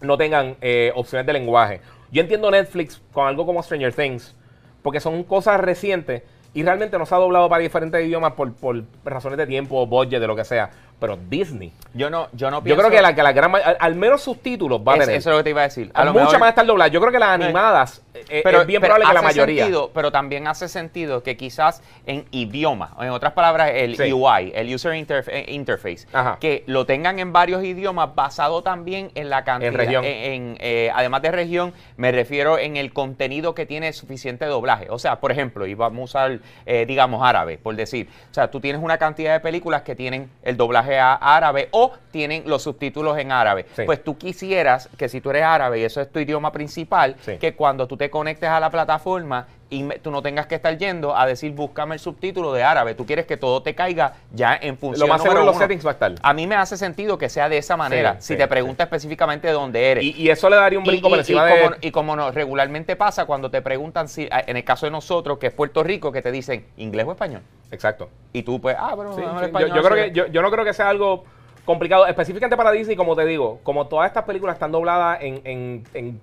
no 0.00 0.16
tengan 0.16 0.56
eh, 0.60 0.92
opciones 0.94 1.26
de 1.26 1.32
lenguaje. 1.32 1.80
Yo 2.12 2.20
entiendo 2.20 2.50
Netflix 2.50 3.02
con 3.12 3.26
algo 3.26 3.44
como 3.46 3.62
Stranger 3.62 3.92
Things, 3.92 4.36
porque 4.82 5.00
son 5.00 5.24
cosas 5.24 5.60
recientes 5.60 6.22
y 6.54 6.62
realmente 6.62 6.96
no 6.96 7.04
se 7.04 7.14
ha 7.14 7.18
doblado 7.18 7.48
para 7.48 7.62
diferentes 7.62 8.04
idiomas 8.06 8.32
por, 8.32 8.54
por 8.54 8.84
razones 9.04 9.36
de 9.36 9.46
tiempo, 9.46 9.86
budget, 9.86 10.20
de 10.20 10.26
lo 10.26 10.36
que 10.36 10.44
sea. 10.44 10.70
Pero 11.04 11.18
Disney, 11.28 11.72
Yo 11.94 12.10
no, 12.10 12.28
yo 12.32 12.50
no 12.50 12.58
yo 12.58 12.64
pienso. 12.64 12.80
creo 12.82 12.90
que 12.90 13.02
la, 13.02 13.14
que 13.14 13.22
la 13.22 13.32
gran 13.32 13.54
al, 13.54 13.76
al 13.78 13.94
menos 13.94 14.22
subtítulos 14.22 14.80
va 14.80 14.92
a 14.94 14.96
Es- 14.96 15.00
tener. 15.02 15.16
Eso 15.16 15.30
es 15.30 15.32
lo 15.32 15.38
que 15.38 15.44
te 15.44 15.50
iba 15.50 15.60
a 15.60 15.64
decir. 15.64 15.90
A 15.94 16.04
Muchas 16.06 16.32
van 16.34 16.44
a 16.44 16.48
estar 16.50 16.66
dobladas. 16.66 16.92
Yo 16.92 17.00
creo 17.00 17.12
que 17.12 17.18
las 17.18 17.28
animadas 17.30 18.02
eh, 18.28 18.40
pero, 18.44 18.60
es 18.62 18.66
bien 18.66 18.80
pero 18.80 18.94
probable 18.94 19.08
que 19.08 19.14
la 19.14 19.22
mayoría. 19.22 19.62
sentido, 19.64 19.90
pero 19.92 20.10
también 20.12 20.46
hace 20.46 20.68
sentido 20.68 21.22
que 21.22 21.36
quizás 21.36 21.82
en 22.06 22.24
idioma, 22.30 22.94
en 23.00 23.10
otras 23.10 23.32
palabras, 23.32 23.70
el 23.74 23.96
Sí. 23.96 24.12
UI, 24.12 24.52
el 24.54 24.72
User 24.74 24.92
Interf- 24.94 25.28
eh, 25.28 25.46
Interface, 25.48 26.06
Ajá. 26.12 26.38
que 26.40 26.62
lo 26.66 26.86
tengan 26.86 27.18
en 27.18 27.32
varios 27.32 27.62
idiomas 27.64 28.14
basado 28.14 28.62
también 28.62 29.10
en 29.14 29.30
la 29.30 29.44
cantidad. 29.44 29.72
En 29.72 29.78
región. 29.78 30.04
en- 30.04 30.14
en, 30.34 30.56
eh, 30.60 30.90
además 30.94 31.22
de 31.22 31.30
región, 31.32 31.72
me 31.96 32.12
refiero 32.12 32.58
en 32.58 32.76
el 32.76 32.92
contenido 32.92 33.54
que 33.54 33.66
tiene 33.66 33.92
suficiente 33.92 34.46
doblaje. 34.46 34.86
O 34.90 34.98
sea, 34.98 35.20
por 35.20 35.32
ejemplo, 35.32 35.66
y 35.66 35.74
vamos 35.74 36.00
a 36.00 36.04
usar, 36.26 36.38
eh, 36.66 36.86
digamos, 36.86 37.22
árabe, 37.22 37.58
por 37.58 37.74
decir. 37.76 38.08
O 38.30 38.34
sea, 38.34 38.50
tú 38.50 38.60
tienes 38.60 38.82
una 38.82 38.98
cantidad 38.98 39.32
de 39.32 39.40
películas 39.40 39.82
que 39.82 39.94
tienen 39.94 40.30
el 40.42 40.56
doblaje 40.56 40.93
a 40.98 41.14
árabe 41.14 41.68
o 41.72 41.92
tienen 42.10 42.44
los 42.46 42.62
subtítulos 42.62 43.18
en 43.18 43.32
árabe. 43.32 43.66
Sí. 43.74 43.82
Pues 43.84 44.02
tú 44.04 44.16
quisieras 44.18 44.88
que 44.96 45.08
si 45.08 45.20
tú 45.20 45.30
eres 45.30 45.42
árabe 45.44 45.80
y 45.80 45.84
eso 45.84 46.00
es 46.00 46.10
tu 46.10 46.18
idioma 46.18 46.52
principal, 46.52 47.16
Sí. 47.20 47.36
que 47.38 47.54
cuando 47.54 47.86
tú 47.86 47.96
te 47.96 48.10
conectes 48.10 48.48
a 48.48 48.60
la 48.60 48.70
plataforma 48.70 49.46
y 49.70 49.82
tú 50.00 50.10
no 50.10 50.22
tengas 50.22 50.46
que 50.46 50.54
estar 50.54 50.76
yendo 50.78 51.16
a 51.16 51.26
decir 51.26 51.52
búscame 51.52 51.94
el 51.94 51.98
subtítulo 52.00 52.52
de 52.52 52.62
árabe. 52.62 52.94
Tú 52.94 53.06
quieres 53.06 53.26
que 53.26 53.36
todo 53.36 53.62
te 53.62 53.74
caiga 53.74 54.14
ya 54.32 54.56
en 54.60 54.76
función 54.78 55.08
Lo 55.08 55.12
más 55.12 55.22
seguro 55.22 55.42
los 55.44 55.56
settings 55.56 55.84
va 55.84 55.90
a 55.90 55.92
estar. 55.94 56.14
A 56.22 56.32
mí 56.34 56.46
me 56.46 56.54
hace 56.54 56.76
sentido 56.76 57.18
que 57.18 57.28
sea 57.28 57.48
de 57.48 57.58
esa 57.58 57.76
manera. 57.76 58.14
Sí, 58.14 58.28
si 58.28 58.34
sí, 58.34 58.38
te 58.38 58.46
pregunta 58.46 58.84
específicamente 58.84 59.48
de 59.48 59.52
dónde 59.54 59.90
eres. 59.90 60.04
Y, 60.04 60.12
y 60.12 60.30
eso 60.30 60.48
le 60.50 60.56
daría 60.56 60.78
un 60.78 60.84
brinco 60.84 61.08
y- 61.08 61.10
por 61.10 61.18
y 61.18 61.20
encima 61.20 61.44
de. 61.46 61.62
como, 61.62 61.76
y 61.80 61.90
como 61.90 62.16
nos 62.16 62.34
regularmente 62.34 62.94
pasa 62.96 63.24
cuando 63.24 63.50
te 63.50 63.62
preguntan 63.62 64.08
si, 64.08 64.28
ah, 64.30 64.42
en 64.46 64.56
el 64.56 64.64
caso 64.64 64.86
de 64.86 64.90
nosotros, 64.92 65.38
que 65.38 65.48
es 65.48 65.52
Puerto 65.52 65.82
Rico, 65.82 66.12
que 66.12 66.22
te 66.22 66.30
dicen 66.30 66.66
inglés 66.76 67.06
o 67.06 67.12
español. 67.12 67.42
Exacto. 67.70 68.10
Y 68.32 68.42
tú, 68.42 68.60
pues, 68.60 68.76
ah, 68.78 68.94
bueno, 68.94 69.16
mejor 69.16 69.38
sí. 69.40 69.44
español. 69.46 69.70
Yo, 69.70 69.76
yo 69.76 69.82
creo 69.82 70.04
que, 70.04 70.10
yo, 70.12 70.26
yo 70.26 70.42
no 70.42 70.50
creo 70.50 70.64
que 70.64 70.72
sea 70.74 70.88
algo 70.90 71.24
complicado, 71.64 72.06
específicamente 72.06 72.56
para 72.56 72.70
Disney, 72.70 72.94
como 72.96 73.16
te 73.16 73.24
digo, 73.24 73.60
como 73.62 73.86
todas 73.86 74.06
estas 74.08 74.24
películas 74.24 74.54
están 74.56 74.70
dobladas 74.70 75.18
en, 75.22 75.40
en- 75.44 75.84
en 75.94 76.20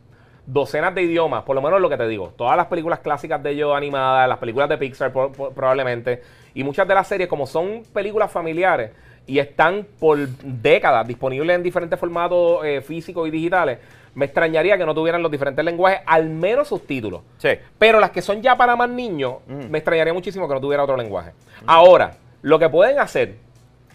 docenas 0.52 0.94
de 0.94 1.04
idiomas, 1.04 1.44
por 1.44 1.56
lo 1.56 1.62
menos 1.62 1.80
lo 1.80 1.90
que 1.90 1.96
te 1.98 2.08
digo, 2.08 2.34
todas 2.36 2.58
las 2.58 2.66
películas 2.68 3.00
clásicas 3.00 3.42
de 3.42 3.52
ellos 3.52 3.74
animadas, 3.76 4.28
las 4.28 4.38
películas 4.38 4.68
de 4.68 4.78
Pixar 4.78 5.12
por- 5.14 5.32
por- 5.32 5.54
probablemente, 5.54 6.22
y 6.54 6.64
muchas 6.64 6.86
de 6.88 6.94
las 6.94 7.08
series, 7.08 7.30
como 7.30 7.48
son 7.48 7.84
películas 7.94 8.30
familiares 8.32 8.92
y 9.26 9.40
están 9.40 9.86
por 10.00 10.18
décadas 10.44 11.08
disponibles 11.08 11.56
en 11.56 11.64
diferentes 11.64 11.98
formatos 11.98 12.66
eh, 12.66 12.82
físicos 12.82 13.28
y 13.28 13.32
digitales, 13.32 13.80
me 14.14 14.26
extrañaría 14.26 14.78
que 14.78 14.86
no 14.86 14.94
tuvieran 14.94 15.22
los 15.24 15.32
diferentes 15.32 15.64
lenguajes, 15.64 16.02
al 16.06 16.28
menos 16.30 16.68
subtítulos. 16.68 17.22
Sí. 17.38 17.52
Pero 17.80 18.02
las 18.02 18.10
que 18.12 18.22
son 18.22 18.42
ya 18.42 18.58
para 18.58 18.76
más 18.76 18.90
niños, 18.90 19.36
Mm. 19.48 19.70
me 19.70 19.78
extrañaría 19.78 20.14
muchísimo 20.14 20.50
que 20.50 20.54
no 20.56 20.60
tuviera 20.60 20.84
otro 20.84 20.98
lenguaje. 20.98 21.32
Ahora, 21.66 22.16
lo 22.42 22.60
que 22.60 22.68
pueden 22.68 23.00
hacer, 23.00 23.36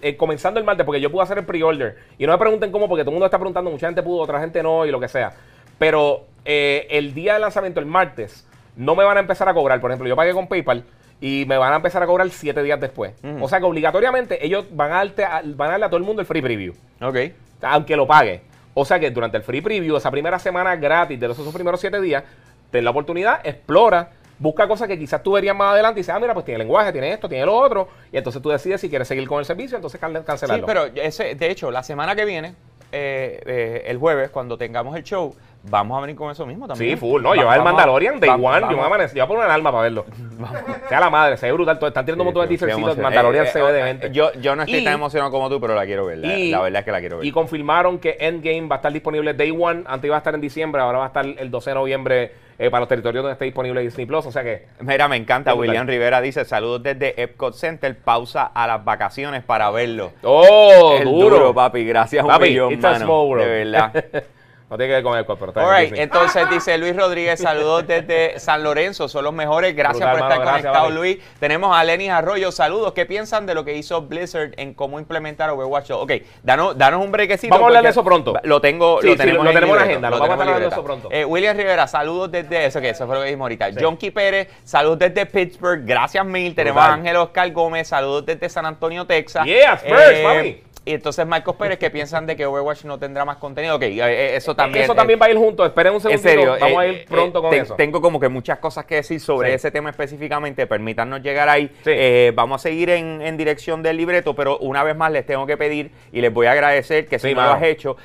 eh, 0.00 0.16
comenzando 0.16 0.58
el 0.58 0.64
martes, 0.64 0.86
porque 0.86 1.02
yo 1.02 1.10
pude 1.12 1.22
hacer 1.24 1.36
el 1.36 1.44
pre-order, 1.44 1.98
y 2.16 2.24
no 2.24 2.32
me 2.32 2.38
pregunten 2.38 2.72
cómo, 2.72 2.88
porque 2.88 3.02
todo 3.02 3.10
el 3.10 3.14
mundo 3.16 3.26
está 3.26 3.36
preguntando, 3.38 3.70
mucha 3.70 3.88
gente 3.88 4.02
pudo, 4.02 4.22
otra 4.22 4.40
gente 4.40 4.62
no, 4.62 4.86
y 4.86 4.90
lo 4.90 4.98
que 5.00 5.08
sea. 5.08 5.34
Pero 5.78 6.24
eh, 6.46 6.86
el 6.90 7.12
día 7.14 7.34
de 7.34 7.40
lanzamiento, 7.40 7.80
el 7.80 7.86
martes, 7.86 8.46
no 8.76 8.94
me 8.94 9.04
van 9.04 9.16
a 9.16 9.20
empezar 9.20 9.48
a 9.48 9.54
cobrar. 9.54 9.80
Por 9.80 9.90
ejemplo, 9.90 10.08
yo 10.08 10.16
pagué 10.16 10.32
con 10.32 10.46
PayPal 10.48 10.84
y 11.20 11.44
me 11.48 11.56
van 11.58 11.72
a 11.72 11.76
empezar 11.76 12.02
a 12.02 12.06
cobrar 12.06 12.28
siete 12.30 12.62
días 12.62 12.80
después. 12.80 13.12
O 13.40 13.48
sea 13.48 13.58
que 13.58 13.64
obligatoriamente 13.64 14.44
ellos 14.44 14.66
van 14.70 14.92
a, 14.92 14.96
darte 14.96 15.24
a- 15.24 15.42
van 15.44 15.68
a 15.68 15.72
darle 15.72 15.86
a 15.86 15.88
todo 15.88 15.98
el 15.98 16.04
mundo 16.04 16.20
el 16.20 16.26
free 16.26 16.42
preview 16.42 16.74
Ok. 17.00 17.16
aunque 17.62 17.96
lo 17.96 18.06
pague. 18.06 18.42
O 18.74 18.84
sea 18.84 19.00
que 19.00 19.10
durante 19.10 19.38
el 19.38 19.42
free 19.42 19.62
preview, 19.62 19.96
esa 19.96 20.10
primera 20.10 20.38
semana 20.38 20.76
gratis 20.76 21.18
de 21.18 21.26
esos 21.30 21.54
primeros 21.54 21.80
siete 21.80 22.00
días, 22.00 22.22
ten 22.70 22.84
la 22.84 22.90
oportunidad, 22.90 23.40
explora, 23.44 24.10
busca 24.38 24.68
cosas 24.68 24.86
que 24.88 24.98
quizás 24.98 25.22
tú 25.22 25.32
verías 25.32 25.56
más 25.56 25.72
adelante 25.72 26.00
y 26.00 26.02
dices, 26.02 26.14
ah, 26.14 26.20
mira, 26.20 26.34
pues 26.34 26.44
tiene 26.44 26.58
lenguaje, 26.58 26.92
tiene 26.92 27.10
esto, 27.10 27.26
tiene 27.30 27.46
lo 27.46 27.54
otro, 27.56 27.88
y 28.12 28.18
entonces 28.18 28.42
tú 28.42 28.50
decides 28.50 28.82
si 28.82 28.90
quieres 28.90 29.08
seguir 29.08 29.26
con 29.26 29.38
el 29.38 29.46
servicio, 29.46 29.76
entonces 29.76 29.98
can- 29.98 30.12
Sí, 30.14 30.20
cancelarlo. 30.26 30.66
pero 30.66 30.84
ese, 30.94 31.34
de 31.34 31.50
hecho, 31.50 31.70
la 31.70 31.82
semana 31.82 32.14
que 32.14 32.26
viene, 32.26 32.54
eh, 32.92 33.40
eh, 33.46 33.82
el 33.86 33.96
jueves, 33.96 34.28
cuando 34.28 34.58
tengamos 34.58 34.94
el 34.94 35.02
show, 35.04 35.34
vamos 35.68 35.98
a 35.98 36.00
venir 36.00 36.16
con 36.16 36.30
eso 36.30 36.46
mismo 36.46 36.66
también. 36.66 36.92
Sí, 36.92 36.96
full, 36.96 37.22
no, 37.22 37.34
yo 37.34 37.50
a- 37.50 37.62
Mandalorian 37.62 38.20
Day 38.20 38.28
va- 38.30 38.36
One, 38.36 38.60
yo 38.62 38.66
me 38.68 38.76
yo 38.76 38.88
voy 39.14 39.20
a 39.20 39.26
poner 39.26 39.44
un 39.46 39.50
alma 39.50 39.70
para 39.70 39.82
verlo. 39.84 40.04
sea 40.88 41.00
la 41.00 41.10
madre, 41.10 41.36
se 41.36 41.46
ve 41.46 41.52
brutal, 41.52 41.78
todo- 41.78 41.88
están 41.88 42.04
tirando 42.04 42.22
un 42.22 42.26
montón 42.26 42.42
de 42.48 42.56
teasercitos. 42.56 42.98
Mandalorian 42.98 43.46
Eh, 43.46 43.48
se 43.48 43.58
eh, 43.58 43.62
ve 43.62 43.70
eh, 43.70 43.72
de 43.72 43.82
mente. 43.82 44.10
Yo, 44.12 44.32
yo 44.34 44.56
no 44.56 44.62
estoy 44.62 44.84
tan 44.84 44.94
emocionado 44.94 45.30
como 45.30 45.48
tú, 45.48 45.60
pero 45.60 45.74
la 45.74 45.84
quiero 45.86 46.06
ver. 46.06 46.18
La, 46.18 46.60
verdad 46.60 46.80
es 46.80 46.84
que 46.84 46.92
la 46.92 47.00
quiero 47.00 47.18
ver. 47.18 47.26
Y 47.26 47.32
confirmaron 47.32 47.98
que 47.98 48.16
Endgame 48.20 48.68
va 48.68 48.76
a 48.76 48.78
estar 48.78 48.92
disponible 48.92 49.34
Day 49.34 49.50
One. 49.50 49.84
Antes 49.86 50.08
iba 50.08 50.16
a 50.16 50.18
estar 50.18 50.34
en 50.34 50.40
diciembre, 50.40 50.80
ahora 50.82 50.98
va 50.98 51.04
a 51.04 51.08
estar 51.08 51.24
el 51.26 51.50
12 51.50 51.70
de 51.70 51.74
noviembre 51.74 52.32
eh, 52.58 52.70
para 52.70 52.80
los 52.80 52.88
territorios 52.88 53.22
donde 53.22 53.34
esté 53.34 53.44
disponible 53.44 53.80
Disney 53.82 54.06
Plus. 54.06 54.26
O 54.26 54.32
sea 54.32 54.42
que 54.42 54.66
Mira, 54.80 55.08
me 55.08 55.16
encanta. 55.16 55.54
William 55.54 55.86
Rivera 55.86 56.20
dice: 56.20 56.44
Saludos 56.44 56.82
desde 56.82 57.20
Epcot 57.20 57.54
Center. 57.54 57.96
Pausa 57.96 58.44
a 58.46 58.66
las 58.66 58.84
vacaciones 58.84 59.42
para 59.44 59.70
verlo. 59.70 60.12
¡Oh! 60.22 60.96
El 60.98 61.04
duro. 61.04 61.54
papi. 61.54 61.84
Gracias 61.84 62.24
un 62.24 62.30
Papi, 62.30 62.48
millón, 62.50 62.72
it's 62.72 62.84
a 62.84 62.92
mano. 62.92 63.36
De 63.36 63.46
verdad. 63.46 64.04
no 64.68 64.76
tiene 64.76 64.88
que 64.88 64.94
ver 64.94 65.02
con 65.04 65.16
el 65.16 65.24
pero 65.24 65.46
está 65.46 65.64
All 65.64 65.80
right, 65.84 65.96
entonces 65.96 66.50
dice 66.50 66.76
Luis 66.76 66.96
Rodríguez, 66.96 67.40
saludos 67.40 67.86
desde 67.86 68.40
San 68.40 68.64
Lorenzo, 68.64 69.08
son 69.08 69.22
los 69.22 69.32
mejores, 69.32 69.76
gracias 69.76 70.00
Brutal, 70.10 70.18
por 70.18 70.22
estar 70.22 70.38
hermano, 70.40 70.58
conectado. 70.58 70.90
Luis. 70.90 71.18
Tenemos 71.38 71.76
a 71.76 71.84
Lenny 71.84 72.08
Arroyo, 72.08 72.50
saludos, 72.50 72.92
¿qué 72.92 73.06
piensan 73.06 73.46
de 73.46 73.54
lo 73.54 73.64
que 73.64 73.76
hizo 73.76 74.02
Blizzard 74.02 74.54
en 74.56 74.74
cómo 74.74 74.98
implementar 74.98 75.50
Overwatch? 75.50 75.92
Ok, 75.92 76.12
danos, 76.42 76.76
danos 76.76 77.04
un 77.04 77.12
brequecito. 77.12 77.54
Vamos 77.54 77.64
a 77.64 77.68
hablar 77.68 77.82
de 77.84 77.90
eso 77.90 78.02
pronto. 78.02 78.34
Lo 78.42 78.60
tengo, 78.60 79.00
Sí, 79.00 79.06
lo 79.06 79.12
sí, 79.12 79.18
tenemos, 79.18 79.44
lo 79.44 79.50
en 79.50 79.54
tenemos 79.54 79.74
en 79.74 79.78
la 79.78 79.84
libreta, 79.86 80.08
agenda, 80.08 80.10
lo 80.10 80.18
vamos 80.18 80.30
a 80.30 80.34
en 80.34 80.48
hablar 80.48 80.60
de 80.60 80.68
eso 80.68 80.84
pronto. 80.84 81.08
Eh, 81.12 81.24
William 81.24 81.56
Rivera, 81.56 81.86
saludos 81.86 82.32
desde, 82.32 82.66
eso 82.66 82.80
que 82.80 82.90
eso 82.90 83.06
fue 83.06 83.14
lo 83.14 83.20
que 83.20 83.26
dijimos 83.26 83.44
ahorita. 83.44 83.68
Jonky 83.80 84.10
Pérez, 84.10 84.48
saludos 84.64 84.98
desde 84.98 85.26
Pittsburgh, 85.26 85.84
gracias 85.86 86.26
mil. 86.26 86.54
Tenemos 86.56 86.82
a. 86.82 86.92
Ángel 86.92 87.16
Oscar 87.16 87.52
Gómez, 87.52 87.86
saludos 87.88 88.26
desde 88.26 88.48
San 88.48 88.66
Antonio, 88.66 89.06
Texas. 89.06 89.44
Yeah, 89.44 89.74
Spurs, 89.74 90.20
papi. 90.24 90.65
Y 90.86 90.92
entonces 90.94 91.26
Marcos 91.26 91.56
Pérez, 91.56 91.78
¿qué 91.80 91.90
piensan 91.90 92.26
de 92.26 92.36
que 92.36 92.46
Overwatch 92.46 92.84
no 92.84 92.96
tendrá 92.96 93.24
más 93.24 93.38
contenido? 93.38 93.74
Ok, 93.74 93.82
eh, 93.82 93.96
eh, 93.98 94.36
eso 94.36 94.54
también. 94.54 94.84
Eso 94.84 94.92
eh, 94.92 94.96
también 94.96 95.18
va 95.20 95.26
a 95.26 95.30
ir 95.30 95.36
junto. 95.36 95.66
Esperen 95.66 95.90
un 95.92 95.96
en 95.96 96.00
segundito. 96.02 96.28
serio, 96.28 96.56
Vamos 96.60 96.78
a 96.78 96.86
eh, 96.86 96.92
ir 96.92 97.04
pronto 97.06 97.42
con 97.42 97.50
te- 97.50 97.58
eso. 97.58 97.74
Tengo 97.74 98.00
como 98.00 98.20
que 98.20 98.28
muchas 98.28 98.60
cosas 98.60 98.84
que 98.84 98.94
decir 98.94 99.18
sobre 99.20 99.48
Sí. 99.48 99.54
ese 99.56 99.70
tema 99.72 99.90
específicamente. 99.90 100.64
Permítanos 100.68 101.20
llegar 101.22 101.48
ahí. 101.48 101.66
Sí. 101.82 101.90
Eh, 101.92 102.32
vamos 102.36 102.60
a 102.60 102.68
seguir 102.68 102.90
en, 102.90 103.20
en 103.20 103.36
dirección 103.36 103.82
del 103.82 103.96
libreto, 103.96 104.34
pero 104.36 104.58
una 104.58 104.84
vez 104.84 104.94
más 104.96 105.10
les 105.10 105.26
tengo 105.26 105.44
que 105.44 105.56
pedir 105.56 105.90
y 106.12 106.20
les 106.20 106.32
voy 106.32 106.46
a 106.46 106.52
agradecer 106.52 107.06
que 107.08 107.18
si 107.18 107.28
Sí, 107.30 107.34
no 107.34 107.42
lo 107.42 107.50
has 107.50 107.62
hecho, 107.64 107.96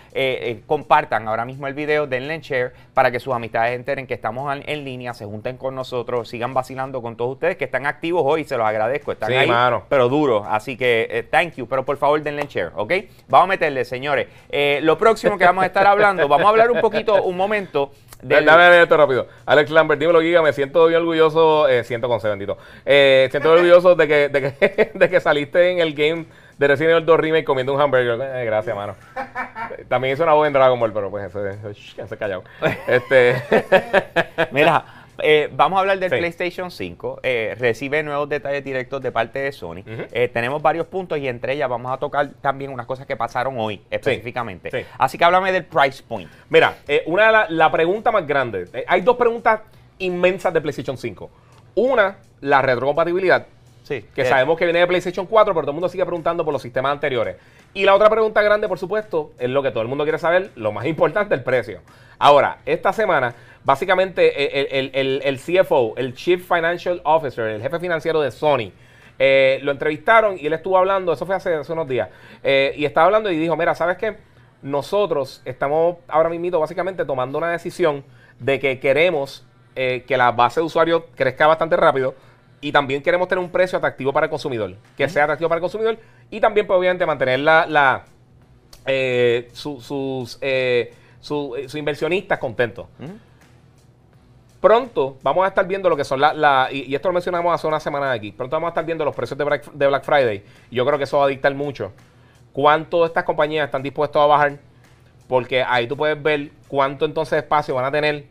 compartan 0.65 1.27
ahora 1.27 1.45
mismo 1.45 1.67
el 1.67 1.75
video, 1.75 2.07
denle 2.07 2.33
en 2.33 2.41
share 2.41 2.73
para 3.01 3.09
que 3.09 3.19
sus 3.19 3.33
amistades 3.33 3.75
enteren 3.75 4.05
que 4.05 4.13
estamos 4.13 4.55
en, 4.55 4.61
en 4.69 4.85
línea, 4.85 5.15
se 5.15 5.25
junten 5.25 5.57
con 5.57 5.73
nosotros, 5.73 6.29
sigan 6.29 6.53
vacilando 6.53 7.01
con 7.01 7.17
todos 7.17 7.31
ustedes 7.31 7.57
que 7.57 7.65
están 7.65 7.87
activos 7.87 8.21
hoy, 8.23 8.43
se 8.43 8.55
los 8.55 8.67
agradezco. 8.67 9.11
Están 9.11 9.29
Sí, 9.29 9.33
ahí, 9.33 9.47
mano. 9.47 9.85
pero 9.89 10.07
duro. 10.07 10.45
Así 10.47 10.77
que 10.77 11.07
eh, 11.09 11.23
thank 11.23 11.55
you, 11.55 11.65
pero 11.65 11.83
por 11.83 11.97
favor 11.97 12.21
denle 12.21 12.43
en 12.43 12.47
share, 12.47 12.71
¿ok? 12.75 12.93
Vamos 13.27 13.45
a 13.45 13.47
meterle, 13.47 13.85
señores. 13.85 14.27
Eh, 14.49 14.81
lo 14.83 14.99
próximo 14.99 15.35
que 15.39 15.45
vamos 15.45 15.63
a 15.63 15.65
estar 15.65 15.87
hablando, 15.87 16.27
vamos 16.27 16.45
a 16.45 16.49
hablar 16.49 16.69
un 16.69 16.79
poquito, 16.79 17.23
un 17.23 17.35
momento. 17.35 17.89
Del, 18.21 18.45
Dame, 18.45 18.65
dame 18.65 18.83
esto 18.83 18.97
rápido. 18.97 19.27
Alex 19.47 19.71
Lambert, 19.71 19.99
dímelo, 19.99 20.21
Giga. 20.21 20.43
Me 20.43 20.53
siento 20.53 20.85
bien 20.85 20.99
orgulloso. 20.99 21.67
Eh, 21.67 21.83
siento 21.83 22.07
con 22.07 22.21
C, 22.21 22.29
bendito. 22.29 22.55
Eh, 22.85 23.27
siento 23.31 23.51
orgulloso 23.53 23.95
de 23.95 24.07
que, 24.07 24.29
de, 24.29 24.53
que, 24.53 24.91
de 24.93 25.09
que 25.09 25.19
saliste 25.19 25.71
en 25.71 25.79
el 25.79 25.95
game 25.95 26.25
de 26.61 26.67
Resident 26.67 26.91
Evil 26.93 27.05
2 27.05 27.19
Remake 27.19 27.43
comiendo 27.43 27.73
un 27.73 27.81
hamburger. 27.81 28.19
Eh, 28.21 28.45
gracias, 28.45 28.75
mano. 28.75 28.95
También 29.87 30.13
hizo 30.13 30.23
una 30.23 30.33
voz 30.33 30.47
en 30.47 30.53
Dragon 30.53 30.79
Ball, 30.79 30.93
pero 30.93 31.09
pues 31.09 31.25
eso, 31.29 31.41
quédense 31.95 32.17
callado. 32.17 32.43
Este, 32.87 33.35
Mira, 34.51 34.85
eh, 35.23 35.49
vamos 35.53 35.77
a 35.77 35.79
hablar 35.81 35.97
del 35.99 36.09
Sí. 36.09 36.17
PlayStation 36.17 36.69
5. 36.71 37.19
Eh, 37.23 37.55
recibe 37.59 38.03
nuevos 38.03 38.29
detalles 38.29 38.63
directos 38.63 39.01
de 39.01 39.11
parte 39.11 39.39
de 39.39 39.51
Sony. 39.51 39.83
Eh, 40.11 40.29
tenemos 40.33 40.61
varios 40.61 40.85
puntos 40.87 41.17
y 41.17 41.27
entre 41.27 41.53
ellas 41.53 41.69
vamos 41.69 41.91
a 41.91 41.97
tocar 41.97 42.29
también 42.41 42.71
unas 42.71 42.85
cosas 42.85 43.05
que 43.05 43.15
pasaron 43.15 43.55
hoy 43.57 43.81
específicamente. 43.89 44.69
sí. 44.71 44.85
Así 44.97 45.17
que 45.17 45.25
háblame 45.25 45.51
del 45.51 45.65
price 45.65 46.03
point. 46.07 46.29
Mira, 46.49 46.75
una 47.07 47.25
de 47.27 47.31
la, 47.31 47.45
la 47.49 47.71
pregunta 47.71 48.11
más 48.11 48.25
grande. 48.27 48.65
hay 48.87 49.01
dos 49.01 49.17
preguntas 49.17 49.61
inmensas 49.97 50.53
de 50.53 50.61
PlayStation 50.61 50.97
5. 50.97 51.29
Una, 51.75 52.17
la 52.41 52.61
retrocompatibilidad, 52.61 53.45
Sí. 53.99 54.05
que 54.15 54.25
sabemos 54.25 54.57
que 54.57 54.65
viene 54.65 54.79
de 54.79 54.87
PlayStation 54.87 55.25
4, 55.25 55.53
pero 55.53 55.63
todo 55.63 55.71
el 55.71 55.75
mundo 55.75 55.89
sigue 55.89 56.05
preguntando 56.05 56.43
por 56.45 56.53
los 56.53 56.61
sistemas 56.61 56.91
anteriores. 56.91 57.35
Y 57.73 57.85
la 57.85 57.95
otra 57.95 58.09
pregunta 58.09 58.41
grande, 58.41 58.67
por 58.67 58.77
supuesto, 58.79 59.31
es 59.39 59.49
lo 59.49 59.61
que 59.63 59.71
todo 59.71 59.81
el 59.81 59.87
mundo 59.89 60.03
quiere 60.03 60.17
saber, 60.19 60.51
lo 60.55 60.71
más 60.71 60.85
importante, 60.85 61.33
el 61.35 61.43
precio. 61.43 61.81
Ahora, 62.19 62.57
esta 62.65 62.93
semana, 62.93 63.33
básicamente 63.63 64.43
eh, 64.43 64.67
el, 64.71 64.91
el- 64.93 65.21
el- 65.21 65.21
el 65.23 65.39
CFO, 65.39 65.93
el 65.97 66.13
Chief 66.13 66.45
Financial 66.47 67.01
Officer, 67.03 67.45
el 67.47 67.61
jefe 67.61 67.79
financiero 67.79 68.21
de 68.21 68.31
Sony, 68.31 68.71
eh, 69.19 69.59
lo 69.63 69.71
entrevistaron 69.71 70.37
y 70.39 70.47
él 70.47 70.53
estuvo 70.53 70.77
hablando, 70.77 71.13
eso 71.13 71.25
fue 71.25 71.35
hace, 71.35 71.53
hace 71.53 71.71
unos 71.73 71.87
días, 71.87 72.09
eh, 72.43 72.73
y 72.75 72.85
estaba 72.85 73.05
hablando 73.05 73.29
y 73.31 73.37
dijo, 73.37 73.55
mira, 73.55 73.75
¿sabes 73.75 73.97
qué? 73.97 74.17
Nosotros 74.61 75.41
estamos 75.45 75.97
ahora 76.07 76.29
mismo 76.29 76.59
básicamente 76.59 77.03
tomando 77.05 77.37
una 77.37 77.51
decisión 77.51 78.03
de 78.39 78.59
que 78.59 78.79
queremos 78.79 79.45
eh, 79.75 80.03
que 80.07 80.17
la 80.17 80.31
base 80.31 80.59
de 80.59 80.65
usuarios 80.65 81.03
crezca 81.15 81.47
bastante 81.47 81.75
rápido 81.77 82.13
y 82.61 82.71
también 82.71 83.01
queremos 83.01 83.27
tener 83.27 83.43
un 83.43 83.49
precio 83.49 83.77
atractivo 83.77 84.13
para 84.13 84.27
el 84.27 84.29
consumidor, 84.29 84.75
que 84.95 85.09
sea 85.09 85.23
atractivo 85.23 85.49
para 85.49 85.57
el 85.57 85.61
consumidor 85.61 85.97
y 86.29 86.39
también 86.39 86.67
pues, 86.67 86.77
obviamente 86.77 87.05
mantener 87.05 87.39
la, 87.39 87.65
la, 87.65 88.05
eh, 88.85 89.49
su- 89.53 89.81
sus, 89.81 90.37
eh, 90.41 90.93
eh, 90.93 90.95
sus 91.19 91.75
inversionistas 91.75 92.37
contentos. 92.39 92.85
Pronto 94.59 95.17
vamos 95.23 95.43
a 95.43 95.47
estar 95.47 95.65
viendo 95.65 95.89
lo 95.89 95.97
que 95.97 96.03
son 96.03 96.21
las... 96.21 96.35
La, 96.35 96.67
y, 96.71 96.93
esto 96.93 97.09
lo 97.09 97.13
mencionamos 97.13 97.53
hace 97.53 97.65
una 97.65 97.79
semana 97.79 98.11
aquí. 98.11 98.31
Pronto 98.31 98.55
vamos 98.55 98.67
a 98.67 98.69
estar 98.69 98.85
viendo 98.85 99.03
los 99.03 99.15
precios 99.15 99.35
de 99.37 99.43
Black, 99.43 99.71
de 99.71 99.87
Black 99.87 100.03
Friday. 100.03 100.43
Yo 100.69 100.85
creo 100.85 100.99
que 100.99 101.05
eso 101.05 101.17
va 101.17 101.25
a 101.25 101.29
dictar 101.29 101.53
mucho. 101.55 101.91
Cuánto 102.53 103.03
estas 103.05 103.23
compañías 103.23 103.65
están 103.65 103.81
dispuestas 103.81 104.21
a 104.21 104.27
bajar. 104.27 104.59
Porque 105.27 105.63
ahí 105.63 105.87
tú 105.87 105.97
puedes 105.97 106.21
ver 106.21 106.51
cuánto 106.67 107.05
entonces 107.05 107.39
espacio 107.39 107.73
van 107.73 107.85
a 107.85 107.91
tener 107.91 108.25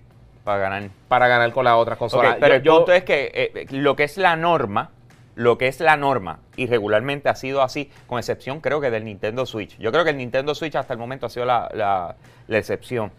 Para 0.45 0.59
ganar. 0.59 0.91
para 1.09 1.29
ganar 1.29 1.53
con 1.53 1.65
las 1.65 1.75
otras 1.75 1.97
Ok, 1.97 1.99
consolas. 2.01 2.37
pero 2.41 2.55
Yo- 2.55 2.57
el 2.57 2.63
yo- 2.63 2.77
punto 2.77 2.93
es 2.93 3.05
que 3.05 3.31
eh, 3.35 3.67
lo 3.71 3.95
que 3.97 4.05
es 4.05 4.17
la 4.17 4.37
norma, 4.37 4.91
lo 5.35 5.59
que 5.59 5.69
es 5.69 5.81
la 5.81 5.97
norma, 5.97 6.41
y 6.57 6.67
regularmente 6.67 7.29
ha 7.29 7.35
sido 7.35 7.63
así, 7.63 7.91
con 8.07 8.19
excepción 8.19 8.61
creo 8.61 8.81
que 8.81 8.91
del 8.91 9.05
Nintendo 9.05 9.47
Switch. 9.47 9.77
Yo 9.79 9.93
creo 9.93 10.05
que 10.05 10.11
el 10.11 10.17
Nintendo 10.17 10.55
Switch 10.55 10.75
hasta 10.77 10.93
el 10.95 10.99
momento 10.99 11.27
ha 11.27 11.31
sido 11.31 11.47
la, 11.47 11.69
la- 11.75 12.17
la 12.49 12.59
excepción. 12.59 13.13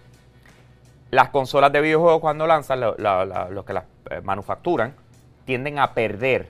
Las 1.12 1.30
consolas 1.30 1.72
de 1.72 1.82
videojuegos 1.82 2.22
cuando 2.22 2.48
lanzan, 2.48 2.80
lo- 2.80 2.96
la- 2.98 3.26
la- 3.26 3.50
los 3.50 3.66
que 3.66 3.74
las 3.74 3.84
eh, 4.10 4.22
manufacturan, 4.24 4.94
tienden 5.46 5.80
a 5.80 5.94
perder 5.94 6.50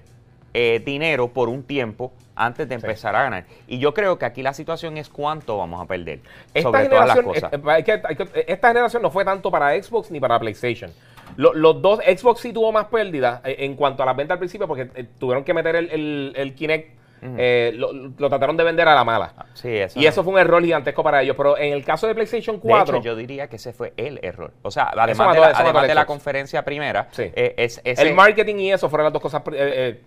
eh, 0.54 0.82
dinero 0.84 1.30
por 1.30 1.50
un 1.50 1.64
tiempo 1.64 2.12
antes 2.36 2.68
de 2.68 2.76
empezar 2.76 3.16
a 3.16 3.24
ganar. 3.24 3.46
Y 3.68 3.78
yo 3.80 3.94
creo 3.94 4.18
que 4.18 4.26
aquí 4.26 4.42
la 4.42 4.54
situación 4.54 4.98
es 4.98 5.10
cuánto 5.10 5.58
vamos 5.58 5.82
a 5.82 5.86
perder. 5.86 6.20
Esta 6.54 6.62
sobre 6.70 6.80
todas 6.90 7.08
las 7.08 7.16
cosas. 7.34 7.52
eh, 7.80 7.84
que- 7.84 8.16
que- 8.32 8.46
esta 8.48 8.68
generación 8.70 9.02
no 9.02 9.12
fue 9.12 9.24
tanto 9.26 9.52
para 9.52 9.82
Xbox 9.82 10.12
ni 10.12 10.20
para 10.20 10.40
PlayStation. 10.40 10.92
Lo- 11.38 11.54
los 11.54 11.82
dos, 11.82 12.00
Xbox 12.00 12.42
sí 12.42 12.52
tuvo 12.52 12.72
más 12.72 12.86
pérdidas 12.88 13.42
eh, 13.46 13.58
en 13.60 13.76
cuanto 13.76 14.04
a 14.04 14.06
las 14.06 14.16
ventas 14.16 14.36
al 14.36 14.40
principio 14.40 14.68
porque 14.68 14.90
eh, 14.96 15.06
tuvieron 15.20 15.44
que 15.44 15.54
meter 15.54 15.76
el, 15.76 15.90
el- 15.92 16.34
el 16.36 16.56
Kinect, 16.56 17.01
Eh, 17.24 17.72
lo, 17.76 17.92
lo 17.94 18.30
trataron 18.30 18.58
de 18.58 18.64
vender 18.64 18.88
a 18.88 18.96
la 18.96 19.04
mala. 19.04 19.34
Sí, 19.54 19.70
eso 19.70 20.00
Y 20.00 20.08
eso 20.08 20.24
fue 20.24 20.34
un 20.34 20.40
error 20.40 20.62
gigantesco 20.64 21.04
para 21.04 21.22
ellos. 21.22 21.36
Pero 21.38 21.58
en 21.58 21.72
el 21.74 21.86
caso 21.86 22.08
de 22.08 22.16
PlayStation 22.16 22.56
De 22.56 22.62
4, 22.64 22.98
hecho, 22.98 23.04
yo 23.06 23.16
diría 23.16 23.48
que 23.48 23.58
ese 23.58 23.74
fue 23.74 23.94
el 23.98 24.20
error. 24.24 24.52
O 24.64 24.72
sea, 24.72 24.92
además, 24.96 25.28
mató- 25.28 25.34
de 25.34 25.40
la, 25.42 25.48
además 25.58 25.88
de 25.88 26.06
conferencia 26.06 26.64
primera, 26.66 27.08
Sí. 27.12 27.24
eh, 27.36 27.54
es, 27.58 27.80
ese- 27.84 28.02
el 28.08 28.16
marketing 28.16 28.56
y 28.56 28.72
eso 28.72 28.90
fueron 28.90 29.06
las 29.06 29.14
dos 29.14 29.22
cosas. 29.22 29.44
eh, 29.54 30.02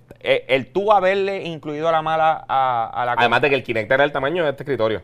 el 0.49 0.73
tú 0.73 0.91
haberle 0.91 1.43
incluido 1.45 1.89
a 1.89 1.93
la 1.93 2.03
mala 2.03 2.45
a, 2.49 2.91
a 2.93 3.05
la 3.07 3.13
además 3.13 3.43
de 3.43 3.49
que 3.51 3.55
el 3.57 3.63
Kinect 3.63 3.91
era 3.93 4.03
el 4.05 4.11
tamaño 4.13 4.43
de 4.45 4.51
este 4.51 4.63
escritorio. 4.65 5.03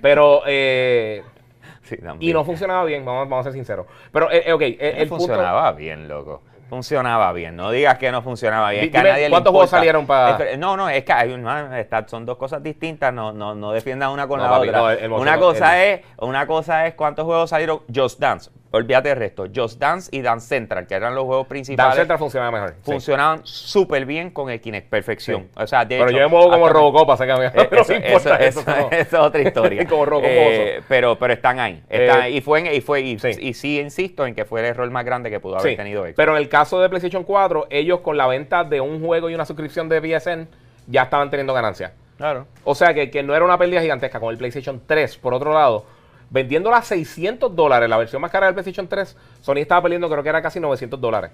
Pero, 0.00 0.42
eh, 0.46 1.22
Sí, 1.82 1.96
y 2.20 2.32
no 2.32 2.44
funcionaba 2.46 2.82
bien, 2.84 3.04
vamos, 3.04 3.28
vamos 3.28 3.40
a 3.46 3.50
ser 3.50 3.52
sinceros. 3.52 3.86
Pero, 4.10 4.26
ok, 4.26 4.62
el 4.62 5.06
punto- 5.08 5.16
funcionaba 5.26 5.70
bien, 5.72 6.08
loco. 6.08 6.42
Funcionaba 6.74 7.32
bien. 7.32 7.54
No 7.54 7.70
digas 7.70 7.96
que 7.98 8.10
no 8.10 8.20
funcionaba 8.20 8.70
bien. 8.70 8.84
Es 8.86 8.90
que 8.90 8.98
a 8.98 9.02
nadie 9.04 9.24
le 9.24 9.30
¿cuántos 9.30 9.52
juegos 9.52 9.70
salieron 9.70 10.06
pa- 10.06 10.30
Es 10.30 10.36
que- 10.36 10.56
No, 10.56 10.76
no, 10.76 10.88
es 10.88 11.04
que 11.04 11.12
hay 11.12 11.32
una- 11.32 11.78
está- 11.78 12.06
son 12.08 12.26
dos 12.26 12.36
cosas 12.36 12.60
distintas. 12.62 13.12
No, 13.14 13.32
no, 13.32 13.54
no 13.54 13.70
defiendan 13.70 14.10
una 14.10 14.26
con 14.26 14.38
No, 14.38 14.44
la 14.44 14.50
papi, 14.50 14.68
otra. 14.68 14.80
no, 14.80 14.90
el- 14.90 14.98
el 14.98 15.12
una, 15.12 15.38
cosa 15.38 15.84
es, 15.84 16.00
una 16.18 16.46
cosa 16.48 16.86
es 16.86 16.94
cuántos 16.94 17.24
juegos 17.24 17.48
salieron. 17.50 17.80
Just 17.94 18.18
Dance. 18.18 18.50
Olvídate 18.74 19.08
del 19.10 19.18
resto. 19.18 19.46
Just 19.54 19.78
Dance 19.80 20.08
y 20.12 20.20
Dance 20.22 20.46
Central, 20.48 20.86
que 20.86 20.94
eran 20.94 21.14
los 21.14 21.24
juegos 21.24 21.46
principales. 21.46 21.88
Dance 21.90 22.00
Central 22.00 22.18
funcionaba 22.18 22.50
mejor. 22.50 22.74
funcionaban 22.82 23.40
súper 23.44 24.04
bien 24.06 24.30
con 24.30 24.50
el 24.50 24.60
Kinect, 24.60 24.88
perfección. 24.90 25.42
Sí. 25.42 25.48
O 25.62 25.66
sea, 25.66 25.84
de 25.84 25.96
Pero 25.98 26.08
hecho, 26.10 26.18
yo 26.18 26.24
me 26.24 26.28
muevo 26.28 26.50
como 26.50 26.68
Robocop, 26.68 27.10
así 27.10 27.24
que 27.24 27.32
a 27.32 27.36
mí 27.36 27.44
Eh, 27.46 27.68
no 27.70 27.78
eso, 27.80 27.92
me 27.92 27.96
importa 28.08 28.36
eso- 28.36 28.64
es 28.90 29.14
otra 29.14 29.40
historia. 29.42 29.86
Como 29.88 30.04
Robocop 30.04 30.30
Eh, 30.30 30.80
pero, 30.88 31.16
pero 31.18 31.32
están 31.34 31.60
ahí. 31.60 31.82
Están 31.88 32.18
Eh, 32.18 32.22
ahí. 32.22 32.36
y 32.36 32.40
fue, 32.40 32.60
en- 32.60 32.74
y, 32.74 32.80
fue 32.80 33.00
y, 33.00 33.18
sí. 33.18 33.28
y 33.40 33.54
sí 33.54 33.80
insisto 33.80 34.26
en 34.26 34.34
que 34.34 34.44
fue 34.44 34.60
el 34.60 34.66
error 34.66 34.90
más 34.90 35.04
grande 35.04 35.30
que 35.30 35.40
pudo 35.40 35.58
haber 35.58 35.76
tenido 35.76 36.02
Xbox. 36.02 36.14
pero 36.16 36.32
en 36.32 36.38
el 36.38 36.48
caso 36.48 36.80
de 36.80 36.88
PlayStation 36.88 37.22
4, 37.24 37.66
ellos 37.70 38.00
con 38.00 38.16
la 38.16 38.26
venta 38.26 38.64
de 38.64 38.80
un 38.80 39.00
juego 39.04 39.30
y 39.30 39.34
una 39.34 39.44
suscripción 39.44 39.88
de 39.88 40.00
PSN 40.00 40.48
ya 40.86 41.02
estaban 41.04 41.30
teniendo 41.30 41.54
ganancias. 41.54 41.92
Claro. 42.16 42.46
O 42.64 42.74
sea 42.74 42.94
que, 42.94 43.10
que 43.10 43.22
no 43.22 43.34
era 43.34 43.44
una 43.44 43.58
pérdida 43.58 43.80
gigantesca 43.80 44.20
con 44.20 44.30
el 44.30 44.38
PlayStation 44.38 44.80
3. 44.86 45.16
Por 45.18 45.34
otro 45.34 45.52
lado, 45.52 45.84
vendiéndola 46.30 46.78
a 46.78 46.82
600 46.82 47.54
dólares, 47.54 47.88
la 47.88 47.96
versión 47.96 48.20
más 48.22 48.30
cara 48.30 48.46
del 48.46 48.54
PlayStation 48.54 48.88
3, 48.88 49.16
Sony 49.40 49.56
estaba 49.58 49.82
perdiendo 49.82 50.08
creo 50.10 50.22
que 50.22 50.28
era 50.28 50.42
casi 50.42 50.60
900 50.60 51.00
dólares. 51.00 51.30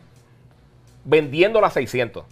Vendiéndola 1.05 1.69
a 1.69 1.71
600. 1.71 2.25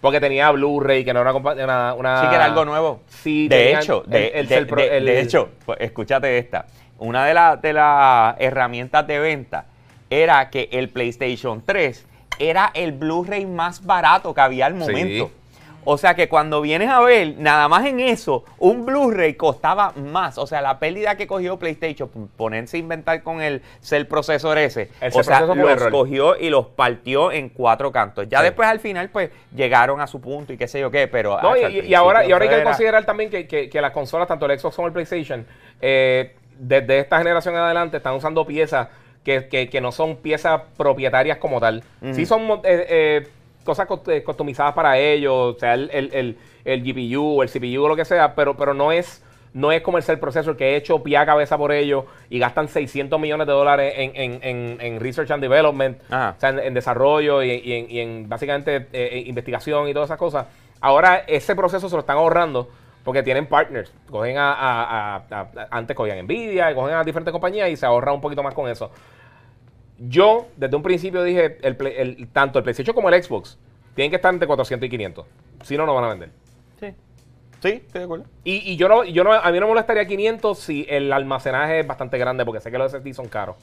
Porque 0.00 0.20
tenía 0.20 0.50
Blu-ray, 0.50 1.04
que 1.04 1.14
no 1.14 1.20
era 1.22 1.32
una, 1.32 1.40
compa- 1.40 1.62
una, 1.64 1.94
una- 1.94 2.20
Sí 2.22 2.28
que 2.28 2.34
era 2.34 2.44
algo 2.44 2.64
nuevo. 2.64 3.00
Sí, 3.08 3.48
de 3.48 3.72
hecho, 3.80 4.02
de, 4.06 4.28
el 4.28 4.48
de- 4.48 4.54
Cell 4.54 4.66
Pro- 4.66 4.82
de- 4.82 4.96
el- 4.98 5.04
de 5.06 5.20
hecho, 5.20 5.48
pues, 5.64 5.78
escúchate 5.80 6.36
esta. 6.38 6.66
Una 6.98 7.24
de, 7.24 7.34
la- 7.34 7.56
de 7.56 7.72
las 7.72 8.36
herramientas 8.38 9.06
de 9.06 9.18
venta 9.18 9.64
era 10.10 10.50
que 10.50 10.68
el 10.72 10.90
PlayStation 10.90 11.62
3 11.64 12.04
era 12.38 12.70
el 12.74 12.92
Blu-ray 12.92 13.46
más 13.46 13.84
barato 13.84 14.34
que 14.34 14.40
había 14.42 14.66
al 14.66 14.74
momento. 14.74 15.26
Sí. 15.28 15.32
O 15.86 15.98
sea 15.98 16.14
que 16.14 16.28
cuando 16.28 16.60
vienes 16.60 16.88
a 16.90 17.00
ver, 17.00 17.34
nada 17.38 17.68
más 17.68 17.84
en 17.86 18.00
eso, 18.00 18.44
un 18.58 18.86
Blu-ray 18.86 19.34
costaba 19.34 19.92
más. 19.92 20.38
O 20.38 20.46
sea, 20.46 20.62
la 20.62 20.78
pérdida 20.78 21.16
que 21.16 21.26
cogió 21.26 21.58
PlayStation, 21.58 22.08
ponerse 22.36 22.76
a 22.76 22.80
inventar 22.80 23.22
con 23.22 23.42
el 23.42 23.62
Cell 23.82 24.04
Processor 24.06 24.56
ese, 24.58 24.90
El 25.00 25.12
o 25.14 25.22
sea, 25.22 25.40
los 25.42 25.56
error. 25.56 25.90
cogió 25.90 26.36
y 26.36 26.48
los 26.50 26.66
partió 26.66 27.32
en 27.32 27.48
cuatro 27.50 27.92
cantos. 27.92 28.28
Ya 28.28 28.38
Sí. 28.38 28.44
después 28.44 28.68
al 28.68 28.80
final, 28.80 29.10
pues, 29.10 29.30
llegaron 29.54 30.00
a 30.00 30.06
su 30.06 30.20
punto 30.20 30.52
y 30.52 30.56
qué 30.56 30.68
sé 30.68 30.80
yo 30.80 30.90
qué, 30.90 31.06
pero... 31.08 31.38
No, 31.42 31.50
ah, 31.52 31.58
y, 31.68 31.92
ahora, 31.94 32.24
y 32.24 32.32
ahora 32.32 32.44
hay 32.44 32.48
que 32.48 32.54
era- 32.56 32.64
considerar 32.64 33.04
también 33.04 33.30
que, 33.30 33.46
que- 33.46 33.68
que 33.68 33.80
las 33.80 33.90
consolas, 33.92 34.26
tanto 34.26 34.46
el 34.46 34.58
Xbox 34.58 34.76
como 34.76 34.88
el 34.88 34.92
PlayStation, 34.94 35.46
eh, 35.80 36.34
desde 36.58 37.00
esta 37.00 37.18
generación 37.18 37.54
en 37.54 37.60
adelante 37.60 37.96
están 37.98 38.14
usando 38.14 38.46
piezas 38.46 38.88
que, 39.24 39.48
que- 39.48 39.80
no 39.80 39.90
son 39.92 40.16
piezas 40.16 40.60
propietarias 40.76 41.38
como 41.38 41.58
tal. 41.60 41.82
Ujú. 42.02 42.14
Sí 42.14 42.26
son 42.26 42.42
eh, 42.42 42.60
eh, 42.64 43.28
cosas 43.64 43.88
eh, 44.08 44.22
customizadas 44.22 44.74
para 44.74 44.98
ellos, 44.98 45.32
o 45.56 45.58
sea, 45.58 45.74
el, 45.74 45.90
el, 45.92 46.10
el- 46.14 46.38
el 46.64 46.82
GPU, 46.82 47.42
el 47.42 47.50
CPU 47.50 47.82
o 47.84 47.88
lo 47.88 47.96
que 47.96 48.04
sea, 48.04 48.34
pero, 48.34 48.56
pero 48.56 48.72
no 48.74 48.92
es 48.92 49.22
no 49.52 49.70
es 49.70 49.82
como 49.82 49.98
el 49.98 50.02
Cell 50.02 50.18
Processor 50.18 50.56
que 50.56 50.70
he 50.70 50.76
hecho 50.76 51.00
pie 51.04 51.16
a 51.16 51.24
cabeza 51.24 51.56
por 51.56 51.70
ellos 51.70 52.06
y 52.28 52.40
gastan 52.40 52.66
600 52.66 53.20
millones 53.20 53.46
de 53.46 53.52
dólares 53.52 53.94
en, 53.96 54.10
en- 54.16 54.38
en- 54.42 54.78
en 54.80 54.98
Research 55.00 55.30
and 55.30 55.40
Development, 55.42 55.96
Ajá. 56.10 56.34
o 56.36 56.40
sea, 56.40 56.48
en, 56.50 56.74
desarrollo 56.74 57.40
y, 57.42 57.50
y 57.52 57.72
en, 57.72 57.90
y 57.90 58.00
en 58.00 58.28
básicamente 58.28 58.76
eh, 58.76 58.86
eh, 58.92 59.22
investigación 59.26 59.88
y 59.88 59.92
todas 59.94 60.08
esas 60.08 60.18
cosas. 60.18 60.46
Ahora 60.80 61.22
ese 61.28 61.54
proceso 61.54 61.88
se 61.88 61.94
lo 61.94 62.00
están 62.00 62.16
ahorrando 62.16 62.68
porque 63.04 63.22
tienen 63.22 63.46
partners. 63.46 63.92
Cogen 64.10 64.38
a, 64.38 64.52
a- 64.54 65.16
a- 65.16 65.22
a- 65.30 65.48
antes 65.70 65.94
cogían 65.96 66.18
Nvidia 66.24 66.72
y 66.72 66.74
cogen 66.74 66.94
a 66.96 67.04
diferentes 67.04 67.30
compañías 67.30 67.68
y 67.70 67.76
se 67.76 67.86
ahorra 67.86 68.12
un 68.12 68.20
poquito 68.20 68.42
más 68.42 68.54
con 68.54 68.68
eso. 68.68 68.90
Yo, 69.98 70.48
desde 70.56 70.76
un 70.76 70.82
principio 70.82 71.22
dije, 71.22 71.58
el, 71.62 72.28
tanto 72.32 72.58
el 72.58 72.64
PlayStation 72.64 72.94
como 72.94 73.08
el 73.08 73.22
Xbox 73.22 73.58
tienen 73.94 74.10
que 74.10 74.16
estar 74.16 74.32
entre 74.32 74.46
400 74.46 74.86
y 74.86 74.90
500. 74.90 75.26
Si 75.62 75.76
no, 75.76 75.86
no 75.86 75.94
van 75.94 76.04
a 76.04 76.08
vender. 76.08 76.30
Sí. 76.80 76.88
Sí, 77.62 77.68
estoy 77.86 77.98
de 78.00 78.04
acuerdo. 78.04 78.24
Y, 78.42 78.72
y 78.72 78.76
yo 78.76 78.88
no, 78.88 79.04
yo 79.04 79.24
no, 79.24 79.32
a 79.32 79.50
mí 79.50 79.60
no 79.60 79.66
me 79.66 79.72
molestaría 79.72 80.06
500 80.06 80.58
si 80.58 80.86
el 80.88 81.12
almacenaje 81.12 81.80
es 81.80 81.86
bastante 81.86 82.18
grande, 82.18 82.44
porque 82.44 82.60
sé 82.60 82.70
que 82.70 82.78
los 82.78 82.90
SSD 82.90 83.12
son 83.12 83.28
caros. 83.28 83.56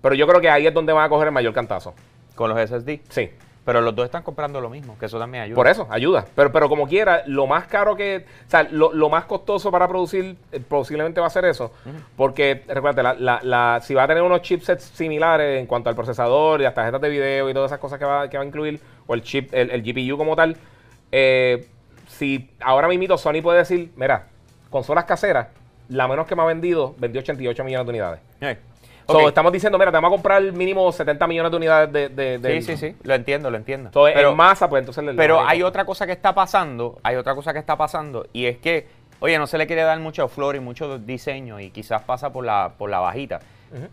Pero 0.00 0.14
yo 0.14 0.26
creo 0.26 0.40
que 0.40 0.48
ahí 0.48 0.66
es 0.66 0.74
donde 0.74 0.92
van 0.92 1.04
a 1.04 1.08
coger 1.08 1.28
el 1.28 1.32
mayor 1.32 1.52
cantazo. 1.52 1.94
Con 2.34 2.48
los 2.48 2.58
SSD. 2.58 3.00
Sí. 3.08 3.30
Pero 3.64 3.80
los 3.80 3.94
dos 3.94 4.04
están 4.06 4.24
comprando 4.24 4.60
lo 4.60 4.68
mismo, 4.68 4.98
que 4.98 5.06
eso 5.06 5.20
también 5.20 5.44
ayuda. 5.44 5.54
Por 5.54 5.68
eso, 5.68 5.86
ayuda. 5.88 6.24
Pero, 6.34 6.50
pero 6.50 6.68
como 6.68 6.88
quiera, 6.88 7.22
lo 7.26 7.46
más 7.46 7.66
caro 7.68 7.94
que. 7.94 8.24
O 8.46 8.50
sea, 8.50 8.64
lo, 8.64 8.92
lo 8.92 9.08
más 9.08 9.24
costoso 9.26 9.70
para 9.70 9.86
producir 9.86 10.36
eh, 10.50 10.58
posiblemente 10.68 11.20
va 11.20 11.28
a 11.28 11.30
ser 11.30 11.44
eso. 11.44 11.70
Porque, 12.16 12.64
recuerda, 12.66 13.02
la, 13.04 13.14
la, 13.14 13.40
la- 13.44 13.80
si 13.80 13.94
va 13.94 14.02
a 14.02 14.08
tener 14.08 14.22
unos 14.24 14.42
chipsets 14.42 14.82
similares 14.82 15.60
en 15.60 15.66
cuanto 15.66 15.88
al 15.88 15.94
procesador 15.94 16.60
y 16.60 16.64
las 16.64 16.74
tarjetas 16.74 17.00
de 17.00 17.08
video 17.08 17.48
y 17.48 17.54
todas 17.54 17.70
esas 17.70 17.78
cosas 17.78 18.00
que 18.00 18.04
va, 18.04 18.28
que 18.28 18.36
va 18.36 18.42
a 18.42 18.46
incluir, 18.46 18.80
o 19.06 19.14
el 19.14 19.22
chip, 19.22 19.54
el, 19.54 19.70
el 19.70 19.82
GPU 19.82 20.16
como 20.18 20.34
tal, 20.34 20.56
eh, 21.12 21.68
si 22.08 22.50
ahora 22.60 22.88
mismo 22.88 23.16
Sony 23.16 23.42
puede 23.42 23.58
decir, 23.58 23.92
mira, 23.94 24.26
consolas 24.70 25.04
caseras, 25.04 25.48
la 25.88 26.08
menos 26.08 26.26
que 26.26 26.34
me 26.34 26.42
ha 26.42 26.46
vendido, 26.46 26.94
vendió 26.98 27.20
88 27.20 27.62
millones 27.62 27.86
de 27.86 27.90
unidades. 27.90 28.20
Eh, 29.08 29.12
So, 29.12 29.28
estamos 29.28 29.52
diciendo, 29.52 29.78
mira, 29.78 29.90
te 29.90 29.96
vamos 29.96 30.08
a 30.08 30.12
comprar 30.12 30.42
mínimo 30.52 30.90
70 30.92 31.26
millones 31.26 31.50
de 31.50 31.56
unidades 31.56 31.92
de... 31.92 32.08
de, 32.08 32.38
de- 32.38 32.62
Sí, 32.62 32.76
sí, 32.76 32.88
sí, 32.90 32.96
lo 33.02 33.14
entiendo, 33.14 33.50
lo 33.50 33.56
entiendo. 33.56 33.88
Entonces, 33.88 34.14
Pero- 34.14 34.30
en 34.30 34.36
masa, 34.36 34.68
pues 34.68 34.80
entonces... 34.80 35.04
le- 35.04 35.14
Pero 35.14 35.42
le- 35.42 35.48
hay 35.48 35.62
otra 35.62 35.84
cosa 35.84 36.06
que 36.06 36.12
está 36.12 36.34
pasando, 36.34 36.98
hay 37.02 37.16
otra 37.16 37.34
cosa 37.34 37.52
que 37.52 37.58
está 37.58 37.76
pasando 37.76 38.26
y 38.32 38.46
es 38.46 38.58
que, 38.58 38.86
oye, 39.20 39.38
no 39.38 39.46
se 39.46 39.58
le 39.58 39.66
quiere 39.66 39.82
dar 39.82 39.98
mucho 40.00 40.26
flor 40.28 40.56
y 40.56 40.60
mucho 40.60 40.98
diseño 40.98 41.58
y 41.60 41.70
quizás 41.70 42.02
pasa 42.02 42.32
por 42.32 42.44
la, 42.44 42.72
por 42.78 42.90
la 42.90 43.00
bajita, 43.00 43.40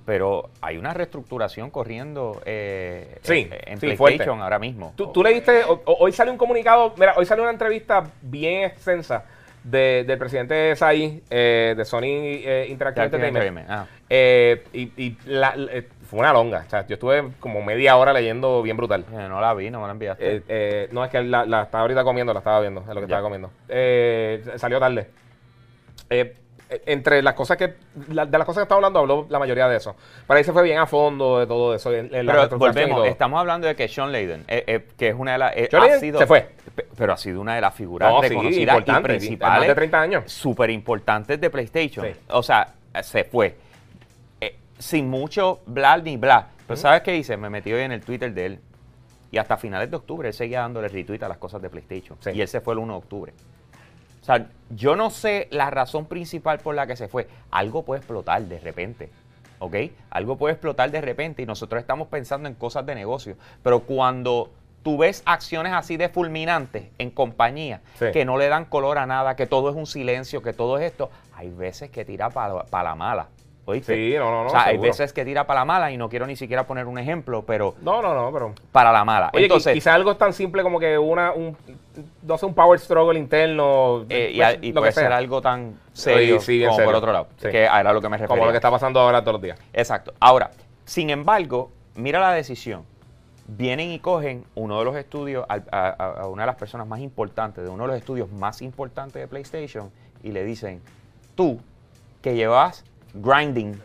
pero 0.06 0.50
hay 0.62 0.78
una 0.78 0.94
reestructuración 0.94 1.70
corriendo 1.70 2.42
eh, 2.46 3.18
Sí, 3.24 3.48
en, 3.50 3.74
en 3.74 3.80
sí, 3.80 3.86
PlayStation 3.88 3.98
fuerte. 4.26 4.30
ahora 4.44 4.60
mismo. 4.60 4.94
¿Tú, 4.96 5.08
tú 5.12 5.24
leíste, 5.24 5.64
o- 5.64 5.82
o- 5.86 5.98
hoy 6.02 6.12
salió 6.12 6.32
un 6.34 6.38
comunicado, 6.38 6.94
mira, 6.98 7.14
hoy 7.16 7.26
salió 7.26 7.44
una 7.44 7.52
entrevista 7.54 8.04
bien 8.22 8.66
extensa 8.66 9.24
de- 9.64 10.04
del 10.08 10.18
presidente 10.18 10.76
Sai 10.76 11.22
de 11.30 11.84
Sony 11.86 12.04
eh, 12.06 12.68
Interactive 12.70 13.06
Entertainment. 13.06 13.68
Ah. 13.70 13.86
Eh, 14.10 14.64
y 14.74 14.92
y 14.98 15.18
la- 15.26 15.56
la- 15.56 15.72
eh, 15.74 15.88
fue 16.10 16.20
una 16.20 16.34
longa, 16.34 16.64
o 16.66 16.70
sea, 16.70 16.88
yo 16.88 16.96
estuve 16.96 17.30
como 17.40 17.62
media 17.62 17.96
hora 17.98 18.14
leyendo 18.14 18.62
bien 18.64 18.78
brutal. 18.78 19.06
Eh, 19.12 19.28
No 19.30 19.40
la 19.40 19.54
vi, 19.54 19.70
no 19.70 19.80
me 19.82 19.86
la 19.88 19.92
enviaste. 19.94 20.36
Eh, 20.38 20.42
eh, 20.48 20.90
no, 20.92 21.04
es 21.06 21.12
que 21.12 21.22
la, 21.22 21.46
la 21.46 21.64
estaba 21.64 21.82
ahorita 21.82 22.04
comiendo, 22.04 22.34
la 22.34 22.40
estaba 22.40 22.60
viendo, 22.62 22.82
es 22.82 22.88
lo 22.88 22.94
que 22.96 23.00
Ya. 23.02 23.06
estaba 23.06 23.22
comiendo. 23.22 23.52
Eh, 23.68 24.44
salió 24.58 24.80
tarde. 24.80 25.08
Entre 26.86 27.22
las 27.24 27.34
cosas 27.34 27.58
que, 27.58 27.74
la- 28.10 28.26
de 28.28 28.38
las 28.38 28.46
cosas 28.46 28.62
que 28.62 28.64
estaba 28.66 28.78
hablando, 28.78 29.00
habló 29.00 29.26
la 29.30 29.40
mayoría 29.40 29.68
de 29.68 29.78
eso. 29.78 29.96
Pero 30.28 30.38
ahí 30.38 30.44
se 30.44 30.54
fue 30.54 30.62
bien 30.64 30.78
a 30.78 30.86
fondo 30.86 31.40
de 31.40 31.48
todo 31.48 31.74
eso. 31.74 31.92
en- 31.92 32.14
en 32.14 32.26
la 32.28 32.48
pero 32.48 32.60
volvemos, 32.60 33.08
estamos 33.08 33.40
hablando 33.40 33.68
de 33.68 33.76
que 33.76 33.88
Sean 33.88 34.12
Layden, 34.12 34.46
eh, 34.48 34.64
eh, 34.68 34.88
que 34.98 35.08
es 35.10 35.16
una 35.18 35.32
de 35.34 35.38
las... 35.40 35.58
eh, 35.58 35.68
Sean 35.72 35.84
ha 35.84 35.98
sido- 36.00 36.20
se 36.20 36.28
fue. 36.28 36.50
pe- 36.76 36.86
Pero 36.96 37.14
ha 37.14 37.18
sido 37.18 37.42
una 37.42 37.56
de 37.56 37.62
las 37.62 37.74
figuras 37.74 38.12
No, 38.14 38.22
sí, 38.22 38.30
reconocidas 38.30 38.78
y 38.86 39.02
principales. 39.02 39.68
de 39.68 39.76
30 39.76 40.00
años. 40.02 40.32
Súper 40.32 40.70
importantes 40.70 41.42
de 41.42 41.50
PlayStation. 41.50 42.06
Sí. 42.06 42.12
O 42.30 42.44
sea, 42.44 42.74
se 43.02 43.24
fue. 43.24 43.56
Sin 44.78 45.10
mucho 45.10 45.60
bla 45.66 45.98
ni 45.98 46.16
bla. 46.18 46.48
Pero 46.66 46.78
¿sabes 46.78 47.02
qué 47.02 47.16
hice? 47.18 47.36
Me 47.36 47.50
metí 47.50 47.74
hoy 47.74 47.82
en 47.82 47.92
el 47.92 48.02
Twitter 48.02 48.34
de 48.34 48.46
él. 48.46 48.60
Y 49.32 49.38
hasta 49.38 49.58
finales 49.58 49.92
de 49.92 49.98
octubre 49.98 50.28
él 50.30 50.34
seguía 50.34 50.62
dándole 50.62 50.88
retweet 50.88 51.22
a 51.24 51.28
las 51.28 51.38
cosas 51.38 51.62
de 51.62 51.70
PlayStation. 51.70 52.18
Sí. 52.22 52.30
Y 52.34 52.42
él 52.42 52.48
se 52.48 52.62
fue 52.62 52.74
el 52.76 52.80
1 52.80 52.94
de 52.94 52.98
octubre. 52.98 53.34
O 54.22 54.26
sea, 54.26 54.48
yo 54.70 54.96
no 54.96 55.10
sé 55.10 55.48
la 55.52 55.70
razón 55.70 56.06
principal 56.06 56.60
por 56.60 56.76
la 56.76 56.86
que 56.88 56.96
se 56.96 57.08
fue. 57.08 57.28
Algo 57.52 57.84
puede 57.84 58.00
explotar 58.00 58.42
de 58.44 58.60
repente. 58.60 59.10
¿Ok? 59.60 59.76
Algo 60.10 60.38
puede 60.38 60.54
explotar 60.54 60.90
de 60.92 61.02
repente 61.02 61.42
y 61.42 61.46
nosotros 61.46 61.82
estamos 61.82 62.08
pensando 62.08 62.48
en 62.48 62.56
cosas 62.56 62.86
de 62.86 62.96
negocio. 62.96 63.36
Pero 63.64 63.82
cuando 63.82 64.52
tú 64.84 64.98
ves 64.98 65.22
acciones 65.26 65.74
así 65.74 65.98
de 65.98 66.08
fulminantes 66.08 66.86
en 66.98 67.12
compañía, 67.12 67.82
Sí. 67.98 68.06
que 68.14 68.24
no 68.24 68.38
le 68.38 68.48
dan 68.48 68.64
color 68.66 68.98
a 68.98 69.06
nada, 69.06 69.36
que 69.36 69.46
todo 69.48 69.70
es 69.70 69.76
un 69.76 69.86
silencio, 69.86 70.42
que 70.42 70.54
todo 70.54 70.78
es 70.78 70.86
esto, 70.86 71.10
hay 71.36 71.50
veces 71.50 71.90
que 71.90 72.06
tira 72.06 72.30
para 72.30 72.84
la 72.84 72.96
mala. 72.96 73.28
¿Oíste? 73.70 73.94
Sí, 73.96 74.16
no, 74.18 74.26
no, 74.32 74.42
no, 74.44 74.48
O 74.48 74.50
sea, 74.50 74.66
hay 74.66 74.78
veces 74.78 75.14
que 75.14 75.24
tira 75.24 75.46
para 75.46 75.62
la 75.62 75.66
mala 75.66 75.92
y 75.92 75.98
no 75.98 76.10
quiero 76.10 76.26
ni 76.26 76.36
siquiera 76.36 76.66
poner 76.66 76.86
un 76.88 76.98
ejemplo, 76.98 77.44
pero 77.46 77.76
No, 77.82 78.02
no, 78.02 78.14
no, 78.14 78.32
pero... 78.34 78.54
para 78.72 78.92
la 78.92 79.04
mala. 79.06 79.30
Oye, 79.34 79.44
Entonces, 79.46 79.74
quizás 79.74 79.94
algo 79.96 80.16
tan 80.18 80.34
simple 80.34 80.64
como 80.64 80.80
que 80.80 80.98
una, 80.98 81.32
un, 81.34 81.56
no 82.24 82.38
sé, 82.38 82.46
un 82.46 82.54
power 82.54 82.80
struggle 82.80 83.18
interno. 83.20 84.06
eh, 84.10 84.32
y, 84.34 84.38
pues, 84.40 84.58
y 84.62 84.72
lo 84.72 84.82
puede 84.82 84.90
que 84.90 84.94
sea. 84.96 85.04
ser 85.04 85.14
algo 85.14 85.42
tan 85.42 85.80
serio 85.94 86.40
sí, 86.40 86.58
bien 86.58 86.68
como 86.70 86.78
serio. 86.78 86.92
por 86.92 86.96
otro 86.98 87.14
lado, 87.14 87.28
Sí. 87.38 87.50
que 87.50 87.64
era 87.64 87.94
lo 87.94 88.02
que 88.02 88.10
me 88.10 88.18
refería. 88.18 88.28
Como 88.36 88.46
lo 88.46 88.52
que 88.52 88.58
está 88.58 88.72
pasando 88.72 89.00
ahora 89.00 89.22
todos 89.22 89.34
los 89.34 89.42
días. 89.42 89.60
Exacto. 89.74 90.14
Ahora, 90.20 90.52
sin 90.86 91.10
embargo, 91.10 91.72
mira 91.96 92.20
la 92.20 92.32
decisión. 92.34 92.84
Vienen 93.52 93.92
y 93.92 94.00
cogen 94.00 94.46
uno 94.56 94.78
de 94.80 94.86
los 94.86 94.96
estudios, 94.96 95.44
a- 95.50 95.90
a 96.22 96.28
una 96.28 96.44
de 96.44 96.48
las 96.48 96.56
personas 96.56 96.86
más 96.88 97.00
importantes, 97.00 97.64
de 97.64 97.70
uno 97.70 97.84
de 97.84 97.88
los 97.90 97.98
estudios 97.98 98.32
más 98.32 98.62
importantes 98.62 99.20
de 99.22 99.28
PlayStation, 99.28 99.90
y 100.24 100.32
le 100.32 100.44
dicen, 100.44 100.82
tú 101.36 101.60
que 102.22 102.36
llevas 102.36 102.84
grinding, 103.14 103.80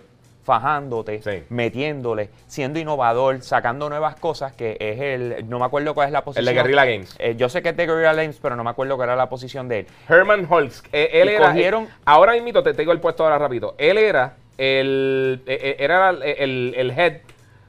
fajándote, 0.45 1.23
Sí. 1.23 1.43
metiéndole, 1.49 2.29
siendo 2.47 2.79
innovador, 2.79 3.41
sacando 3.43 3.89
nuevas 3.89 4.17
cosas, 4.17 4.53
que 4.53 4.77
es 4.79 5.01
el, 5.01 5.49
no 5.49 5.59
me 5.59 5.65
acuerdo 5.65 5.95
cuál 5.95 6.09
es 6.09 6.13
la 6.13 6.19
El 6.19 6.25
posición. 6.25 6.45
de 6.45 6.53
Guerrilla 6.53 6.85
Games. 6.85 7.17
Eh, 7.19 7.35
yo 7.37 7.49
sé 7.49 7.63
que 7.63 7.71
es 7.71 7.77
de 7.77 7.87
Guerrilla 7.87 8.13
Games, 8.13 8.39
pero 8.43 8.55
no 8.55 8.63
me 8.63 8.71
acuerdo 8.71 8.97
cuál 8.97 9.09
era 9.09 9.17
la 9.17 9.29
posición 9.31 9.69
de 9.69 9.81
él. 9.81 9.87
Herman 10.09 10.47
Holtz. 10.49 10.83
eh, 10.93 11.09
él 11.15 11.29
Y 11.31 11.33
era. 11.35 11.47
cogieron- 11.49 11.89
ahora 12.05 12.33
mismo 12.35 12.63
te, 12.63 12.73
te 12.75 12.83
digo 12.83 12.93
el 12.93 13.01
puesto 13.01 13.25
ahora 13.25 13.39
rápido. 13.39 13.75
Él 13.79 13.97
era 13.99 14.35
el. 14.59 15.43
eh, 15.47 15.77
era 15.79 16.11
el, 16.11 16.23
el- 16.23 16.75
el 16.77 16.91
head. 16.91 17.15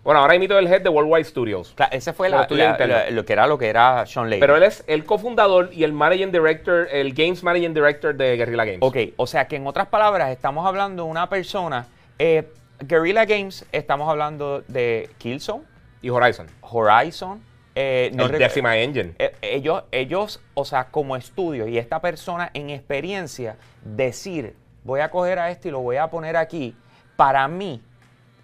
Bueno, 0.05 0.19
ahora 0.19 0.37
mismo 0.37 0.55
el 0.55 0.67
head 0.67 0.81
de 0.83 0.89
Worldwide 0.89 1.23
Studios. 1.25 1.75
Cla- 1.75 1.89
Ese 1.91 2.13
fue 2.13 2.29
la- 2.29 2.47
la- 2.47 3.09
lo 3.09 3.25
que 3.25 3.33
era 3.33 3.47
lo 3.47 3.57
que 3.57 3.67
era 3.67 4.05
Sean 4.05 4.29
Layden. 4.29 4.39
Pero 4.39 4.55
él 4.55 4.61
es 4.61 4.83
el 4.85 5.03
cofundador 5.03 5.71
y 5.73 5.83
el 5.83 5.93
managing 5.93 6.31
director, 6.31 6.87
el 6.91 7.11
games 7.15 7.41
managing 7.43 7.73
director 7.73 8.13
de 8.15 8.37
Guerrilla 8.37 8.65
Games. 8.65 8.79
Ok, 8.81 8.97
o 9.17 9.25
sea 9.25 9.47
que 9.47 9.55
en 9.55 9.65
otras 9.65 9.87
palabras 9.87 10.29
estamos 10.29 10.63
hablando 10.67 11.03
de 11.05 11.09
una 11.09 11.27
persona, 11.27 11.87
eh, 12.19 12.47
Guerrilla 12.81 13.25
Games, 13.25 13.65
estamos 13.71 14.07
hablando 14.07 14.61
de 14.67 15.09
Killzone, 15.17 15.63
Y 16.03 16.09
Horizon. 16.11 16.45
Horizon, 16.61 17.41
eh, 17.73 18.11
no 18.13 18.25
el 18.27 18.33
Decima 18.37 18.77
Engine. 18.77 19.15
eh, 19.17 19.33
ellos, 19.41 19.85
ellos, 19.91 20.39
o 20.53 20.65
sea, 20.65 20.83
como 20.91 21.15
estudio 21.15 21.67
y 21.67 21.79
esta 21.79 21.99
persona 21.99 22.51
en 22.53 22.69
experiencia, 22.69 23.55
decir, 23.83 24.55
voy 24.83 24.99
a 24.99 25.09
coger 25.09 25.39
a 25.39 25.49
este 25.49 25.69
y 25.69 25.71
lo 25.71 25.79
voy 25.79 25.95
a 25.97 26.05
poner 26.11 26.37
aquí, 26.37 26.75
para 27.15 27.47
mí 27.47 27.81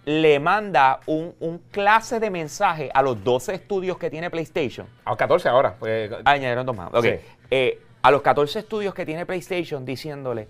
le 0.04 0.40
manda 0.40 1.00
un, 1.06 1.34
un 1.40 1.58
clase 1.70 2.18
de 2.18 2.28
mensaje 2.30 2.90
a 2.92 3.02
los 3.02 3.22
12 3.22 3.54
estudios 3.54 3.98
que 3.98 4.10
tiene 4.10 4.30
PlayStation. 4.30 4.86
A 5.04 5.16
14 5.16 5.48
ahora. 5.48 5.76
pues, 5.78 6.10
Añadieron 6.24 6.66
dos 6.66 6.76
más. 6.76 6.90
Sí. 7.02 7.10
Eh, 7.50 7.80
a 8.02 8.10
los 8.10 8.20
14 8.22 8.58
estudios 8.58 8.94
que 8.94 9.06
tiene 9.06 9.24
PlayStation 9.26 9.84
diciéndole, 9.84 10.48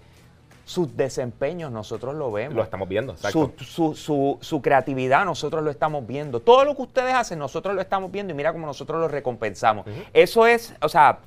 sus 0.65 0.97
desempeños 0.97 1.71
nosotros 1.71 2.15
lo 2.15 2.33
vemos. 2.33 2.55
lo 2.55 2.63
estamos 2.63 2.89
viendo. 2.89 3.13
Exacto. 3.13 3.53
Su, 3.59 3.65
su, 3.65 3.95
su, 3.95 4.39
su 4.41 4.63
creatividad 4.63 5.25
nosotros 5.27 5.63
lo 5.63 5.71
estamos 5.71 6.07
viendo. 6.07 6.41
Todo 6.41 6.65
lo 6.65 6.75
que 6.75 6.83
ustedes 6.83 7.13
hacen 7.13 7.39
nosotros 7.39 7.75
lo 7.75 7.83
estamos 7.83 8.11
viendo 8.11 8.33
y 8.33 8.37
mira 8.37 8.53
cómo 8.53 8.65
nosotros 8.67 9.01
lo 9.01 9.09
recompensamos. 9.09 9.85
Eso 10.15 10.47
es, 10.47 10.73
o 10.81 10.89
sea, 10.89 11.19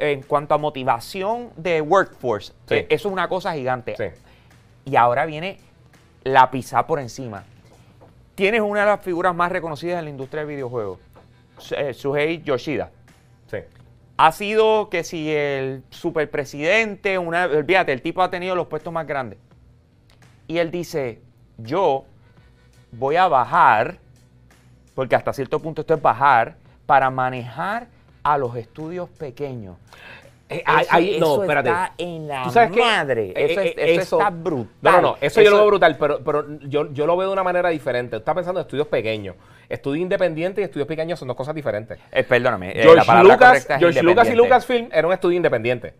en 0.00 0.22
cuanto 0.22 0.54
a 0.54 0.58
motivación 0.58 1.50
de 1.56 1.80
workforce, 1.80 2.52
Sí. 2.66 2.74
eh, 2.74 2.86
eso 2.90 3.08
es 3.08 3.12
una 3.12 3.26
cosa 3.28 3.54
gigante. 3.54 3.94
Sí. 3.96 4.20
Y 4.84 4.96
ahora 4.96 5.24
viene 5.24 5.58
la 6.24 6.50
pizza 6.50 6.86
por 6.86 7.00
encima. 7.00 7.44
Tienes 8.40 8.62
una 8.62 8.80
de 8.80 8.86
las 8.86 9.02
figuras 9.02 9.34
más 9.34 9.52
reconocidas 9.52 9.98
en 9.98 10.04
la 10.04 10.10
industria 10.10 10.40
del 10.40 10.54
videojuego, 10.54 10.98
eh, 11.76 11.92
Shuhei 11.92 12.42
Yoshida 12.42 12.90
Sí. 13.50 13.58
ha 14.16 14.32
sido 14.32 14.88
que 14.88 15.04
si 15.04 15.30
el 15.30 15.82
superpresidente, 15.90 17.18
una, 17.18 17.44
olvídate, 17.44 17.92
el 17.92 18.00
tipo 18.00 18.22
ha 18.22 18.30
tenido 18.30 18.56
los 18.56 18.68
puestos 18.68 18.94
más 18.94 19.06
grandes. 19.06 19.38
Y 20.48 20.56
él 20.56 20.70
dice, 20.70 21.20
yo 21.58 22.06
voy 22.92 23.16
a 23.16 23.28
bajar, 23.28 23.98
porque 24.94 25.16
hasta 25.16 25.34
cierto 25.34 25.60
punto 25.60 25.82
esto 25.82 25.92
es 25.92 26.00
bajar, 26.00 26.56
para 26.86 27.10
manejar 27.10 27.88
a 28.22 28.38
los 28.38 28.56
estudios 28.56 29.10
pequeños. 29.10 29.76
Eh, 30.50 30.62
ahí- 30.66 31.14
Eso- 31.14 31.20
no, 31.36 31.42
espérate. 31.42 31.68
está 31.68 31.92
en 31.96 32.26
la 32.28 32.42
¿Tú 32.42 32.50
sabes 32.50 32.72
qué? 32.72 32.80
madre. 32.80 33.26
Eh, 33.30 33.46
Eso, 33.52 33.60
es- 33.60 33.66
eh, 33.68 33.74
eso 33.94 34.18
está 34.18 34.30
brutal. 34.30 34.68
No, 34.82 34.90
no, 34.92 35.00
no, 35.00 35.16
eso, 35.20 35.40
yo 35.42 35.50
lo 35.50 35.56
veo 35.58 35.66
brutal, 35.66 35.96
pero, 35.96 36.24
pero 36.24 36.44
yo, 36.62 36.92
yo 36.92 37.06
lo 37.06 37.16
veo 37.16 37.28
de 37.28 37.32
una 37.32 37.44
manera 37.44 37.68
diferente. 37.68 38.16
Tú 38.16 38.18
estás 38.18 38.34
pensando 38.34 38.60
en 38.60 38.66
estudios 38.66 38.88
pequeños. 38.88 39.36
Estudio 39.68 40.02
independiente 40.02 40.60
y 40.60 40.64
estudios 40.64 40.88
pequeños 40.88 41.18
son 41.18 41.28
dos 41.28 41.36
cosas 41.36 41.54
diferentes. 41.54 41.98
Eh, 42.10 42.24
perdóname, 42.24 42.74
la 42.74 42.82
George, 42.82 43.06
palabra 43.06 43.22
Lucas, 43.34 43.48
correcta 43.48 43.74
es 43.74 43.80
George 43.80 44.02
Lucas 44.02 44.28
y. 44.28 44.34
Lucasfilm 44.34 44.88
era 44.92 45.06
un 45.06 45.12
estudio 45.12 45.36
independiente. 45.36 45.94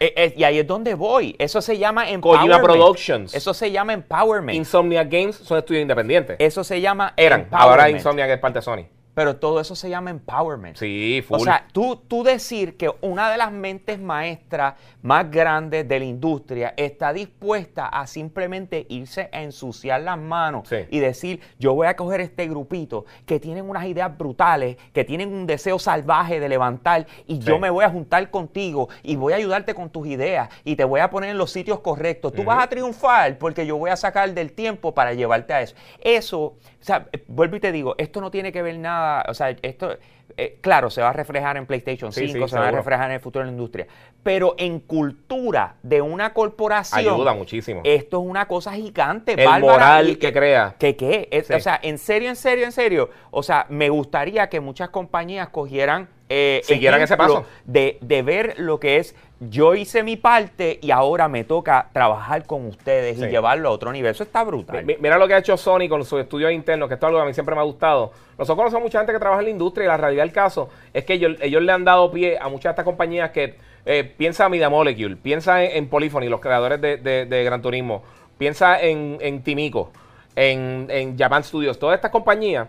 Eh, 0.00 0.12
eh, 0.16 0.34
y 0.36 0.44
ahí 0.44 0.58
es 0.58 0.66
donde 0.66 0.92
voy. 0.94 1.34
Eso 1.38 1.62
se 1.62 1.78
llama 1.78 2.02
Kojima 2.20 2.56
empowerment. 2.56 2.62
Productions. 2.64 3.34
Eso 3.34 3.54
se 3.54 3.70
llama 3.70 3.92
empowerment. 3.94 4.54
Insomnia 4.56 5.04
Games 5.04 5.36
son 5.36 5.56
estudios 5.56 5.80
independientes. 5.82 6.36
Eso 6.40 6.62
se 6.64 6.80
llama 6.80 7.14
Eran. 7.16 7.46
Ahora 7.52 7.88
Insomnia 7.88 8.26
que 8.26 8.34
es 8.34 8.38
parte 8.40 8.58
de 8.58 8.62
Sony. 8.62 8.86
Pero 9.14 9.36
todo 9.36 9.60
eso 9.60 9.76
se 9.76 9.88
llama 9.88 10.10
empowerment. 10.10 10.76
Sí, 10.76 11.22
full. 11.26 11.36
O 11.40 11.44
sea, 11.44 11.66
tú, 11.72 11.96
tú 12.08 12.24
decir 12.24 12.76
que 12.76 12.90
una 13.00 13.30
de 13.30 13.36
las 13.38 13.52
mentes 13.52 14.00
maestras 14.00 14.74
más 15.02 15.30
grandes 15.30 15.86
de 15.88 15.98
la 15.98 16.04
industria 16.04 16.74
está 16.76 17.12
dispuesta 17.12 17.86
a 17.86 18.06
simplemente 18.06 18.86
irse 18.88 19.28
a 19.32 19.42
ensuciar 19.42 20.00
las 20.00 20.18
manos 20.18 20.68
Sí. 20.68 20.76
y 20.90 20.98
decir, 20.98 21.40
yo 21.58 21.74
voy 21.74 21.86
a 21.86 21.94
coger 21.96 22.20
este 22.20 22.46
grupito 22.48 23.04
que 23.26 23.38
tienen 23.38 23.68
unas 23.68 23.84
ideas 23.86 24.16
brutales, 24.16 24.76
que 24.92 25.04
tienen 25.04 25.32
un 25.32 25.46
deseo 25.46 25.78
salvaje 25.78 26.40
de 26.40 26.48
levantar 26.48 27.06
y 27.26 27.38
yo 27.38 27.58
me 27.58 27.70
voy 27.70 27.84
a 27.84 27.90
juntar 27.90 28.30
contigo 28.30 28.88
y 29.02 29.16
voy 29.16 29.32
a 29.32 29.36
ayudarte 29.36 29.74
con 29.74 29.90
tus 29.90 30.06
ideas 30.06 30.48
y 30.64 30.76
te 30.76 30.84
voy 30.84 31.00
a 31.00 31.10
poner 31.10 31.30
en 31.30 31.38
los 31.38 31.50
sitios 31.52 31.80
correctos. 31.80 32.32
Tú 32.32 32.42
vas 32.44 32.64
a 32.64 32.68
triunfar 32.68 33.38
porque 33.38 33.66
yo 33.66 33.76
voy 33.76 33.90
a 33.90 33.96
sacar 33.96 34.32
del 34.34 34.52
tiempo 34.52 34.92
para 34.94 35.12
llevarte 35.14 35.52
a 35.52 35.60
eso. 35.60 35.74
Eso, 36.02 36.40
o 36.40 36.56
sea, 36.80 37.06
vuelvo 37.28 37.56
y 37.56 37.60
te 37.60 37.70
digo, 37.70 37.94
esto 37.98 38.20
no 38.20 38.30
tiene 38.30 38.50
que 38.50 38.62
ver 38.62 38.78
nada, 38.78 39.03
o 39.28 39.34
sea, 39.34 39.54
esto, 39.62 39.96
eh, 40.36 40.58
claro, 40.60 40.90
se 40.90 41.00
va 41.02 41.10
a 41.10 41.12
reflejar 41.12 41.56
en 41.56 41.66
PlayStation 41.66 42.12
Sí, 42.12 42.28
5, 42.28 42.48
sí, 42.48 42.54
se 42.54 42.58
va 42.58 42.68
a 42.68 42.70
reflejar 42.70 43.06
en 43.10 43.14
el 43.16 43.20
futuro 43.20 43.44
de 43.44 43.50
la 43.50 43.52
industria, 43.52 43.86
pero 44.22 44.54
en 44.58 44.80
cultura 44.80 45.76
de 45.82 46.00
una 46.00 46.32
corporación, 46.32 47.14
Ayuda 47.14 47.34
muchísimo. 47.34 47.80
esto 47.84 48.20
es 48.22 48.28
una 48.28 48.46
cosa 48.48 48.72
gigante, 48.72 49.32
El 49.32 49.44
bárbara, 49.46 49.60
moral 49.72 50.08
y- 50.10 50.16
que 50.16 50.32
crea. 50.32 50.74
¿Qué 50.78 50.96
qué? 50.96 51.28
Es- 51.30 51.46
Sí. 51.46 51.52
O 51.54 51.60
sea, 51.60 51.78
en 51.82 51.98
serio, 51.98 52.28
en 52.30 52.36
serio, 52.36 52.64
en 52.64 52.72
serio. 52.72 53.10
O 53.30 53.42
sea, 53.42 53.66
me 53.68 53.88
gustaría 53.90 54.48
que 54.48 54.60
muchas 54.60 54.88
compañías 54.90 55.48
cogieran. 55.50 56.08
Eh, 56.30 56.62
Siguieran 56.64 57.02
ese 57.02 57.16
paso. 57.18 57.44
De, 57.64 57.98
de 58.00 58.22
ver 58.22 58.54
lo 58.58 58.80
que 58.80 58.96
es 58.96 59.14
yo 59.50 59.74
hice 59.74 60.02
mi 60.02 60.16
parte 60.16 60.78
y 60.82 60.90
ahora 60.90 61.28
me 61.28 61.44
toca 61.44 61.88
trabajar 61.92 62.46
con 62.46 62.66
ustedes 62.66 63.18
Sí. 63.18 63.24
y 63.24 63.28
llevarlo 63.28 63.68
a 63.68 63.72
otro 63.72 63.90
nivel. 63.92 64.10
Eso 64.12 64.22
está 64.22 64.44
brutal. 64.44 64.84
Mi- 64.84 64.96
Mira 65.00 65.18
lo 65.18 65.26
que 65.26 65.34
ha 65.34 65.38
hecho 65.38 65.56
Sony 65.56 65.88
con 65.88 66.04
sus 66.04 66.20
estudios 66.20 66.52
internos, 66.52 66.88
que 66.88 66.94
esto 66.94 67.06
es 67.06 67.08
algo 67.08 67.18
que 67.18 67.24
a 67.24 67.26
mí 67.26 67.34
siempre 67.34 67.54
me 67.54 67.60
ha 67.60 67.64
gustado. 67.64 68.12
Nosotros 68.38 68.56
conocemos 68.56 68.82
mucha 68.84 68.98
gente 68.98 69.12
que 69.12 69.18
trabaja 69.18 69.40
en 69.40 69.46
la 69.46 69.50
industria 69.50 69.84
y 69.84 69.88
la 69.88 69.96
realidad 69.96 70.22
del 70.24 70.32
caso 70.32 70.68
es 70.92 71.04
que 71.04 71.14
ellos, 71.14 71.36
ellos 71.40 71.62
le 71.62 71.72
han 71.72 71.84
dado 71.84 72.10
pie 72.10 72.38
a 72.40 72.48
muchas 72.48 72.64
de 72.64 72.70
estas 72.70 72.84
compañías 72.84 73.30
que 73.30 73.56
eh, 73.86 74.04
piensa 74.16 74.46
en 74.46 74.50
Media 74.52 74.70
Molecule, 74.70 75.16
piensa 75.16 75.62
en, 75.62 75.76
en 75.76 75.88
Polyphony, 75.88 76.28
los 76.28 76.40
creadores 76.40 76.80
de, 76.80 76.96
de- 76.96 77.26
de 77.26 77.44
Gran 77.44 77.60
Turismo, 77.60 78.02
piensa 78.38 78.80
en, 78.80 79.18
en 79.20 79.42
Timico, 79.42 79.90
en, 80.36 80.86
en 80.90 81.18
Japan 81.18 81.44
Studios, 81.44 81.78
todas 81.78 81.94
estas 81.96 82.10
compañías 82.10 82.66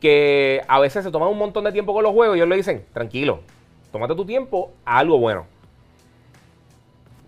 que 0.00 0.60
a 0.68 0.80
veces 0.80 1.04
se 1.04 1.10
toman 1.10 1.28
un 1.28 1.38
montón 1.38 1.64
de 1.64 1.72
tiempo 1.72 1.92
con 1.94 2.02
los 2.02 2.12
juegos 2.12 2.36
y 2.36 2.40
ellos 2.40 2.48
le 2.48 2.56
dicen, 2.56 2.84
tranquilo, 2.92 3.40
tómate 3.92 4.14
tu 4.14 4.24
tiempo 4.24 4.72
a 4.84 4.98
algo 4.98 5.18
bueno. 5.18 5.46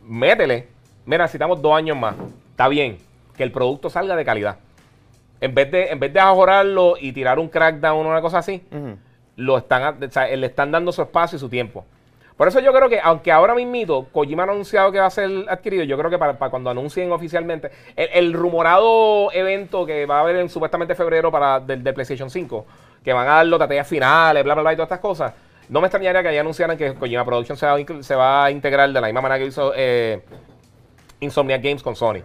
Métele. 0.07 0.68
Mira, 1.04 1.24
necesitamos 1.24 1.61
dos 1.61 1.74
años 1.76 1.96
más. 1.96 2.14
Está 2.50 2.68
bien. 2.68 2.98
Que 3.36 3.42
el 3.42 3.52
producto 3.52 3.90
salga 3.90 4.16
de 4.16 4.24
calidad. 4.24 4.57
En 5.40 5.54
vez 5.54 5.70
de, 5.70 5.88
en 5.88 6.00
vez 6.00 6.12
de 6.12 6.20
ajorarlo 6.20 6.94
y 6.98 7.12
tirar 7.12 7.38
un 7.38 7.48
crackdown 7.48 8.07
o 8.07 8.09
una 8.09 8.22
cosa 8.22 8.38
así, 8.38 8.62
lo 9.36 9.59
están, 9.59 10.02
o 10.02 10.11
sea, 10.11 10.34
le 10.34 10.46
están 10.46 10.70
dando 10.70 10.92
su 10.92 11.02
espacio 11.02 11.36
y 11.36 11.38
su 11.38 11.48
tiempo. 11.48 11.84
Por 12.36 12.48
eso 12.48 12.61
yo 12.61 12.72
creo 12.72 12.88
que, 12.88 13.00
aunque 13.00 13.32
ahora 13.32 13.54
mismito 13.54 14.09
Kojima 14.12 14.42
ha 14.44 14.46
anunciado 14.46 14.92
que 14.92 15.00
va 15.00 15.07
a 15.07 15.11
ser 15.11 15.30
adquirido, 15.48 15.84
yo 15.84 15.96
creo 15.96 16.11
que 16.11 16.18
para, 16.18 16.38
para 16.38 16.50
cuando 16.50 16.68
anuncien 16.70 17.11
oficialmente, 17.12 17.70
el, 17.96 18.09
el 18.12 18.32
rumorado 18.34 19.32
evento 19.32 19.86
que 19.86 20.04
va 20.04 20.18
a 20.18 20.20
haber 20.20 20.36
en 20.36 20.48
supuestamente 20.48 20.94
febrero 20.94 21.30
para 21.30 21.61
del, 21.61 21.82
del 21.82 21.94
PlayStation 21.94 22.28
5, 22.28 22.66
que 23.02 23.12
van 23.12 23.26
a 23.26 23.36
dar 23.36 23.46
los 23.46 23.59
detalles 23.59 23.86
finales, 23.86 24.44
bla, 24.44 24.54
bla, 24.54 24.62
bla, 24.62 24.72
y 24.72 24.76
todas 24.76 24.86
estas 24.86 25.00
cosas, 25.00 25.32
no 25.68 25.80
me 25.80 25.86
extrañaría 25.86 26.22
que 26.22 26.34
ya 26.34 26.40
anunciaran 26.40 26.76
que 26.76 26.94
Kojima 26.94 27.24
Production 27.24 27.56
se 27.56 27.66
va, 27.66 27.74
a 27.74 28.02
se 28.02 28.14
va 28.14 28.44
a 28.44 28.50
integrar 28.50 28.92
de 28.92 29.00
la 29.00 29.06
misma 29.06 29.20
manera 29.20 29.38
que 29.38 29.46
hizo 29.46 29.72
eh, 29.76 30.22
Insomniac 31.20 31.62
Games 31.62 31.82
con 31.82 31.96
Sony. 31.96 32.22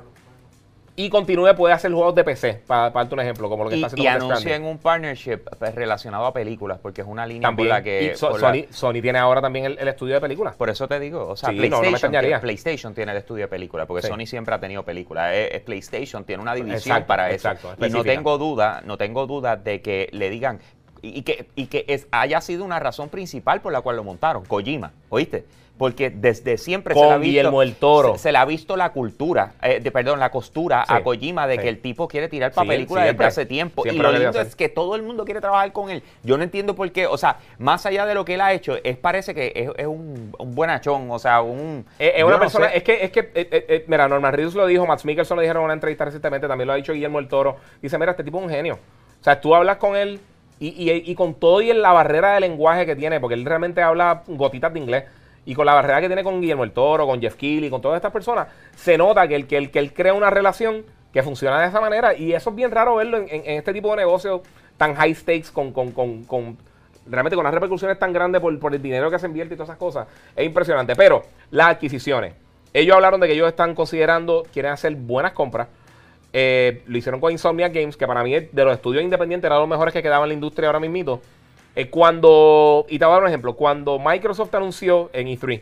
Y 0.93 1.09
continúe, 1.09 1.55
puede 1.55 1.73
hacer 1.73 1.89
juegos 1.91 2.13
de 2.13 2.23
PC, 2.25 2.63
para, 2.67 2.91
para 2.91 3.05
darte 3.05 3.15
un 3.15 3.21
ejemplo, 3.21 3.47
como 3.49 3.63
lo 3.63 3.69
que 3.69 3.77
Y, 3.77 3.83
está 3.83 3.87
haciendo 3.95 4.25
y 4.27 4.29
anuncien 4.29 4.65
un 4.65 4.77
partnership 4.77 5.37
pues, 5.57 5.73
relacionado 5.73 6.25
a 6.25 6.33
películas, 6.33 6.79
porque 6.79 7.01
es 7.01 7.07
una 7.07 7.25
línea 7.25 7.47
También. 7.47 7.69
por 7.69 7.77
la 7.77 7.81
que... 7.81 8.11
y 8.13 8.17
So- 8.17 8.29
por 8.29 8.41
la- 8.41 8.65
Sony, 8.71 9.01
tiene 9.01 9.17
ahora 9.17 9.41
también 9.41 9.65
el, 9.65 9.79
el 9.79 9.87
estudio 9.87 10.15
de 10.15 10.21
películas. 10.21 10.53
Por 10.57 10.69
eso 10.69 10.87
te 10.89 10.99
digo, 10.99 11.25
o 11.29 11.35
sea, 11.37 11.49
Sí, 11.49 11.55
no, 11.55 11.61
no 11.61 11.61
me 11.61 11.69
PlayStation, 11.69 11.93
extrañaría. 11.95 12.27
tiene, 12.29 12.41
PlayStation 12.41 12.93
tiene 12.93 13.11
el 13.13 13.17
estudio 13.19 13.45
de 13.45 13.47
películas, 13.47 13.87
porque 13.87 14.01
Sí. 14.03 14.09
Sony 14.09 14.25
siempre 14.27 14.53
ha 14.53 14.59
tenido 14.59 14.83
películas. 14.83 15.31
Eh, 15.33 15.55
eh, 15.55 15.59
PlayStation 15.61 16.25
tiene 16.25 16.43
una 16.43 16.53
división 16.53 16.77
Exacto, 16.97 17.07
para 17.07 17.29
eso. 17.31 17.49
exacto, 17.49 17.67
y 17.69 17.69
no 17.79 17.85
específica. 17.87 18.11
tengo 18.13 18.37
duda, 18.37 18.81
no 18.85 18.97
tengo 18.97 19.25
duda 19.25 19.55
de 19.55 19.81
que 19.81 20.09
le 20.11 20.29
digan 20.29 20.59
y, 21.01 21.21
que, 21.23 21.47
y 21.55 21.67
que 21.67 21.85
es, 21.87 22.07
haya 22.11 22.41
sido 22.41 22.63
una 22.63 22.79
razón 22.79 23.09
principal 23.09 23.61
por 23.61 23.73
la 23.73 23.81
cual 23.81 23.95
lo 23.95 24.03
montaron, 24.03 24.45
Kojima, 24.45 24.91
¿oíste? 25.09 25.45
Porque 25.77 26.11
desde 26.11 26.59
siempre 26.59 26.93
se 26.93 26.99
le 26.99 27.09
ha 27.09 27.17
visto, 27.17 27.25
Guillermo 27.25 27.61
del 27.61 27.73
Toro. 27.73 28.13
Se, 28.13 28.19
se 28.19 28.31
le 28.31 28.37
ha 28.37 28.45
visto 28.45 28.77
la 28.77 28.91
cultura, 28.91 29.53
eh, 29.63 29.79
de, 29.79 29.89
perdón, 29.89 30.19
la 30.19 30.29
costura 30.29 30.85
Sí, 30.87 30.93
a 30.93 31.01
Kojima 31.01 31.47
de 31.47 31.55
sí. 31.55 31.61
que 31.63 31.69
el 31.69 31.79
tipo 31.81 32.07
quiere 32.07 32.27
tirar 32.27 32.51
para 32.51 32.65
Sí, 32.65 32.69
películas 32.69 33.05
siempre. 33.05 33.25
desde 33.25 33.41
hace 33.41 33.45
tiempo. 33.47 33.81
Siempre 33.81 34.07
y 34.07 34.11
lo 34.11 34.19
lindo 34.19 34.39
es 34.41 34.55
que 34.55 34.69
todo 34.69 34.95
el 34.95 35.01
mundo 35.01 35.25
quiere 35.25 35.41
trabajar 35.41 35.71
con 35.71 35.89
él. 35.89 36.03
Yo 36.21 36.37
no 36.37 36.43
entiendo 36.43 36.75
por 36.75 36.91
qué, 36.91 37.07
o 37.07 37.17
sea, 37.17 37.37
más 37.57 37.83
allá 37.87 38.05
de 38.05 38.13
lo 38.13 38.25
que 38.25 38.35
él 38.35 38.41
ha 38.41 38.53
hecho, 38.53 38.75
es 38.83 38.95
parece 38.95 39.33
que 39.33 39.53
es, 39.55 39.71
es 39.75 39.87
un, 39.87 40.31
un 40.37 40.53
buenachón, 40.53 41.09
o 41.09 41.17
sea, 41.17 41.41
un... 41.41 41.83
Es, 41.97 42.13
es 42.17 42.23
una 42.23 42.33
no 42.33 42.39
persona, 42.41 42.69
sé. 42.69 42.77
es 42.77 42.83
que, 42.83 43.03
es 43.03 43.11
que, 43.11 43.19
eh, 43.21 43.31
eh, 43.33 43.65
eh, 43.67 43.85
mira, 43.87 44.07
Norman 44.07 44.33
Reedus 44.33 44.53
lo 44.53 44.67
dijo, 44.67 44.85
Max 44.85 45.03
Mikkelson 45.03 45.35
lo 45.35 45.41
dijeron 45.41 45.61
en 45.61 45.65
una 45.65 45.73
entrevista 45.73 46.05
recientemente, 46.05 46.47
también 46.47 46.67
lo 46.67 46.73
ha 46.73 46.75
dicho 46.75 46.93
Guillermo 46.93 47.17
el 47.17 47.27
Toro. 47.27 47.57
Dice, 47.81 47.97
mira, 47.97 48.11
este 48.11 48.23
tipo 48.23 48.37
es 48.37 48.43
un 48.43 48.51
genio. 48.51 48.75
O 49.19 49.23
sea, 49.23 49.41
tú 49.41 49.55
hablas 49.55 49.77
con 49.77 49.95
él 49.95 50.19
y, 50.61 50.67
y- 50.91 51.11
y 51.11 51.15
con 51.15 51.33
todo 51.33 51.61
y 51.61 51.69
en 51.71 51.81
la 51.81 51.91
barrera 51.91 52.35
de 52.35 52.39
lenguaje 52.39 52.85
que 52.85 52.95
tiene, 52.95 53.19
porque 53.19 53.33
él 53.33 53.43
realmente 53.43 53.81
habla 53.81 54.23
gotitas 54.27 54.71
de 54.73 54.79
inglés, 54.79 55.03
y 55.43 55.55
con 55.55 55.65
la 55.65 55.73
barrera 55.73 55.99
que 55.99 56.07
tiene 56.07 56.23
con 56.23 56.39
Guillermo 56.39 56.63
el 56.63 56.71
Toro, 56.71 57.05
con 57.07 57.19
Jeff 57.19 57.35
Keighley, 57.35 57.69
con 57.69 57.81
todas 57.81 57.97
estas 57.97 58.11
personas, 58.11 58.47
se 58.75 58.97
nota 58.97 59.27
que 59.27 59.35
él, 59.35 59.47
que 59.47 59.57
él, 59.57 59.71
que 59.71 59.79
él 59.79 59.91
crea 59.91 60.13
una 60.13 60.29
relación 60.29 60.85
que 61.11 61.23
funciona 61.23 61.59
de 61.59 61.67
esa 61.67 61.81
manera, 61.81 62.13
y 62.15 62.31
eso 62.33 62.51
es 62.51 62.55
bien 62.55 62.71
raro 62.71 62.95
verlo 62.95 63.17
en, 63.17 63.27
este 63.45 63.73
tipo 63.73 63.89
de 63.91 63.97
negocios 63.97 64.41
tan 64.77 64.95
high 64.95 65.13
stakes, 65.13 65.51
con, 65.51 65.73
con, 65.73 65.91
con, 65.91 66.23
con- 66.23 66.57
realmente 67.07 67.35
con 67.35 67.43
las 67.43 67.53
repercusiones 67.53 67.97
tan 67.97 68.13
grandes 68.13 68.39
por 68.41 68.73
el 68.73 68.81
dinero 68.81 69.09
que 69.09 69.17
se 69.19 69.25
invierte 69.25 69.55
y 69.55 69.57
todas 69.57 69.69
esas 69.69 69.79
cosas. 69.79 70.07
Es 70.35 70.45
impresionante. 70.45 70.95
Pero 70.95 71.23
las 71.49 71.69
adquisiciones. 71.71 72.33
Ellos 72.73 72.95
hablaron 72.95 73.19
de 73.19 73.27
que 73.27 73.33
ellos 73.33 73.49
están 73.49 73.73
considerando, 73.75 74.43
quieren 74.53 74.71
hacer 74.71 74.95
buenas 74.95 75.33
compras. 75.33 75.67
Eh, 76.33 76.81
lo 76.87 76.97
hicieron 76.97 77.19
con 77.19 77.31
Insomniac 77.31 77.73
Games, 77.73 77.97
que 77.97 78.07
para 78.07 78.23
mí 78.23 78.33
de 78.33 78.63
los 78.63 78.73
estudios 78.73 79.03
independientes 79.03 79.47
era 79.47 79.59
los 79.59 79.67
mejores 79.67 79.93
que 79.93 80.01
quedaban 80.01 80.23
en 80.23 80.29
la 80.29 80.33
industria 80.35 80.67
ahora 80.67 80.79
mismito. 80.79 81.21
Eh, 81.75 81.89
cuando, 81.89 82.85
y 82.89 82.99
te 82.99 83.05
voy 83.05 83.11
a 83.11 83.15
dar 83.15 83.23
un 83.23 83.29
ejemplo, 83.29 83.53
cuando 83.53 83.99
Microsoft 83.99 84.53
anunció 84.55 85.09
en 85.13 85.27
E3 85.27 85.61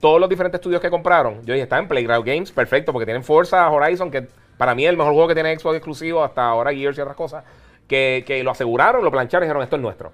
todos 0.00 0.20
los 0.20 0.28
diferentes 0.28 0.58
estudios 0.60 0.80
que 0.80 0.90
compraron, 0.90 1.44
yo 1.44 1.54
dije, 1.54 1.64
está 1.64 1.78
en 1.78 1.88
Playground 1.88 2.24
Games, 2.24 2.52
perfecto, 2.52 2.92
porque 2.92 3.06
tienen 3.06 3.24
Forza 3.24 3.68
Horizon, 3.68 4.10
que 4.10 4.28
para 4.56 4.74
mí 4.74 4.84
es 4.84 4.90
el 4.90 4.96
mejor 4.96 5.12
juego 5.12 5.28
que 5.28 5.34
tiene 5.34 5.58
Xbox 5.58 5.76
exclusivo 5.76 6.22
hasta 6.22 6.46
ahora 6.46 6.72
Gears 6.72 6.96
y 6.98 7.00
otras 7.00 7.16
cosas, 7.16 7.44
que, 7.88 8.22
que 8.26 8.44
lo 8.44 8.52
aseguraron, 8.52 9.04
lo 9.04 9.10
plancharon 9.10 9.44
y 9.44 9.46
dijeron, 9.46 9.62
esto 9.62 9.76
es 9.76 9.82
nuestro. 9.82 10.12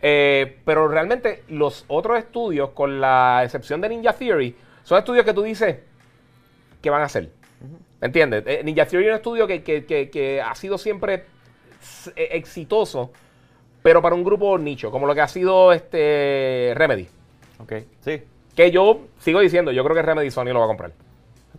Eh, 0.00 0.58
pero 0.64 0.88
realmente 0.88 1.44
los 1.48 1.84
otros 1.86 2.18
estudios, 2.18 2.70
con 2.70 3.00
la 3.00 3.42
excepción 3.44 3.80
de 3.80 3.90
Ninja 3.90 4.12
Theory, 4.12 4.56
son 4.82 4.98
estudios 4.98 5.24
que 5.24 5.32
tú 5.32 5.42
dices, 5.42 5.76
¿qué 6.82 6.90
van 6.90 7.02
a 7.02 7.04
hacer? 7.04 7.30
¿Entiendes? 8.02 8.42
Eh, 8.46 8.60
Ninja 8.64 8.84
Theory 8.84 9.06
es 9.06 9.10
un 9.12 9.16
estudio 9.16 9.46
que, 9.46 9.62
que- 9.62 9.86
que- 9.86 10.10
que 10.10 10.42
ha 10.42 10.54
sido 10.54 10.76
siempre 10.76 11.24
eh, 12.16 12.28
exitoso, 12.32 13.12
pero 13.82 14.02
para 14.02 14.14
un 14.14 14.22
grupo 14.24 14.58
nicho, 14.58 14.90
como 14.90 15.06
lo 15.06 15.14
que 15.14 15.20
ha 15.22 15.28
sido 15.28 15.72
este 15.72 16.72
Remedy. 16.76 17.08
Ok, 17.60 17.72
sí. 18.00 18.22
Que 18.54 18.70
yo 18.70 19.00
sigo 19.20 19.40
diciendo, 19.40 19.72
yo 19.72 19.82
creo 19.84 19.96
que 19.96 20.02
Remedy 20.02 20.30
Sony 20.30 20.46
lo 20.52 20.58
va 20.58 20.64
a 20.66 20.68
comprar. 20.68 20.92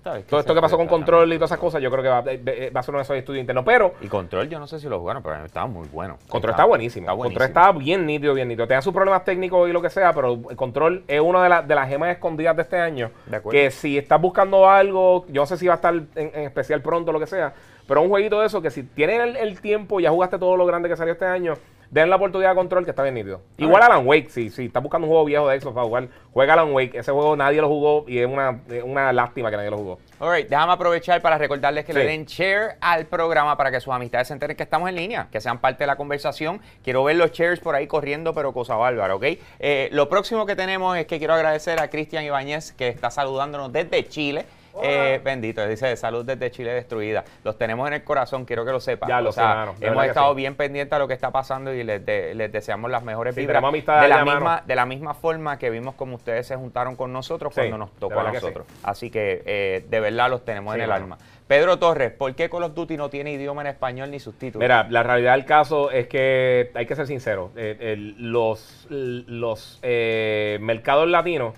Todo 0.04 0.40
esto 0.40 0.54
que 0.54 0.62
pasó 0.62 0.78
con 0.78 0.88
Control 0.88 1.32
y 1.32 1.36
todas 1.38 1.52
esas 1.52 1.60
cosas, 1.60 1.82
yo 1.82 1.90
creo 1.90 2.04
que 2.04 2.10
va, 2.10 2.20
eh, 2.32 2.42
eh, 2.46 2.72
va 2.76 2.82
a 2.82 2.84
ser 2.84 2.92
uno 2.92 3.00
de 3.00 3.04
esos 3.04 3.16
estudios 3.16 3.42
internos. 3.42 3.64
Pero 3.66 3.94
Y 4.02 4.08
Control, 4.08 4.50
yo 4.50 4.60
no 4.60 4.68
sé 4.68 4.80
si 4.80 4.90
lo 4.90 5.00
jugaron, 5.00 5.24
pero 5.24 5.46
estaba 5.46 5.68
muy 5.68 5.88
bueno. 5.88 6.18
Control 6.28 6.52
está 6.52 6.66
buenísimo. 6.66 7.10
Está 7.10 7.18
Control 7.18 7.48
está 7.48 7.72
bien 7.72 8.06
nítido, 8.06 8.34
bien 8.34 8.48
nítido. 8.48 8.68
Tenga 8.68 8.82
sus 8.82 8.94
problemas 8.94 9.24
técnicos 9.24 9.70
y 9.70 9.74
lo 9.74 9.82
que 9.82 9.90
sea, 9.90 10.14
pero 10.14 10.40
el 10.50 10.56
Control 10.56 11.04
es 11.08 11.22
una 11.22 11.44
de, 11.44 11.50
las 11.50 11.68
de 11.68 11.76
las 11.76 11.88
gemas 11.88 12.10
escondidas 12.10 12.56
de 12.56 12.62
este 12.64 12.78
año. 12.78 13.12
De 13.26 13.38
acuerdo. 13.38 13.58
Que 13.58 13.72
si 13.72 13.98
estás 13.98 14.20
buscando 14.20 14.70
algo, 14.70 15.26
yo 15.28 15.42
no 15.42 15.46
sé 15.46 15.58
si 15.58 15.68
va 15.68 15.74
a 15.74 15.78
estar 15.78 15.94
en, 15.94 16.10
en 16.16 16.42
especial 16.42 16.82
pronto 16.82 17.12
o 17.12 17.14
lo 17.14 17.20
que 17.20 17.28
sea, 17.28 17.54
pero 17.88 18.02
un 18.02 18.10
jueguito 18.10 18.40
de 18.40 18.48
eso 18.48 18.62
que 18.62 18.72
si 18.72 18.84
tienes 18.84 19.22
el, 19.22 19.36
el 19.38 19.62
tiempo, 19.62 20.00
ya 20.00 20.10
jugaste 20.10 20.38
todo 20.38 20.58
lo 20.58 20.66
grande 20.66 20.90
que 20.90 20.96
salió 20.96 21.14
este 21.14 21.26
año, 21.26 21.56
den 21.92 22.10
la 22.10 22.16
oportunidad 22.16 22.50
de 22.52 22.56
Control 22.56 22.84
que 22.86 22.92
está 22.92 23.04
bien 23.04 23.16
nítido. 23.16 23.42
Igual 23.58 23.84
Alan 23.84 24.06
Wake, 24.08 24.30
si, 24.30 24.50
si 24.50 24.66
estás 24.66 24.82
buscando 24.82 25.06
un 25.08 25.12
juego 25.12 25.26
viejo 25.26 25.48
de 25.50 25.60
Xbox 25.60 25.74
para 25.76 25.86
jugar, 25.86 26.08
juega 26.32 26.54
Alan 26.54 26.72
Wake. 26.74 26.98
Ese 26.98 27.12
juego 27.12 27.36
nadie 27.36 27.62
lo 27.62 27.68
jugó 27.68 28.06
y 28.08 28.20
es 28.20 28.28
una, 28.28 28.62
es 28.70 28.84
una 28.84 29.14
lástima 29.14 29.50
que 29.52 29.58
nadie 29.58 29.70
lo 29.70 29.78
jugó. 29.78 30.00
Alright, 30.20 30.48
déjame 30.50 30.74
aprovechar 30.74 31.22
para 31.22 31.38
recordarles 31.38 31.86
que 31.86 31.94
le 31.94 32.02
Sí. 32.02 32.08
den 32.08 32.26
share 32.26 32.78
al 32.82 33.06
programa 33.06 33.56
para 33.58 33.72
que 33.72 33.80
sus 33.80 33.94
amistades 33.94 34.28
se 34.28 34.34
enteren 34.34 34.56
que 34.58 34.64
estamos 34.64 34.90
en 34.90 34.96
línea, 34.96 35.28
que 35.32 35.40
sean 35.42 35.60
parte 35.60 35.84
de 35.84 35.88
la 35.88 35.96
conversación. 35.96 36.62
Quiero 36.84 37.04
ver 37.04 37.16
los 37.18 37.32
shares 37.32 37.60
por 37.60 37.76
ahí 37.76 37.88
corriendo, 37.88 38.34
pero 38.34 38.54
cosa 38.54 38.76
bárbara, 38.76 39.16
¿ok? 39.16 39.24
Eh, 39.60 39.90
lo 39.92 40.10
próximo 40.10 40.46
que 40.46 40.56
tenemos 40.56 40.98
es 40.98 41.06
que 41.06 41.20
quiero 41.20 41.34
agradecer 41.34 41.80
a 41.80 41.90
Cristian 41.90 42.24
Ibáñez, 42.24 42.72
que 42.74 42.88
está 42.88 43.12
saludándonos 43.12 43.72
desde 43.72 44.08
Chile. 44.08 44.46
Eh, 44.82 45.22
bendito, 45.24 45.66
dice 45.68 45.96
salud 45.96 46.26
desde 46.26 46.50
Chile 46.52 46.74
destruida. 46.74 47.24
Los 47.44 47.58
tenemos 47.58 47.88
en 47.88 47.94
el 47.94 48.04
corazón, 48.04 48.46
quiero 48.46 48.66
que 48.66 48.72
lo 48.72 48.80
sepan. 48.80 49.08
Ya 49.10 49.22
lo 49.22 49.30
O 49.30 49.32
sé, 49.32 49.42
sea, 49.42 49.68
de 49.78 49.88
hemos 49.88 50.06
estado 50.06 50.32
sí. 50.32 50.38
bien 50.38 50.56
pendientes 50.56 50.94
a 50.94 51.00
lo 51.00 51.08
que 51.08 51.14
está 51.14 51.30
pasando 51.32 51.74
y 51.74 51.84
les, 51.84 52.04
de- 52.06 52.34
les 52.34 52.52
deseamos 52.52 52.90
las 52.90 53.04
mejores 53.04 53.36
Sí, 53.36 53.42
vibras. 53.42 53.62
de, 53.62 53.88
la 53.88 54.02
allá, 54.16 54.26
mano. 54.26 54.40
misma, 54.40 54.64
de 54.66 54.76
la 54.76 54.86
misma 54.86 55.14
forma 55.14 55.60
que 55.60 55.70
vimos 55.70 55.96
como 55.96 56.16
ustedes 56.16 56.48
se 56.48 56.56
juntaron 56.56 56.96
con 56.96 57.14
nosotros 57.14 57.54
cuando 57.54 57.78
nos 57.78 57.92
tocó 57.94 58.20
a 58.20 58.26
que 58.28 58.34
nosotros. 58.34 58.66
Así 58.84 59.10
que 59.12 59.44
eh, 59.46 59.86
de 59.90 60.00
verdad 60.00 60.30
los 60.30 60.44
tenemos 60.44 60.74
en 60.76 60.82
el 60.82 60.88
mano. 60.90 61.04
alma. 61.04 61.18
Pedro 61.46 61.78
Torres, 61.78 62.12
¿por 62.12 62.34
qué 62.36 62.50
Call 62.50 62.64
of 62.64 62.74
Duty 62.74 62.96
no 62.98 63.10
tiene 63.10 63.34
idioma 63.34 63.62
en 63.62 63.68
español 63.68 64.10
ni 64.10 64.20
subtítulos? 64.20 64.64
Mira, 64.64 64.88
la 64.90 65.04
realidad 65.04 65.34
del 65.34 65.46
caso 65.46 65.92
es 65.92 66.08
que 66.08 66.72
hay 66.74 66.86
que 66.86 66.96
ser 66.96 67.06
sincero. 67.06 67.52
eh, 67.56 67.96
los 68.18 69.80
eh, 69.82 70.58
mercados 70.62 71.08
latinos, 71.10 71.54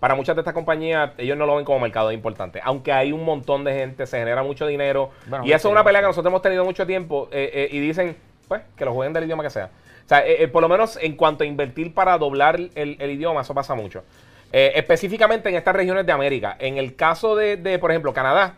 para 0.00 0.14
muchas 0.14 0.36
de 0.36 0.40
estas 0.42 0.54
compañías, 0.54 1.10
ellos 1.18 1.36
no 1.36 1.44
lo 1.46 1.56
ven 1.56 1.64
como 1.64 1.80
mercado 1.80 2.12
importante. 2.12 2.60
Aunque 2.62 2.92
hay 2.92 3.12
un 3.12 3.24
montón 3.24 3.64
de 3.64 3.74
gente, 3.74 4.06
se 4.06 4.18
genera 4.18 4.42
mucho 4.42 4.66
dinero. 4.66 5.10
Bueno, 5.26 5.44
y 5.44 5.52
eso 5.52 5.68
es 5.68 5.72
una 5.72 5.82
pelea 5.84 6.00
que 6.02 6.06
nosotros 6.08 6.30
hemos 6.30 6.42
tenido 6.42 6.64
mucho 6.64 6.86
tiempo. 6.86 7.28
eh, 7.32 7.50
eh, 7.52 7.68
y 7.72 7.80
dicen, 7.80 8.16
pues, 8.46 8.62
que 8.76 8.84
lo 8.84 8.94
jueguen 8.94 9.12
del 9.12 9.24
idioma 9.24 9.42
que 9.42 9.50
sea. 9.50 9.70
O 10.04 10.08
sea, 10.08 10.26
eh, 10.26 10.44
eh, 10.44 10.48
por 10.48 10.62
lo 10.62 10.68
menos 10.68 10.98
en 11.02 11.16
cuanto 11.16 11.44
a 11.44 11.46
invertir 11.46 11.92
para 11.92 12.16
doblar 12.16 12.58
el, 12.74 12.96
el 12.98 13.10
idioma, 13.10 13.40
eso 13.42 13.54
pasa 13.54 13.74
mucho. 13.74 14.04
Específicamente 14.50 15.48
en 15.50 15.56
estas 15.56 15.74
regiones 15.76 16.06
de 16.06 16.12
América. 16.12 16.56
En 16.58 16.78
el 16.78 16.96
caso 16.96 17.36
de, 17.36 17.56
de, 17.58 17.78
por 17.78 17.90
ejemplo, 17.90 18.14
Canadá, 18.14 18.54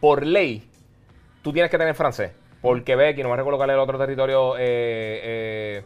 por 0.00 0.24
ley, 0.24 0.66
tú 1.42 1.52
tienes 1.52 1.70
que 1.70 1.76
tener 1.78 1.94
francés. 1.94 2.32
Por 2.62 2.82
Quebec, 2.82 3.18
y 3.18 3.22
no 3.22 3.28
me 3.28 3.36
recuerdo 3.36 3.58
cuál 3.58 3.70
es 3.70 3.74
el 3.74 3.80
otro 3.80 3.98
territorio, 3.98 4.56
eh, 4.56 4.62
eh, 5.22 5.82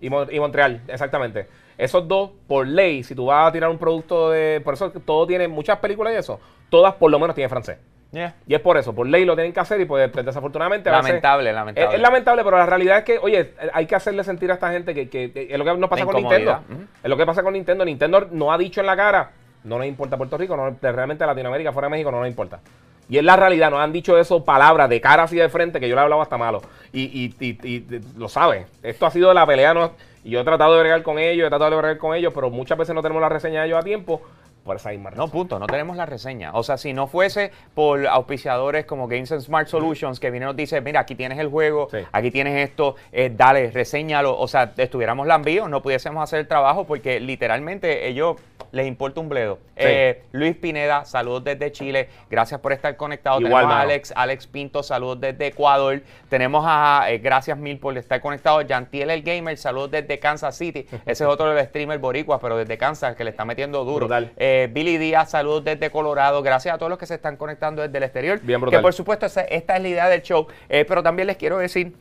y, 0.00 0.08
Mon- 0.08 0.32
y 0.32 0.40
Montreal, 0.40 0.80
exactamente. 0.88 1.46
Esos 1.78 2.08
dos, 2.08 2.30
por 2.46 2.66
ley, 2.66 3.02
si 3.02 3.14
tú 3.14 3.26
vas 3.26 3.48
a 3.48 3.52
tirar 3.52 3.70
un 3.70 3.78
producto 3.78 4.30
de... 4.30 4.60
Por 4.64 4.74
eso 4.74 4.90
todo 4.90 5.26
tiene, 5.26 5.46
muchas 5.48 5.78
películas 5.78 6.14
y 6.14 6.16
eso, 6.16 6.40
todas 6.70 6.94
por 6.94 7.10
lo 7.10 7.18
menos 7.18 7.34
tienen 7.34 7.50
francés. 7.50 7.78
Yeah. 8.12 8.34
Y 8.46 8.54
es 8.54 8.60
por 8.60 8.78
eso, 8.78 8.94
por 8.94 9.06
ley 9.06 9.24
lo 9.26 9.34
tienen 9.34 9.52
que 9.52 9.60
hacer 9.60 9.80
y 9.80 9.84
pues, 9.84 10.08
pues, 10.10 10.24
desafortunadamente... 10.24 10.88
veces- 10.88 11.04
Lamentable, 11.06 11.50
es, 11.50 11.54
lamentable. 11.54 11.96
es 11.96 12.00
lamentable, 12.00 12.44
pero 12.44 12.56
la 12.56 12.64
realidad 12.66 12.98
es 12.98 13.04
que, 13.04 13.18
oye, 13.18 13.52
hay 13.74 13.84
que 13.86 13.94
hacerle 13.94 14.24
sentir 14.24 14.50
a 14.50 14.54
esta 14.54 14.70
gente 14.72 14.94
que, 14.94 15.08
que- 15.10 15.32
que 15.32 15.48
es 15.52 15.58
lo 15.58 15.64
que 15.64 15.74
nos 15.76 15.90
pasa 15.90 16.06
con 16.06 16.16
Nintendo. 16.16 16.60
Es 17.02 17.10
lo 17.10 17.16
que 17.16 17.26
pasa 17.26 17.42
con 17.42 17.52
Nintendo. 17.52 17.84
Nintendo 17.84 18.28
no 18.30 18.52
ha 18.52 18.56
dicho 18.58 18.80
en 18.80 18.86
la 18.86 18.96
cara, 18.96 19.32
no 19.64 19.76
nos 19.76 19.86
importa 19.86 20.16
Puerto 20.16 20.38
Rico, 20.38 20.56
no, 20.56 20.74
realmente 20.80 21.26
Latinoamérica, 21.26 21.72
fuera 21.72 21.86
de 21.88 21.90
México, 21.90 22.10
no 22.10 22.20
nos 22.20 22.28
importa. 22.28 22.60
Y 23.08 23.18
es 23.18 23.24
la 23.24 23.36
realidad, 23.36 23.70
nos 23.70 23.80
han 23.80 23.92
dicho 23.92 24.16
eso 24.18 24.44
palabras 24.44 24.88
de 24.88 25.00
cara 25.00 25.24
así 25.24 25.36
de 25.36 25.48
frente 25.48 25.78
que 25.78 25.88
yo 25.88 25.94
le 25.94 26.00
he 26.00 26.04
hablado 26.04 26.22
hasta 26.22 26.36
malo. 26.38 26.62
Y, 26.92 27.02
y, 27.02 27.34
y, 27.38 27.58
y 27.68 28.00
lo 28.16 28.28
saben. 28.28 28.66
Esto 28.82 29.06
ha 29.06 29.10
sido 29.10 29.32
la 29.34 29.46
pelea. 29.46 29.74
No, 29.74 29.92
y 30.26 30.30
yo 30.30 30.40
he 30.40 30.44
tratado 30.44 30.74
de 30.74 30.80
bregar 30.80 31.04
con 31.04 31.20
ellos, 31.20 31.46
he 31.46 31.48
tratado 31.48 31.70
de 31.70 31.76
bregar 31.76 31.98
con 31.98 32.12
ellos, 32.12 32.32
pero 32.34 32.50
muchas 32.50 32.76
veces 32.76 32.92
no 32.96 33.00
tenemos 33.00 33.22
la 33.22 33.28
reseña 33.28 33.60
de 33.60 33.68
ellos 33.68 33.78
a 33.78 33.82
tiempo 33.82 34.22
por 34.66 34.76
esa 34.76 34.90
misma 34.90 35.10
No, 35.12 35.28
punto, 35.28 35.58
no 35.58 35.66
tenemos 35.66 35.96
la 35.96 36.04
reseña. 36.04 36.50
O 36.52 36.62
sea, 36.62 36.76
si 36.76 36.92
no 36.92 37.06
fuese 37.06 37.50
por 37.74 38.06
auspiciadores 38.06 38.84
como 38.84 39.08
Games 39.08 39.32
and 39.32 39.40
Smart 39.40 39.68
Solutions, 39.68 40.20
que 40.20 40.30
vienen 40.30 40.48
y 40.48 40.50
nos 40.50 40.56
dice, 40.56 40.80
mira, 40.82 41.00
aquí 41.00 41.14
tienes 41.14 41.38
el 41.38 41.48
juego, 41.48 41.88
aquí 42.12 42.30
tienes 42.30 42.68
esto, 42.68 42.96
eh, 43.12 43.32
dale, 43.34 43.70
reseñalo. 43.70 44.38
O 44.38 44.48
sea, 44.48 44.74
estuviéramos 44.76 45.26
lambíos, 45.26 45.70
no 45.70 45.80
pudiésemos 45.80 46.22
hacer 46.22 46.40
el 46.40 46.48
trabajo 46.48 46.84
porque 46.84 47.20
literalmente 47.20 48.08
ellos 48.08 48.36
les 48.72 48.86
importa 48.86 49.20
un 49.20 49.28
bledo. 49.28 49.58
Eh, 49.76 50.22
Luis 50.32 50.56
Pineda, 50.56 51.04
saludos 51.04 51.44
desde 51.44 51.72
Chile. 51.72 52.08
Gracias 52.30 52.60
por 52.60 52.72
estar 52.72 52.96
conectado. 52.96 53.38
Tenemos 53.38 53.64
a 53.64 53.80
Alex, 53.80 54.12
Alex 54.14 54.46
Pinto, 54.46 54.82
saludos 54.82 55.20
desde 55.20 55.48
Ecuador. 55.48 56.00
Tenemos 56.28 56.64
a, 56.66 57.06
eh, 57.08 57.18
gracias 57.18 57.58
mil 57.58 57.78
por 57.78 57.96
estar 57.96 58.20
conectado. 58.20 58.60
Yantiel 58.62 59.10
el 59.10 59.22
Gamer, 59.22 59.56
saludos 59.56 59.90
desde 59.92 60.18
Kansas 60.18 60.56
City. 60.56 60.86
Ese 61.04 61.24
es 61.24 61.30
otro 61.30 61.52
del 61.52 61.66
streamer 61.66 61.98
boricua, 61.98 62.40
pero 62.40 62.56
desde 62.56 62.76
Kansas, 62.78 63.16
que 63.16 63.24
le 63.24 63.30
está 63.30 63.44
metiendo 63.44 63.84
duro. 63.84 64.08
Eh, 64.36 64.55
Billy 64.72 64.98
Díaz, 64.98 65.30
saludos 65.30 65.64
desde 65.64 65.90
Colorado. 65.90 66.42
Gracias 66.42 66.74
a 66.74 66.78
todos 66.78 66.90
los 66.90 66.98
que 66.98 67.06
se 67.06 67.14
están 67.14 67.36
conectando 67.36 67.82
desde 67.82 67.96
el 67.98 68.04
exterior. 68.04 68.40
Bien 68.42 68.60
brutal. 68.60 68.80
Que 68.80 68.82
por 68.82 68.92
supuesto 68.92 69.26
esta 69.26 69.42
es 69.76 69.82
la 69.82 69.88
idea 69.88 70.08
del 70.08 70.22
show. 70.22 70.46
pero 70.68 71.02
también 71.02 71.26
les 71.26 71.36
quiero 71.36 71.58
decir 71.58 71.94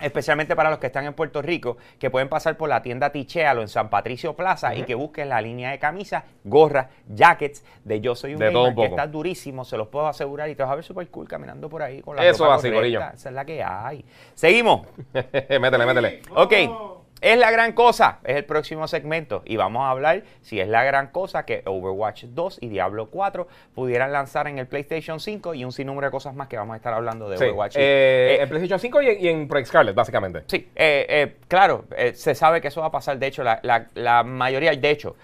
especialmente 0.00 0.54
para 0.54 0.70
los 0.70 0.78
que 0.78 0.86
están 0.86 1.06
en 1.06 1.14
Puerto 1.14 1.42
Rico, 1.42 1.76
que 1.98 2.10
pueden 2.10 2.28
pasar 2.28 2.56
por 2.56 2.68
la 2.68 2.82
tienda 2.82 3.10
Tichealo 3.10 3.62
en 3.62 3.68
San 3.68 3.90
Patricio 3.90 4.34
Plaza 4.34 4.74
y 4.74 4.82
que 4.82 4.94
busquen 4.94 5.28
la 5.28 5.40
línea 5.40 5.70
de 5.70 5.78
camisas, 5.78 6.24
gorras, 6.44 6.88
jackets 7.08 7.64
de 7.84 8.00
Yo 8.00 8.14
Soy 8.14 8.34
un 8.34 8.40
de 8.40 8.52
Gamer, 8.52 8.74
que 8.74 8.84
está 8.84 9.06
durísimo, 9.06 9.64
se 9.64 9.76
los 9.76 9.88
puedo 9.88 10.06
asegurar 10.06 10.48
y 10.48 10.54
te 10.54 10.62
vas 10.62 10.72
a 10.72 10.74
ver 10.76 10.84
súper 10.84 11.08
cool 11.08 11.28
caminando 11.28 11.68
por 11.68 11.82
ahí 11.82 12.00
con 12.00 12.16
la 12.16 12.24
Eso 12.24 12.50
así, 12.50 12.68
Esa 12.68 13.12
es 13.12 13.32
la 13.32 13.44
que 13.44 13.62
hay. 13.62 14.04
Seguimos. 14.34 14.86
métele, 15.12 15.86
métele. 15.86 16.22
Ok. 16.34 16.97
Es 17.20 17.36
la 17.36 17.50
gran 17.50 17.72
cosa, 17.72 18.20
es 18.24 18.36
el 18.36 18.44
próximo 18.44 18.86
segmento 18.86 19.42
y 19.44 19.56
vamos 19.56 19.82
a 19.82 19.90
hablar 19.90 20.22
si 20.40 20.60
es 20.60 20.68
la 20.68 20.84
gran 20.84 21.08
cosa 21.08 21.44
que 21.44 21.62
Overwatch 21.66 22.24
2 22.26 22.58
y 22.60 22.68
Diablo 22.68 23.10
4 23.10 23.48
pudieran 23.74 24.12
lanzar 24.12 24.46
en 24.46 24.58
el 24.58 24.68
PlayStation 24.68 25.18
5 25.18 25.54
y 25.54 25.64
un 25.64 25.72
sinnúmero 25.72 26.06
de 26.06 26.10
cosas 26.12 26.34
más 26.34 26.46
que 26.46 26.56
vamos 26.56 26.74
a 26.74 26.76
estar 26.76 26.94
hablando 26.94 27.28
de 27.28 27.36
Overwatch. 27.36 27.76
Eh, 27.76 27.80
eh, 27.80 28.42
en 28.42 28.48
PlayStation 28.48 28.78
5 28.78 29.02
y, 29.02 29.28
en 29.28 29.48
Project 29.48 29.68
Scarlet, 29.68 29.94
básicamente. 29.94 30.44
Sí, 30.46 30.68
eh, 30.76 31.36
claro, 31.48 31.86
se 32.14 32.34
sabe 32.34 32.60
que 32.60 32.68
eso 32.68 32.80
va 32.80 32.86
a 32.86 32.92
pasar. 32.92 33.18
De 33.18 33.26
hecho, 33.26 33.42
la, 33.42 33.60
la 33.94 34.22
mayoría, 34.22 34.70
de 34.70 34.90
hecho, 34.90 35.16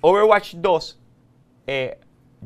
Overwatch 0.00 0.54
2 0.54 1.00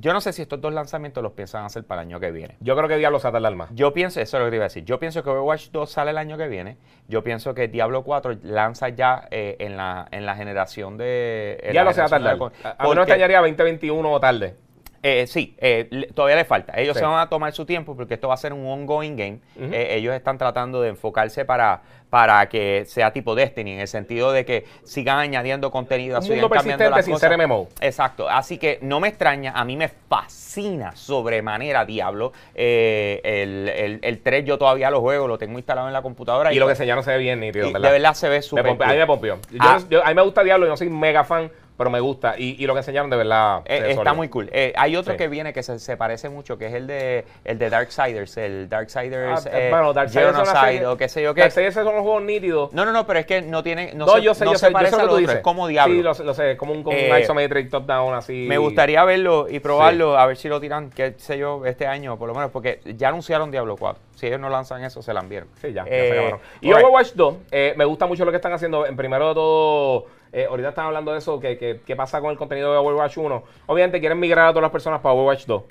yo 0.00 0.12
no 0.12 0.20
sé 0.20 0.32
si 0.32 0.42
estos 0.42 0.60
dos 0.60 0.72
lanzamientos 0.72 1.22
los 1.22 1.32
piensan 1.32 1.64
hacer 1.64 1.84
para 1.84 2.02
el 2.02 2.08
año 2.08 2.20
que 2.20 2.30
viene. 2.30 2.56
Yo 2.60 2.76
creo 2.76 2.88
que 2.88 2.96
Diablo 2.96 3.18
sale 3.18 3.38
el 3.38 3.46
alma. 3.46 3.68
Yo 3.72 3.92
pienso, 3.92 4.20
eso 4.20 4.36
es 4.36 4.44
lo 4.44 4.50
que 4.50 4.56
iba 4.56 4.64
a 4.64 4.68
decir. 4.68 4.84
Yo 4.84 4.98
pienso 4.98 5.22
que 5.22 5.30
Overwatch 5.30 5.70
2 5.70 5.90
sale 5.90 6.10
el 6.12 6.18
año 6.18 6.38
que 6.38 6.48
viene. 6.48 6.78
Yo 7.08 7.22
pienso 7.24 7.54
que 7.54 7.68
Diablo 7.68 8.04
4 8.04 8.38
lanza 8.42 8.90
ya 8.90 9.26
eh, 9.30 9.56
en, 9.58 9.76
la, 9.76 10.06
en 10.10 10.26
la 10.26 10.36
generación 10.36 10.96
de. 10.96 11.68
Diablo 11.70 11.92
se 11.92 12.00
va 12.00 12.06
a 12.06 12.10
tardar. 12.10 12.38
A, 12.62 12.94
no 12.94 13.02
estallaría 13.02 13.40
2021 13.40 14.10
o 14.10 14.20
tarde. 14.20 14.56
Eh, 15.02 15.26
sí, 15.26 15.54
eh, 15.58 16.08
todavía 16.14 16.36
le 16.36 16.44
falta. 16.44 16.72
Ellos 16.76 16.96
se 16.96 17.04
van 17.04 17.20
a 17.20 17.28
tomar 17.28 17.52
su 17.52 17.64
tiempo 17.64 17.96
porque 17.96 18.14
esto 18.14 18.28
va 18.28 18.34
a 18.34 18.38
ser 18.38 18.52
un 18.52 18.66
ongoing 18.66 19.16
game. 19.16 19.38
Eh, 19.56 19.94
ellos 19.96 20.14
están 20.14 20.38
tratando 20.38 20.80
de 20.82 20.88
enfocarse 20.88 21.44
para, 21.44 21.82
para 22.10 22.48
que 22.48 22.84
sea 22.86 23.12
tipo 23.12 23.34
Destiny, 23.34 23.74
en 23.74 23.80
el 23.80 23.88
sentido 23.88 24.32
de 24.32 24.44
que 24.44 24.64
sigan 24.82 25.18
añadiendo 25.18 25.70
contenido. 25.70 26.18
Un 26.18 26.28
mundo 26.28 26.48
persistente 26.48 27.02
sin 27.02 27.18
ser 27.18 27.36
MMO. 27.38 27.68
Exacto. 27.80 28.28
Así 28.28 28.58
que 28.58 28.78
no 28.82 28.98
me 28.98 29.08
extraña, 29.08 29.52
a 29.52 29.64
mí 29.64 29.76
me 29.76 29.88
fascina 29.88 30.96
sobremanera 30.96 31.84
Diablo. 31.84 32.32
el, 32.54 34.00
el, 34.02 34.20
3 34.20 34.44
yo 34.44 34.58
todavía 34.58 34.90
lo 34.90 35.00
juego, 35.00 35.28
lo 35.28 35.38
tengo 35.38 35.58
instalado 35.58 35.86
en 35.86 35.92
la 35.92 36.02
computadora. 36.02 36.52
Y, 36.52 36.58
lo 36.58 36.66
que 36.66 36.72
enseñaron 36.72 37.04
se 37.04 37.12
ve 37.12 37.18
bien 37.18 37.38
nítido, 37.38 37.72
¿verdad? 37.72 37.88
De 37.88 37.92
verdad 37.92 38.14
se 38.14 38.28
ve 38.28 38.42
súper 38.42 38.66
A 38.66 38.92
mí 38.92 38.96
me 38.96 39.06
pompió. 39.06 39.38
Ah. 39.60 39.78
a 40.04 40.08
mí 40.08 40.14
me 40.14 40.22
gusta 40.22 40.42
Diablo, 40.42 40.66
yo 40.66 40.70
no 40.70 40.76
soy 40.76 40.90
mega 40.90 41.22
fan 41.22 41.50
pero 41.78 41.90
me 41.90 42.00
gusta. 42.00 42.34
Y, 42.36 42.66
lo 42.66 42.74
que 42.74 42.80
enseñaron 42.80 43.08
de 43.08 43.16
verdad. 43.16 43.62
Eh, 43.64 43.94
está 43.96 44.12
muy 44.12 44.28
cool. 44.28 44.50
Eh, 44.52 44.72
hay 44.76 44.96
otro 44.96 45.16
que 45.16 45.28
viene 45.28 45.52
que 45.52 45.62
se, 45.62 45.96
parece 45.96 46.28
mucho, 46.28 46.58
que 46.58 46.66
es 46.66 46.74
el 46.74 46.88
de 46.88 47.24
el 47.44 47.58
de 47.58 47.70
Darksiders, 47.70 48.36
el 48.36 48.68
Darksiders. 48.68 49.46
Ah, 49.46 49.50
eh, 49.52 49.68
bueno, 49.70 49.92
Darksiders 49.92 50.36
Genocide, 50.36 50.86
o 50.86 50.96
qué 50.96 51.08
sé 51.08 51.22
yo 51.22 51.32
qué. 51.34 51.42
Darksiders 51.42 51.74
son 51.74 51.84
los 51.84 52.02
juegos 52.02 52.22
nítidos. 52.24 52.72
No, 52.72 52.84
no, 52.84 52.92
no, 52.92 53.06
pero 53.06 53.20
es 53.20 53.26
que 53.26 53.42
no 53.42 53.62
tiene. 53.62 53.92
No, 53.94 54.06
no 54.06 54.18
yo 54.18 54.34
sé, 54.34 54.44
yo 54.44 54.56
sé, 54.56 54.72
parece 54.72 54.96
yo 54.96 54.98
sé 54.98 55.02
lo 55.04 55.08
que 55.08 55.14
tú 55.14 55.20
dices. 55.20 55.36
Es 55.36 55.42
como 55.42 55.68
Diablo. 55.68 55.94
Sí, 55.94 56.02
lo, 56.02 56.26
lo 56.26 56.34
sé, 56.34 56.56
como 56.56 56.72
un, 56.72 56.82
como 56.82 56.98
un 56.98 57.18
isometric 57.18 57.70
top-down 57.70 58.12
así. 58.14 58.46
Me 58.48 58.58
gustaría 58.58 59.04
verlo 59.04 59.46
y 59.48 59.60
probarlo, 59.60 60.18
a 60.18 60.26
ver 60.26 60.36
si 60.36 60.48
lo 60.48 60.60
tiran, 60.60 60.90
qué 60.90 61.14
sé 61.18 61.38
yo, 61.38 61.64
este 61.64 61.86
año, 61.86 62.18
por 62.18 62.26
lo 62.26 62.34
menos, 62.34 62.50
porque 62.50 62.80
ya 62.96 63.08
anunciaron 63.08 63.52
Diablo 63.52 63.76
4. 63.76 64.02
Si 64.16 64.26
ellos 64.26 64.40
no 64.40 64.50
lanzan 64.50 64.82
eso, 64.82 65.00
se 65.00 65.14
la 65.14 65.20
enviaron. 65.20 65.48
Sí, 65.60 65.72
ya. 65.72 65.88
ya 65.88 66.38
y 66.60 66.72
Overwatch 66.72 67.12
2, 67.14 67.34
me 67.76 67.84
gusta 67.84 68.06
mucho 68.06 68.24
lo 68.24 68.32
que 68.32 68.36
están 68.36 68.52
haciendo. 68.52 68.84
En 68.84 68.96
primero 68.96 69.28
de 69.28 69.34
todo 69.34 70.17
eh, 70.38 70.46
ahorita 70.48 70.68
están 70.68 70.86
hablando 70.86 71.10
de 71.10 71.18
eso, 71.18 71.40
que, 71.40 71.94
pasa 71.96 72.20
con 72.20 72.30
el 72.30 72.36
contenido 72.36 72.70
de 72.70 72.78
Overwatch 72.78 73.18
1. 73.18 73.42
Obviamente 73.66 73.98
quieren 73.98 74.20
migrar 74.20 74.46
a 74.46 74.50
todas 74.50 74.62
las 74.62 74.70
personas 74.70 75.00
para 75.00 75.12
Overwatch 75.14 75.46
2. 75.46 75.62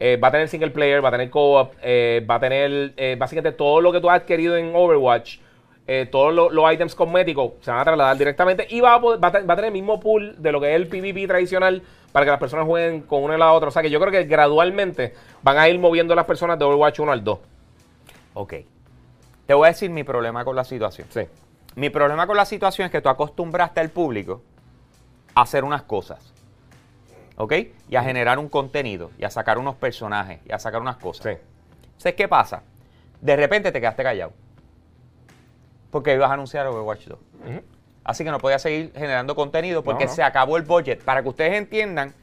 Eh, 0.00 0.16
va 0.16 0.28
a 0.28 0.30
tener 0.32 0.48
single 0.48 0.70
player, 0.70 1.04
va 1.04 1.10
a 1.10 1.12
tener 1.12 1.30
co-op, 1.30 1.74
eh, 1.80 2.26
va 2.28 2.34
a 2.34 2.40
tener 2.40 3.16
básicamente 3.16 3.56
todo 3.56 3.80
lo 3.80 3.92
que 3.92 4.00
tú 4.00 4.10
has 4.10 4.22
adquirido 4.22 4.56
en 4.56 4.74
Overwatch, 4.74 5.38
todos 6.10 6.52
los 6.52 6.72
items 6.72 6.96
cosméticos 6.96 7.52
se 7.60 7.70
van 7.70 7.78
a 7.78 7.84
trasladar 7.84 8.18
directamente 8.18 8.66
y 8.68 8.80
va 8.80 8.94
a, 8.94 8.98
va, 8.98 9.28
a, 9.28 9.30
tener 9.30 9.66
el 9.66 9.72
mismo 9.72 10.00
pool 10.00 10.34
de 10.42 10.50
lo 10.50 10.60
que 10.60 10.70
es 10.70 10.74
el 10.74 10.88
PvP 10.88 11.28
tradicional 11.28 11.80
para 12.10 12.26
que 12.26 12.30
las 12.32 12.40
personas 12.40 12.66
jueguen 12.66 13.02
con 13.02 13.22
una 13.22 13.36
y 13.36 13.38
la 13.38 13.52
otra. 13.52 13.68
O 13.68 13.70
sea 13.70 13.82
que 13.82 13.90
yo 13.90 14.00
creo 14.00 14.10
que 14.10 14.24
gradualmente 14.24 15.14
van 15.44 15.58
a 15.58 15.68
ir 15.68 15.78
moviendo 15.78 16.16
las 16.16 16.24
personas 16.24 16.58
de 16.58 16.64
Overwatch 16.64 16.98
1 16.98 17.12
al 17.12 17.22
2. 17.22 17.38
Ok. 18.34 18.54
Te 19.46 19.54
voy 19.54 19.66
a 19.66 19.68
decir 19.68 19.88
mi 19.90 20.02
problema 20.02 20.44
con 20.44 20.56
la 20.56 20.64
situación. 20.64 21.06
Sí. 21.10 21.20
Mi 21.76 21.90
problema 21.90 22.26
con 22.26 22.36
la 22.36 22.46
situación 22.46 22.86
es 22.86 22.90
que 22.90 23.02
tú 23.02 23.08
acostumbraste 23.10 23.80
al 23.80 23.90
público 23.90 24.42
a 25.34 25.42
hacer 25.42 25.62
unas 25.62 25.82
cosas. 25.82 26.32
¿Ok? 27.36 27.52
Y 27.90 27.96
a 27.96 28.02
generar 28.02 28.38
un 28.38 28.48
contenido, 28.48 29.10
y 29.18 29.24
a 29.24 29.30
sacar 29.30 29.58
unos 29.58 29.76
personajes, 29.76 30.40
y 30.46 30.52
a 30.52 30.58
sacar 30.58 30.80
unas 30.80 30.96
cosas. 30.96 31.24
Sí. 31.24 31.38
Entonces, 31.84 32.14
¿qué 32.14 32.28
pasa? 32.28 32.62
De 33.20 33.36
repente 33.36 33.70
te 33.70 33.78
quedaste 33.78 34.02
callado. 34.02 34.32
Porque 35.90 36.14
ibas 36.14 36.30
a 36.30 36.34
anunciar 36.34 36.66
Overwatch 36.66 37.08
2. 37.08 37.18
Así 38.04 38.24
que 38.24 38.30
no 38.30 38.38
podías 38.38 38.62
seguir 38.62 38.92
generando 38.94 39.34
contenido 39.34 39.82
porque 39.84 40.08
se 40.08 40.22
acabó 40.22 40.56
el 40.56 40.62
budget. 40.62 41.02
Para 41.04 41.22
que 41.22 41.28
ustedes 41.28 41.54
entiendan, 41.54 42.14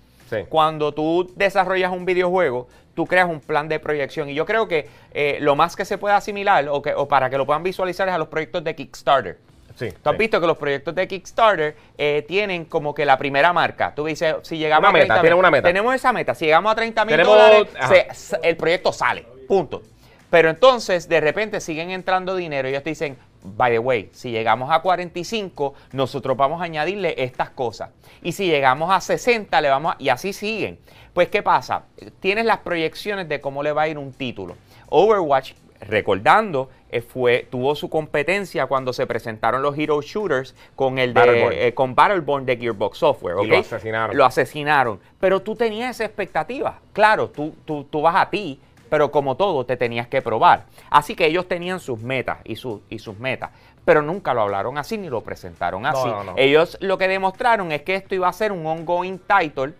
cuando 0.49 0.95
tú 0.95 1.31
desarrollas 1.35 1.91
un 1.91 2.05
videojuego, 2.05 2.67
tú 2.93 3.05
creas 3.05 3.27
un 3.27 3.39
plan 3.39 3.67
de 3.67 3.79
proyección. 3.79 4.29
Y 4.29 4.33
yo 4.33 4.45
creo 4.45 4.67
que 4.67 4.87
eh, 5.13 5.37
lo 5.41 5.55
más 5.55 5.75
que 5.75 5.85
se 5.85 5.97
puede 5.97 6.15
asimilar 6.15 6.67
o, 6.69 6.81
que, 6.81 6.93
o 6.93 7.07
para 7.07 7.29
que 7.29 7.37
lo 7.37 7.45
puedan 7.45 7.63
visualizar 7.63 8.07
es 8.07 8.13
a 8.13 8.17
los 8.17 8.27
proyectos 8.27 8.63
de 8.63 8.75
Kickstarter. 8.75 9.37
Sí, 9.75 9.89
Tú 10.03 10.09
has 10.11 10.17
visto 10.17 10.39
que 10.39 10.45
los 10.45 10.57
proyectos 10.57 10.93
de 10.93 11.07
Kickstarter 11.07 11.75
eh, 11.97 12.23
tienen 12.27 12.65
como 12.65 12.93
que 12.93 13.05
la 13.05 13.17
primera 13.17 13.51
marca. 13.53 13.93
Tú 13.95 14.05
dices, 14.05 14.35
si 14.43 14.57
llegamos 14.57 14.87
a 14.87 14.93
30 14.93 15.21
meta, 15.21 15.35
una 15.35 15.49
meta. 15.49 15.67
Tenemos 15.67 15.95
esa 15.95 16.13
meta. 16.13 16.35
Si 16.35 16.45
llegamos 16.45 16.71
a 16.71 16.75
30 16.75 17.05
mil 17.05 17.23
dólares, 17.23 18.35
el 18.43 18.55
proyecto 18.55 18.93
sale. 18.93 19.25
Punto. 19.47 19.81
Pero 20.29 20.49
entonces, 20.49 21.09
de 21.09 21.21
repente, 21.21 21.59
siguen 21.59 21.89
entrando 21.89 22.35
dinero 22.35 22.67
y 22.67 22.71
ellos 22.71 22.83
te 22.83 22.91
dicen, 22.91 23.17
by 23.43 23.71
the 23.71 23.79
way, 23.79 24.09
si 24.13 24.31
llegamos 24.31 24.71
a 24.71 24.79
45, 24.79 25.73
nosotros 25.91 26.37
vamos 26.37 26.61
a 26.61 26.65
añadirle 26.65 27.15
estas 27.17 27.49
cosas. 27.49 27.89
Y 28.21 28.31
si 28.31 28.47
llegamos 28.47 28.91
a 28.91 29.01
60, 29.01 29.61
le 29.61 29.69
vamos 29.69 29.93
a... 29.93 29.95
Y 29.99 30.09
así 30.09 30.33
siguen. 30.33 30.79
Pues, 31.13 31.29
¿qué 31.29 31.43
pasa? 31.43 31.83
Tienes 32.19 32.45
las 32.45 32.59
proyecciones 32.59 33.27
de 33.29 33.41
cómo 33.41 33.61
le 33.61 33.71
va 33.71 33.83
a 33.83 33.87
ir 33.87 33.97
un 33.97 34.13
título. 34.13 34.55
Overwatch, 34.89 35.53
recordando, 35.81 36.69
eh, 36.89 37.01
fue, 37.01 37.47
tuvo 37.49 37.75
su 37.75 37.89
competencia 37.89 38.67
cuando 38.67 38.93
se 38.93 39.05
presentaron 39.05 39.61
los 39.61 39.77
Hero 39.77 40.01
Shooters 40.01 40.55
con 40.75 40.97
el 40.97 41.13
de 41.13 41.19
Battleborn, 41.19 41.55
eh, 41.57 41.73
con 41.73 41.95
Battleborn 41.95 42.45
de 42.45 42.57
Gearbox 42.57 42.97
Software. 42.97 43.35
Y 43.43 43.47
lo 43.47 43.57
asesinaron. 43.57 44.17
Lo 44.17 44.25
asesinaron. 44.25 44.99
Pero 45.19 45.41
tú 45.41 45.55
tenías 45.55 45.91
esa 45.91 46.05
expectativa. 46.05 46.79
Claro, 46.93 47.29
tú, 47.29 47.55
tú, 47.65 47.83
tú 47.85 48.01
vas 48.01 48.15
a 48.15 48.29
ti 48.29 48.59
pero 48.93 49.09
como 49.09 49.35
todo 49.35 49.65
te 49.65 49.75
tenías 49.75 50.07
que 50.07 50.21
probar. 50.21 50.65
Así 50.91 51.15
que 51.15 51.25
ellos 51.25 51.47
tenían 51.47 51.79
sus 51.79 51.99
metas 51.99 52.37
y, 52.43 52.51
y 52.51 52.99
sus 52.99 53.17
metas, 53.17 53.49
pero 53.83 54.03
nunca 54.03 54.35
lo 54.35 54.43
hablaron 54.43 54.77
así 54.77 54.99
ni 54.99 55.09
lo 55.09 55.21
presentaron 55.21 55.87
así. 55.87 56.07
Ellos 56.37 56.77
lo 56.79 56.99
que 56.99 57.07
demostraron 57.07 57.71
es 57.71 57.81
que 57.81 57.95
esto 57.95 58.13
iba 58.13 58.27
a 58.27 58.33
ser 58.33 58.51
un 58.51 58.63
ongoing 58.67 59.17
title 59.17 59.73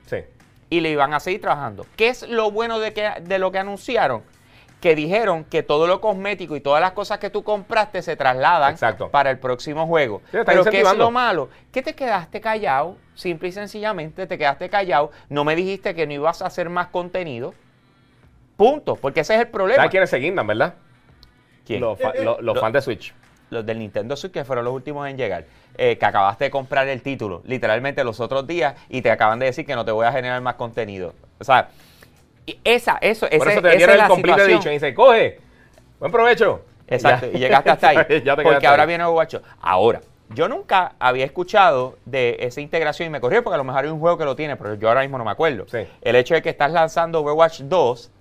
y 0.68 0.80
le 0.80 0.90
iban 0.90 1.14
a 1.14 1.20
seguir 1.20 1.42
trabajando. 1.42 1.86
¿Qué 1.96 2.08
es 2.08 2.28
lo 2.28 2.50
bueno 2.50 2.80
de, 2.80 2.92
que, 2.92 3.08
de 3.22 3.38
lo 3.38 3.52
que 3.52 3.60
anunciaron? 3.60 4.24
que 4.82 4.96
dijeron 4.96 5.46
que 5.46 5.64
todo 5.64 5.88
lo 5.88 6.02
cosmético 6.02 6.58
y 6.58 6.60
todas 6.60 6.82
las 6.82 6.92
cosas 6.92 7.20
que 7.20 7.30
tú 7.30 7.44
compraste 7.44 8.02
se 8.02 8.18
trasladan 8.18 8.76
para 9.12 9.30
el 9.30 9.38
próximo 9.38 9.86
juego. 9.88 10.22
Pero 10.32 10.66
¿qué 10.66 10.82
es 10.82 10.98
lo 10.98 11.12
malo? 11.12 11.50
Que 11.72 11.84
te 11.84 11.94
quedaste 11.94 12.42
callado, 12.42 12.98
simple 13.14 13.48
y 13.48 13.52
sencillamente 13.52 14.28
te 14.28 14.38
quedaste 14.38 14.70
callado, 14.70 15.12
no 15.30 15.46
me 15.46 15.56
dijiste 15.56 15.94
que 15.94 16.06
no 16.06 16.14
ibas 16.14 16.42
a 16.42 16.48
hacer 16.48 16.70
más 16.70 16.88
contenido, 16.88 17.54
Punto, 18.58 18.96
porque 18.96 19.22
ese 19.22 19.36
es 19.36 19.42
el 19.42 19.48
problema. 19.48 19.78
¿Sabes 19.78 19.92
quiénes 19.92 20.10
se 20.10 20.18
guindan, 20.18 20.46
verdad? 20.48 20.76
¿Quién? 21.66 21.82
Los, 21.82 21.98
fans 22.60 22.74
de 22.74 22.82
Switch. 22.82 23.14
los 23.50 23.66
del 23.66 23.80
Nintendo 23.80 24.16
Switch, 24.16 24.32
que 24.34 24.44
fueron 24.44 24.66
los 24.66 24.74
últimos 24.74 25.08
en 25.08 25.18
llegar, 25.18 25.46
eh, 25.78 25.98
que 25.98 26.06
acabaste 26.06 26.46
de 26.46 26.52
comprar 26.52 26.88
el 26.88 27.02
título, 27.02 27.42
literalmente 27.46 28.04
los 28.04 28.20
otros 28.20 28.46
días, 28.46 28.76
y 28.90 29.02
te 29.02 29.10
acaban 29.12 29.40
de 29.40 29.48
decir 29.48 29.66
que 29.66 29.76
no 29.76 29.86
te 29.86 29.92
voy 29.92 30.06
a 30.06 30.12
generar 30.12 30.42
más 30.42 30.56
contenido. 30.56 31.14
O 31.40 31.44
sea, 31.44 31.70
y 32.46 32.60
esa, 32.64 32.98
eso, 33.02 33.28
Por 33.28 33.34
ese- 33.36 33.52
eso 33.54 33.62
te 33.62 33.68
esa 33.70 33.78
dieron 33.78 33.94
es 33.94 33.98
la 33.98 34.04
el 34.06 34.10
complete 34.10 34.34
situación. 34.42 34.56
edition 34.58 34.74
y 34.74 34.76
dice, 34.76 34.94
coge, 34.94 35.40
buen 36.00 36.12
provecho. 36.12 36.66
Exacto, 36.88 37.28
Ya. 37.32 37.38
y 37.38 37.40
llegaste 37.42 37.70
hasta 37.70 37.90
ahí. 37.90 37.98
Ya 38.26 38.36
te 38.36 38.44
porque 38.44 38.68
ahora 38.68 38.84
ahí. 38.84 38.88
viene 38.88 39.04
Overwatch. 39.06 39.36
Ahora, 39.62 40.02
yo 40.30 40.50
nunca 40.50 40.94
había 41.00 41.24
escuchado 41.26 41.98
de 42.06 42.36
esa 42.42 42.60
integración 42.60 43.08
y 43.08 43.10
me 43.10 43.22
corrió 43.22 43.44
porque 43.44 43.56
a 43.56 43.58
lo 43.58 43.64
mejor 43.64 43.86
hay 43.86 43.90
un 43.92 44.00
juego 44.00 44.18
que 44.18 44.26
lo 44.26 44.36
tiene, 44.36 44.58
pero 44.58 44.76
yo 44.76 44.90
ahora 44.90 45.02
mismo 45.02 45.18
no 45.18 45.24
me 45.24 45.32
acuerdo. 45.32 45.66
Sí. 45.70 45.88
El 46.02 46.16
hecho 46.18 46.34
de 46.34 46.42
que 46.42 46.50
estás 46.50 46.72
lanzando 46.72 47.22
Overwatch 47.22 47.62
2 47.62 48.12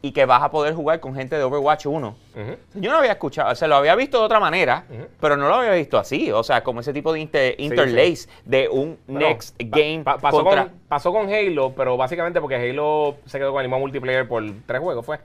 y 0.00 0.12
que 0.12 0.24
vas 0.26 0.42
a 0.42 0.50
poder 0.50 0.74
jugar 0.74 1.00
con 1.00 1.14
gente 1.14 1.36
de 1.36 1.42
Overwatch 1.42 1.86
1. 1.86 2.08
Ujú. 2.08 2.56
Yo 2.74 2.90
no 2.92 2.98
había 2.98 3.12
escuchado, 3.12 3.50
o 3.50 3.54
sea, 3.56 3.66
lo 3.66 3.76
había 3.76 3.96
visto 3.96 4.18
de 4.20 4.24
otra 4.24 4.38
manera, 4.38 4.84
pero 5.20 5.36
no 5.36 5.48
lo 5.48 5.54
había 5.56 5.72
visto 5.72 5.98
así. 5.98 6.30
O 6.30 6.42
sea, 6.44 6.62
como 6.62 6.80
ese 6.80 6.92
tipo 6.92 7.12
de 7.12 7.20
inter- 7.20 7.54
interlace 7.58 8.28
de 8.44 8.68
un 8.68 8.96
next 9.08 9.56
pa- 9.58 9.64
game 9.78 10.02
pa- 10.04 10.18
pasó, 10.18 10.44
contra... 10.44 10.64
con, 10.66 10.72
pasó 10.88 11.12
con 11.12 11.32
Halo, 11.32 11.72
pero 11.76 11.96
básicamente 11.96 12.40
porque 12.40 12.54
Halo 12.56 13.16
se 13.26 13.38
quedó 13.38 13.50
con 13.52 13.60
el 13.62 13.66
mismo 13.68 13.80
multiplayer 13.80 14.28
por 14.28 14.44
tres 14.66 14.80
juegos, 14.80 15.04
fue. 15.04 15.18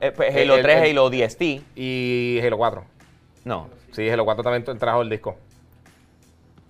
eh, 0.00 0.12
pues, 0.12 0.34
Halo 0.36 0.54
el- 0.56 0.62
3, 0.62 0.82
el- 0.84 0.90
Halo 0.98 1.10
DST. 1.10 1.42
Y 1.74 2.38
Halo 2.46 2.58
4. 2.58 2.84
No. 3.44 3.68
Sí, 3.90 4.08
Halo 4.08 4.24
4 4.24 4.44
también 4.44 4.78
trajo 4.78 5.02
el 5.02 5.10
disco. 5.10 5.36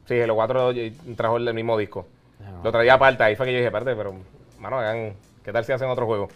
Sí, 0.06 0.18
Halo 0.20 0.34
4 0.34 0.72
trajo 1.16 1.36
el 1.36 1.54
mismo 1.54 1.76
disco. 1.78 2.06
No. 2.40 2.62
Lo 2.64 2.72
traía 2.72 2.94
aparte, 2.94 3.22
ahí 3.22 3.36
fue 3.36 3.46
que 3.46 3.52
yo 3.52 3.58
dije, 3.58 3.68
aparte, 3.68 3.94
pero, 3.94 4.14
mano, 4.58 4.78
hagan, 4.78 5.14
¿qué 5.44 5.52
tal 5.52 5.64
si 5.64 5.72
hacen 5.72 5.88
otro 5.88 6.06
juego? 6.06 6.28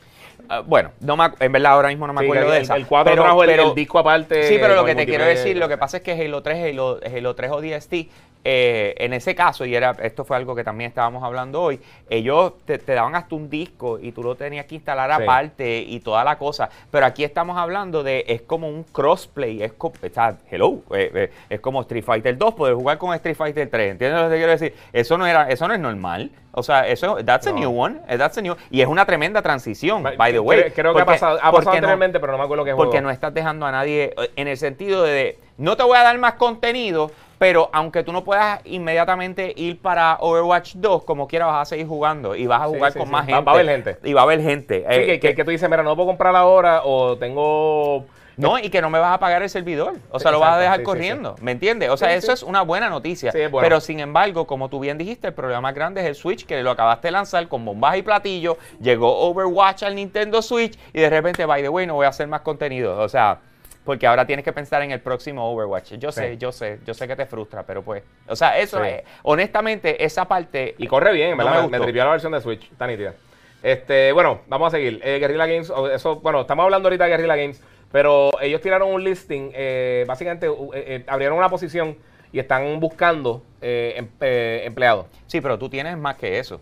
Ah, 0.49 0.61
bueno, 0.61 0.93
no 1.01 1.17
me 1.17 1.31
en 1.41 1.51
verdad 1.53 1.73
ahora 1.73 1.89
mismo 1.89 2.07
no 2.07 2.13
me 2.13 2.21
Sí, 2.21 2.27
acuerdo 2.27 2.47
que 2.47 2.51
de 2.53 2.57
el- 2.59 2.63
esa. 2.63 2.77
el 2.77 2.87
4 2.87 3.11
pero- 3.13 3.23
trajo 3.25 3.43
el- 3.43 3.51
pero- 3.51 3.69
el 3.71 3.75
disco 3.75 3.99
aparte 3.99 4.43
Sí, 4.45 4.59
pero 4.61 4.75
lo 4.77 4.85
que 4.85 4.93
el 4.93 4.97
te 4.97 5.07
quiero 5.07 5.25
decir, 5.25 5.57
lo 5.57 5.69
que 5.69 5.77
pasa 5.77 5.97
es 5.99 6.03
que 6.03 6.13
Halo 6.13 6.43
3, 6.43 6.71
Halo, 6.73 7.01
Halo 7.05 7.35
3 7.35 7.51
o 7.51 7.61
DST, 7.61 8.09
eh, 8.49 8.95
en 8.99 9.13
ese 9.13 9.35
caso, 9.35 9.65
y 9.65 9.75
era 9.75 9.91
esto 10.03 10.25
fue 10.25 10.37
algo 10.37 10.55
que 10.55 10.63
también 10.63 10.87
estábamos 10.89 11.25
hablando 11.25 11.61
hoy, 11.63 11.81
ellos 12.09 12.53
te, 12.65 12.79
te 12.79 12.95
daban 12.95 13.17
hasta 13.17 13.35
un 13.35 13.51
disco 13.51 13.99
y 13.99 14.13
tú 14.13 14.23
lo 14.23 14.37
tenías 14.37 14.67
que 14.67 14.77
instalar 14.77 15.11
Sí. 15.17 15.23
aparte 15.25 15.79
y 15.81 15.99
toda 15.99 16.23
la 16.23 16.39
cosa. 16.39 16.69
Pero 16.93 17.07
aquí 17.07 17.25
estamos 17.25 17.59
hablando 17.59 18.05
de, 18.05 18.25
es 18.29 18.43
como 18.43 18.69
un 18.69 18.85
crossplay, 18.85 19.63
es 19.65 19.73
como, 19.73 19.95
está, 20.01 20.37
hello, 20.49 20.79
eh, 20.95 21.11
eh, 21.13 21.31
es 21.51 21.59
como 21.61 21.81
Street 21.81 22.05
Fighter 22.05 22.39
2, 22.39 22.55
poder 22.55 22.75
jugar 22.77 22.99
con 22.99 23.13
Street 23.15 23.37
Fighter 23.37 23.69
3, 23.69 23.91
¿entiendes 23.93 24.21
lo 24.23 24.29
que 24.29 24.33
te 24.35 24.37
quiero 24.39 24.53
decir? 24.53 24.75
Eso 24.93 25.19
no 25.19 25.27
era, 25.27 25.51
eso 25.51 25.67
no 25.67 25.75
es 25.75 25.81
normal. 25.81 26.31
O 26.59 26.63
sea, 26.63 26.87
eso, 26.89 27.17
that's 27.25 27.47
a 27.49 27.51
No. 27.53 27.59
new 27.59 27.81
one, 27.83 27.99
that's 28.17 28.39
a 28.39 28.41
new, 28.41 28.55
y 28.71 28.81
es 28.81 28.87
una 28.87 29.05
tremenda 29.05 29.43
transición, 29.43 30.03
by 30.03 30.17
the 30.17 30.39
Creo- 30.39 30.43
way. 30.43 30.71
Creo, 30.71 30.95
que 30.95 31.03
ha 31.03 31.05
pasado, 31.05 31.37
ha 31.43 31.51
pasado 31.53 31.65
no- 31.65 31.71
anteriormente, 31.73 32.19
pero 32.21 32.33
no 32.33 32.39
me 32.39 32.45
acuerdo 32.45 32.65
qué 32.65 32.75
porque 32.75 32.93
juego. 32.93 33.07
no 33.09 33.11
estás 33.11 33.35
dejando 33.35 33.67
a 33.67 33.73
nadie 33.73 34.15
en 34.37 34.49
el 34.49 34.57
sentido 34.57 35.03
de, 35.03 35.39
no 35.59 35.77
te 35.77 35.83
voy 35.83 35.99
a 35.99 36.03
dar 36.03 36.17
más 36.19 36.35
contenido, 36.35 37.11
pero 37.39 37.69
aunque 37.73 38.03
tú 38.03 38.13
no 38.13 38.25
puedas 38.25 38.61
inmediatamente 38.65 39.53
ir 39.57 39.81
para 39.81 40.17
Overwatch 40.21 40.75
2, 40.77 41.05
como 41.05 41.29
quiera 41.29 41.47
vas 41.47 41.63
a 41.63 41.65
seguir 41.65 41.87
jugando 41.87 42.35
y 42.35 42.47
vas 42.47 42.63
a 42.63 42.67
jugar 42.67 42.93
sí, 42.93 42.99
con 42.99 43.09
sí. 43.09 43.13
más 43.13 43.23
Va- 43.23 43.27
gente. 43.27 43.45
va 43.45 43.53
a 43.53 43.55
haber 43.55 43.67
gente. 43.67 43.99
Y 44.05 44.13
va 44.13 44.21
a 44.21 44.25
haber 44.25 44.41
gente. 44.43 44.85
Eh, 44.89 45.07
que, 45.07 45.21
que, 45.21 45.35
que 45.35 45.45
tú 45.45 45.51
dices, 45.51 45.69
mira, 45.69 45.83
no 45.83 45.95
puedo 45.97 46.09
comprar 46.09 46.35
ahora 46.35 46.83
o 46.85 47.17
tengo... 47.19 48.05
no, 48.39 48.59
y 48.59 48.69
que 48.71 48.81
no 48.83 48.91
me 48.91 48.99
vas 48.99 49.15
a 49.15 49.19
pagar 49.19 49.43
el 49.43 49.51
servidor. 49.51 49.95
O 50.11 50.19
sea, 50.19 50.31
lo 50.31 50.41
vas 50.41 50.55
a 50.55 50.59
dejar 50.59 50.83
corriendo. 50.83 51.37
¿Me 51.41 51.53
entiendes? 51.53 51.91
O 51.91 51.97
sea, 51.97 52.15
eso 52.15 52.33
es 52.33 52.43
una 52.43 52.63
buena 52.63 52.89
noticia. 52.91 53.33
Sí, 53.33 53.41
es 53.41 53.51
bueno. 53.51 53.67
Pero 53.67 53.81
sin 53.81 54.01
embargo, 54.01 54.47
como 54.47 54.69
tú 54.69 54.81
bien 54.81 54.99
dijiste, 54.99 55.29
el 55.29 55.35
problema 55.35 55.61
más 55.61 55.75
grande 55.75 56.01
es 56.03 56.07
el 56.07 56.15
Switch, 56.15 56.47
que 56.47 56.63
lo 56.63 56.71
acabaste 56.71 57.09
de 57.09 57.13
lanzar 57.13 57.49
con 57.49 57.65
bombas 57.65 57.97
y 57.97 58.03
platillos. 58.03 58.57
Llegó 58.81 59.19
Overwatch 59.29 59.83
al 59.83 59.95
Nintendo 59.95 60.43
Switch 60.43 60.79
y 60.93 61.01
de 61.01 61.11
repente, 61.11 61.45
by 61.47 61.63
the 61.63 61.69
way, 61.69 61.87
no 61.87 61.95
voy 61.95 62.07
a 62.07 62.11
hacer 62.11 62.29
más 62.29 62.41
contenido. 62.43 62.99
O 62.99 63.09
sea, 63.09 63.39
porque 63.87 64.07
ahora 64.07 64.27
tienes 64.27 64.45
que 64.45 64.53
pensar 64.53 64.83
en 64.83 64.91
el 64.91 65.01
próximo 65.01 65.51
Overwatch. 65.51 65.95
Yo 65.95 66.13
sé, 66.13 66.37
yo 66.37 66.53
sé, 66.53 66.81
yo 66.85 66.93
sé 66.93 67.09
que 67.09 67.17
te 67.17 67.25
frustra, 67.25 67.63
pero 67.63 67.83
pues. 67.83 68.03
O 68.29 68.37
sea, 68.37 68.59
eso 68.59 68.83
Sí. 68.83 68.89
es. 68.91 69.03
Honestamente, 69.23 70.05
esa 70.05 70.27
parte. 70.27 70.75
Y 70.77 70.87
corre 70.87 71.13
bien, 71.15 71.31
en 71.31 71.37
no 71.39 71.45
¿verdad? 71.45 71.63
me 71.71 71.79
me, 71.79 71.93
la 71.93 72.11
versión 72.11 72.33
de 72.33 72.41
Switch, 72.43 72.71
está 72.71 72.87
nítida. 72.87 73.15
Este, 73.63 74.13
bueno, 74.13 74.41
vamos 74.49 74.69
a 74.69 74.77
seguir. 74.77 75.01
Eh, 75.03 75.19
Guerrilla 75.19 75.47
Games, 75.47 75.73
eso, 75.95 76.17
bueno, 76.17 76.43
estamos 76.43 76.65
hablando 76.65 76.89
ahorita 76.89 77.05
de 77.05 77.11
Guerrilla 77.11 77.37
Games, 77.37 77.63
pero 77.91 78.31
ellos 78.43 78.61
tiraron 78.61 78.93
un 78.93 79.03
listing, 79.03 79.51
eh, 79.55 80.05
básicamente 80.07 80.49
uh, 80.49 80.71
eh, 80.75 80.85
eh, 80.87 81.05
abrieron 81.07 81.39
una 81.39 81.49
posición 81.49 81.97
y 82.33 82.39
están 82.39 82.79
buscando 82.81 83.43
eh, 83.63 83.95
em- 83.97 84.09
eh, 84.21 84.63
empleados. 84.67 85.07
Sí, 85.27 85.41
pero 85.41 85.59
tú 85.59 85.69
tienes 85.71 85.97
más 85.97 86.17
que 86.17 86.39
eso. 86.39 86.61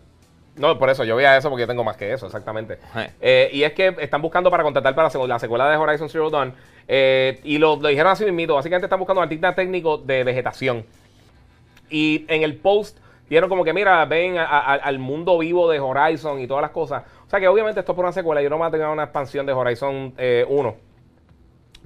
No, 0.57 0.78
por 0.78 0.88
eso, 0.88 1.02
yo 1.05 1.16
veía 1.16 1.36
eso 1.36 1.48
porque 1.50 1.62
yo 1.62 1.66
tengo 1.66 1.82
más 1.82 1.96
que 1.96 2.12
eso, 2.12 2.26
exactamente. 2.26 2.78
Eh. 2.96 3.11
Eh, 3.20 3.50
y 3.52 3.62
es 3.64 3.72
que 3.72 3.94
están 3.98 4.22
buscando 4.22 4.50
para 4.50 4.62
contratar 4.62 4.94
para 4.94 5.09
la 5.26 5.38
secuela 5.38 5.68
de 5.68 5.76
Horizon 5.76 6.09
Zero 6.09 6.30
Dawn. 6.30 6.55
eh, 6.86 7.40
y 7.42 7.59
lo, 7.59 7.76
lo 7.76 7.88
dijeron 7.88 8.12
así 8.12 8.24
mismito. 8.24 8.55
Básicamente 8.55 8.86
están 8.86 8.98
buscando 9.00 9.20
un 9.20 9.24
artista 9.24 9.55
técnico 9.55 9.98
de 9.98 10.22
vegetación. 10.22 10.84
Y 11.90 12.24
en 12.28 12.42
el 12.42 12.57
post 12.57 12.98
dieron 13.28 13.48
como 13.48 13.64
que, 13.64 13.72
mira, 13.72 14.05
ven 14.05 14.38
a- 14.38 14.44
a- 14.44 14.74
al 14.74 14.98
mundo 14.98 15.38
vivo 15.38 15.68
de 15.70 15.80
Horizon 15.80 16.38
y 16.40 16.46
todas 16.46 16.62
las 16.62 16.70
cosas. 16.70 17.02
O 17.26 17.30
sea 17.30 17.40
que 17.40 17.48
obviamente 17.48 17.80
esto 17.80 17.92
es 17.92 17.96
por 17.96 18.05
una 18.05 18.12
secuela. 18.12 18.40
Yo 18.42 18.48
no 18.50 18.59
voy 18.59 18.68
a 18.68 18.70
tener 18.70 18.86
una 18.86 19.05
expansión 19.05 19.46
de 19.46 19.52
Horizon 19.52 20.14
eh, 20.18 20.44
1. 20.48 20.76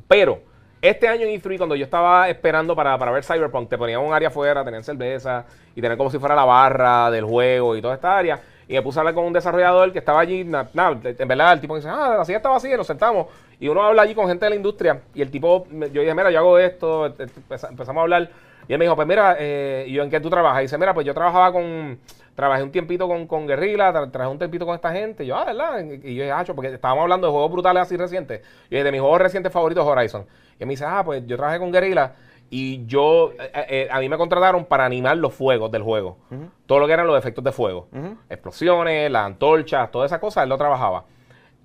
Pero 0.06 0.40
este 0.80 1.08
año 1.08 1.26
en 1.26 1.40
E3, 1.40 1.56
cuando 1.58 1.74
yo 1.74 1.84
estaba 1.84 2.28
esperando 2.28 2.74
para, 2.76 2.96
para 2.98 3.10
ver 3.12 3.24
Cyberpunk, 3.24 3.68
te 3.68 3.78
ponían 3.78 4.00
un 4.00 4.12
área 4.14 4.28
afuera, 4.28 4.64
tenían 4.64 4.84
cerveza 4.84 5.44
y 5.74 5.80
tenían 5.80 5.96
como 5.98 6.10
si 6.10 6.18
fuera 6.18 6.34
la 6.34 6.44
barra 6.44 7.10
del 7.10 7.24
juego 7.24 7.76
y 7.76 7.82
toda 7.82 7.94
esta 7.94 8.16
área. 8.16 8.40
Y 8.68 8.74
me 8.74 8.82
puse 8.82 8.98
a 8.98 9.00
hablar 9.00 9.14
con 9.14 9.24
un 9.24 9.32
desarrollador 9.32 9.92
que 9.92 9.98
estaba 9.98 10.20
allí. 10.20 10.44
na- 10.44 10.68
en 10.74 11.28
verdad, 11.28 11.54
el 11.54 11.60
tipo 11.60 11.74
dice, 11.74 11.88
ah, 11.88 12.16
la 12.18 12.24
silla 12.24 12.36
está 12.36 12.50
vacía, 12.50 12.76
nos 12.76 12.86
sentamos. 12.86 13.26
Y 13.58 13.66
uno 13.68 13.82
habla 13.82 14.02
allí 14.02 14.14
con 14.14 14.28
gente 14.28 14.44
de 14.44 14.50
la 14.50 14.56
industria. 14.56 15.00
Y 15.14 15.22
el 15.22 15.30
tipo, 15.30 15.66
me- 15.70 15.90
yo 15.90 16.02
dije, 16.02 16.14
mira, 16.14 16.30
yo 16.30 16.38
hago 16.38 16.58
esto. 16.58 17.06
este, 17.06 17.24
empeza- 17.24 17.68
Empezamos 17.70 18.00
a 18.00 18.02
hablar. 18.02 18.28
Y 18.68 18.72
él 18.74 18.78
me 18.78 18.84
dijo, 18.84 18.94
pues 18.94 19.08
mira, 19.08 19.36
eh, 19.38 19.84
¿y 19.88 19.94
yo 19.94 20.02
en 20.02 20.10
qué 20.10 20.20
tú 20.20 20.28
trabajas? 20.28 20.60
Y 20.60 20.62
dice, 20.64 20.76
mira, 20.76 20.92
pues 20.92 21.06
yo 21.06 21.14
trabajaba 21.14 21.50
con. 21.52 21.98
Trabajé 22.34 22.62
un 22.62 22.70
tiempito 22.70 23.08
con, 23.08 23.26
con 23.26 23.46
Guerrilla, 23.48 23.90
tra- 23.92 24.12
trabajé 24.12 24.30
un 24.30 24.38
tiempito 24.38 24.64
con 24.66 24.74
esta 24.74 24.92
gente. 24.92 25.24
Y 25.24 25.28
yo, 25.28 25.36
ah, 25.36 25.46
¿verdad? 25.46 25.80
Y 25.80 26.14
yo 26.14 26.22
dije, 26.22 26.30
ah, 26.30 26.44
porque 26.54 26.72
estábamos 26.74 27.02
hablando 27.02 27.26
de 27.26 27.32
juegos 27.32 27.50
brutales 27.50 27.82
así 27.82 27.96
recientes. 27.96 28.42
Y 28.70 28.76
de 28.76 28.92
mis 28.92 29.00
juegos 29.00 29.20
recientes 29.20 29.50
favoritos 29.50 29.84
Horizon. 29.84 30.24
Y 30.58 30.62
él 30.62 30.66
me 30.66 30.72
dice, 30.74 30.84
ah, 30.86 31.02
pues 31.04 31.26
yo 31.26 31.36
trabajé 31.36 31.58
con 31.58 31.72
Guerrilla. 31.72 32.12
Y 32.50 32.86
yo, 32.86 33.32
eh, 33.38 33.66
eh, 33.68 33.88
a 33.90 34.00
mí 34.00 34.08
me 34.08 34.16
contrataron 34.16 34.64
para 34.64 34.84
animar 34.86 35.16
los 35.18 35.34
fuegos 35.34 35.70
del 35.70 35.82
juego. 35.82 36.16
Todo 36.66 36.78
lo 36.78 36.86
que 36.86 36.92
eran 36.94 37.06
los 37.06 37.18
efectos 37.18 37.44
de 37.44 37.52
fuego. 37.52 37.88
Explosiones, 38.30 39.10
las 39.10 39.26
antorchas, 39.26 39.90
todas 39.90 40.10
esas 40.10 40.18
cosas, 40.20 40.44
él 40.44 40.48
lo 40.48 40.56
trabajaba. 40.56 41.04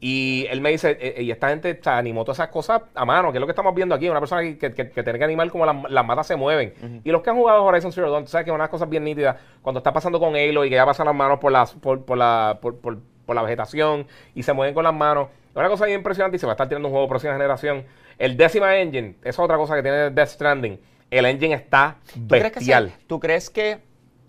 Y 0.06 0.46
él 0.50 0.60
me 0.60 0.70
dice, 0.72 0.98
eh, 1.00 1.24
y 1.24 1.32
esta 1.32 1.48
gente 1.48 1.80
animó 1.86 2.26
todas 2.26 2.38
esas 2.40 2.50
cosas 2.50 2.82
a 2.94 3.06
mano, 3.06 3.32
que 3.32 3.38
es 3.38 3.40
lo 3.40 3.48
que 3.48 3.52
estamos 3.54 3.74
viendo 3.74 3.96
aquí, 3.96 4.10
una 4.10 4.20
persona 4.20 4.42
que, 4.42 4.58
que, 4.58 4.70
tiene 4.84 5.18
que 5.18 5.24
animar 5.24 5.50
como 5.50 5.66
las, 5.66 5.90
las 5.90 6.06
matas 6.06 6.28
se 6.28 6.36
mueven. 6.36 6.74
Y 7.06 7.12
los 7.12 7.22
que 7.22 7.30
han 7.30 7.38
jugado 7.38 7.64
Horizon 7.64 7.94
Zero 7.94 8.12
Dawn, 8.12 8.28
sabes 8.28 8.44
que 8.44 8.52
es 8.52 8.56
una 8.56 8.68
cosa 8.70 8.86
bien 8.86 9.06
nítida, 9.06 9.38
cuando 9.62 9.80
está 9.80 9.94
pasando 9.94 10.20
con 10.20 10.36
Halo 10.36 10.66
y 10.66 10.70
que 10.70 10.76
ya 10.76 10.86
pasan 10.86 11.06
las 11.06 11.16
manos 11.16 11.40
por, 11.40 11.54
las, 11.54 11.72
por, 11.76 12.04
por 12.04 12.18
la, 12.18 12.60
por, 12.62 12.78
por- 12.80 12.98
por 13.26 13.38
la 13.38 13.42
vegetación 13.42 14.06
y 14.36 14.44
se 14.44 14.52
mueven 14.52 14.74
con 14.76 14.84
las 14.84 14.94
manos. 14.94 15.30
Una 15.56 15.70
cosa 15.70 15.86
bien 15.86 16.00
impresionante 16.00 16.36
y 16.36 16.40
se 16.40 16.46
va 16.46 16.52
a 16.52 16.56
estar 16.56 16.68
tirando 16.68 16.90
un 16.90 16.92
juego 16.94 17.08
próxima 17.08 17.32
generación. 17.32 17.86
El 18.18 18.38
décima 18.38 18.76
engine, 18.78 19.16
esa 19.22 19.30
es 19.30 19.39
otra 19.39 19.57
cosa 19.57 19.76
que 19.76 19.82
tiene 19.84 20.09
Death 20.11 20.30
Stranding. 20.30 20.80
El 21.11 21.26
engine 21.26 21.53
está 21.55 21.97
¿Tú 22.14 22.28
crees, 22.28 22.43
que 22.51 22.59
bestial. 22.59 22.91
¿Tú 23.07 23.20
crees 23.20 23.49
que 23.49 23.80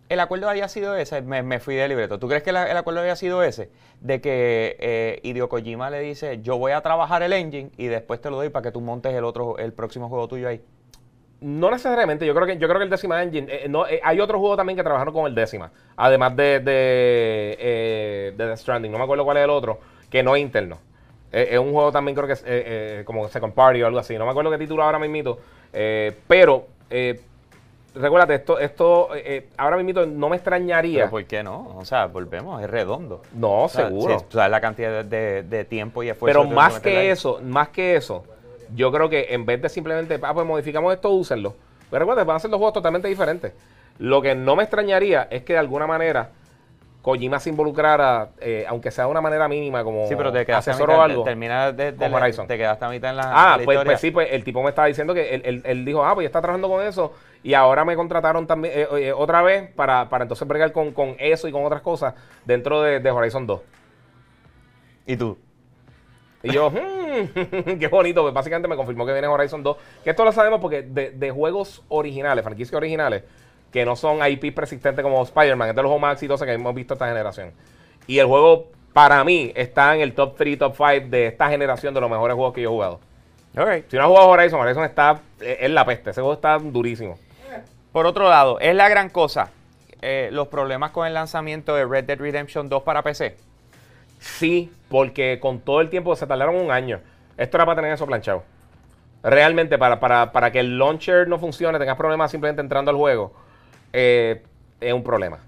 el 0.08 0.20
acuerdo 0.20 0.48
haya 0.48 0.68
sido 0.68 0.94
ese? 0.96 1.22
Me, 1.22 1.42
me 1.42 1.60
fui 1.60 1.74
de 1.74 1.88
libreto. 1.88 2.18
¿Tú 2.18 2.28
crees 2.28 2.42
que 2.42 2.52
la- 2.52 2.70
el 2.70 2.76
acuerdo 2.76 3.00
haya 3.00 3.16
sido 3.16 3.42
ese? 3.42 3.70
De 4.00 4.20
que 4.20 4.76
eh, 4.78 5.20
Hideo 5.22 5.48
Kojima 5.48 5.88
le 5.90 6.00
dice, 6.00 6.40
yo 6.42 6.58
voy 6.58 6.72
a 6.72 6.80
trabajar 6.82 7.22
el 7.22 7.32
engine 7.32 7.70
y 7.78 7.86
después 7.86 8.20
te 8.20 8.30
lo 8.30 8.36
doy 8.36 8.50
para 8.50 8.62
que 8.64 8.70
tú 8.72 8.80
montes 8.80 9.14
el 9.14 9.24
otro, 9.24 9.56
el 9.58 9.72
próximo 9.72 10.08
juego 10.08 10.28
tuyo 10.28 10.48
ahí. 10.48 10.60
No 11.40 11.70
necesariamente, 11.70 12.24
yo 12.26 12.34
creo 12.34 12.46
que 12.46 12.56
yo 12.56 12.66
creo 12.68 12.78
que 12.78 12.84
el 12.84 12.90
décima 12.90 13.22
engine, 13.22 13.46
eh, 13.50 13.66
no, 13.68 13.86
eh, 13.86 14.00
hay 14.02 14.18
otro 14.20 14.38
juego 14.38 14.56
también 14.56 14.76
que 14.76 14.82
trabajaron 14.82 15.12
con 15.12 15.26
el 15.26 15.34
décima, 15.34 15.72
además 15.96 16.34
de 16.36 16.60
de, 16.60 17.56
eh, 17.58 18.34
de 18.36 18.46
Death 18.46 18.58
Stranding, 18.58 18.90
no 18.90 18.96
me 18.98 19.04
acuerdo 19.04 19.24
cuál 19.24 19.36
es 19.38 19.44
el 19.44 19.50
otro, 19.50 19.78
que 20.10 20.22
no 20.22 20.36
es 20.36 20.42
interno. 20.42 20.78
Eh, 21.36 21.48
es 21.50 21.58
un 21.58 21.72
juego 21.72 21.90
también 21.90 22.14
creo 22.14 22.28
que 22.28 22.34
es 22.34 22.42
eh, 22.42 22.44
eh, 22.46 23.02
como 23.04 23.28
Second 23.28 23.52
Party 23.54 23.82
o 23.82 23.86
algo 23.88 23.98
así, 23.98 24.16
no 24.16 24.24
me 24.24 24.30
acuerdo 24.30 24.52
qué 24.52 24.58
título 24.58 24.84
ahora 24.84 25.00
mismito, 25.00 25.40
eh, 25.72 26.14
pero 26.28 26.68
eh, 26.88 27.20
recuérdate, 27.92 28.34
esto, 28.36 28.58
esto 28.60 29.08
eh, 29.16 29.48
ahora 29.56 29.76
mismito 29.76 30.06
no 30.06 30.28
me 30.28 30.36
extrañaría, 30.36 31.00
Pero 31.00 31.10
¿por 31.10 31.24
qué 31.24 31.42
no? 31.42 31.76
O 31.76 31.84
sea, 31.84 32.06
volvemos, 32.06 32.62
es 32.62 32.70
redondo. 32.70 33.22
no, 33.34 33.64
O 33.64 33.68
sea, 33.68 33.86
seguro. 33.88 34.16
sí, 34.20 34.24
o 34.28 34.32
sea, 34.32 34.48
la 34.48 34.60
cantidad 34.60 35.04
de, 35.04 35.42
de- 35.42 35.64
tiempo 35.64 36.04
y 36.04 36.08
esfuerzo. 36.10 36.38
Pero 36.40 36.48
que 36.48 36.54
más 36.54 36.78
que 36.78 37.10
eso, 37.10 37.40
más 37.42 37.68
que 37.70 37.96
eso, 37.96 38.24
yo 38.74 38.92
creo 38.92 39.08
que 39.08 39.26
en 39.34 39.44
vez 39.44 39.60
de 39.60 39.68
simplemente, 39.68 40.20
ah, 40.22 40.34
pues 40.34 40.46
modificamos 40.46 40.94
esto, 40.94 41.10
úsenlo. 41.10 41.54
Pero 41.90 41.98
recuerda, 42.00 42.22
van 42.22 42.36
a 42.36 42.40
ser 42.40 42.50
dos 42.50 42.58
juegos 42.58 42.74
totalmente 42.74 43.08
diferentes. 43.08 43.52
Lo 43.98 44.22
que 44.22 44.36
no 44.36 44.54
me 44.54 44.62
extrañaría 44.62 45.26
es 45.30 45.42
que 45.42 45.52
de 45.54 45.58
alguna 45.58 45.86
manera 45.88 46.30
Kojima 47.04 47.38
se 47.38 47.50
involucrara, 47.50 48.30
eh, 48.40 48.64
aunque 48.66 48.90
sea 48.90 49.04
de 49.04 49.10
una 49.10 49.20
manera 49.20 49.46
mínima, 49.46 49.84
como 49.84 50.06
Sí, 50.08 50.16
pero 50.16 50.32
te 50.32 50.46
quedaste 50.46 50.70
asesor 50.70 50.88
mitad, 50.88 51.00
o 51.00 51.02
algo. 51.02 51.24
de, 51.24 51.92
de 51.92 52.08
la- 52.08 52.16
Horizon. 52.16 52.46
te 52.46 52.56
quedaste 52.56 52.82
a 52.82 52.88
mitad 52.88 53.10
en 53.10 53.16
la, 53.18 53.24
Ah, 53.52 53.58
la 53.58 53.64
pues, 53.66 53.78
pues 53.84 54.00
sí, 54.00 54.10
pues 54.10 54.28
el 54.32 54.42
tipo 54.42 54.62
me 54.62 54.70
estaba 54.70 54.88
diciendo 54.88 55.12
que 55.12 55.34
él, 55.34 55.42
él- 55.44 55.62
él 55.66 55.84
dijo, 55.84 56.02
ah, 56.02 56.14
pues 56.14 56.24
ya 56.24 56.28
está 56.28 56.40
trabajando 56.40 56.70
con 56.70 56.82
eso. 56.82 57.12
Y 57.42 57.52
ahora 57.52 57.84
me 57.84 57.94
contrataron 57.94 58.46
también 58.46 58.72
eh, 58.74 58.88
eh, 58.98 59.12
otra 59.12 59.42
vez 59.42 59.70
para, 59.72 60.08
para 60.08 60.24
entonces 60.24 60.48
bregar 60.48 60.72
con, 60.72 60.92
con 60.92 61.14
eso 61.18 61.46
y 61.46 61.52
con 61.52 61.62
otras 61.66 61.82
cosas 61.82 62.14
dentro 62.46 62.80
de, 62.80 63.00
de 63.00 63.10
Horizon 63.10 63.46
2. 63.46 63.60
¿Y 65.06 65.16
tú? 65.18 65.36
Y 66.42 66.52
yo, 66.52 66.70
hmm, 66.70 67.78
Qué 67.78 67.88
bonito, 67.88 68.22
pues 68.22 68.32
básicamente 68.34 68.66
me 68.66 68.76
confirmó 68.76 69.04
que 69.06 69.12
viene 69.12 69.28
Horizon 69.28 69.62
2. 69.62 69.76
Que 70.04 70.10
esto 70.10 70.24
lo 70.24 70.32
sabemos 70.32 70.58
porque 70.60 70.82
de, 70.82 71.10
de 71.10 71.30
juegos 71.30 71.82
originales, 71.88 72.42
franquicias 72.44 72.74
originales, 72.74 73.24
que 73.74 73.84
no 73.84 73.96
son 73.96 74.24
IP 74.24 74.54
persistentes 74.54 75.02
como 75.02 75.20
Spider-Man, 75.24 75.70
es 75.70 75.74
de 75.74 75.82
los 75.82 75.88
juegos 75.88 76.00
más 76.00 76.12
exitosos 76.12 76.46
que 76.46 76.52
hemos 76.52 76.72
visto 76.76 76.94
esta 76.94 77.08
generación. 77.08 77.52
Y 78.06 78.20
el 78.20 78.26
juego, 78.26 78.70
para 78.92 79.24
mí, 79.24 79.52
está 79.56 79.96
en 79.96 80.00
el 80.00 80.14
top 80.14 80.36
3, 80.36 80.58
top 80.60 80.74
5 80.76 81.08
de 81.08 81.26
esta 81.26 81.48
generación 81.48 81.92
de 81.92 82.00
los 82.00 82.08
mejores 82.08 82.36
juegos 82.36 82.54
que 82.54 82.62
yo 82.62 82.68
he 82.70 82.72
jugado. 82.72 83.00
Ok. 83.58 83.84
Si 83.88 83.96
no 83.96 84.02
has 84.02 84.08
jugado 84.08 84.28
Horizon, 84.28 84.60
Horizon 84.60 84.84
está, 84.84 85.20
es 85.40 85.56
es 85.62 85.70
la 85.70 85.84
peste. 85.84 86.10
Ese 86.10 86.20
juego 86.20 86.34
está 86.34 86.56
durísimo. 86.58 87.18
Por 87.90 88.06
otro 88.06 88.28
lado, 88.28 88.60
es 88.60 88.76
la 88.76 88.88
gran 88.88 89.08
cosa. 89.10 89.50
eh, 90.00 90.28
los 90.32 90.48
problemas 90.48 90.92
con 90.92 91.06
el 91.06 91.14
lanzamiento 91.14 91.74
de 91.74 91.84
Red 91.84 92.04
Dead 92.04 92.18
Redemption 92.18 92.68
2 92.68 92.82
para 92.84 93.02
PC. 93.02 93.36
Sí, 94.20 94.72
porque 94.88 95.40
con 95.40 95.60
todo 95.60 95.80
el 95.80 95.90
tiempo 95.90 96.14
se 96.14 96.26
tardaron 96.28 96.54
un 96.56 96.70
año. 96.70 97.00
Esto 97.36 97.56
era 97.56 97.66
para 97.66 97.76
tener 97.76 97.92
eso 97.92 98.06
planchado. 98.06 98.44
Realmente, 99.22 99.78
para, 99.78 99.98
para, 100.00 100.32
para 100.32 100.52
que 100.52 100.60
el 100.60 100.78
launcher 100.78 101.26
no 101.28 101.38
funcione, 101.38 101.78
tengas 101.78 101.96
problemas 101.96 102.30
simplemente 102.30 102.60
entrando 102.60 102.90
al 102.90 102.96
juego, 102.98 103.32
eh, 103.96 104.42
es 104.80 104.92
un 104.92 105.02
problema. 105.04 105.38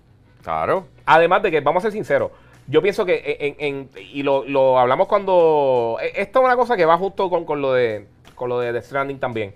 Claro. 0.42 0.86
Además 1.04 1.42
de 1.42 1.50
que, 1.50 1.60
vamos 1.60 1.80
a 1.82 1.86
ser 1.88 1.92
sinceros, 1.92 2.30
yo 2.68 2.80
pienso 2.80 3.04
que 3.04 3.36
en, 3.40 3.56
en- 3.58 3.90
y 4.12 4.22
lo, 4.22 4.44
lo 4.44 4.78
hablamos 4.78 5.08
cuando. 5.08 5.98
eh, 6.00 6.12
Esto 6.16 6.38
es 6.40 6.44
una 6.46 6.56
cosa 6.56 6.76
que 6.76 6.84
va 6.86 6.96
justo 6.96 7.28
con, 7.28 7.44
con 7.44 7.60
lo 7.60 7.72
de 7.72 8.06
con 8.36 8.48
lo 8.48 8.60
de 8.60 8.72
The 8.72 8.82
Stranding 8.82 9.18
también. 9.18 9.54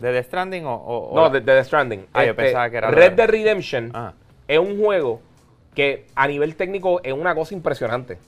¿De 0.00 0.12
The 0.12 0.22
Stranding 0.22 0.64
o.? 0.66 1.12
No, 1.14 1.28
de, 1.30 1.40
de 1.40 1.52
The 1.56 1.64
Stranding. 1.64 2.00
Este, 2.00 2.10
Ah, 2.14 2.24
yo 2.24 2.36
pensaba 2.36 2.70
que 2.70 2.76
era 2.78 2.90
Red 2.90 3.10
de- 3.10 3.16
Dead 3.16 3.28
Redemption 3.28 3.90
Ajá. 3.94 4.14
es 4.46 4.58
un 4.58 4.80
juego 4.82 5.20
que 5.74 6.06
a 6.14 6.26
nivel 6.26 6.54
técnico 6.56 7.00
es 7.02 7.12
una 7.12 7.34
cosa 7.34 7.54
impresionante. 7.54 8.18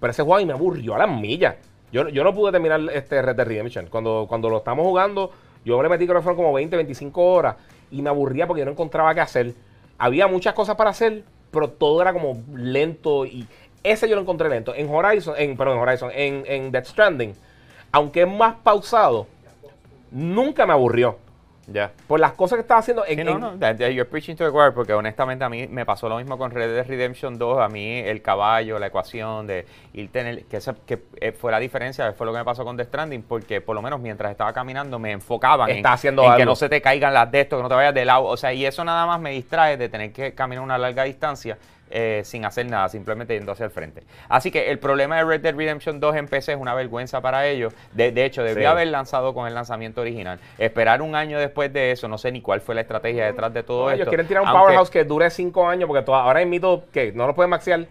Pero 0.00 0.10
ese 0.10 0.22
juego 0.22 0.36
a 0.36 0.38
mí 0.38 0.46
me 0.46 0.52
aburrió 0.52 0.94
a 0.94 0.98
las 0.98 1.08
millas. 1.10 1.56
Yo, 1.92 2.08
yo 2.08 2.24
no 2.24 2.34
pude 2.34 2.52
terminar 2.52 2.80
este 2.92 3.22
Red 3.22 3.36
Dead 3.36 3.46
Redemption. 3.46 3.86
Cuando, 3.86 4.26
cuando 4.28 4.50
lo 4.50 4.58
estamos 4.58 4.84
jugando, 4.84 5.30
yo 5.64 5.82
le 5.82 5.88
metí 5.88 6.04
creo 6.06 6.18
que 6.18 6.22
fueron 6.22 6.36
como 6.36 6.52
20, 6.52 6.76
25 6.76 7.22
horas 7.24 7.56
y 7.90 8.02
me 8.02 8.10
aburría 8.10 8.46
porque 8.46 8.60
yo 8.60 8.66
no 8.66 8.72
encontraba 8.72 9.14
qué 9.14 9.20
hacer. 9.20 9.54
Había 9.98 10.26
muchas 10.26 10.54
cosas 10.54 10.76
para 10.76 10.90
hacer, 10.90 11.24
pero 11.50 11.70
todo 11.70 12.02
era 12.02 12.12
como 12.12 12.42
lento 12.52 13.24
y 13.26 13.46
ese 13.82 14.08
yo 14.08 14.16
lo 14.16 14.22
encontré 14.22 14.48
lento. 14.48 14.74
En 14.74 14.88
Horizon, 14.88 15.34
en, 15.36 15.56
perdón, 15.56 15.76
en 15.76 15.82
Horizon, 15.82 16.10
en, 16.14 16.44
en 16.46 16.72
Death 16.72 16.86
Stranding, 16.86 17.34
aunque 17.92 18.22
es 18.22 18.28
más 18.28 18.56
pausado, 18.56 19.26
nunca 20.10 20.66
me 20.66 20.72
aburrió. 20.72 21.18
Ya. 21.66 21.92
Por 22.06 22.20
las 22.20 22.32
cosas 22.32 22.56
que 22.56 22.60
estaba 22.62 22.80
haciendo 22.80 23.04
en, 23.06 23.18
Sí, 23.18 23.24
no, 23.24 23.52
en- 23.52 23.58
no, 23.60 23.88
you're 23.88 24.04
preaching 24.04 24.34
to 24.36 24.44
the 24.44 24.50
choir, 24.50 24.72
porque 24.74 24.92
honestamente 24.92 25.44
a 25.44 25.48
mí 25.48 25.66
me 25.68 25.86
pasó 25.86 26.08
lo 26.08 26.18
mismo 26.18 26.36
con 26.36 26.50
Red 26.50 26.74
Dead 26.74 26.86
Redemption 26.86 27.38
2. 27.38 27.58
A 27.60 27.68
mí 27.68 27.98
el 28.00 28.20
caballo, 28.22 28.78
la 28.78 28.88
ecuación 28.88 29.46
de 29.46 29.64
ir 29.94 30.10
tener, 30.12 30.44
que, 30.44 30.58
esa- 30.58 30.74
que 30.86 31.02
eh, 31.20 31.32
fue 31.32 31.50
la 31.50 31.58
diferencia, 31.58 32.12
fue 32.12 32.26
lo 32.26 32.32
que 32.32 32.38
me 32.38 32.44
pasó 32.44 32.64
con 32.64 32.76
The 32.76 32.84
Stranding, 32.84 33.22
porque 33.22 33.60
por 33.60 33.74
lo 33.74 33.82
menos 33.82 34.00
mientras 34.00 34.30
estaba 34.30 34.52
caminando 34.52 34.98
me 34.98 35.12
enfocaban 35.12 35.70
en, 35.70 35.76
Está 35.78 35.94
haciendo 35.94 36.22
en 36.24 36.28
que 36.36 36.42
algo. 36.42 36.52
no 36.52 36.56
se 36.56 36.68
te 36.68 36.82
caigan 36.82 37.14
las 37.14 37.30
de 37.30 37.40
esto, 37.40 37.56
que 37.56 37.62
no 37.62 37.68
te 37.68 37.74
vayas 37.74 37.94
de 37.94 38.04
lado. 38.04 38.24
O 38.24 38.36
sea, 38.36 38.52
y 38.52 38.66
eso 38.66 38.84
nada 38.84 39.06
más 39.06 39.20
me 39.20 39.30
distrae 39.30 39.76
de 39.76 39.88
tener 39.88 40.12
que 40.12 40.34
caminar 40.34 40.62
una 40.64 40.76
larga 40.78 41.04
distancia 41.04 41.56
eh, 41.96 42.22
sin 42.24 42.44
hacer 42.44 42.66
nada, 42.66 42.88
simplemente 42.88 43.34
yendo 43.34 43.52
hacia 43.52 43.66
el 43.66 43.70
frente. 43.70 44.02
Así 44.28 44.50
que 44.50 44.70
el 44.70 44.80
problema 44.80 45.16
de 45.16 45.24
Red 45.24 45.40
Dead 45.42 45.54
Redemption 45.54 46.00
2 46.00 46.16
en 46.16 46.26
PC 46.26 46.52
es 46.54 46.58
una 46.58 46.74
vergüenza 46.74 47.20
para 47.20 47.46
ellos. 47.46 47.72
De, 47.92 48.10
de 48.10 48.24
hecho, 48.24 48.42
debió 48.42 48.62
Sí. 48.62 48.66
haber 48.66 48.88
lanzado 48.88 49.32
con 49.32 49.46
el 49.46 49.54
lanzamiento 49.54 50.00
original. 50.00 50.40
Esperar 50.58 51.02
un 51.02 51.14
año 51.14 51.38
después 51.38 51.72
de 51.72 51.92
eso, 51.92 52.08
no 52.08 52.18
sé 52.18 52.32
ni 52.32 52.40
cuál 52.42 52.60
fue 52.60 52.74
la 52.74 52.80
estrategia 52.80 53.26
detrás 53.26 53.54
de 53.54 53.62
todo 53.62 53.84
No, 53.84 53.90
esto. 53.90 53.94
ellos 54.02 54.08
quieren 54.08 54.26
tirar 54.26 54.42
un 54.42 54.48
Aunque 54.48 54.60
powerhouse 54.62 54.90
que 54.90 55.04
dure 55.04 55.30
5 55.30 55.68
años 55.68 55.86
porque 55.86 56.02
to- 56.02 56.14
ahora 56.14 56.44
mito 56.44 56.84
que 56.92 57.12
no 57.12 57.26
lo 57.28 57.34
pueden 57.36 57.50
maxear. 57.50 57.86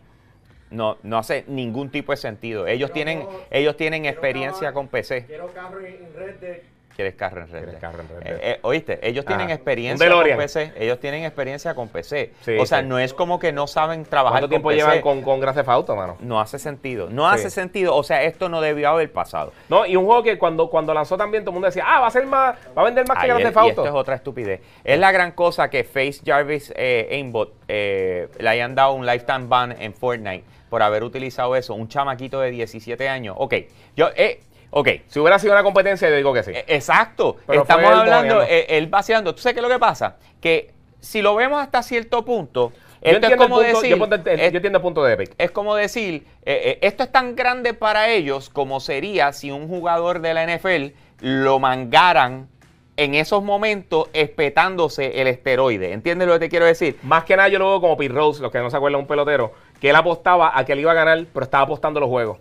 No, 0.70 0.98
no 1.04 1.20
hace 1.20 1.46
ningún 1.48 1.90
tipo 1.92 2.12
de 2.14 2.18
sentido. 2.18 2.66
Ellos 2.68 2.90
Quiero 2.92 3.10
tienen, 3.12 3.28
ellos 3.52 3.78
tienen 3.78 4.06
experiencia 4.06 4.70
carro- 4.70 4.74
con 4.74 4.88
PC. 4.88 5.26
Quiero 5.28 5.48
carro 5.54 5.80
en 5.80 5.86
en 5.86 6.14
Red 6.16 6.36
Dead. 6.42 6.58
¿Quieres 6.96 7.16
carro 7.16 7.42
en 7.42 7.48
Red 7.52 7.80
carro 7.80 8.02
en 8.02 8.08
Red 8.08 8.28
Eh, 8.28 8.40
eh, 8.42 8.60
Oíste, 8.62 9.00
ellos 9.08 9.26
tienen 9.26 9.50
experiencia 9.50 10.08
con. 10.10 10.38
PC. 10.38 10.74
Ellos 10.78 11.00
tienen 11.00 11.24
experiencia 11.26 11.74
con 11.74 11.88
PC. 11.88 12.34
Sí, 12.42 12.58
o 12.58 12.66
sea, 12.66 12.82
sí. 12.82 12.86
no 12.88 13.00
es 13.00 13.14
como 13.14 13.40
que 13.40 13.52
no 13.52 13.66
saben 13.66 14.04
trabajar 14.06 14.42
¿Cuánto 14.42 14.46
con 14.46 14.50
tiempo 14.50 14.70
PC. 14.70 14.80
llevan 14.82 15.02
con, 15.02 15.22
con 15.24 15.40
Grand 15.40 15.58
Theft 15.58 15.70
Auto, 15.70 15.96
mano? 15.96 16.18
No 16.20 16.40
hace 16.40 16.60
sentido. 16.60 17.10
No 17.10 17.28
Sí. 17.30 17.36
hace 17.36 17.50
sentido. 17.50 17.96
O 17.96 18.04
sea, 18.04 18.22
esto 18.24 18.48
no 18.48 18.62
debió 18.62 18.90
haber 18.90 19.12
pasado. 19.12 19.54
No, 19.70 19.86
y 19.88 19.96
un 19.96 20.06
juego 20.06 20.22
que 20.22 20.38
cuando, 20.38 20.70
cuando 20.70 20.94
lanzó 20.94 21.18
también 21.18 21.44
todo 21.44 21.52
el 21.52 21.54
mundo 21.56 21.66
decía, 21.68 21.84
ah, 21.88 22.00
va 22.02 22.08
a 22.08 22.12
ser 22.12 22.28
más, 22.28 22.56
va 22.78 22.82
a 22.84 22.86
vender 22.86 23.08
más 23.08 23.18
que 23.18 23.28
Grand 23.28 23.42
Theft 23.44 23.58
y 23.66 23.70
esto 23.70 23.86
es 23.86 23.92
otra 23.92 24.16
estupidez. 24.16 24.62
Es 24.84 25.00
la 25.00 25.12
gran 25.12 25.32
cosa 25.32 25.70
que 25.70 25.84
Face 25.84 26.22
Jarvis 26.24 26.72
eh, 26.76 27.08
Aimbot 27.12 27.54
eh, 27.68 28.30
le 28.40 28.50
hayan 28.50 28.76
dado 28.76 28.94
un 28.94 29.06
lifetime 29.06 29.48
ban 29.48 29.72
en 29.82 29.94
Fortnite 29.94 30.44
por 30.70 30.84
haber 30.84 31.04
utilizado 31.04 31.56
eso. 31.56 31.74
Un 31.74 31.88
chamaquito 31.88 32.40
de 32.40 32.52
17 32.52 33.10
años. 33.10 33.36
Ok, 33.40 33.56
yo, 33.96 34.10
eh, 34.16 34.42
ok. 34.76 34.90
Si 35.08 35.20
hubiera 35.20 35.40
sido 35.40 35.54
una 35.54 35.64
competencia, 35.64 36.10
yo 36.10 36.16
digo 36.16 36.34
que 36.34 36.44
sí. 36.44 36.52
Eh, 36.54 36.66
Exacto. 36.68 37.38
Pero 37.48 37.62
Estamos 37.62 37.86
él 37.92 38.00
hablando, 38.00 38.42
eh, 38.44 38.66
él 38.70 38.88
vaciando. 38.88 39.34
¿Tú 39.36 39.42
sabes 39.42 39.54
qué 39.54 39.60
es 39.60 39.64
lo 39.68 39.70
que 39.74 39.80
pasa? 39.80 40.18
Que 40.42 40.72
si 41.00 41.22
lo 41.22 41.36
vemos 41.36 41.62
hasta 41.62 41.82
cierto 41.84 42.24
punto, 42.26 42.72
yo, 43.02 43.12
esto 43.12 43.28
es 43.28 43.36
como 43.36 43.56
punto, 43.58 43.62
decir... 43.82 43.90
yo, 43.90 44.00
ponte 44.00 44.16
el- 44.34 44.40
es- 44.40 44.52
yo 44.52 44.58
entiendo 44.58 44.78
el 44.80 44.82
punto 44.84 45.04
de 45.04 45.14
Epic. 45.14 45.34
es 45.38 45.52
como 45.52 45.76
decir, 45.76 46.26
eh, 46.46 46.62
eh, 46.66 46.80
esto 46.82 47.04
es 47.04 47.12
tan 47.12 47.36
grande 47.36 47.74
para 47.74 48.08
ellos 48.10 48.50
como 48.50 48.80
sería 48.80 49.34
si 49.34 49.52
un 49.52 49.68
jugador 49.68 50.22
de 50.22 50.34
la 50.34 50.44
NFL 50.44 50.94
lo 51.20 51.60
mangaran 51.60 52.48
en 52.96 53.16
esos 53.16 53.44
momentos 53.44 54.08
espetándose 54.14 55.20
el 55.22 55.28
esteroide. 55.28 55.92
¿Entiendes 55.94 56.28
lo 56.28 56.34
que 56.36 56.40
te 56.42 56.50
quiero 56.50 56.66
decir? 56.66 56.98
Más 57.04 57.24
que 57.24 57.36
nada 57.36 57.50
yo 57.50 57.60
lo 57.60 57.70
veo 57.70 57.82
como 57.82 57.98
Pete 57.98 58.14
Rose, 58.14 58.42
los 58.42 58.52
que 58.52 58.60
no 58.60 58.70
se 58.70 58.78
acuerdan, 58.78 59.02
un 59.02 59.08
pelotero, 59.08 59.52
que 59.82 59.90
él 59.90 59.96
apostaba 59.96 60.58
a 60.58 60.64
que 60.64 60.74
él 60.74 60.80
iba 60.80 60.92
a 60.92 60.96
ganar, 60.96 61.26
pero 61.34 61.44
estaba 61.44 61.64
apostando 61.64 62.00
los 62.00 62.08
juegos. 62.10 62.38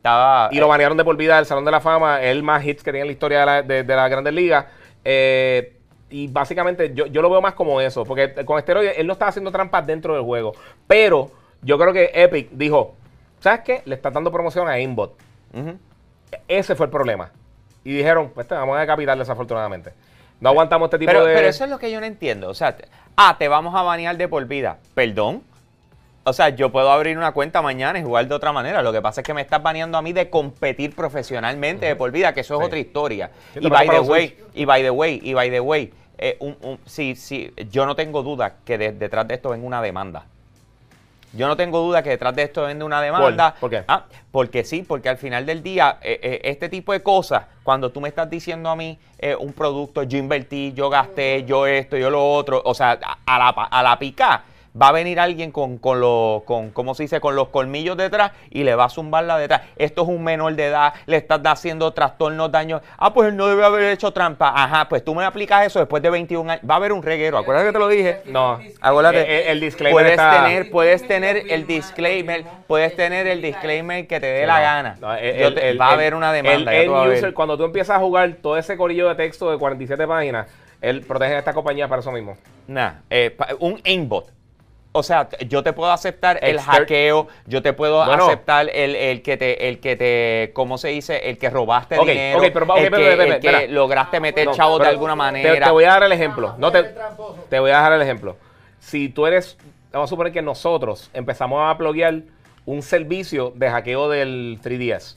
Estaba, 0.00 0.48
Y 0.50 0.58
lo 0.58 0.66
banearon 0.66 0.96
de 0.96 1.04
por 1.04 1.14
vida 1.16 1.36
del 1.36 1.44
Salón 1.44 1.66
de 1.66 1.70
la 1.70 1.80
Fama, 1.80 2.22
el 2.22 2.42
más 2.42 2.64
hits 2.64 2.82
que 2.82 2.90
tiene 2.90 3.02
en 3.02 3.06
la 3.08 3.12
historia 3.12 3.40
de 3.40 3.46
la, 3.46 3.62
de, 3.62 3.82
de 3.84 3.96
la 3.96 4.08
Grandes 4.08 4.32
Ligas. 4.32 4.64
Eh, 5.04 5.76
y 6.08 6.26
básicamente 6.28 6.92
yo, 6.94 7.04
yo 7.06 7.20
lo 7.20 7.28
veo 7.28 7.42
más 7.42 7.52
como 7.52 7.80
eso, 7.82 8.04
porque 8.04 8.34
con 8.46 8.58
esteroides 8.58 8.94
él 8.96 9.06
no 9.06 9.12
estaba 9.12 9.28
haciendo 9.28 9.52
trampas 9.52 9.86
dentro 9.86 10.14
del 10.14 10.22
juego. 10.22 10.52
Pero 10.86 11.30
yo 11.60 11.78
creo 11.78 11.92
que 11.92 12.10
Epic 12.14 12.48
dijo, 12.52 12.94
¿sabes 13.40 13.60
qué? 13.60 13.82
Le 13.84 13.94
está 13.94 14.10
dando 14.10 14.32
promoción 14.32 14.68
a. 14.68 14.76
Ujú. 14.78 15.78
Ese 16.48 16.74
fue 16.74 16.86
el 16.86 16.90
problema. 16.90 17.30
Y 17.84 17.92
dijeron, 17.94 18.30
pues 18.34 18.48
te 18.48 18.54
vamos 18.54 18.76
a 18.78 18.80
decapitar 18.80 19.18
desafortunadamente. 19.18 19.92
No 20.40 20.48
aguantamos 20.48 20.86
este 20.86 20.98
tipo 20.98 21.12
pero, 21.12 21.26
de... 21.26 21.34
pero 21.34 21.46
eso 21.48 21.64
es 21.64 21.70
lo 21.70 21.78
que 21.78 21.90
yo 21.90 22.00
no 22.00 22.06
entiendo. 22.06 22.48
O 22.48 22.54
sea, 22.54 22.74
te- 22.74 22.88
ah, 23.16 23.36
te 23.38 23.48
vamos 23.48 23.74
a 23.74 23.82
banear 23.82 24.16
de 24.16 24.28
por 24.28 24.42
vida. 24.46 24.78
¿Perdón? 24.94 25.42
O 26.24 26.32
sea, 26.34 26.50
yo 26.50 26.70
puedo 26.70 26.90
abrir 26.92 27.16
una 27.16 27.32
cuenta 27.32 27.62
mañana 27.62 27.98
y 27.98 28.02
jugar 28.02 28.28
de 28.28 28.34
otra 28.34 28.52
manera. 28.52 28.82
Lo 28.82 28.92
que 28.92 29.00
pasa 29.00 29.22
es 29.22 29.26
que 29.26 29.32
me 29.32 29.40
estás 29.40 29.62
baneando 29.62 29.96
a 29.96 30.02
mí 30.02 30.12
de 30.12 30.28
competir 30.28 30.94
profesionalmente 30.94 31.86
de 31.86 31.96
por 31.96 32.10
vida, 32.10 32.34
que 32.34 32.40
eso 32.40 32.54
es 32.54 32.60
Sí. 32.60 32.66
otra 32.66 32.78
historia. 32.78 33.30
Y 33.58 33.68
by 33.68 33.88
the 33.88 34.00
way, 34.00 34.36
y 34.54 34.64
by 34.66 34.82
the 34.82 34.90
way, 34.90 35.20
y 35.22 35.32
by 35.32 35.50
the 35.50 35.60
way, 35.60 35.92
un- 36.40 36.56
un- 36.60 36.78
sí, 36.84 37.16
sí, 37.16 37.50
yo 37.70 37.86
no 37.86 37.96
tengo 37.96 38.22
duda 38.22 38.56
que 38.66 38.76
de- 38.76 38.92
detrás 38.92 39.26
de 39.26 39.34
esto 39.34 39.48
venga 39.50 39.66
una 39.66 39.80
demanda. 39.80 40.26
Yo 41.32 41.46
no 41.46 41.56
tengo 41.56 41.78
duda 41.80 42.02
que 42.02 42.10
detrás 42.10 42.34
de 42.34 42.42
esto 42.42 42.62
vende 42.64 42.84
una 42.84 43.00
demanda. 43.00 43.54
¿Por 43.60 43.70
qué? 43.70 43.84
Ah, 43.86 44.04
porque 44.32 44.64
sí, 44.64 44.82
porque 44.82 45.08
al 45.08 45.16
final 45.16 45.46
del 45.46 45.62
día, 45.62 45.98
eh, 46.02 46.18
eh, 46.22 46.40
este 46.44 46.68
tipo 46.68 46.92
de 46.92 47.02
cosas, 47.04 47.44
cuando 47.62 47.90
tú 47.90 48.00
me 48.00 48.08
estás 48.08 48.28
diciendo 48.28 48.68
a 48.68 48.74
mí 48.76 48.98
eh, 49.20 49.36
un 49.36 49.52
producto, 49.52 50.02
yo 50.02 50.18
invertí, 50.18 50.72
yo 50.74 50.90
gasté, 50.90 51.44
yo 51.44 51.66
esto, 51.68 51.96
yo 51.96 52.10
lo 52.10 52.32
otro, 52.32 52.60
o 52.64 52.74
sea, 52.74 52.98
a, 53.02 53.18
a 53.26 53.38
la, 53.38 53.48
a 53.50 53.82
la 53.82 53.98
pica, 53.98 54.42
va 54.80 54.88
a 54.88 54.92
venir 54.92 55.18
alguien 55.20 55.50
con, 55.52 55.78
con 55.78 56.00
los, 56.00 56.42
con, 56.44 56.70
¿cómo 56.70 56.94
se 56.94 57.04
dice? 57.04 57.20
Con 57.20 57.34
los 57.36 57.48
colmillos 57.48 57.96
detrás 57.96 58.32
y 58.50 58.62
le 58.64 58.74
va 58.74 58.84
a 58.84 58.88
zumbar 58.88 59.24
la 59.24 59.38
detrás. 59.38 59.62
Esto 59.76 60.02
es 60.02 60.08
un 60.08 60.22
menor 60.22 60.54
de 60.54 60.66
edad, 60.66 60.94
le 61.06 61.16
estás 61.16 61.40
haciendo 61.44 61.92
trastornos, 61.92 62.50
daños. 62.52 62.82
Ah, 62.98 63.12
pues 63.12 63.28
él 63.28 63.36
no 63.36 63.46
debe 63.46 63.64
haber 63.64 63.90
hecho 63.92 64.12
trampa. 64.12 64.52
Ajá, 64.54 64.88
pues 64.88 65.04
tú 65.04 65.14
me 65.14 65.24
aplicas 65.24 65.66
eso 65.66 65.78
después 65.78 66.02
de 66.02 66.10
21 66.10 66.50
años. 66.52 66.64
Va 66.68 66.74
a 66.74 66.76
haber 66.78 66.92
un 66.92 67.02
reguero, 67.02 67.38
acuérdate 67.38 67.68
que 67.68 67.72
te 67.72 67.78
lo 67.78 67.88
dije. 67.88 68.22
No. 68.26 68.58
Acuérdate, 68.80 69.42
El- 69.42 69.48
el 69.48 69.60
disclaimer 69.60 69.92
puedes 69.94 70.12
está- 70.12 70.44
tener, 70.44 70.70
puedes 70.70 71.06
tener 71.06 71.42
el 71.50 71.66
disclaimer, 71.66 72.44
puedes 72.66 72.94
tener 72.96 73.26
el 73.26 73.42
disclaimer 73.42 74.06
que 74.06 74.20
te 74.20 74.26
dé 74.26 74.46
la 74.46 74.60
gana. 74.60 74.96
No, 75.00 75.14
el- 75.14 75.36
Yo 75.36 75.46
el- 75.48 75.54
te- 75.54 75.68
el- 75.70 75.80
va 75.80 75.88
a 75.88 75.92
haber 75.92 76.14
una 76.14 76.32
demanda. 76.32 76.72
El 76.74 76.90
user, 76.90 77.34
cuando 77.34 77.56
tú 77.56 77.64
empiezas 77.64 77.96
a 77.96 78.00
jugar 78.00 78.34
todo 78.40 78.56
ese 78.56 78.76
corillo 78.76 79.08
de 79.08 79.14
texto 79.14 79.50
de 79.50 79.58
47 79.58 80.06
páginas, 80.06 80.46
él 80.80 81.02
protege 81.02 81.34
a 81.34 81.38
esta 81.40 81.52
compañía 81.52 81.88
para 81.88 82.00
eso 82.00 82.12
mismo. 82.12 82.36
Nah, 82.66 82.92
eh, 83.10 83.36
un 83.58 83.80
aimbot. 83.84 84.30
O 84.92 85.04
sea, 85.04 85.28
yo 85.48 85.62
te 85.62 85.72
puedo 85.72 85.92
aceptar 85.92 86.40
el 86.42 86.56
Exter- 86.56 86.80
hackeo, 86.80 87.28
yo 87.46 87.62
te 87.62 87.72
puedo 87.72 88.04
Bueno. 88.04 88.26
aceptar 88.26 88.68
el, 88.74 88.96
el 88.96 89.22
que 89.22 89.36
te, 89.36 89.68
el 89.68 89.78
que 89.78 89.94
te, 89.94 90.50
¿cómo 90.52 90.78
se 90.78 90.88
dice? 90.88 91.30
El 91.30 91.38
que 91.38 91.48
robaste 91.48 91.96
Ok, 91.96 92.08
dinero, 92.08 92.38
ok, 92.40 92.44
pero 92.52 92.64
ok, 92.66 92.76
el, 92.78 92.84
espera, 92.84 92.96
que, 92.98 93.04
el 93.06 93.10
espera, 93.20 93.40
que 93.40 93.48
espera. 93.58 93.72
lograste 93.72 94.18
meter 94.18 94.46
No, 94.46 94.52
chavos 94.54 94.78
de 94.78 94.84
pero 94.86 94.90
alguna 94.90 95.12
te- 95.12 95.16
manera. 95.16 95.64
Te, 95.66 95.70
voy 95.70 95.84
a 95.84 95.88
dar 95.90 96.02
el 96.02 96.10
ejemplo. 96.12 96.54
No 96.58 96.72
te, 96.72 96.92
te 97.48 97.60
voy 97.60 97.70
a 97.70 97.80
dar 97.80 97.92
el 97.92 98.02
ejemplo. 98.02 98.36
Si 98.80 99.08
tú 99.10 99.26
eres, 99.26 99.56
vamos 99.92 100.08
a 100.08 100.10
suponer 100.10 100.32
que 100.32 100.42
nosotros 100.42 101.08
empezamos 101.14 101.62
a 101.72 101.78
pluguear 101.78 102.22
un 102.66 102.82
servicio 102.82 103.52
de 103.54 103.70
hackeo 103.70 104.08
del 104.08 104.58
3DS 104.60 105.16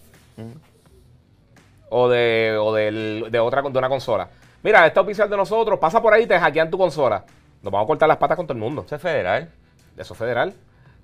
o 1.89 2.09
de, 2.09 2.57
o 2.59 2.73
del- 2.73 3.25
de 3.31 3.39
otra 3.39 3.63
de 3.63 3.77
una 3.77 3.89
consola. 3.89 4.29
Mira, 4.61 4.85
esta 4.85 5.01
oficial 5.01 5.27
de 5.29 5.37
nosotros 5.37 5.79
pasa 5.79 5.99
por 5.99 6.13
ahí 6.13 6.23
y 6.23 6.27
te 6.27 6.37
hackean 6.39 6.69
tu 6.69 6.77
consola. 6.77 7.23
Nos 7.61 7.71
vamos 7.71 7.85
a 7.85 7.87
cortar 7.87 8.07
las 8.07 8.17
patas 8.17 8.37
con 8.37 8.45
todo 8.45 8.53
el 8.55 8.59
mundo. 8.63 8.83
Eso 8.85 8.95
es 8.95 9.01
federal. 9.01 9.49
Eso 9.97 10.13
es 10.13 10.17
federal. 10.19 10.53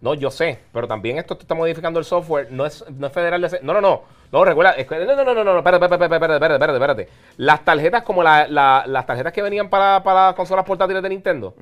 No, 0.01 0.13
yo 0.13 0.31
sé, 0.31 0.59
pero 0.71 0.87
también 0.87 1.17
esto 1.17 1.37
está 1.39 1.55
modificando 1.55 1.99
el 1.99 2.05
software. 2.05 2.47
No 2.51 2.65
es, 2.65 2.85
no 2.89 3.07
es 3.07 3.13
federal. 3.13 3.41
de 3.41 3.59
no, 3.61 3.73
no, 3.73 3.81
no. 3.81 4.01
No, 4.31 4.43
que- 4.45 4.53
no, 4.53 5.15
no, 5.15 5.23
no, 5.25 5.33
no, 5.33 5.43
no, 5.43 5.57
espérate, 5.57 5.83
espérate, 5.85 6.05
espérate, 6.05 6.33
espérate, 6.35 6.53
espérate, 6.53 6.73
espérate. 6.77 7.09
Las 7.37 7.65
tarjetas 7.65 8.03
como 8.03 8.23
la- 8.23 8.47
la- 8.47 8.83
las 8.87 9.05
tarjetas 9.05 9.33
que 9.33 9.41
venían 9.41 9.69
para, 9.69 10.01
para 10.03 10.27
las 10.27 10.35
consolas 10.35 10.63
portátiles 10.65 11.01
de 11.03 11.09
Nintendo 11.09 11.53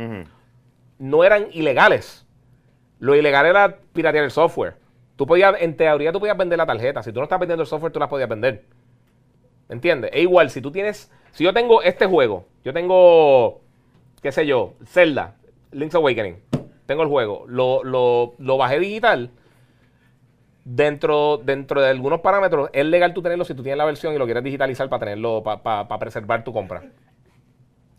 no 0.99 1.23
eran 1.23 1.47
ilegales. 1.53 2.25
Lo 2.99 3.15
ilegal 3.15 3.45
era 3.45 3.77
piratear 3.93 4.23
el 4.25 4.31
software. 4.31 4.75
Tú 5.15 5.25
podías, 5.25 5.55
en 5.59 5.75
teoría, 5.77 6.11
tú 6.11 6.19
podías 6.19 6.37
vender 6.37 6.57
la 6.57 6.65
tarjeta. 6.65 7.01
Si 7.01 7.11
tú 7.11 7.19
no 7.19 7.23
estás 7.23 7.39
vendiendo 7.39 7.61
el 7.63 7.67
software, 7.67 7.91
tú 7.93 7.99
las 7.99 8.09
podías 8.09 8.29
vender. 8.29 8.65
¿Entiendes? 9.69 10.11
E 10.13 10.21
igual, 10.21 10.49
si 10.49 10.61
tú 10.61 10.71
tienes, 10.71 11.11
si 11.31 11.43
yo 11.43 11.53
tengo 11.53 11.81
este 11.81 12.05
juego, 12.05 12.45
yo 12.63 12.73
tengo, 12.73 13.61
qué 14.21 14.31
sé 14.31 14.45
yo, 14.45 14.73
Zelda, 14.85 15.35
Link's 15.71 15.95
Awakening, 15.95 16.37
tengo 16.87 17.03
el 17.03 17.09
juego, 17.09 17.45
lo, 17.47 17.83
lo, 17.83 18.33
lo 18.39 18.57
bajé 18.57 18.79
digital, 18.79 19.29
dentro, 20.63 21.37
dentro 21.37 21.81
de 21.81 21.89
algunos 21.89 22.21
parámetros, 22.21 22.69
es 22.73 22.85
legal 22.85 23.13
tú 23.13 23.21
tenerlo 23.21 23.45
si 23.45 23.53
tú 23.53 23.63
tienes 23.63 23.77
la 23.77 23.85
versión 23.85 24.13
y 24.13 24.17
lo 24.17 24.25
quieres 24.25 24.43
digitalizar 24.43 24.89
para 24.89 25.01
tenerlo, 25.01 25.43
para 25.43 25.99
preservar 25.99 26.43
tu 26.43 26.51
compra. 26.51 26.83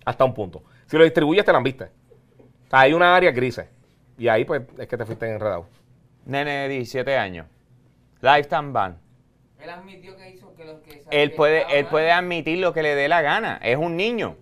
Hasta 0.04 0.24
un 0.24 0.34
punto. 0.34 0.62
Si 0.86 0.96
lo 0.96 1.04
distribuyes, 1.04 1.44
te 1.44 1.52
la 1.52 1.60
viste. 1.60 1.84
O 1.84 2.70
sea, 2.70 2.80
hay 2.80 2.92
una 2.92 3.14
área 3.14 3.30
grises. 3.30 3.68
Y 4.16 4.28
ahí, 4.28 4.44
pues, 4.44 4.62
es 4.78 4.88
que 4.88 4.96
te 4.96 5.04
fuiste 5.04 5.30
enredado. 5.30 5.66
Nene 6.24 6.50
de 6.50 6.68
17 6.68 7.16
años. 7.16 7.46
Lifetime 8.20 8.72
ban. 8.72 8.98
Él 9.60 9.70
admitió 9.70 10.16
que 10.16 10.30
hizo 10.30 10.54
que 10.54 10.64
los 10.64 10.80
que 10.80 11.02
Él 11.10 11.30
que 11.30 11.36
puede, 11.36 11.78
él 11.78 11.86
puede 11.86 12.10
admitir 12.10 12.58
lo 12.58 12.72
que 12.72 12.82
le 12.82 12.94
dé 12.94 13.08
la 13.08 13.22
gana. 13.22 13.58
Es 13.62 13.76
un 13.76 13.96
niño. 13.96 14.36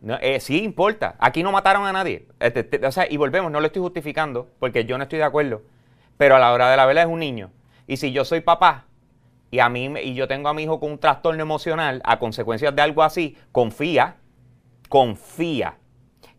No 0.00 0.16
eh, 0.20 0.40
sí 0.40 0.62
importa. 0.62 1.16
Aquí 1.18 1.42
no 1.42 1.52
mataron 1.52 1.86
a 1.86 1.92
nadie. 1.92 2.26
Este, 2.38 2.64
te- 2.64 2.86
o 2.86 2.92
sea, 2.92 3.06
y 3.10 3.16
volvemos, 3.16 3.52
no 3.52 3.60
lo 3.60 3.66
estoy 3.66 3.82
justificando 3.82 4.48
porque 4.58 4.84
yo 4.84 4.96
no 4.96 5.02
estoy 5.04 5.18
de 5.18 5.24
acuerdo. 5.24 5.62
Pero 6.16 6.36
a 6.36 6.38
la 6.38 6.52
hora 6.52 6.70
de 6.70 6.76
la 6.76 6.86
verdad 6.86 7.04
es 7.04 7.10
un 7.10 7.18
niño. 7.20 7.50
Y 7.86 7.96
si 7.98 8.12
yo 8.12 8.24
soy 8.24 8.40
papá 8.40 8.86
y 9.50 9.58
a 9.58 9.68
mí 9.68 9.92
y 10.02 10.14
yo 10.14 10.28
tengo 10.28 10.48
a 10.48 10.54
mi 10.54 10.62
hijo 10.62 10.80
con 10.80 10.92
un 10.92 10.98
trastorno 10.98 11.42
emocional 11.42 12.00
a 12.04 12.18
consecuencias 12.18 12.74
de 12.74 12.82
algo 12.82 13.02
así, 13.02 13.36
confía, 13.52 14.16
confía 14.88 15.74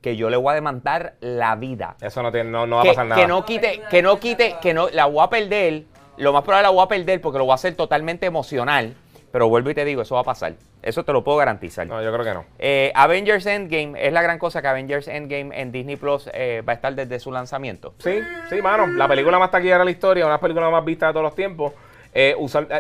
que 0.02 0.16
yo 0.16 0.30
le 0.30 0.38
voy 0.38 0.52
a 0.52 0.56
demandar 0.56 1.16
la 1.20 1.56
vida. 1.56 1.96
Eso 2.02 2.24
no, 2.24 2.32
tiene, 2.32 2.50
no, 2.50 2.66
no 2.66 2.78
va 2.78 2.82
a 2.82 2.86
que, 2.86 2.90
pasar 2.90 3.06
nada. 3.06 3.22
que 3.22 3.28
no 3.28 3.46
quite, 3.46 3.82
que 3.90 4.02
no 4.02 4.20
quite, 4.20 4.56
que 4.62 4.74
no, 4.74 4.90
la 4.90 5.06
voy 5.06 5.24
a 5.24 5.30
perder. 5.30 5.84
Lo 6.18 6.34
más 6.34 6.44
probable 6.44 6.64
la 6.64 6.70
voy 6.72 6.84
a 6.84 6.88
perder 6.88 7.22
porque 7.22 7.38
lo 7.38 7.46
voy 7.46 7.52
a 7.52 7.56
hacer 7.56 7.76
totalmente 7.76 8.26
emocional. 8.26 8.96
Pero 9.32 9.48
vuelvo 9.48 9.70
y 9.70 9.74
te 9.74 9.86
digo, 9.86 10.02
eso 10.02 10.16
va 10.16 10.22
a 10.22 10.26
pasar. 10.26 10.54
Eso 10.82 11.06
te 11.06 11.14
lo 11.14 11.24
puedo 11.24 11.38
garantizar. 11.38 11.88
No, 11.88 12.02
yo 12.02 12.12
creo 12.12 12.26
que 12.26 12.34
no. 12.34 12.46
Eh, 12.60 12.92
Avengers 12.96 13.46
Endgame 13.46 13.94
es 13.96 14.12
la 14.12 14.22
gran 14.22 14.38
cosa 14.38 14.62
que 14.62 14.68
Avengers 14.68 15.08
Endgame 15.08 15.60
en 15.60 15.72
Disney 15.72 15.96
Plus 15.96 16.30
eh, 16.34 16.64
va 16.68 16.74
a 16.74 16.76
estar 16.76 16.94
desde 16.94 17.20
su 17.20 17.32
lanzamiento. 17.32 17.94
Sí, 18.00 18.20
sí, 18.50 18.62
mano. 18.62 18.88
La 18.88 19.08
película 19.08 19.40
más 19.40 19.52
taquillera 19.52 19.80
de 19.80 19.86
la 19.86 19.92
historia, 19.92 20.26
una 20.26 20.40
película 20.40 20.70
más 20.70 20.84
vista 20.84 21.08
de 21.08 21.14
todos 21.14 21.24
los 21.24 21.36
tiempos. 21.36 21.74
Eh, 22.14 22.36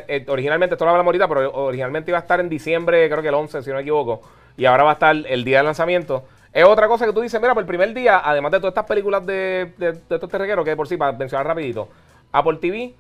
eh, 0.07 0.26
originalmente, 0.28 0.76
esto 0.76 0.84
lo 0.84 0.91
hablamos 0.91 1.10
ahorita, 1.10 1.28
pero 1.28 1.53
originalmente 1.53 2.11
iba 2.11 2.18
a 2.18 2.22
estar 2.22 2.40
en 2.40 2.49
diciembre, 2.49 3.10
creo 3.10 3.22
que 3.22 3.30
el 3.30 3.34
11, 3.34 3.61
si 3.61 3.69
no 3.69 3.78
me 3.78 3.82
equivoco. 3.82 4.22
Y 4.57 4.65
ahora 4.65 4.84
va 4.84 4.90
a 4.91 4.94
estar 4.94 5.15
el 5.15 5.44
día 5.44 5.60
de 5.60 5.64
lanzamiento. 5.64 6.26
Es 6.52 6.65
otra 6.65 6.88
cosa 6.90 7.06
que 7.06 7.14
tú 7.14 7.22
dices, 7.22 7.40
mira, 7.40 7.53
por 7.53 7.61
el 7.61 7.68
primer 7.68 7.94
día, 7.94 8.22
además 8.23 8.52
de 8.52 8.60
todas 8.60 8.72
estas 8.72 8.86
películas 8.86 9.26
de, 9.26 9.73
de, 9.78 9.94
de 9.94 10.15
estos 10.15 10.30
terregueros, 10.30 10.65
que 10.65 10.76
por 10.76 10.88
sí, 10.88 10.98
para 10.98 11.14
mencionar 11.14 11.48
rapidito, 11.48 11.88
Apple 12.34 12.57
TV, 12.57 12.94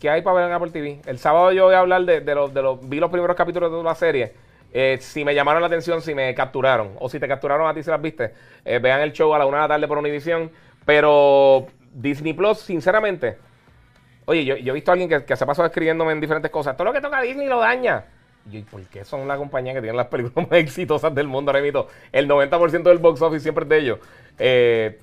¿qué 0.00 0.10
hay 0.10 0.22
para 0.22 0.36
ver 0.36 0.46
en 0.46 0.52
Apple 0.52 0.70
TV? 0.70 1.00
El 1.06 1.18
sábado 1.18 1.52
yo 1.52 1.64
voy 1.64 1.74
a 1.74 1.80
hablar 1.80 2.04
de, 2.04 2.34
los, 2.34 2.52
de 2.52 2.62
los, 2.62 2.88
vi 2.88 3.00
los 3.00 3.10
primeros 3.10 3.36
capítulos 3.36 3.70
de 3.70 3.74
toda 3.74 3.84
la 3.84 3.94
serie. 3.94 4.32
Eh, 4.72 4.98
si 5.00 5.24
me 5.24 5.34
llamaron 5.34 5.62
la 5.62 5.68
atención, 5.68 6.02
si 6.02 6.14
me 6.14 6.34
capturaron, 6.34 6.92
o 6.98 7.08
si 7.08 7.18
te 7.18 7.28
capturaron 7.28 7.66
a 7.68 7.74
ti, 7.74 7.82
si 7.82 7.90
las 7.90 8.00
viste, 8.00 8.32
eh, 8.64 8.78
vean 8.78 9.00
el 9.00 9.12
show 9.12 9.34
a 9.34 9.38
la 9.38 9.46
una 9.46 9.58
de 9.58 9.62
la 9.62 9.68
tarde 9.68 9.88
por 9.88 9.98
Univision. 9.98 10.50
Pero 10.84 11.66
Disney 11.92 12.32
Plus, 12.32 12.58
sinceramente, 12.58 13.38
Oye, 14.26 14.44
yo, 14.44 14.54
he 14.56 14.72
visto 14.72 14.90
a 14.90 14.94
alguien 14.94 15.08
que, 15.08 15.24
que 15.24 15.36
se 15.36 15.46
pasó 15.46 15.64
escribiéndome 15.64 16.12
en 16.12 16.20
diferentes 16.20 16.50
cosas. 16.50 16.76
Todo 16.76 16.86
lo 16.86 16.92
que 16.92 17.00
toca 17.00 17.20
Disney 17.20 17.46
lo 17.46 17.60
daña. 17.60 18.06
Y 18.46 18.50
yo, 18.50 18.58
¿y 18.58 18.62
¿por 18.62 18.82
qué 18.82 19.04
son 19.04 19.26
la 19.26 19.36
compañía 19.36 19.72
que 19.72 19.80
tiene 19.80 19.96
las 19.96 20.08
películas 20.08 20.48
más 20.50 20.58
exitosas 20.58 21.14
del 21.14 21.28
mundo? 21.28 21.52
Ahora 21.52 21.62
mismo, 21.62 21.86
el 22.10 22.28
90% 22.28 22.82
del 22.82 22.98
box 22.98 23.22
office 23.22 23.42
siempre 23.42 23.62
es 23.62 23.68
de 23.68 23.78
ellos. 23.78 23.98
Eh, 24.38 24.98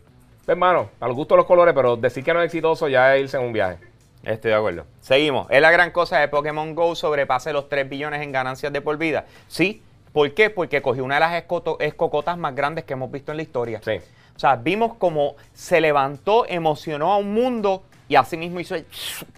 hermano, 0.45 0.89
a 0.99 1.07
los 1.07 1.15
gustos 1.15 1.37
los 1.37 1.45
colores, 1.45 1.73
pero 1.73 1.95
decir 1.95 2.23
que 2.23 2.33
no 2.33 2.41
es 2.41 2.47
exitoso 2.47 2.89
ya 2.89 3.15
es 3.15 3.21
irse 3.21 3.37
en 3.37 3.43
un 3.43 3.53
viaje. 3.53 3.77
Estoy 4.23 4.51
de 4.51 4.57
acuerdo. 4.57 4.85
Seguimos. 5.01 5.47
¿Es 5.49 5.61
la 5.61 5.69
gran 5.69 5.91
cosa 5.91 6.19
de 6.19 6.29
Pokémon 6.29 6.73
Go 6.75 6.95
sobrepase 6.95 7.51
los 7.51 7.67
3 7.67 7.89
billones 7.89 8.21
en 8.21 8.31
ganancias 8.31 8.71
de 8.71 8.81
por 8.81 8.97
vida? 8.97 9.25
Sí. 9.47 9.81
¿Por 10.13 10.33
qué? 10.33 10.49
Porque 10.49 10.81
cogió 10.81 11.03
una 11.03 11.15
de 11.15 11.19
las 11.21 11.43
escocotas 11.79 12.37
más 12.37 12.55
grandes 12.55 12.85
que 12.85 12.93
hemos 12.93 13.11
visto 13.11 13.31
en 13.31 13.37
la 13.37 13.43
historia. 13.43 13.81
Sí. 13.83 13.99
O 14.35 14.39
sea, 14.39 14.55
vimos 14.55 14.93
como 14.95 15.35
se 15.53 15.81
levantó, 15.81 16.45
emocionó 16.47 17.11
a 17.11 17.17
un 17.17 17.33
mundo 17.33 17.83
y 18.13 18.15
así 18.15 18.37
mismo 18.37 18.59
hizo 18.59 18.75
el 18.75 18.85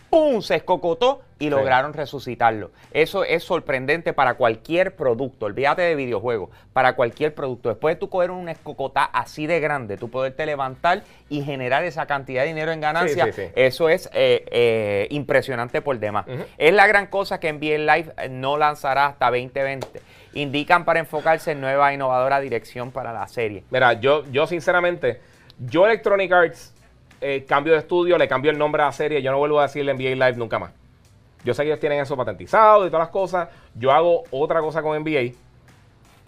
¡pum! 0.09 0.41
Se 0.41 0.55
escocotó 0.55 1.21
y 1.39 1.49
lograron 1.49 1.93
resucitarlo. 1.93 2.71
Eso 2.91 3.23
es 3.23 3.41
sorprendente 3.41 4.11
para 4.11 4.33
cualquier 4.33 4.97
producto. 4.97 5.45
Olvídate 5.45 5.81
de 5.81 5.95
videojuegos. 5.95 6.49
Para 6.73 6.97
cualquier 6.97 7.33
producto. 7.33 7.69
Después 7.69 7.95
de 7.95 7.99
tú 8.01 8.09
coger 8.09 8.31
una 8.31 8.51
escocota 8.51 9.05
así 9.05 9.47
de 9.47 9.61
grande, 9.61 9.95
tú 9.95 10.09
poderte 10.09 10.45
levantar 10.45 11.03
y 11.29 11.41
generar 11.41 11.85
esa 11.85 12.05
cantidad 12.05 12.41
de 12.41 12.49
dinero 12.49 12.73
en 12.73 12.81
ganancia, 12.81 13.27
Sí, 13.27 13.31
sí, 13.31 13.41
sí. 13.43 13.51
eso 13.55 13.87
es 13.87 14.09
eh, 14.13 14.43
eh, 14.51 15.07
impresionante 15.11 15.81
por 15.81 15.97
demás. 15.97 16.25
Es 16.57 16.73
la 16.73 16.85
gran 16.87 17.07
cosa 17.07 17.39
que 17.39 17.53
NBA 17.53 17.77
Live 17.95 18.13
eh, 18.17 18.27
no 18.27 18.57
lanzará 18.57 19.05
hasta 19.05 19.27
2020. 19.27 20.01
Indican 20.33 20.83
para 20.83 20.99
enfocarse 20.99 21.51
en 21.51 21.61
nueva 21.61 21.91
e 21.91 21.93
innovadora 21.93 22.41
dirección 22.41 22.91
para 22.91 23.13
la 23.13 23.25
serie. 23.29 23.63
Mira, 23.69 23.93
yo, 23.93 24.25
yo 24.31 24.47
sinceramente, 24.47 25.21
yo 25.59 25.85
Electronic 25.85 26.29
Arts, 26.33 26.74
eh, 27.21 27.45
cambio 27.47 27.73
de 27.73 27.79
estudio, 27.79 28.17
le 28.17 28.27
cambio 28.27 28.51
el 28.51 28.57
nombre 28.57 28.81
a 28.83 28.87
la 28.87 28.91
serie, 28.91 29.21
yo 29.21 29.31
no 29.31 29.37
vuelvo 29.37 29.59
a 29.59 29.63
decirle 29.63 29.93
NBA 29.93 30.11
Live 30.15 30.37
nunca 30.37 30.59
más. 30.59 30.71
Yo 31.43 31.53
sé 31.53 31.61
que 31.63 31.69
ellos 31.69 31.79
tienen 31.79 31.99
eso 31.99 32.17
patentizado 32.17 32.85
y 32.85 32.89
todas 32.89 33.05
las 33.05 33.09
cosas. 33.11 33.49
Yo 33.75 33.91
hago 33.91 34.23
otra 34.31 34.61
cosa 34.61 34.81
con 34.81 34.97
NBA, 35.01 35.33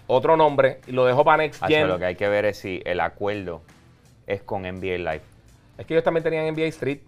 otro 0.08 0.38
nombre, 0.38 0.80
y 0.88 0.92
lo 0.92 1.06
dejo 1.06 1.24
para 1.26 1.38
Next 1.44 1.62
Gen. 1.68 1.88
lo 1.88 1.98
que 2.00 2.06
hay 2.06 2.16
que 2.16 2.28
ver 2.30 2.46
es 2.46 2.60
si 2.60 2.82
el 2.86 3.00
acuerdo 3.00 3.62
es 4.26 4.42
con 4.44 4.62
NBA 4.64 4.98
Live. 5.00 5.22
Es 5.78 5.86
que 5.86 5.94
ellos 5.94 6.04
también 6.04 6.24
tenían 6.24 6.46
NBA 6.54 6.66
Street. 6.68 7.00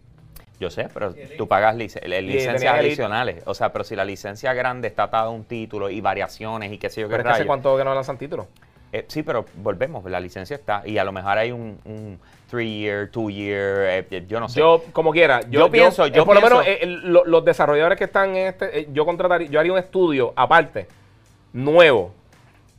Yo 0.60 0.69
sé, 0.69 0.89
pero 0.93 1.14
tú 1.38 1.47
pagas 1.47 1.76
lic- 1.77 2.01
le- 2.06 2.22
licencias 2.22 2.61
adicionales. 2.89 3.43
O 3.45 3.53
sea, 3.53 3.72
pero 3.72 3.85
si 3.85 3.95
la 3.95 4.03
licencia 4.03 4.53
grande 4.53 4.89
está 4.89 5.03
atada 5.03 5.27
a 5.27 5.30
un 5.30 5.45
título 5.45 5.89
y 5.89 6.01
variaciones 6.01 6.72
y 6.73 6.77
qué 6.77 6.89
sé 6.89 6.99
yo 7.01 7.07
qué 7.07 7.11
Pero 7.15 7.22
es 7.22 7.26
que 7.27 7.31
hace 7.31 7.47
cuánto 7.47 7.77
que 7.77 7.85
no 7.85 7.95
lanzan 7.95 8.18
títulos. 8.18 8.47
Eh, 8.91 9.06
sí, 9.07 9.23
pero 9.23 9.45
volvemos, 9.56 10.03
la 10.10 10.19
licencia 10.19 10.56
está. 10.57 10.81
Y 10.85 10.97
a 10.97 11.06
lo 11.06 11.14
mejor 11.14 11.38
hay 11.38 11.51
un, 11.53 11.80
un 11.85 12.19
three 12.49 12.80
year, 12.80 13.09
two 13.11 13.30
year, 13.30 14.05
eh, 14.09 14.26
yo 14.27 14.39
no 14.39 14.49
sé. 14.49 14.59
Yo, 14.59 14.84
como 14.91 15.11
quiera, 15.11 15.41
yo, 15.41 15.59
Yo 15.61 15.71
pienso- 15.71 16.05
eh, 16.05 16.11
yo 16.11 16.26
por 16.26 16.35
lo 16.35 16.41
menos 16.41 16.63
eh, 16.65 16.80
lo- 17.03 17.23
los 17.26 17.45
desarrolladores 17.45 17.97
que 17.97 18.05
están 18.05 18.35
en 18.35 18.47
este, 18.47 18.80
eh, 18.81 18.88
yo 18.91 19.05
contrataría, 19.05 19.47
yo 19.49 19.59
haría 19.59 19.71
un 19.71 19.77
estudio 19.80 20.34
aparte, 20.35 20.88
nuevo, 21.53 22.13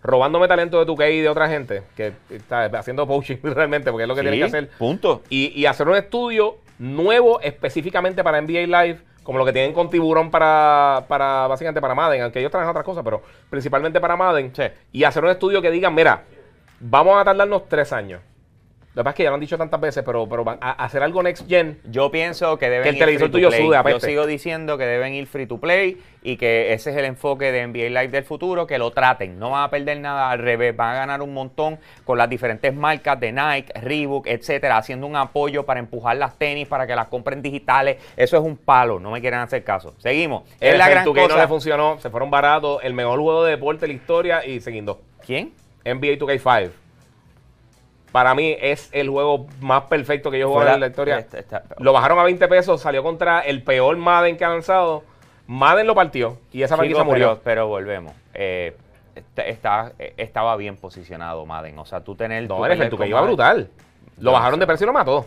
robándome 0.03 0.49
talento 0.49 0.79
de 0.79 0.87
tu 0.87 1.01
y 1.03 1.21
de 1.21 1.29
otra 1.29 1.49
gente, 1.49 1.83
que 1.97 2.13
está 2.31 2.65
haciendo 2.65 3.07
poaching 3.07 3.37
realmente, 3.43 3.91
porque 3.91 4.05
es 4.05 4.09
lo 4.09 4.15
que 4.15 4.23
Sí, 4.23 4.29
tienen 4.29 4.41
que 4.41 4.47
hacer. 4.57 4.69
Punto. 4.79 5.23
Y, 5.29 5.49
y 5.61 5.67
hacer 5.67 5.89
un 5.89 5.97
estudio 5.97 6.57
nuevo 6.79 7.41
específicamente 7.41 8.25
para 8.25 8.41
NBA 8.41 8.67
Live, 8.67 8.99
como 9.23 9.39
lo 9.39 9.45
que 9.45 9.53
tienen 9.53 9.73
con 9.75 9.91
Tiburón 9.91 10.31
para, 10.31 11.05
para 11.07 11.47
básicamente 11.47 11.81
para 11.81 11.95
Madden, 11.95 12.23
aunque 12.23 12.39
ellos 12.41 12.51
trabajan 12.51 12.71
otras 12.71 12.85
cosas, 12.85 13.05
pero 13.05 13.23
principalmente 13.51 14.01
para 14.01 14.17
Madden. 14.17 14.51
Sí. 14.55 14.63
Y 14.93 15.05
hacer 15.05 15.23
un 15.23 15.31
estudio 15.31 15.61
que 15.61 15.71
digan, 15.71 15.95
mira, 15.95 16.23
vamos 16.81 17.21
a 17.21 17.25
tardarnos 17.25 17.69
tres 17.69 17.93
años. 17.93 18.23
Lo 18.93 19.03
que 19.03 19.05
pasa 19.05 19.11
es 19.11 19.17
que 19.19 19.23
ya 19.23 19.29
lo 19.31 19.35
han 19.35 19.41
dicho 19.41 19.57
tantas 19.57 19.81
veces, 19.81 20.03
pero, 20.05 20.29
pero 20.29 20.43
van 20.43 20.59
a 20.61 20.73
hacer 20.73 21.01
algo 21.05 21.23
next 21.23 21.49
gen. 21.49 21.79
Yo 21.85 22.11
pienso 22.11 22.59
que 22.59 22.69
deben 22.69 22.83
Que 22.83 22.89
el 22.89 22.95
ir 22.97 23.01
televisor 23.01 23.29
free 23.31 23.43
to 23.43 23.49
tuyo 23.51 23.71
play. 23.71 23.93
Yo 23.93 24.01
sigo 24.01 24.27
diciendo 24.27 24.77
que 24.79 24.85
deben 24.85 25.15
ir 25.15 25.29
free 25.29 25.47
to 25.47 25.59
play 25.59 26.03
y 26.23 26.37
que 26.37 26.73
ese 26.73 26.91
es 26.91 26.97
el 26.97 27.05
enfoque 27.05 27.53
de 27.53 27.65
NBA 27.69 27.89
Live 27.91 28.09
del 28.09 28.25
futuro, 28.25 28.67
que 28.67 28.79
lo 28.79 28.91
traten. 28.91 29.39
No 29.39 29.51
van 29.51 29.63
a 29.63 29.71
perder 29.71 30.01
nada, 30.01 30.31
al 30.31 30.41
revés, 30.41 30.75
van 30.77 30.91
a 30.91 30.99
ganar 30.99 31.23
un 31.23 31.33
montón 31.33 31.79
con 32.05 32.19
las 32.19 32.29
diferentes 32.29 32.75
marcas 32.75 33.21
de 33.21 33.31
Nike, 33.31 33.73
Reebok, 33.81 34.27
etcétera, 34.27 34.77
haciendo 34.79 35.07
un 35.07 35.15
apoyo 35.15 35.65
para 35.65 35.79
empujar 35.79 36.17
las 36.17 36.37
tenis, 36.37 36.67
para 36.67 36.85
que 36.85 36.97
las 36.97 37.07
compren 37.07 37.43
digitales. 37.43 37.99
Eso 38.17 38.37
es 38.37 38.43
un 38.43 38.57
palo, 38.57 38.99
no 38.99 39.13
me 39.13 39.21
quieren 39.21 39.39
hacer 39.39 39.63
caso. 39.63 39.95
Seguimos. 39.99 40.43
Es 40.59 40.73
El 40.73 40.79
la 40.79 40.89
gran 40.89 41.07
2K 41.07 41.15
no 41.15 41.29
cosa. 41.29 41.39
le 41.39 41.47
funcionó, 41.47 41.99
se 42.01 42.11
fueron 42.11 42.29
baratos, 42.29 42.81
el 42.83 42.93
mejor 42.95 43.21
juego 43.21 43.45
de 43.45 43.53
deporte 43.53 43.83
de 43.83 43.89
la 43.89 43.95
historia 43.95 44.45
y 44.45 44.61
se 44.61 44.73
guindó. 44.73 45.01
¿Quién? 45.25 45.53
NBA 45.85 46.19
2K5. 46.19 46.71
Para 48.13 48.35
mí 48.35 48.57
es 48.61 48.89
el 48.93 49.09
juego 49.09 49.47
más 49.61 49.83
perfecto 49.85 50.31
que 50.31 50.39
yo 50.39 50.47
he 50.49 50.51
jugado 50.51 50.75
en 50.75 50.81
la 50.81 50.87
historia. 50.89 51.19
Este- 51.19 51.39
está- 51.39 51.63
Lo 51.79 51.93
bajaron 51.93 52.19
a 52.19 52.25
20 52.25 52.49
pesos, 52.49 52.81
salió 52.81 53.03
contra 53.03 53.41
el 53.41 53.63
peor 53.63 53.97
Madden 53.97 54.37
que 54.37 54.45
ha 54.45 54.49
lanzado. 54.49 55.05
Madden 55.47 55.87
lo 55.87 55.95
partió 55.95 56.39
y 56.53 56.63
esa 56.63 56.77
franquicia 56.77 57.05
murió. 57.05 57.29
Pero, 57.29 57.41
pero 57.45 57.67
volvemos. 57.69 58.13
Eh, 58.35 58.77
estaba 60.17 60.57
bien 60.57 60.77
posicionado 60.77 61.45
Madden. 61.47 61.79
O 61.79 61.85
sea, 61.85 62.01
tú 62.03 62.15
tener. 62.15 62.43
No, 62.49 62.57
tú 62.57 62.65
el 62.65 62.71
perder 62.79 62.91
que 62.99 63.07
iba 63.09 63.21
brutal. 63.23 63.69
Lo 64.19 64.33
bajaron 64.33 64.59
de 64.61 64.67
precio 64.67 64.85
y 64.85 64.89
lo 64.89 64.93
mató. 64.93 65.27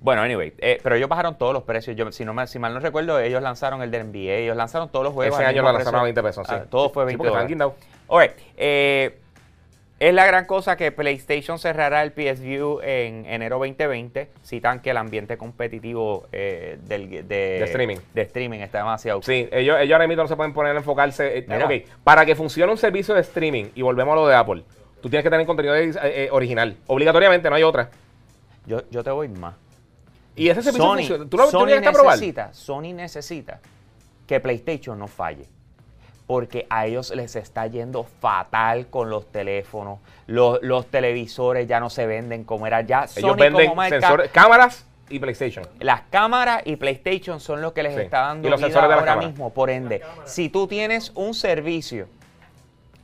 Bueno, 0.00 0.20
anyway, 0.22 0.52
eh, 0.58 0.78
pero 0.82 0.96
ellos 0.96 1.08
bajaron 1.08 1.36
todos 1.38 1.54
los 1.54 1.62
precios. 1.62 1.96
Yo, 1.96 2.10
si, 2.12 2.26
no 2.26 2.34
me- 2.34 2.46
si 2.46 2.58
mal 2.58 2.74
no 2.74 2.80
recuerdo, 2.80 3.18
ellos 3.20 3.40
lanzaron 3.42 3.80
el 3.80 3.90
del 3.90 4.02
NBA, 4.02 4.34
ellos 4.34 4.56
lanzaron 4.56 4.90
todos 4.90 5.04
los 5.04 5.14
juegos. 5.14 5.38
Ese 5.38 5.46
año 5.46 5.62
lo 5.62 5.72
lanzaron 5.72 6.00
a 6.00 6.04
20 6.04 6.22
pesos, 6.22 6.46
sí. 6.46 6.54
Ah, 6.54 6.64
todo 6.68 6.90
fue 6.90 7.04
Sí, 7.04 7.16
20 7.16 7.18
porque 7.18 7.28
estaban 7.28 7.48
dólares. 7.48 7.48
guindados. 7.48 7.74
Alright, 8.08 8.32
eh, 8.58 9.18
Es 10.04 10.12
la 10.12 10.26
gran 10.26 10.44
cosa 10.44 10.76
que 10.76 10.92
PlayStation 10.92 11.58
cerrará 11.58 12.02
el 12.02 12.12
PS 12.12 12.38
View 12.40 12.78
en 12.82 13.24
enero 13.24 13.58
2020. 13.58 14.28
Citan 14.44 14.82
que 14.82 14.90
el 14.90 14.98
ambiente 14.98 15.38
competitivo 15.38 16.26
eh, 16.30 16.76
del, 16.82 17.08
de, 17.08 17.22
De 17.26 17.64
streaming. 17.64 17.96
de 18.12 18.20
streaming 18.20 18.58
está 18.58 18.78
demasiado. 18.80 19.22
Sí, 19.22 19.48
ellos, 19.50 19.78
ellos 19.80 19.94
ahora 19.94 20.06
mismo 20.06 20.24
no 20.24 20.28
se 20.28 20.36
pueden 20.36 20.52
poner 20.52 20.74
a 20.76 20.78
enfocarse. 20.78 21.46
eh, 21.48 21.86
para 22.04 22.26
que 22.26 22.34
funcione 22.34 22.70
un 22.70 22.76
servicio 22.76 23.14
de 23.14 23.22
streaming, 23.22 23.70
y 23.74 23.80
volvemos 23.80 24.12
a 24.12 24.16
lo 24.16 24.28
de 24.28 24.34
Apple, 24.34 24.64
tú 25.00 25.08
tienes 25.08 25.24
que 25.24 25.30
tener 25.30 25.46
contenido 25.46 25.74
eh, 25.74 25.94
eh, 26.02 26.28
original. 26.30 26.76
Obligatoriamente, 26.86 27.48
no 27.48 27.56
hay 27.56 27.62
otra. 27.62 27.88
Yo, 28.66 28.82
yo 28.90 29.02
te 29.02 29.10
voy 29.10 29.28
más. 29.28 29.54
Y 30.36 30.50
ese 30.50 30.62
servicio 30.62 30.84
Sony, 30.84 30.96
funciona. 30.96 31.30
¿Tú 31.30 31.36
lo 31.38 31.50
Sony 31.50 31.80
probar? 31.94 32.16
necesita, 32.16 32.52
Sony 32.52 32.92
necesita 32.92 33.58
que 34.26 34.38
PlayStation 34.38 34.98
no 34.98 35.06
falle. 35.06 35.53
Porque 36.26 36.66
a 36.70 36.86
ellos 36.86 37.14
les 37.14 37.36
está 37.36 37.66
yendo 37.66 38.04
fatal 38.04 38.86
con 38.88 39.10
los 39.10 39.30
teléfonos. 39.30 39.98
Los, 40.26 40.58
los 40.62 40.86
televisores 40.86 41.68
ya 41.68 41.80
no 41.80 41.90
se 41.90 42.06
venden 42.06 42.44
como 42.44 42.66
era 42.66 42.80
ya. 42.80 43.06
Sony 43.06 43.20
Ellos 43.20 43.36
venden 43.36 43.66
como 43.66 43.76
marca, 43.76 44.00
sensores, 44.00 44.30
cámaras 44.30 44.86
y 45.10 45.18
PlayStation. 45.18 45.66
Las 45.80 46.00
cámaras 46.10 46.62
y 46.64 46.76
PlayStation 46.76 47.40
son 47.40 47.60
los 47.60 47.72
que 47.74 47.82
les 47.82 47.94
Sí. 47.94 48.00
está 48.00 48.20
dando 48.22 48.48
Y 48.48 48.50
los 48.50 48.58
vida 48.58 48.68
sensores 48.68 48.88
de 48.88 48.94
las 48.94 48.98
ahora 49.00 49.12
cámaras. 49.12 49.30
mismo. 49.32 49.50
Por 49.52 49.68
ende, 49.68 50.00
si 50.24 50.48
tú 50.48 50.66
tienes 50.66 51.12
un 51.14 51.34
servicio 51.34 52.06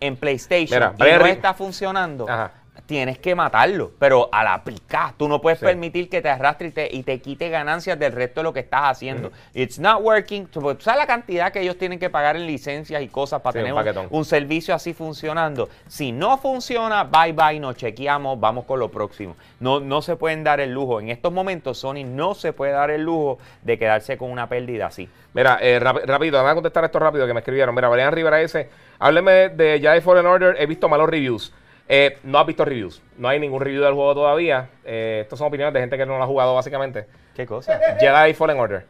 en 0.01 0.17
PlayStation 0.17 0.95
Mira, 0.99 1.17
y 1.17 1.19
no 1.19 1.27
está 1.27 1.53
funcionando, 1.53 2.25
Ajá. 2.27 2.53
Tienes 2.91 3.21
que 3.21 3.37
matarlo. 3.37 3.93
Pero 4.01 4.29
a 4.33 4.43
la 4.43 4.65
pica, 4.65 5.15
tú 5.17 5.29
no 5.29 5.41
puedes 5.41 5.61
Sí. 5.61 5.65
permitir 5.65 6.09
que 6.09 6.21
te 6.21 6.29
arrastre 6.29 6.67
y 6.67 6.71
te, 6.73 6.89
y 6.93 7.05
te 7.05 7.21
quite 7.21 7.49
ganancias 7.49 7.97
del 7.97 8.11
resto 8.11 8.41
de 8.41 8.45
lo 8.45 8.53
que 8.53 8.59
estás 8.59 8.83
haciendo. 8.91 9.31
It's 9.55 9.79
not 9.79 10.03
working. 10.03 10.47
Tú 10.47 10.61
tú 10.61 10.81
sabes 10.81 10.99
la 10.99 11.07
cantidad 11.07 11.53
que 11.53 11.61
ellos 11.61 11.79
tienen 11.79 12.01
que 12.01 12.11
pagar 12.11 12.35
en 12.35 12.49
licencias 12.49 13.01
y 13.01 13.07
cosas 13.07 13.43
para 13.43 13.53
Sí, 13.53 13.65
tener 13.65 13.95
un 14.11 14.25
servicio 14.25 14.75
así 14.75 14.93
funcionando. 14.93 15.69
Si 15.87 16.11
no 16.11 16.37
funciona, 16.39 17.05
bye 17.05 17.33
bye, 17.33 17.61
nos 17.61 17.77
chequeamos, 17.77 18.41
vamos 18.41 18.65
con 18.65 18.81
lo 18.81 18.89
próximo. 18.91 19.37
No, 19.61 19.79
no 19.79 20.03
se 20.03 20.17
pueden 20.17 20.43
dar 20.43 20.59
el 20.59 20.73
lujo. 20.73 20.99
En 21.01 21.11
estos 21.11 21.33
momentos, 21.33 21.79
Sony 21.79 22.03
no 22.05 22.35
se 22.35 22.53
puede 22.53 22.73
dar 22.73 22.91
el 22.91 23.03
lujo 23.05 23.39
de 23.63 23.79
quedarse 23.79 24.19
con 24.19 24.33
una 24.33 24.49
pérdida 24.49 24.87
así. 24.87 25.09
Mira, 25.33 25.59
eh, 25.63 25.79
rápido, 25.79 26.39
vamos 26.39 26.51
a 26.51 26.55
contestar 26.55 26.85
esto 26.85 26.99
rápido 26.99 27.25
que 27.29 27.35
me 27.35 27.39
escribieron. 27.39 27.73
Mira, 27.73 27.89
Brian 27.89 28.13
Rivera 28.13 28.41
ese, 28.41 28.69
hábleme 28.99 29.51
de 29.51 29.79
Jedi 29.81 30.01
Fallen 30.01 30.27
Order, 30.27 30.57
he 30.59 30.67
visto 30.67 30.89
malos 30.89 31.09
reviews. 31.09 31.53
Eh, 31.93 32.19
no 32.23 32.39
has 32.39 32.47
visto 32.47 32.65
reviews, 32.65 33.03
no 33.19 33.27
hay 33.29 33.41
ningún 33.41 33.61
review 33.61 33.83
del 33.83 33.95
juego 33.95 34.15
todavía. 34.15 34.71
Eh, 34.85 35.19
estas 35.23 35.41
son 35.41 35.49
opiniones 35.49 35.75
de 35.75 35.81
gente 35.81 35.99
que 35.99 36.07
no 36.07 36.17
lo 36.19 36.23
ha 36.23 36.27
jugado 36.27 36.55
básicamente. 36.55 37.07
¿Qué 37.35 37.45
cosa? 37.47 37.81
Jedi 37.99 38.33
Fallen 38.33 38.61
Order, 38.61 38.87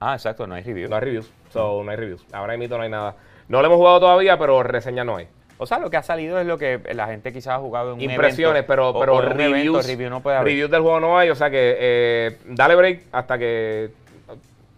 Ah, 0.00 0.14
exacto, 0.14 0.46
no 0.46 0.54
hay 0.54 0.62
review. 0.62 0.88
no 0.88 0.96
hay 0.96 1.02
reviews, 1.02 1.30
so 1.50 1.82
no 1.84 1.90
hay 1.90 1.96
reviews. 1.98 2.24
Ahora 2.32 2.56
mismo 2.56 2.78
no 2.78 2.82
hay 2.84 2.88
nada. 2.88 3.14
No 3.48 3.60
lo 3.60 3.66
hemos 3.66 3.76
jugado 3.76 4.00
todavía, 4.00 4.38
pero 4.38 4.62
reseña 4.62 5.04
no 5.04 5.16
hay. 5.16 5.28
O 5.58 5.66
sea, 5.66 5.78
lo 5.78 5.90
que 5.90 5.98
ha 5.98 6.02
salido 6.02 6.38
es 6.40 6.46
lo 6.46 6.56
que 6.56 6.80
la 6.94 7.06
gente 7.08 7.30
quizás 7.34 7.56
ha 7.56 7.58
jugado 7.58 7.88
en 7.90 7.96
un 7.96 8.00
Impresiones, 8.00 8.64
evento, 8.64 8.66
pero, 8.68 8.98
pero 8.98 9.16
o 9.16 9.22
evento, 9.22 9.36
reviews, 9.36 9.86
review 9.86 10.08
no 10.08 10.22
puede 10.22 10.38
haber. 10.38 10.48
reviews 10.48 10.70
del 10.70 10.80
juego 10.80 11.00
no 11.00 11.18
hay, 11.18 11.28
o 11.28 11.34
sea 11.34 11.50
que 11.50 11.76
eh, 11.78 12.38
dale 12.46 12.74
break 12.74 13.02
hasta 13.12 13.36
que 13.36 13.90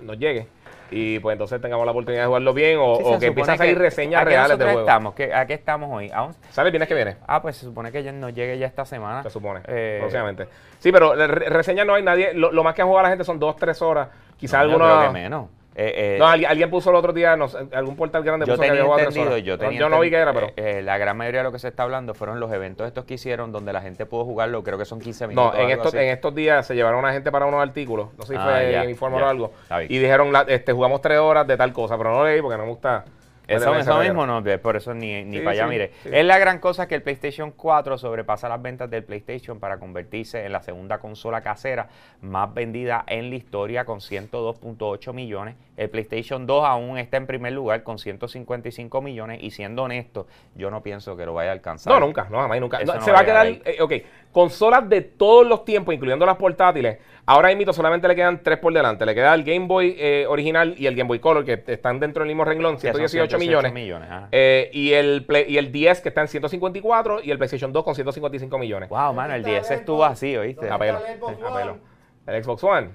nos 0.01 0.19
llegue. 0.19 0.49
Y 0.93 1.19
pues 1.21 1.33
entonces 1.35 1.61
tengamos 1.61 1.85
la 1.87 1.93
oportunidad 1.93 2.23
de 2.23 2.27
jugarlo 2.27 2.53
bien 2.55 2.79
o, 2.81 2.97
Sí, 2.97 3.03
o 3.07 3.13
se 3.15 3.19
que 3.21 3.27
empiecen 3.27 3.55
a 3.55 3.57
salir 3.57 3.75
que- 3.75 3.81
reseñas 3.83 4.21
¿a 4.21 4.25
qué 4.25 4.31
reales 4.31 4.49
nosotros 4.51 4.71
juego. 4.73 4.89
Estamos? 4.89 5.15
¿Qué- 5.15 5.35
¿A 5.35 5.47
qué 5.47 5.55
estamos 5.55 5.91
hoy? 5.93 6.11
¿A 6.13 6.23
once? 6.25 6.39
¿Sale 6.51 6.69
el 6.69 6.73
viernes 6.73 6.89
que 6.89 6.95
viene? 6.95 7.17
Ah, 7.27 7.41
pues 7.43 7.57
se 7.57 7.67
supone 7.67 7.91
que 7.91 8.03
ya 8.03 8.13
nos 8.13 8.35
llegue 8.35 8.59
ya 8.59 8.67
esta 8.67 8.85
semana. 8.85 9.23
Se 9.23 9.31
supone, 9.31 9.61
Eh, 9.67 9.97
próximamente. 10.01 10.47
Sí, 10.79 10.93
pero 10.93 11.15
re- 11.15 11.27
reseñas 11.49 11.87
no 11.87 11.95
hay 11.95 12.03
nadie. 12.03 12.35
Lo, 12.35 12.53
lo 12.53 12.63
más 12.63 12.75
que 12.75 12.83
han 12.83 12.89
jugado 12.89 13.05
la 13.05 13.09
gente 13.11 13.25
son 13.25 13.39
dos, 13.39 13.57
tres 13.57 13.81
horas. 13.83 14.09
Quizás 14.37 14.61
no, 14.63 14.67
yo 14.69 14.73
alguna. 14.75 14.99
creo 15.01 15.13
que 15.13 15.21
menos. 15.21 15.47
Eh, 15.75 16.17
eh, 16.17 16.17
No, 16.19 16.27
alguien, 16.27 16.51
alguien 16.51 16.69
puso 16.71 16.91
el 16.91 16.97
otro 16.97 17.13
día, 17.13 17.35
no 17.37 17.47
algún 17.73 17.97
portal 17.97 18.23
grande 18.23 18.45
yo 18.47 18.53
puso 18.55 18.63
que 18.63 18.69
tenía 18.69 18.85
tres 18.95 19.07
entendido, 19.09 19.33
horas. 19.33 19.43
yo 19.45 19.53
No, 19.55 19.59
tenía 19.59 19.81
yo 19.81 19.89
no 19.89 20.01
vi 20.01 20.11
que 20.11 20.17
era, 20.17 20.33
pero. 20.35 20.47
eh, 20.49 20.53
eh, 20.57 20.83
la 20.83 20.99
gran 20.99 21.17
mayoría 21.17 21.41
de 21.41 21.45
lo 21.45 21.53
que 21.53 21.59
se 21.59 21.69
está 21.69 21.85
hablando 21.85 22.13
fueron 22.15 22.41
los 22.41 22.53
eventos 22.53 22.87
estos 22.87 23.05
que 23.07 23.15
hicieron 23.15 23.53
donde 23.53 23.73
la 23.73 23.81
gente 23.81 24.05
pudo 24.05 24.25
jugarlo, 24.25 24.63
creo 24.63 24.77
que 24.77 24.85
son 24.85 25.01
15 25.01 25.29
minutos. 25.29 25.55
No, 25.55 25.61
en 25.61 25.71
estos, 25.71 25.95
en 25.95 26.09
estos 26.11 26.35
días 26.35 26.67
se 26.67 26.75
llevaron 26.75 27.05
a 27.07 27.13
gente 27.13 27.33
para 27.33 27.47
unos 27.47 27.63
artículos. 27.63 28.09
No 28.19 28.25
sé 28.27 28.35
si 28.35 28.39
Ah, 28.39 28.45
fue 28.51 28.73
ya, 28.73 28.85
en 28.85 28.91
Informe 28.91 29.19
ya. 29.19 29.25
o 29.25 29.29
algo. 29.29 29.53
Y 29.89 29.99
dijeron, 29.99 30.31
la- 30.33 30.43
este, 30.49 30.73
jugamos 30.73 31.01
tres 31.01 31.19
horas 31.19 31.47
de 31.47 31.57
tal 31.57 31.73
cosa, 31.73 31.97
pero 31.97 32.11
no 32.13 32.25
leí 32.25 32.43
porque 32.43 32.59
no 32.59 32.65
me 32.65 32.71
gusta. 32.71 33.05
Eso, 33.49 33.75
eso 33.75 33.99
mismo 33.99 34.27
no, 34.27 34.43
por 34.61 34.77
eso 34.77 34.95
ni, 34.95 35.25
ni 35.25 35.39
Sí, 35.39 35.43
para 35.43 35.51
allá, 35.51 35.65
sí, 35.65 35.71
mire. 35.71 35.91
sí. 36.03 36.11
Es 36.13 36.25
la 36.25 36.39
gran 36.39 36.59
cosa 36.59 36.87
que 36.87 36.95
el 36.95 37.03
PlayStation 37.03 37.51
4 37.51 37.99
sobrepasa 37.99 38.49
las 38.49 38.63
ventas 38.63 38.89
del 38.89 39.05
PlayStation 39.05 39.59
para 39.59 39.79
convertirse 39.79 40.45
en 40.45 40.53
la 40.53 40.63
segunda 40.63 40.99
consola 40.99 41.41
casera 41.41 41.89
más 42.21 42.53
vendida 42.55 43.05
en 43.07 43.31
la 43.31 43.37
historia 43.37 43.85
con 43.85 44.01
102.8 44.01 45.13
millones. 45.13 45.57
El 45.77 45.91
PlayStation 45.91 46.47
2 46.47 46.65
aún 46.65 46.99
está 46.99 47.17
en 47.17 47.27
primer 47.27 47.53
lugar 47.53 47.83
con 47.83 47.99
155 47.99 49.01
millones 49.03 49.43
y 49.43 49.51
siendo 49.51 49.83
honesto, 49.85 50.27
yo 50.55 50.71
no 50.71 50.83
pienso 50.83 51.17
que 51.17 51.27
lo 51.27 51.35
vaya 51.35 51.51
a 51.51 51.55
alcanzar. 51.55 51.93
No, 51.93 52.01
nunca, 52.01 52.29
no, 52.31 52.39
jamás 52.39 52.61
nunca. 52.61 52.79
Eso 52.79 52.93
No, 52.93 52.99
no 53.01 53.05
se 53.05 53.13
va 53.13 53.21
a 53.21 53.25
quedar, 53.25 53.47
eh, 53.47 53.79
ok, 53.81 53.93
consolas 54.31 54.89
de 54.89 55.01
todos 55.03 55.47
los 55.47 55.65
tiempos, 55.65 55.95
incluyendo 55.95 56.25
las 56.27 56.37
portátiles. 56.37 56.99
Ahora 57.25 57.55
mismo 57.55 57.73
solamente 57.73 58.09
le 58.09 58.17
quedan 58.17 58.43
tres 58.43 58.59
por 58.59 58.73
delante. 58.73 59.07
Le 59.07 59.15
queda 59.15 59.33
el 59.35 59.45
Game 59.45 59.67
Boy 59.67 59.95
eh, 59.97 60.27
original 60.29 60.75
y 60.77 60.87
el 60.87 60.97
Game 60.97 61.07
Boy 61.07 61.21
Color, 61.21 61.45
que 61.45 61.63
están 61.67 62.01
dentro 62.01 62.23
del 62.23 62.29
mismo 62.29 62.45
renglón, 62.45 62.77
Que 62.79 62.93
son 63.33 63.41
118 63.41 63.75
millones. 63.75 64.09
ajá. 64.11 64.29
Eh, 64.33 64.71
y, 64.73 64.93
el 64.93 65.25
Play- 65.27 65.47
y 65.49 65.59
el 65.59 65.73
10 65.73 66.01
que 66.01 66.09
está 66.11 66.21
en 66.23 66.29
154 66.29 67.21
y 67.23 67.31
el 67.31 67.39
PlayStation 67.39 67.73
2 67.73 67.85
con 67.85 67.95
155 67.95 68.59
millones. 68.59 68.89
Wow, 68.89 69.13
mano, 69.15 69.35
el 69.35 69.43
10 69.45 69.71
estuvo 69.71 70.05
así, 70.05 70.37
¿oíste? 70.37 70.71
A 70.71 70.79
pelo, 70.79 70.99
el 71.07 71.19
Xbox 71.19 71.43
a 71.43 71.55
pelo. 71.57 71.79
El 72.27 72.45
Xbox 72.45 72.65
One. 72.65 72.89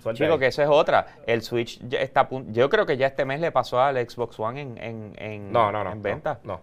Suerte 0.00 0.18
Chico, 0.24 0.32
ahí. 0.34 0.38
que 0.38 0.46
eso 0.46 0.62
es 0.62 0.68
otra. 0.70 1.06
El 1.26 1.42
Switch 1.42 1.78
ya 1.86 2.00
está 2.00 2.26
Yo 2.48 2.70
creo 2.70 2.86
que 2.86 2.96
ya 2.96 3.08
este 3.08 3.26
mes 3.26 3.40
le 3.40 3.52
pasó 3.52 3.78
al 3.80 3.96
Xbox 4.08 4.40
One 4.40 4.58
en, 4.62 4.78
en, 4.78 5.12
en, 5.18 5.52
No, 5.52 5.70
no, 5.70 5.84
no. 5.84 5.92
en 5.92 5.98
no, 5.98 6.02
venta. 6.02 6.38
No. 6.44 6.60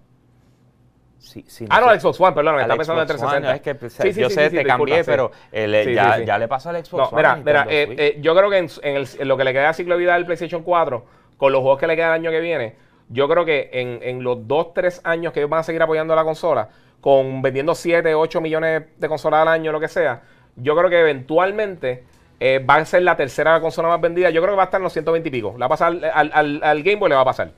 Sí, 1.20 1.44
sí, 1.48 1.66
Ah, 1.70 1.82
no, 1.82 1.91
el 1.91 2.00
Xbox 2.00 2.20
One, 2.22 2.32
perdón, 2.34 2.56
me 2.56 2.62
está 2.62 2.76
pensando 2.78 3.02
en 3.02 3.08
Xbox 3.08 3.20
360. 3.20 3.48
One, 3.50 3.56
es 3.58 3.62
que 3.62 3.76
pues, 3.76 3.94
Sí, 3.94 4.14
sí, 4.14 4.22
yo 4.22 4.30
sí, 4.30 4.36
sé, 4.36 4.50
sí, 4.50 4.56
te 4.56 4.64
cambié, 4.64 5.04
pero 5.04 5.32
el- 5.52 5.84
Sí, 5.84 5.94
ya, 5.94 6.20
ya 6.24 6.38
le 6.38 6.48
pasó 6.48 6.70
al 6.70 6.78
Xbox 6.84 7.12
No, 7.12 7.18
One. 7.18 7.18
mira, 7.18 7.36
mira, 7.36 7.66
eh, 7.70 7.94
eh, 7.98 8.18
yo 8.22 8.34
creo 8.36 8.50
que 8.50 8.58
en, 8.58 8.68
en 8.84 8.96
el- 8.96 9.08
en 9.20 9.28
lo 9.28 9.36
que 9.36 9.44
le 9.44 9.52
queda 9.52 9.68
de 9.68 9.74
ciclo 9.74 9.96
de 9.96 10.00
vida 10.00 10.14
del 10.14 10.26
PlayStation 10.26 10.64
4, 10.64 11.06
con 11.36 11.52
los 11.52 11.62
juegos 11.62 11.78
que 11.80 11.88
le 11.88 11.96
queda 11.98 12.08
el 12.08 12.14
año 12.22 12.32
que 12.32 12.40
viene, 12.40 12.76
yo 13.10 13.27
creo 13.27 13.45
que 13.45 13.69
en, 13.73 13.99
en 14.02 14.23
los 14.23 14.48
2, 14.48 14.73
3 14.73 15.02
años 15.03 15.34
que 15.34 15.40
ellos 15.40 15.49
van 15.49 15.60
a 15.61 15.64
seguir 15.64 15.81
apoyando 15.81 16.15
la 16.15 16.23
consola, 16.23 16.69
con 17.02 17.41
vendiendo 17.41 17.76
7, 17.76 18.14
8 18.15 18.41
millones 18.41 18.84
de 18.98 19.07
consolas 19.07 19.41
al 19.41 19.48
año, 19.49 19.72
lo 19.72 19.80
que 19.80 19.88
sea, 19.88 20.22
yo 20.56 20.76
creo 20.76 20.90
que 20.90 20.99
eventualmente 20.99 22.03
eh, 22.40 22.60
va 22.60 22.76
a 22.76 22.86
ser 22.86 23.02
la 23.03 23.15
tercera 23.18 23.60
consola 23.61 23.88
más 23.90 24.02
vendida. 24.02 24.30
Yo 24.30 24.41
creo 24.41 24.53
que 24.53 24.57
va 24.57 24.64
a 24.64 24.65
estar 24.65 24.80
en 24.80 24.84
los 24.84 24.94
120 24.94 25.27
y 25.27 25.31
pico. 25.31 25.52
Le 25.53 25.60
va 25.60 25.65
a 25.65 25.69
pasar 25.69 25.88
al, 26.14 26.31
al- 26.34 26.61
al 26.64 26.84
Game 26.84 26.98
Boy, 26.98 27.10
le 27.10 27.15
va 27.15 27.22
a 27.22 27.26
pasar. 27.26 27.52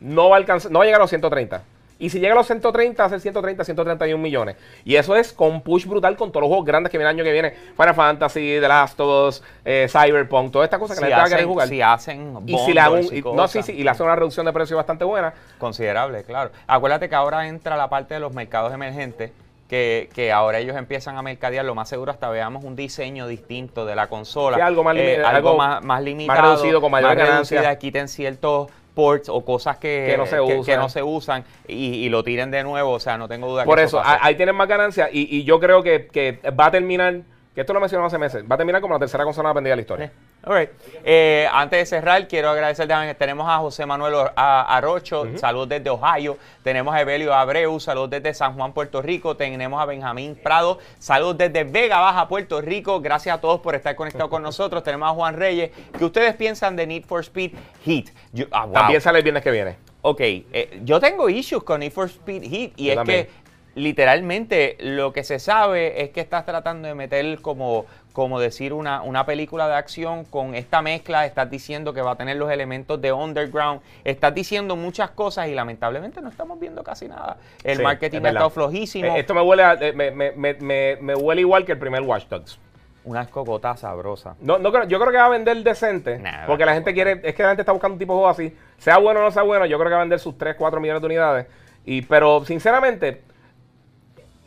No 0.00 0.28
va 0.30 0.36
a 0.36 0.38
alcanzar, 0.38 0.70
no 0.72 0.78
va 0.78 0.84
a 0.84 0.86
llegar 0.86 1.00
a 1.00 1.04
los 1.04 1.10
130. 1.10 1.62
Y 2.00 2.10
si 2.10 2.18
llega 2.18 2.32
a 2.32 2.36
los 2.36 2.46
130, 2.46 3.00
va 3.02 3.06
a 3.06 3.10
ser 3.10 3.20
130, 3.20 3.62
131 3.62 4.20
millones. 4.20 4.56
Y 4.84 4.96
eso 4.96 5.14
es 5.14 5.32
con 5.32 5.60
push 5.60 5.86
brutal 5.86 6.16
con 6.16 6.30
todos 6.32 6.40
los 6.40 6.48
juegos 6.48 6.66
grandes 6.66 6.90
que 6.90 6.98
vienen 6.98 7.14
el 7.14 7.20
año 7.20 7.24
que 7.24 7.32
viene. 7.32 7.50
Final 7.76 7.94
Fantasy, 7.94 8.58
The 8.60 8.66
Last 8.68 8.98
of 8.98 9.28
Us, 9.28 9.42
eh, 9.64 9.86
Cyberpunk, 9.88 10.50
todas 10.50 10.66
estas 10.66 10.80
cosas 10.80 10.98
que 10.98 11.04
si 11.04 11.10
la 11.10 11.16
gente 11.18 11.20
va 11.20 11.26
a 11.26 11.30
querer 11.30 11.46
jugar. 11.46 11.68
si 11.68 11.82
hacen 11.82 12.38
y 12.46 12.58
si 12.58 12.72
le 12.72 12.80
hago 12.80 12.98
y 12.98 13.22
no, 13.34 13.46
sí, 13.46 13.62
sí, 13.62 13.72
y 13.72 13.84
le 13.84 13.90
hacen 13.90 14.06
una 14.06 14.16
reducción 14.16 14.46
de 14.46 14.52
precio 14.52 14.76
bastante 14.76 15.04
buena. 15.04 15.32
Considerable, 15.58 16.24
claro. 16.24 16.50
Acuérdate 16.66 17.08
que 17.08 17.14
ahora 17.14 17.46
entra 17.46 17.76
la 17.76 17.88
parte 17.88 18.14
de 18.14 18.20
los 18.20 18.32
mercados 18.32 18.72
emergentes, 18.72 19.30
que, 19.68 20.08
que 20.14 20.32
ahora 20.32 20.58
ellos 20.58 20.76
empiezan 20.76 21.16
a 21.16 21.22
mercadear, 21.22 21.64
lo 21.64 21.74
más 21.76 21.88
seguro 21.88 22.10
hasta 22.10 22.28
veamos 22.30 22.64
un 22.64 22.74
diseño 22.74 23.28
distinto 23.28 23.86
de 23.86 23.94
la 23.94 24.08
consola. 24.08 24.56
Sí, 24.56 24.62
algo 24.62 24.82
más 24.82 24.96
limi- 24.96 25.16
algo, 25.16 25.28
algo 25.28 25.56
más, 25.58 25.84
más 25.84 26.02
limitado. 26.02 26.42
reducido, 26.56 26.80
con 26.80 26.90
mayor 26.90 27.10
más 27.10 27.18
ganancia. 27.18 27.58
reducida, 27.60 27.78
quiten 27.78 28.08
ciertos 28.08 28.68
ports 29.00 29.28
o 29.28 29.42
cosas 29.44 29.78
que, 29.78 30.06
Que 30.10 30.16
no 30.18 30.26
se 30.26 30.36
que- 30.36 30.40
usan. 30.58 30.78
no 30.78 30.88
se 30.88 31.02
usan 31.02 31.44
y, 31.66 31.74
y 32.04 32.08
lo 32.10 32.22
tiren 32.22 32.50
de 32.50 32.62
nuevo, 32.62 32.90
o 32.92 33.00
sea, 33.00 33.16
no 33.16 33.28
tengo 33.28 33.48
duda 33.48 33.64
Por 33.64 33.78
que 33.78 33.84
eso, 33.84 33.98
a- 34.00 34.18
ahí 34.24 34.34
tienen 34.34 34.54
más 34.56 34.68
ganancias. 34.68 35.08
Y, 35.12 35.34
y 35.38 35.44
yo 35.44 35.58
creo 35.58 35.82
que, 35.82 36.06
que 36.08 36.38
va 36.50 36.66
a 36.66 36.70
terminar, 36.70 37.20
que 37.54 37.62
esto 37.62 37.72
lo 37.72 37.80
mencionamos 37.80 38.12
hace 38.12 38.18
meses, 38.18 38.44
va 38.48 38.54
a 38.54 38.58
terminar 38.58 38.80
como 38.80 38.94
la 38.94 39.00
tercera 39.00 39.24
consola 39.24 39.52
vendida 39.52 39.72
de 39.72 39.76
la 39.76 39.82
historia. 39.82 40.12
All 40.44 40.56
right. 40.58 40.70
Eh, 41.04 41.46
antes 41.52 41.80
de 41.80 41.84
cerrar, 41.86 42.26
quiero 42.28 42.48
agradecer 42.48 42.86
también. 42.88 43.14
Tenemos 43.16 43.46
a 43.48 43.58
José 43.58 43.84
Manuel 43.84 44.14
Or- 44.14 44.32
a- 44.36 44.76
Arocho, 44.76 45.26
salud 45.36 45.68
desde 45.68 45.90
Ohio. 45.90 46.38
Tenemos 46.62 46.94
a 46.94 47.00
Evelio 47.00 47.34
Abreu, 47.34 47.78
salud 47.80 48.08
desde 48.08 48.32
San 48.32 48.54
Juan, 48.54 48.72
Puerto 48.72 49.02
Rico. 49.02 49.36
Tenemos 49.36 49.82
a 49.82 49.84
Benjamín 49.84 50.38
Prado, 50.42 50.78
salud 50.98 51.34
desde 51.34 51.64
Vega 51.64 51.98
Baja, 51.98 52.26
Puerto 52.28 52.60
Rico. 52.62 53.00
Gracias 53.00 53.36
a 53.36 53.40
todos 53.40 53.60
por 53.60 53.74
estar 53.74 53.94
conectados 53.96 54.30
con 54.30 54.42
nosotros. 54.42 54.82
Tenemos 54.82 55.10
a 55.10 55.12
Juan 55.14 55.36
Reyes. 55.36 55.72
¿Qué 55.98 56.04
ustedes 56.04 56.34
piensan 56.36 56.76
de 56.76 56.86
Need 56.86 57.04
for 57.04 57.20
Speed 57.20 57.52
Heat? 57.84 58.06
Yo- 58.32 58.46
ah, 58.52 58.64
wow. 58.64 58.72
También 58.74 59.00
sale 59.02 59.18
el 59.18 59.24
viernes 59.24 59.42
que 59.42 59.50
viene. 59.50 59.76
Ok, 60.02 60.20
eh, 60.20 60.80
yo 60.82 60.98
tengo 60.98 61.28
issues 61.28 61.62
con 61.62 61.80
Need 61.80 61.92
for 61.92 62.06
Speed 62.06 62.42
Heat 62.44 62.72
y 62.76 62.86
Yo 62.86 62.92
es 62.92 62.96
también. 62.96 63.26
que 63.26 63.30
literalmente 63.74 64.76
lo 64.80 65.12
que 65.12 65.24
se 65.24 65.38
sabe 65.38 66.02
es 66.02 66.10
que 66.10 66.20
estás 66.20 66.44
tratando 66.46 66.88
de 66.88 66.94
meter 66.94 67.40
como, 67.40 67.86
como 68.12 68.40
decir 68.40 68.72
una, 68.72 69.02
una 69.02 69.26
película 69.26 69.68
de 69.68 69.74
acción 69.74 70.24
con 70.24 70.54
esta 70.54 70.82
mezcla, 70.82 71.26
estás 71.26 71.50
diciendo 71.50 71.92
que 71.92 72.02
va 72.02 72.12
a 72.12 72.16
tener 72.16 72.36
los 72.36 72.50
elementos 72.50 73.00
de 73.00 73.12
underground, 73.12 73.80
estás 74.04 74.34
diciendo 74.34 74.76
muchas 74.76 75.10
cosas 75.10 75.48
y 75.48 75.54
lamentablemente 75.54 76.20
no 76.20 76.28
estamos 76.28 76.58
viendo 76.58 76.82
casi 76.82 77.08
nada. 77.08 77.36
El 77.64 77.78
Sí, 77.78 77.82
marketing 77.82 78.18
es 78.18 78.24
ha 78.24 78.28
estado 78.28 78.50
flojísimo, 78.50 79.16
Eh, 79.16 79.20
esto 79.20 79.34
me 79.34 79.42
huele, 79.42 79.62
a- 79.64 79.74
eh, 79.74 79.92
me, 79.92 80.10
me- 80.10 80.32
me- 80.32 80.54
me- 80.54 80.96
me 81.00 81.14
huele 81.14 81.40
igual 81.42 81.64
que 81.64 81.72
el 81.72 81.78
primer 81.78 82.02
Watch 82.02 82.26
Dogs. 82.28 82.58
una 83.02 83.22
escocota 83.22 83.74
sabrosa. 83.78 84.36
No, 84.42 84.58
no 84.58 84.70
creo- 84.70 84.84
yo 84.84 85.00
creo 85.00 85.10
que 85.10 85.16
va 85.16 85.24
a 85.24 85.28
vender 85.30 85.56
decente. 85.62 86.18
Nah, 86.18 86.44
porque 86.46 86.66
la 86.66 86.74
gente 86.74 86.92
quiere, 86.92 87.18
es 87.24 87.34
que 87.34 87.42
la 87.42 87.48
gente 87.48 87.62
está 87.62 87.72
buscando 87.72 87.94
un 87.94 87.98
tipo 87.98 88.12
de 88.12 88.16
juego 88.18 88.28
así. 88.28 88.54
Sea 88.76 88.98
bueno 88.98 89.20
o 89.20 89.22
no 89.22 89.30
sea 89.30 89.42
bueno, 89.42 89.64
yo 89.64 89.78
creo 89.78 89.88
que 89.88 89.94
va 89.94 90.00
a 90.00 90.04
vender 90.04 90.18
sus 90.18 90.36
3, 90.36 90.54
4 90.58 90.80
millones 90.82 91.00
de 91.00 91.06
unidades. 91.06 91.46
Y, 91.86 92.02
pero 92.02 92.44
sinceramente, 92.44 93.22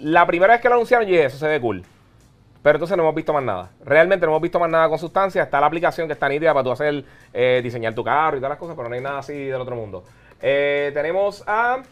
la 0.03 0.27
primera 0.27 0.53
vez 0.53 0.61
que 0.61 0.67
lo 0.67 0.75
anunciaron, 0.75 1.07
yo 1.07 1.13
dije, 1.13 1.25
eso 1.25 1.38
se 1.38 1.47
ve 1.47 1.59
cool. 1.61 1.84
Pero 2.61 2.77
entonces 2.77 2.95
no 2.95 3.03
hemos 3.03 3.15
visto 3.15 3.34
más 3.34 3.43
nada. 3.43 3.71
Realmente 3.84 4.25
no 4.25 4.34
hemos 4.34 4.41
visto 4.41 4.59
más 4.59 4.69
nada 4.69 4.88
con 4.88 4.97
sustancia. 4.97 5.43
Está 5.43 5.59
la 5.59 5.67
aplicación 5.67 6.07
que 6.07 6.13
está 6.13 6.30
nítida 6.30 6.53
para 6.53 6.63
tú 6.63 6.71
hacer, 6.71 7.03
eh, 7.34 7.59
diseñar 7.63 7.93
tu 7.93 8.03
carro 8.03 8.38
y 8.38 8.39
todas 8.39 8.51
las 8.51 8.59
cosas, 8.59 8.75
pero 8.75 8.88
no 8.88 8.95
hay 8.95 9.01
nada 9.01 9.19
así 9.19 9.34
del 9.34 9.59
otro 9.59 9.75
mundo. 9.75 10.03
Eh, 10.41 10.91
tenemos 10.93 11.43
a 11.47 11.84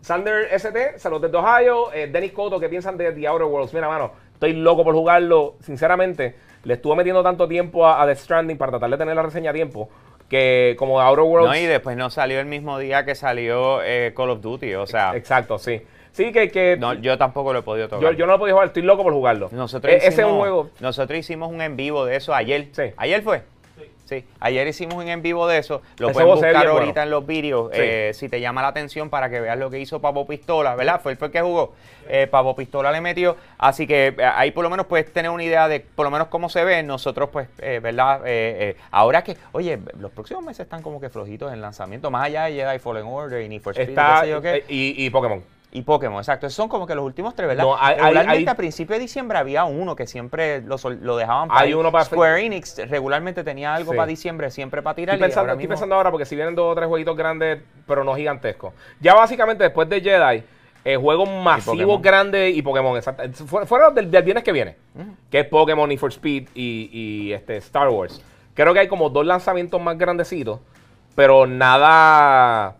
Sander 0.00 0.48
ST, 0.52 0.98
saludos 0.98 1.22
desde 1.22 1.36
Ohio. 1.36 1.92
Eh, 1.92 2.08
Dennis 2.08 2.32
Cotto, 2.32 2.60
¿qué 2.60 2.68
piensan 2.68 2.96
de 2.96 3.12
The 3.12 3.26
Outer 3.26 3.46
Worlds? 3.46 3.74
Mira, 3.74 3.88
mano, 3.88 4.12
estoy 4.32 4.52
loco 4.52 4.84
por 4.84 4.94
jugarlo. 4.94 5.56
Sinceramente, 5.60 6.36
le 6.62 6.74
estuve 6.74 6.94
metiendo 6.94 7.22
tanto 7.22 7.48
tiempo 7.48 7.86
a, 7.86 8.00
a 8.02 8.06
Death 8.06 8.18
Stranding 8.18 8.56
para 8.56 8.70
tratar 8.70 8.90
de 8.90 8.98
tener 8.98 9.16
la 9.16 9.22
reseña 9.22 9.50
a 9.50 9.54
tiempo. 9.54 9.88
Que 10.28 10.76
como 10.78 11.00
The 11.00 11.06
Outer 11.06 11.24
Worlds. 11.24 11.50
No, 11.50 11.56
y 11.56 11.66
después 11.66 11.96
no 11.96 12.08
salió 12.10 12.38
el 12.38 12.46
mismo 12.46 12.78
día 12.78 13.04
que 13.04 13.14
salió 13.14 13.82
eh, 13.82 14.12
Call 14.16 14.30
of 14.30 14.40
Duty, 14.40 14.74
o 14.74 14.86
sea, 14.86 15.16
Exacto, 15.16 15.58
sí. 15.58 15.82
Sí, 16.14 16.32
que, 16.32 16.48
que 16.50 16.76
no, 16.78 16.94
yo 16.94 17.18
tampoco 17.18 17.52
lo 17.52 17.58
he 17.58 17.62
podido 17.62 17.88
tocar. 17.88 18.12
yo, 18.12 18.16
yo 18.16 18.26
no 18.26 18.32
lo 18.32 18.38
puedo 18.38 18.52
jugar, 18.54 18.68
estoy 18.68 18.82
loco 18.82 19.02
por 19.02 19.12
jugarlo. 19.12 19.48
Nosotros 19.52 19.92
E- 19.92 19.96
ese 19.96 20.06
es 20.08 20.12
hicimos, 20.14 20.32
un 20.32 20.38
juego. 20.38 20.70
Nosotros 20.80 21.18
hicimos 21.18 21.50
un 21.50 21.60
en 21.60 21.76
vivo 21.76 22.04
de 22.06 22.16
eso 22.16 22.32
ayer. 22.34 22.68
Sí. 22.72 22.84
¿Ayer 22.96 23.20
fue? 23.22 23.42
Sí. 24.04 24.22
Ayer 24.38 24.66
hicimos 24.68 24.96
un 24.96 25.08
en 25.08 25.22
vivo 25.22 25.48
de 25.48 25.56
eso. 25.58 25.80
Lo 25.98 26.08
Ese 26.10 26.12
pueden 26.14 26.28
buscar 26.30 26.50
bien 26.50 26.66
ahorita 26.68 26.92
bueno. 26.92 27.02
en 27.02 27.10
los 27.10 27.26
vídeos. 27.26 27.70
Sí. 27.72 27.80
eh, 27.82 28.10
si 28.14 28.28
te 28.28 28.38
llama 28.38 28.60
la 28.60 28.68
atención 28.68 29.08
para 29.08 29.30
que 29.30 29.40
veas 29.40 29.58
lo 29.58 29.70
que 29.70 29.80
hizo 29.80 30.00
Pavo 30.00 30.26
Pistola, 30.26 30.76
¿verdad? 30.76 31.00
Fue, 31.02 31.16
fue 31.16 31.28
el 31.28 31.32
que 31.32 31.40
jugó. 31.40 31.72
Eh, 32.08 32.26
Pavo 32.26 32.54
Pistola 32.54 32.92
le 32.92 33.00
metió. 33.00 33.34
Así 33.56 33.86
que 33.86 34.08
eh, 34.16 34.24
ahí 34.24 34.50
por 34.50 34.62
lo 34.62 34.68
menos 34.68 34.84
puedes 34.86 35.10
tener 35.10 35.30
una 35.30 35.42
idea 35.42 35.68
de 35.68 35.80
por 35.80 36.04
lo 36.04 36.10
menos 36.10 36.28
cómo 36.28 36.50
se 36.50 36.62
ve. 36.64 36.82
Nosotros, 36.82 37.30
pues, 37.32 37.48
eh, 37.60 37.80
¿verdad? 37.82 38.20
Eh, 38.26 38.76
eh, 38.76 38.76
ahora 38.90 39.24
que, 39.24 39.36
oye, 39.52 39.78
los 39.98 40.12
próximos 40.12 40.44
meses 40.44 40.60
están 40.60 40.82
como 40.82 41.00
que 41.00 41.08
flojitos 41.08 41.50
en 41.52 41.62
lanzamiento. 41.62 42.10
Más 42.10 42.26
allá 42.26 42.44
de 42.44 42.52
Jedi 42.52 42.78
Fallen 42.78 43.06
Order 43.06 43.42
y 43.42 43.48
Need 43.48 43.62
for 43.62 43.72
Speed, 43.72 43.88
Está, 43.88 44.18
qué 44.20 44.26
sé 44.26 44.30
yo 44.30 44.42
qué. 44.42 44.54
eh, 44.56 44.64
y, 44.68 45.06
y 45.06 45.10
Pokémon. 45.10 45.42
Y 45.76 45.82
Pokémon, 45.82 46.18
exacto. 46.20 46.46
Esos 46.46 46.54
son 46.56 46.68
como 46.68 46.86
que 46.86 46.94
los 46.94 47.04
últimos 47.04 47.34
tres, 47.34 47.48
¿verdad? 47.48 47.64
No, 47.64 47.74
hay- 47.76 47.94
hay- 47.96 48.00
regularmente 48.00 48.38
hay- 48.38 48.46
a 48.46 48.54
principios 48.56 48.96
de 48.96 49.02
diciembre 49.02 49.36
había 49.38 49.64
uno 49.64 49.96
que 49.96 50.06
siempre 50.06 50.62
lo, 50.62 50.76
lo 51.02 51.16
dejaban 51.16 51.48
Hay 51.50 51.68
ahí. 51.68 51.74
uno 51.74 51.90
para- 51.90 52.04
Square 52.04 52.46
Enix 52.46 52.78
regularmente 52.88 53.42
tenía 53.42 53.74
algo 53.74 53.90
Sí. 53.90 53.96
para 53.96 54.06
diciembre, 54.06 54.50
siempre 54.52 54.82
para 54.82 54.94
tirar. 54.94 55.14
Estoy 55.16 55.24
y 55.24 55.28
pensando, 55.28 55.40
ahora 55.40 55.52
estoy 55.54 55.62
mismo- 55.64 55.72
pensando 55.72 55.94
ahora 55.96 56.10
porque 56.12 56.26
si 56.26 56.36
vienen 56.36 56.54
dos 56.54 56.70
o 56.70 56.74
tres 56.76 56.86
jueguitos 56.86 57.16
grandes, 57.16 57.60
pero 57.88 58.04
no 58.04 58.14
gigantescos. 58.14 58.72
Ya 59.00 59.14
básicamente 59.14 59.64
después 59.64 59.88
de 59.88 60.00
Jedi, 60.00 60.44
eh, 60.84 60.96
juegos 60.96 61.28
masivos 61.28 62.00
grandes 62.00 62.54
y 62.56 62.62
Pokémon. 62.62 62.96
exacto. 62.96 63.24
Fu- 63.44 63.66
Fueron 63.66 63.94
del, 63.96 64.08
del 64.12 64.22
viernes 64.22 64.44
que 64.44 64.52
viene, 64.52 64.76
que 65.28 65.40
es 65.40 65.46
Pokémon, 65.48 65.88
Need 65.88 65.98
for 65.98 66.10
Speed 66.12 66.50
y, 66.54 66.88
y, 66.92 67.32
este, 67.32 67.56
Star 67.56 67.88
Wars. 67.88 68.22
Creo 68.54 68.72
que 68.72 68.78
hay 68.78 68.86
como 68.86 69.10
dos 69.10 69.26
lanzamientos 69.26 69.82
más 69.82 69.98
grandecitos, 69.98 70.60
pero 71.16 71.48
nada 71.48 72.76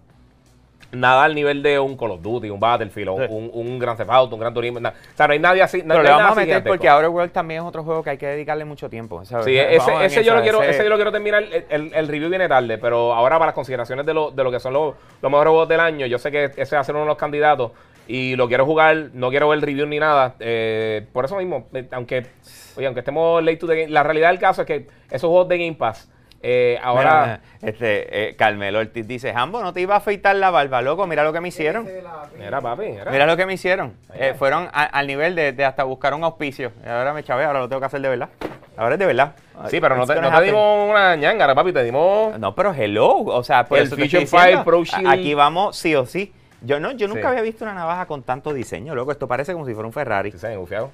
nada 0.94 1.24
al 1.24 1.34
nivel 1.34 1.62
de 1.62 1.78
un 1.78 1.96
Call 1.96 2.12
of 2.12 2.22
Duty, 2.22 2.50
un 2.50 2.60
Battlefield, 2.60 3.10
Sí. 3.18 3.26
un, 3.30 3.50
un 3.52 3.78
Grand 3.78 3.96
Theft 3.96 4.10
Auto, 4.10 4.34
un 4.36 4.40
Gran 4.40 4.54
Turismo. 4.54 4.80
na- 4.80 4.90
O 4.90 5.16
sea, 5.16 5.26
no 5.26 5.32
hay 5.32 5.38
nadie 5.38 5.62
así. 5.62 5.78
no- 5.78 5.88
Pero 5.88 5.98
no 5.98 6.02
le 6.02 6.08
vamos 6.10 6.22
nada 6.22 6.32
a 6.32 6.34
meter 6.34 6.46
gigantesco. 6.48 6.74
porque 6.76 6.88
Outer 6.88 7.08
World 7.10 7.32
también 7.32 7.60
es 7.62 7.66
otro 7.66 7.84
juego 7.84 8.02
que 8.02 8.10
hay 8.10 8.18
que 8.18 8.26
dedicarle 8.26 8.64
mucho 8.64 8.88
tiempo. 8.88 9.24
¿sabes? 9.24 9.44
Sí, 9.46 9.56
ese, 9.58 10.04
ese 10.04 10.24
yo 10.24 10.34
lo 10.34 10.42
quiero, 10.42 10.62
ese- 10.62 10.82
yo 10.82 10.88
lo 10.88 10.96
quiero 10.96 11.12
terminar. 11.12 11.42
El, 11.42 11.64
el- 11.68 11.94
el 11.94 12.08
review 12.08 12.28
viene 12.30 12.48
tarde, 12.48 12.78
pero 12.78 13.12
ahora 13.14 13.36
para 13.36 13.46
las 13.46 13.54
consideraciones 13.54 14.06
de 14.06 14.14
lo, 14.14 14.30
de 14.30 14.44
lo 14.44 14.50
que 14.50 14.60
son 14.60 14.72
los, 14.72 14.94
los 15.22 15.30
mejores 15.30 15.50
juegos 15.50 15.68
del 15.68 15.80
año, 15.80 16.06
yo 16.06 16.18
sé 16.18 16.30
que 16.30 16.50
ese 16.56 16.76
va 16.76 16.80
a 16.80 16.84
ser 16.84 16.94
uno 16.94 17.04
de 17.04 17.08
los 17.08 17.18
candidatos 17.18 17.72
y 18.06 18.36
lo 18.36 18.48
quiero 18.48 18.66
jugar, 18.66 19.10
no 19.14 19.30
quiero 19.30 19.48
ver 19.48 19.56
el 19.56 19.62
review 19.62 19.86
ni 19.86 19.98
nada. 19.98 20.34
eh, 20.40 21.06
por 21.12 21.24
eso 21.24 21.36
mismo, 21.36 21.68
eh, 21.72 21.86
aunque, 21.92 22.26
oye, 22.76 22.86
aunque 22.86 23.00
estemos 23.00 23.42
late 23.42 23.56
to 23.56 23.66
the 23.66 23.76
game, 23.82 23.88
la 23.90 24.02
realidad 24.02 24.28
del 24.28 24.38
caso 24.38 24.60
es 24.62 24.66
que 24.66 24.86
esos 25.10 25.28
juegos 25.28 25.48
de 25.48 25.58
Game 25.58 25.74
Pass, 25.76 26.10
eh, 26.46 26.78
ahora... 26.82 27.40
Mira, 27.62 27.70
este, 27.72 28.28
eh, 28.28 28.36
Carmelo 28.36 28.80
Ortiz 28.80 29.06
dice, 29.06 29.32
Jambo, 29.32 29.62
no 29.62 29.72
te 29.72 29.80
iba 29.80 29.94
a 29.94 29.98
afeitar 29.98 30.36
la 30.36 30.50
barba, 30.50 30.82
loco, 30.82 31.06
mira 31.06 31.24
lo 31.24 31.32
que 31.32 31.40
me 31.40 31.48
hicieron. 31.48 31.88
Mira, 32.38 32.60
papi, 32.60 32.82
mira. 32.90 33.10
Mira 33.10 33.24
lo 33.26 33.36
que 33.36 33.46
me 33.46 33.54
hicieron. 33.54 33.94
Eh, 34.14 34.34
fueron 34.38 34.68
a- 34.72 34.84
al 34.84 35.06
nivel 35.06 35.34
de, 35.34 35.52
de 35.52 35.64
hasta 35.64 35.82
buscar 35.84 36.12
un 36.12 36.22
auspicio. 36.22 36.72
Y 36.84 36.88
ahora 36.88 37.14
me 37.14 37.24
chavé, 37.24 37.44
ahora 37.44 37.60
lo 37.60 37.68
tengo 37.68 37.80
que 37.80 37.86
hacer 37.86 38.02
de 38.02 38.10
verdad. 38.10 38.28
Ahora 38.76 38.94
es 38.96 38.98
de 38.98 39.06
verdad. 39.06 39.34
Sí, 39.70 39.80
pero 39.80 39.96
no 39.96 40.04
te, 40.06 40.20
no 40.20 40.30
te 40.36 40.44
dimos 40.44 40.90
una 40.90 41.16
ñangara, 41.16 41.54
papi, 41.54 41.72
te 41.72 41.82
dimos... 41.82 42.38
No, 42.38 42.54
pero 42.54 42.74
hello, 42.74 43.14
o 43.16 43.42
sea, 43.42 43.64
por 43.64 43.78
El 43.78 43.84
eso 43.86 43.96
te 43.96 44.02
Fusion 44.02 44.26
5 44.26 44.64
Pro 44.64 44.84
Shield. 44.84 45.06
Aquí 45.08 45.32
vamos 45.32 45.76
sí 45.76 45.94
o 45.94 46.04
sí. 46.04 46.32
Yo 46.60 46.80
no, 46.80 46.92
yo 46.92 47.08
nunca 47.08 47.20
Sí. 47.22 47.26
había 47.28 47.42
visto 47.42 47.64
una 47.64 47.74
navaja 47.74 48.06
con 48.06 48.22
tanto 48.22 48.52
diseño, 48.52 48.94
loco. 48.94 49.12
Esto 49.12 49.28
parece 49.28 49.52
como 49.52 49.66
si 49.66 49.74
fuera 49.74 49.86
un 49.86 49.92
Ferrari. 49.92 50.32
Me 50.42 50.56
bufiado. 50.56 50.90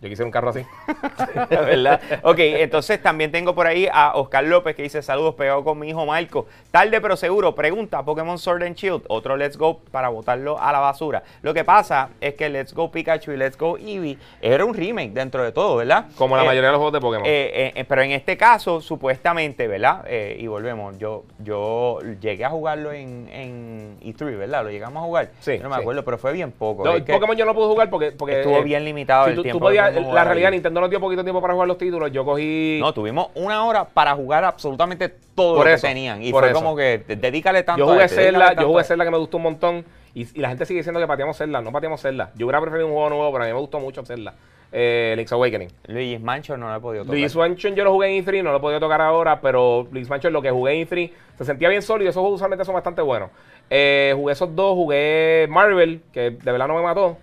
Yo 0.00 0.08
quisiera 0.08 0.26
un 0.26 0.30
carro 0.30 0.50
así. 0.50 0.64
¿verdad? 1.50 2.00
Ok, 2.22 2.38
entonces 2.38 3.02
también 3.02 3.32
tengo 3.32 3.54
por 3.54 3.66
ahí 3.66 3.88
a 3.92 4.12
Oscar 4.14 4.44
López 4.44 4.76
que 4.76 4.82
dice 4.82 5.02
saludos 5.02 5.34
pegado 5.34 5.64
con 5.64 5.78
mi 5.78 5.88
hijo 5.88 6.06
Marco. 6.06 6.46
Tarde 6.70 7.00
pero 7.00 7.16
seguro, 7.16 7.54
pregunta 7.54 8.04
Pokémon 8.04 8.38
Sword 8.38 8.62
and 8.62 8.76
Shield, 8.76 9.02
otro 9.08 9.36
Let's 9.36 9.56
Go 9.56 9.80
para 9.90 10.08
botarlo 10.08 10.60
a 10.60 10.70
la 10.72 10.78
basura. 10.78 11.22
Lo 11.42 11.52
que 11.54 11.64
pasa 11.64 12.10
es 12.20 12.34
que 12.34 12.48
Let's 12.48 12.72
Go 12.74 12.90
Pikachu 12.90 13.32
y 13.32 13.36
Let's 13.36 13.58
Go 13.58 13.76
Eevee 13.78 14.18
era 14.40 14.64
un 14.64 14.74
remake 14.74 15.10
dentro 15.12 15.42
de 15.42 15.52
todo, 15.52 15.76
¿verdad? 15.76 16.06
Como 16.16 16.36
la 16.36 16.42
Eh, 16.44 16.46
mayoría 16.46 16.68
de 16.68 16.72
los 16.72 16.78
juegos 16.78 16.92
de 16.92 17.00
Pokémon. 17.00 17.26
eh, 17.26 17.72
eh, 17.74 17.84
pero 17.84 18.02
en 18.02 18.12
este 18.12 18.36
caso, 18.36 18.80
supuestamente, 18.80 19.66
¿verdad? 19.66 20.04
Y 20.10 20.46
volvemos, 20.46 20.96
yo 20.98 21.24
yo 21.40 21.98
llegué 22.20 22.44
a 22.44 22.50
jugarlo 22.50 22.92
en, 22.92 23.28
en 23.32 23.96
E3, 24.00 24.36
¿verdad? 24.38 24.62
Lo 24.64 24.70
llegamos 24.70 25.02
a 25.02 25.06
jugar. 25.06 25.30
Sí, 25.40 25.58
no 25.58 25.68
me 25.68 25.74
sí. 25.76 25.80
acuerdo, 25.80 26.04
pero 26.04 26.18
fue 26.18 26.32
bien 26.32 26.52
poco. 26.52 26.84
No, 26.84 26.92
Pokémon 27.04 27.36
yo 27.36 27.44
no 27.44 27.54
pude 27.54 27.66
jugar 27.66 27.90
porque, 27.90 28.12
porque 28.12 28.40
estuvo 28.40 28.62
bien 28.62 28.84
limitado 28.84 29.24
si 29.24 29.30
el 29.30 29.36
tú- 29.36 29.40
tú 29.40 29.44
tiempo. 29.44 29.60
podías- 29.60 29.87
la 29.90 30.24
realidad. 30.24 30.50
Nintendo 30.50 30.80
no 30.80 30.88
dio 30.88 31.00
poquito 31.00 31.22
tiempo 31.22 31.40
para 31.40 31.54
jugar 31.54 31.68
los 31.68 31.78
títulos. 31.78 32.10
Yo 32.12 32.24
cogí. 32.24 32.78
No, 32.80 32.92
tuvimos 32.92 33.28
una 33.34 33.64
hora 33.64 33.84
para 33.86 34.14
jugar 34.14 34.44
absolutamente 34.44 35.08
todo 35.34 35.56
Por 35.56 35.66
lo 35.66 35.72
eso, 35.72 35.86
que 35.86 35.88
tenían. 35.92 36.22
Y 36.22 36.30
por 36.32 36.42
fue 36.42 36.50
eso. 36.50 36.58
como 36.60 36.76
que 36.76 36.98
de- 37.06 37.16
dedícale 37.16 37.62
tanto 37.62 37.80
yo 37.84 37.92
jugué 37.92 38.04
este, 38.04 38.22
Zelda, 38.24 38.54
yo 38.54 38.66
jugué 38.68 38.80
este. 38.82 38.88
Zelda 38.94 39.04
que 39.04 39.10
me 39.10 39.18
gustó 39.18 39.36
un 39.38 39.42
montón. 39.44 39.84
Y, 40.14 40.22
y 40.36 40.40
la 40.40 40.48
gente 40.48 40.64
sigue 40.66 40.78
diciendo 40.80 40.98
que 41.00 41.06
pateamos 41.06 41.36
Zelda. 41.36 41.60
No 41.60 41.70
pateamos 41.72 42.00
Zelda. 42.00 42.30
Yo 42.34 42.46
hubiera 42.46 42.60
preferido 42.60 42.86
un 42.88 42.94
juego 42.94 43.08
nuevo, 43.10 43.30
pero 43.32 43.44
a 43.44 43.46
mí 43.46 43.52
me 43.52 43.58
gustó 43.60 43.78
mucho 43.80 44.04
Zelda. 44.04 44.34
Eh, 44.70 45.14
Link's 45.16 45.32
Awakening. 45.32 45.68
Luis 45.86 46.20
Mancho 46.20 46.56
no 46.58 46.68
lo 46.68 46.76
he 46.76 46.80
podido 46.80 47.04
tocar. 47.04 47.18
Luis 47.18 47.34
Mansion 47.34 47.74
yo 47.74 47.84
lo 47.84 47.92
jugué 47.92 48.14
en 48.16 48.24
E3, 48.24 48.42
no 48.42 48.50
lo 48.50 48.58
he 48.58 48.60
podido 48.60 48.80
tocar 48.80 49.00
ahora, 49.00 49.40
pero 49.40 49.86
Luis 49.90 50.10
Mansion 50.10 50.30
lo 50.32 50.42
que 50.42 50.50
jugué 50.50 50.78
en 50.80 50.86
E3 50.86 51.10
se 51.38 51.44
sentía 51.46 51.68
bien 51.70 51.80
sólido. 51.80 52.10
Esos 52.10 52.20
juegos 52.20 52.36
usualmente 52.36 52.64
son 52.66 52.74
bastante 52.74 53.00
buenos. 53.00 53.30
Eh, 53.70 54.12
jugué 54.16 54.32
esos 54.34 54.54
dos, 54.54 54.74
jugué 54.74 55.46
Marvel, 55.48 56.02
que 56.12 56.30
de 56.32 56.52
verdad 56.52 56.68
no 56.68 56.74
me 56.74 56.82
mató. 56.82 57.16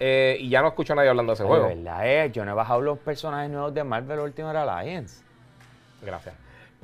Eh, 0.00 0.36
y 0.40 0.48
ya 0.48 0.60
no 0.62 0.68
escucho 0.68 0.92
a 0.92 0.96
nadie 0.96 1.08
hablando 1.10 1.32
de 1.32 1.34
ese 1.34 1.42
Ay, 1.44 1.48
juego. 1.48 1.68
de 1.68 1.74
verdad, 1.76 2.06
eh, 2.06 2.30
yo 2.32 2.44
no 2.44 2.50
he 2.52 2.54
bajado 2.54 2.80
los 2.80 2.98
personajes 2.98 3.50
nuevos 3.50 3.72
de 3.74 3.84
Marvel 3.84 4.18
Ultimate 4.20 4.58
Alliance. 4.58 5.22
Gracias. 6.02 6.34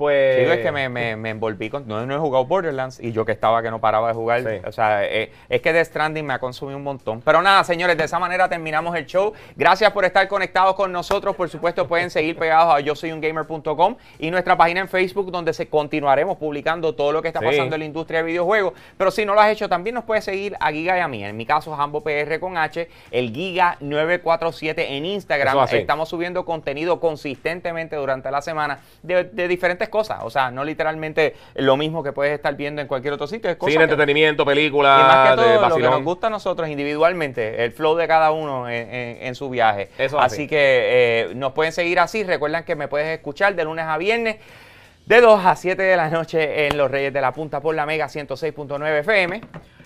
Pues. 0.01 0.49
Es 0.49 0.59
que 0.59 0.71
me, 0.71 0.89
me- 0.89 1.15
me 1.15 1.29
envolví 1.29 1.69
con. 1.69 1.87
No, 1.87 2.03
no 2.05 2.15
he 2.15 2.17
jugado 2.17 2.45
Borderlands 2.45 2.99
y 2.99 3.11
yo 3.11 3.23
que 3.23 3.31
estaba 3.33 3.61
que 3.61 3.69
no 3.69 3.79
paraba 3.79 4.07
de 4.07 4.13
jugar. 4.15 4.41
Sí. 4.41 4.61
O 4.65 4.71
sea, 4.71 5.05
eh, 5.05 5.31
es 5.47 5.61
que 5.61 5.71
The 5.71 5.85
Stranding 5.85 6.25
me 6.25 6.33
ha 6.33 6.39
consumido 6.39 6.75
un 6.77 6.83
montón. 6.83 7.21
Pero 7.21 7.41
nada, 7.43 7.63
señores, 7.63 7.95
de 7.97 8.05
esa 8.05 8.17
manera 8.17 8.49
terminamos 8.49 8.95
el 8.95 9.05
show. 9.05 9.33
Gracias 9.55 9.91
por 9.91 10.03
estar 10.05 10.27
conectados 10.27 10.73
con 10.75 10.91
nosotros. 10.91 11.35
Por 11.35 11.49
supuesto, 11.49 11.87
pueden 11.87 12.09
seguir 12.09 12.35
pegados 12.35 12.73
a 12.73 12.79
yo 12.79 12.95
soy 12.95 13.11
un 13.11 13.21
gamer.com 13.21 13.95
y 14.17 14.31
nuestra 14.31 14.57
página 14.57 14.79
en 14.81 14.87
Facebook, 14.87 15.31
donde 15.31 15.53
se 15.53 15.67
continuaremos 15.69 16.37
publicando 16.37 16.95
todo 16.95 17.11
lo 17.11 17.21
que 17.21 17.27
está 17.27 17.39
Sí. 17.39 17.45
pasando 17.45 17.75
en 17.75 17.79
la 17.81 17.85
industria 17.85 18.21
de 18.21 18.25
videojuegos. 18.25 18.73
Pero 18.97 19.11
si 19.11 19.23
no 19.25 19.35
lo 19.35 19.41
has 19.41 19.49
hecho, 19.51 19.69
también 19.69 19.93
nos 19.93 20.03
puedes 20.05 20.23
seguir 20.23 20.55
a 20.59 20.71
Giga 20.71 20.97
y 20.97 21.01
a 21.01 21.07
mí. 21.07 21.23
En 21.23 21.37
mi 21.37 21.45
caso, 21.45 21.75
Jambo 21.75 22.01
PR 22.01 22.39
con 22.39 22.57
H, 22.57 22.89
el 23.11 23.31
Giga947 23.33 24.73
en 24.89 25.05
Instagram. 25.05 25.67
Estamos 25.71 26.09
subiendo 26.09 26.45
contenido 26.45 26.99
consistentemente 26.99 27.95
durante 27.95 28.31
la 28.31 28.41
semana 28.41 28.79
de, 29.03 29.25
de 29.25 29.47
diferentes 29.47 29.89
cosas. 29.91 30.21
O 30.23 30.31
sea, 30.31 30.49
no 30.49 30.63
literalmente 30.63 31.35
lo 31.53 31.77
mismo 31.77 32.01
que 32.01 32.11
puedes 32.11 32.33
estar 32.33 32.55
viendo 32.55 32.81
en 32.81 32.87
cualquier 32.87 33.13
otro 33.13 33.27
sitio. 33.27 33.51
Es 33.51 33.57
cosas 33.57 33.73
Cine, 33.73 33.83
entretenimiento, 33.83 34.41
y 34.41 34.45
película, 34.47 34.97
más 34.97 35.29
que 35.29 35.35
todo, 35.35 35.45
de 35.61 35.69
lo 35.69 35.75
que 35.75 35.81
nos 35.83 36.03
gusta 36.03 36.27
a 36.27 36.29
nosotros 36.31 36.67
individualmente, 36.69 37.63
el 37.63 37.71
flow 37.71 37.95
de 37.95 38.07
cada 38.07 38.31
uno 38.31 38.67
en, 38.67 38.89
en- 38.91 39.17
en 39.27 39.35
su 39.35 39.49
viaje. 39.51 39.89
Eso 39.99 40.19
así 40.19 40.35
así. 40.35 40.47
que 40.47 40.57
eh, 40.57 41.31
nos 41.35 41.51
pueden 41.53 41.71
seguir 41.73 41.99
así. 41.99 42.23
Recuerden 42.23 42.63
que 42.63 42.75
me 42.75 42.87
puedes 42.87 43.07
escuchar 43.15 43.53
de 43.53 43.63
lunes 43.63 43.85
a 43.85 43.97
viernes, 43.99 44.37
de 45.05 45.21
2 45.21 45.45
a 45.45 45.55
7 45.55 45.81
de 45.81 45.97
la 45.97 46.09
noche 46.09 46.67
en 46.67 46.77
Los 46.77 46.89
Reyes 46.89 47.13
de 47.13 47.21
la 47.21 47.31
Punta 47.33 47.59
por 47.59 47.75
la 47.75 47.85
Mega 47.85 48.07
106.9 48.07 48.99
FM. 48.99 49.41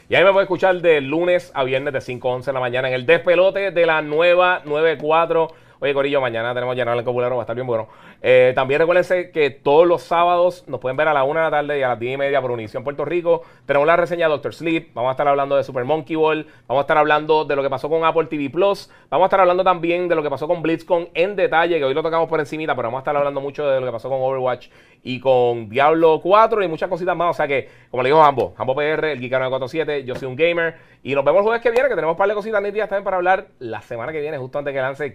Y 0.07 0.14
ahí 0.14 0.23
me 0.23 0.32
puede 0.32 0.44
escuchar 0.44 0.76
de 0.82 1.02
lunes 1.02 1.52
a 1.56 1.64
viernes 1.64 1.91
de 1.91 1.99
5 1.99 2.30
a 2.30 2.36
11 2.36 2.49
de 2.52 2.53
la 2.53 2.60
mañana 2.60 2.88
en 2.90 2.94
el 2.94 3.07
despelote 3.07 3.72
de 3.72 3.86
la 3.88 4.03
nueva 4.03 4.61
94. 4.65 5.48
Oye, 5.80 5.94
Corillo, 5.94 6.22
mañana 6.22 6.53
tenemos 6.53 6.76
General 6.76 6.98
en 6.99 7.06
Copulero, 7.06 7.36
va 7.38 7.41
a 7.41 7.45
estar 7.45 7.56
bien 7.56 7.65
bueno. 7.68 7.88
Eh, 8.27 8.53
también 8.56 8.80
recuérdense 8.80 9.30
que 9.30 9.52
todos 9.52 9.85
los 9.85 10.02
sábados 10.02 10.64
nos 10.65 10.80
pueden 10.80 10.97
ver 10.97 11.07
a 11.07 11.14
la 11.14 11.23
1 11.23 11.39
de 11.41 11.45
la 11.45 11.52
tarde 11.52 11.77
y 11.77 11.84
a 11.84 11.89
las 11.89 11.99
10 11.99 12.15
y 12.15 12.18
media 12.18 12.41
por 12.41 12.49
Univision 12.49 12.84
Puerto 12.84 13.06
Rico. 13.06 13.43
Tenemos 13.68 13.85
la 13.85 13.97
reseña 13.97 14.26
de 14.26 14.31
Doctor 14.31 14.56
Sleep. 14.56 14.95
Vamos 14.95 15.10
a 15.10 15.11
estar 15.11 15.27
hablando 15.27 15.56
de 15.56 15.64
Super 15.64 15.85
Monkey 15.85 16.15
Ball. 16.15 16.47
Vamos 16.68 16.81
a 16.81 16.85
estar 16.85 16.97
hablando 16.97 17.45
de 17.45 17.56
lo 17.56 17.61
que 17.61 17.69
pasó 17.69 17.88
con 17.88 18.03
Apple 18.03 18.26
TV 18.26 18.49
Plus. 18.49 18.89
Vamos 19.11 19.26
a 19.26 19.27
estar 19.27 19.41
hablando 19.41 19.64
también 19.64 20.07
de 20.07 20.15
lo 20.15 20.23
que 20.23 20.31
pasó 20.31 20.47
con 20.47 20.64
BlizzCon 20.64 21.10
en 21.14 21.35
detalle, 21.35 21.77
que 21.77 21.85
hoy 21.85 21.93
lo 21.93 22.02
tocamos 22.02 22.27
por 22.27 22.39
encimita, 22.39 22.76
pero 22.76 22.88
vamos 22.88 22.97
a 22.97 23.02
estar 23.02 23.15
hablando 23.15 23.41
mucho 23.41 23.68
de 23.68 23.80
lo 23.80 23.85
que 23.85 23.91
pasó 23.91 24.10
con 24.10 24.18
Overwatch 24.19 24.69
y 25.03 25.19
con 25.19 25.69
Diablo 25.69 26.19
4 26.23 26.64
y 26.64 26.68
muchas 26.68 26.89
cositas 26.89 27.15
más. 27.15 27.30
O 27.30 27.34
sea 27.35 27.47
que, 27.47 27.69
como 27.91 28.02
le 28.02 28.10
digo 28.10 28.23
ambos, 28.23 28.53
Jambo 28.57 28.73
PR, 28.73 29.06
el 29.06 29.19
Geek 29.19 29.34
947, 29.34 30.03
yo 30.03 30.15
soy 30.15 30.27
un 30.27 30.35
gamer. 30.35 30.77
Y 31.03 31.14
nos 31.14 31.23
vemos 31.23 31.41
el 31.41 31.43
jueves 31.43 31.61
que 31.61 31.69
viene, 31.69 31.89
que 31.89 31.93
tenemos 31.93 32.14
un 32.14 32.18
par 32.18 32.27
de 32.27 32.34
cositas 32.34 32.60
nítidas 32.64 32.89
también 32.89 33.03
para 33.03 33.18
hablar 33.18 33.49
la 33.60 33.84
semana 33.84 34.11
que 34.11 34.19
viene, 34.19 34.39
justo 34.39 34.57
antes 34.57 34.73
que 34.73 34.81
lance 34.81 35.14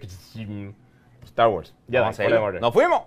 Star 1.25 1.49
Wars. 1.49 1.73
Ya, 1.87 2.01
Vamos 2.01 2.19
a 2.19 2.23
hacerlo. 2.23 2.59
Nos 2.59 2.73
fuimos. 2.73 3.01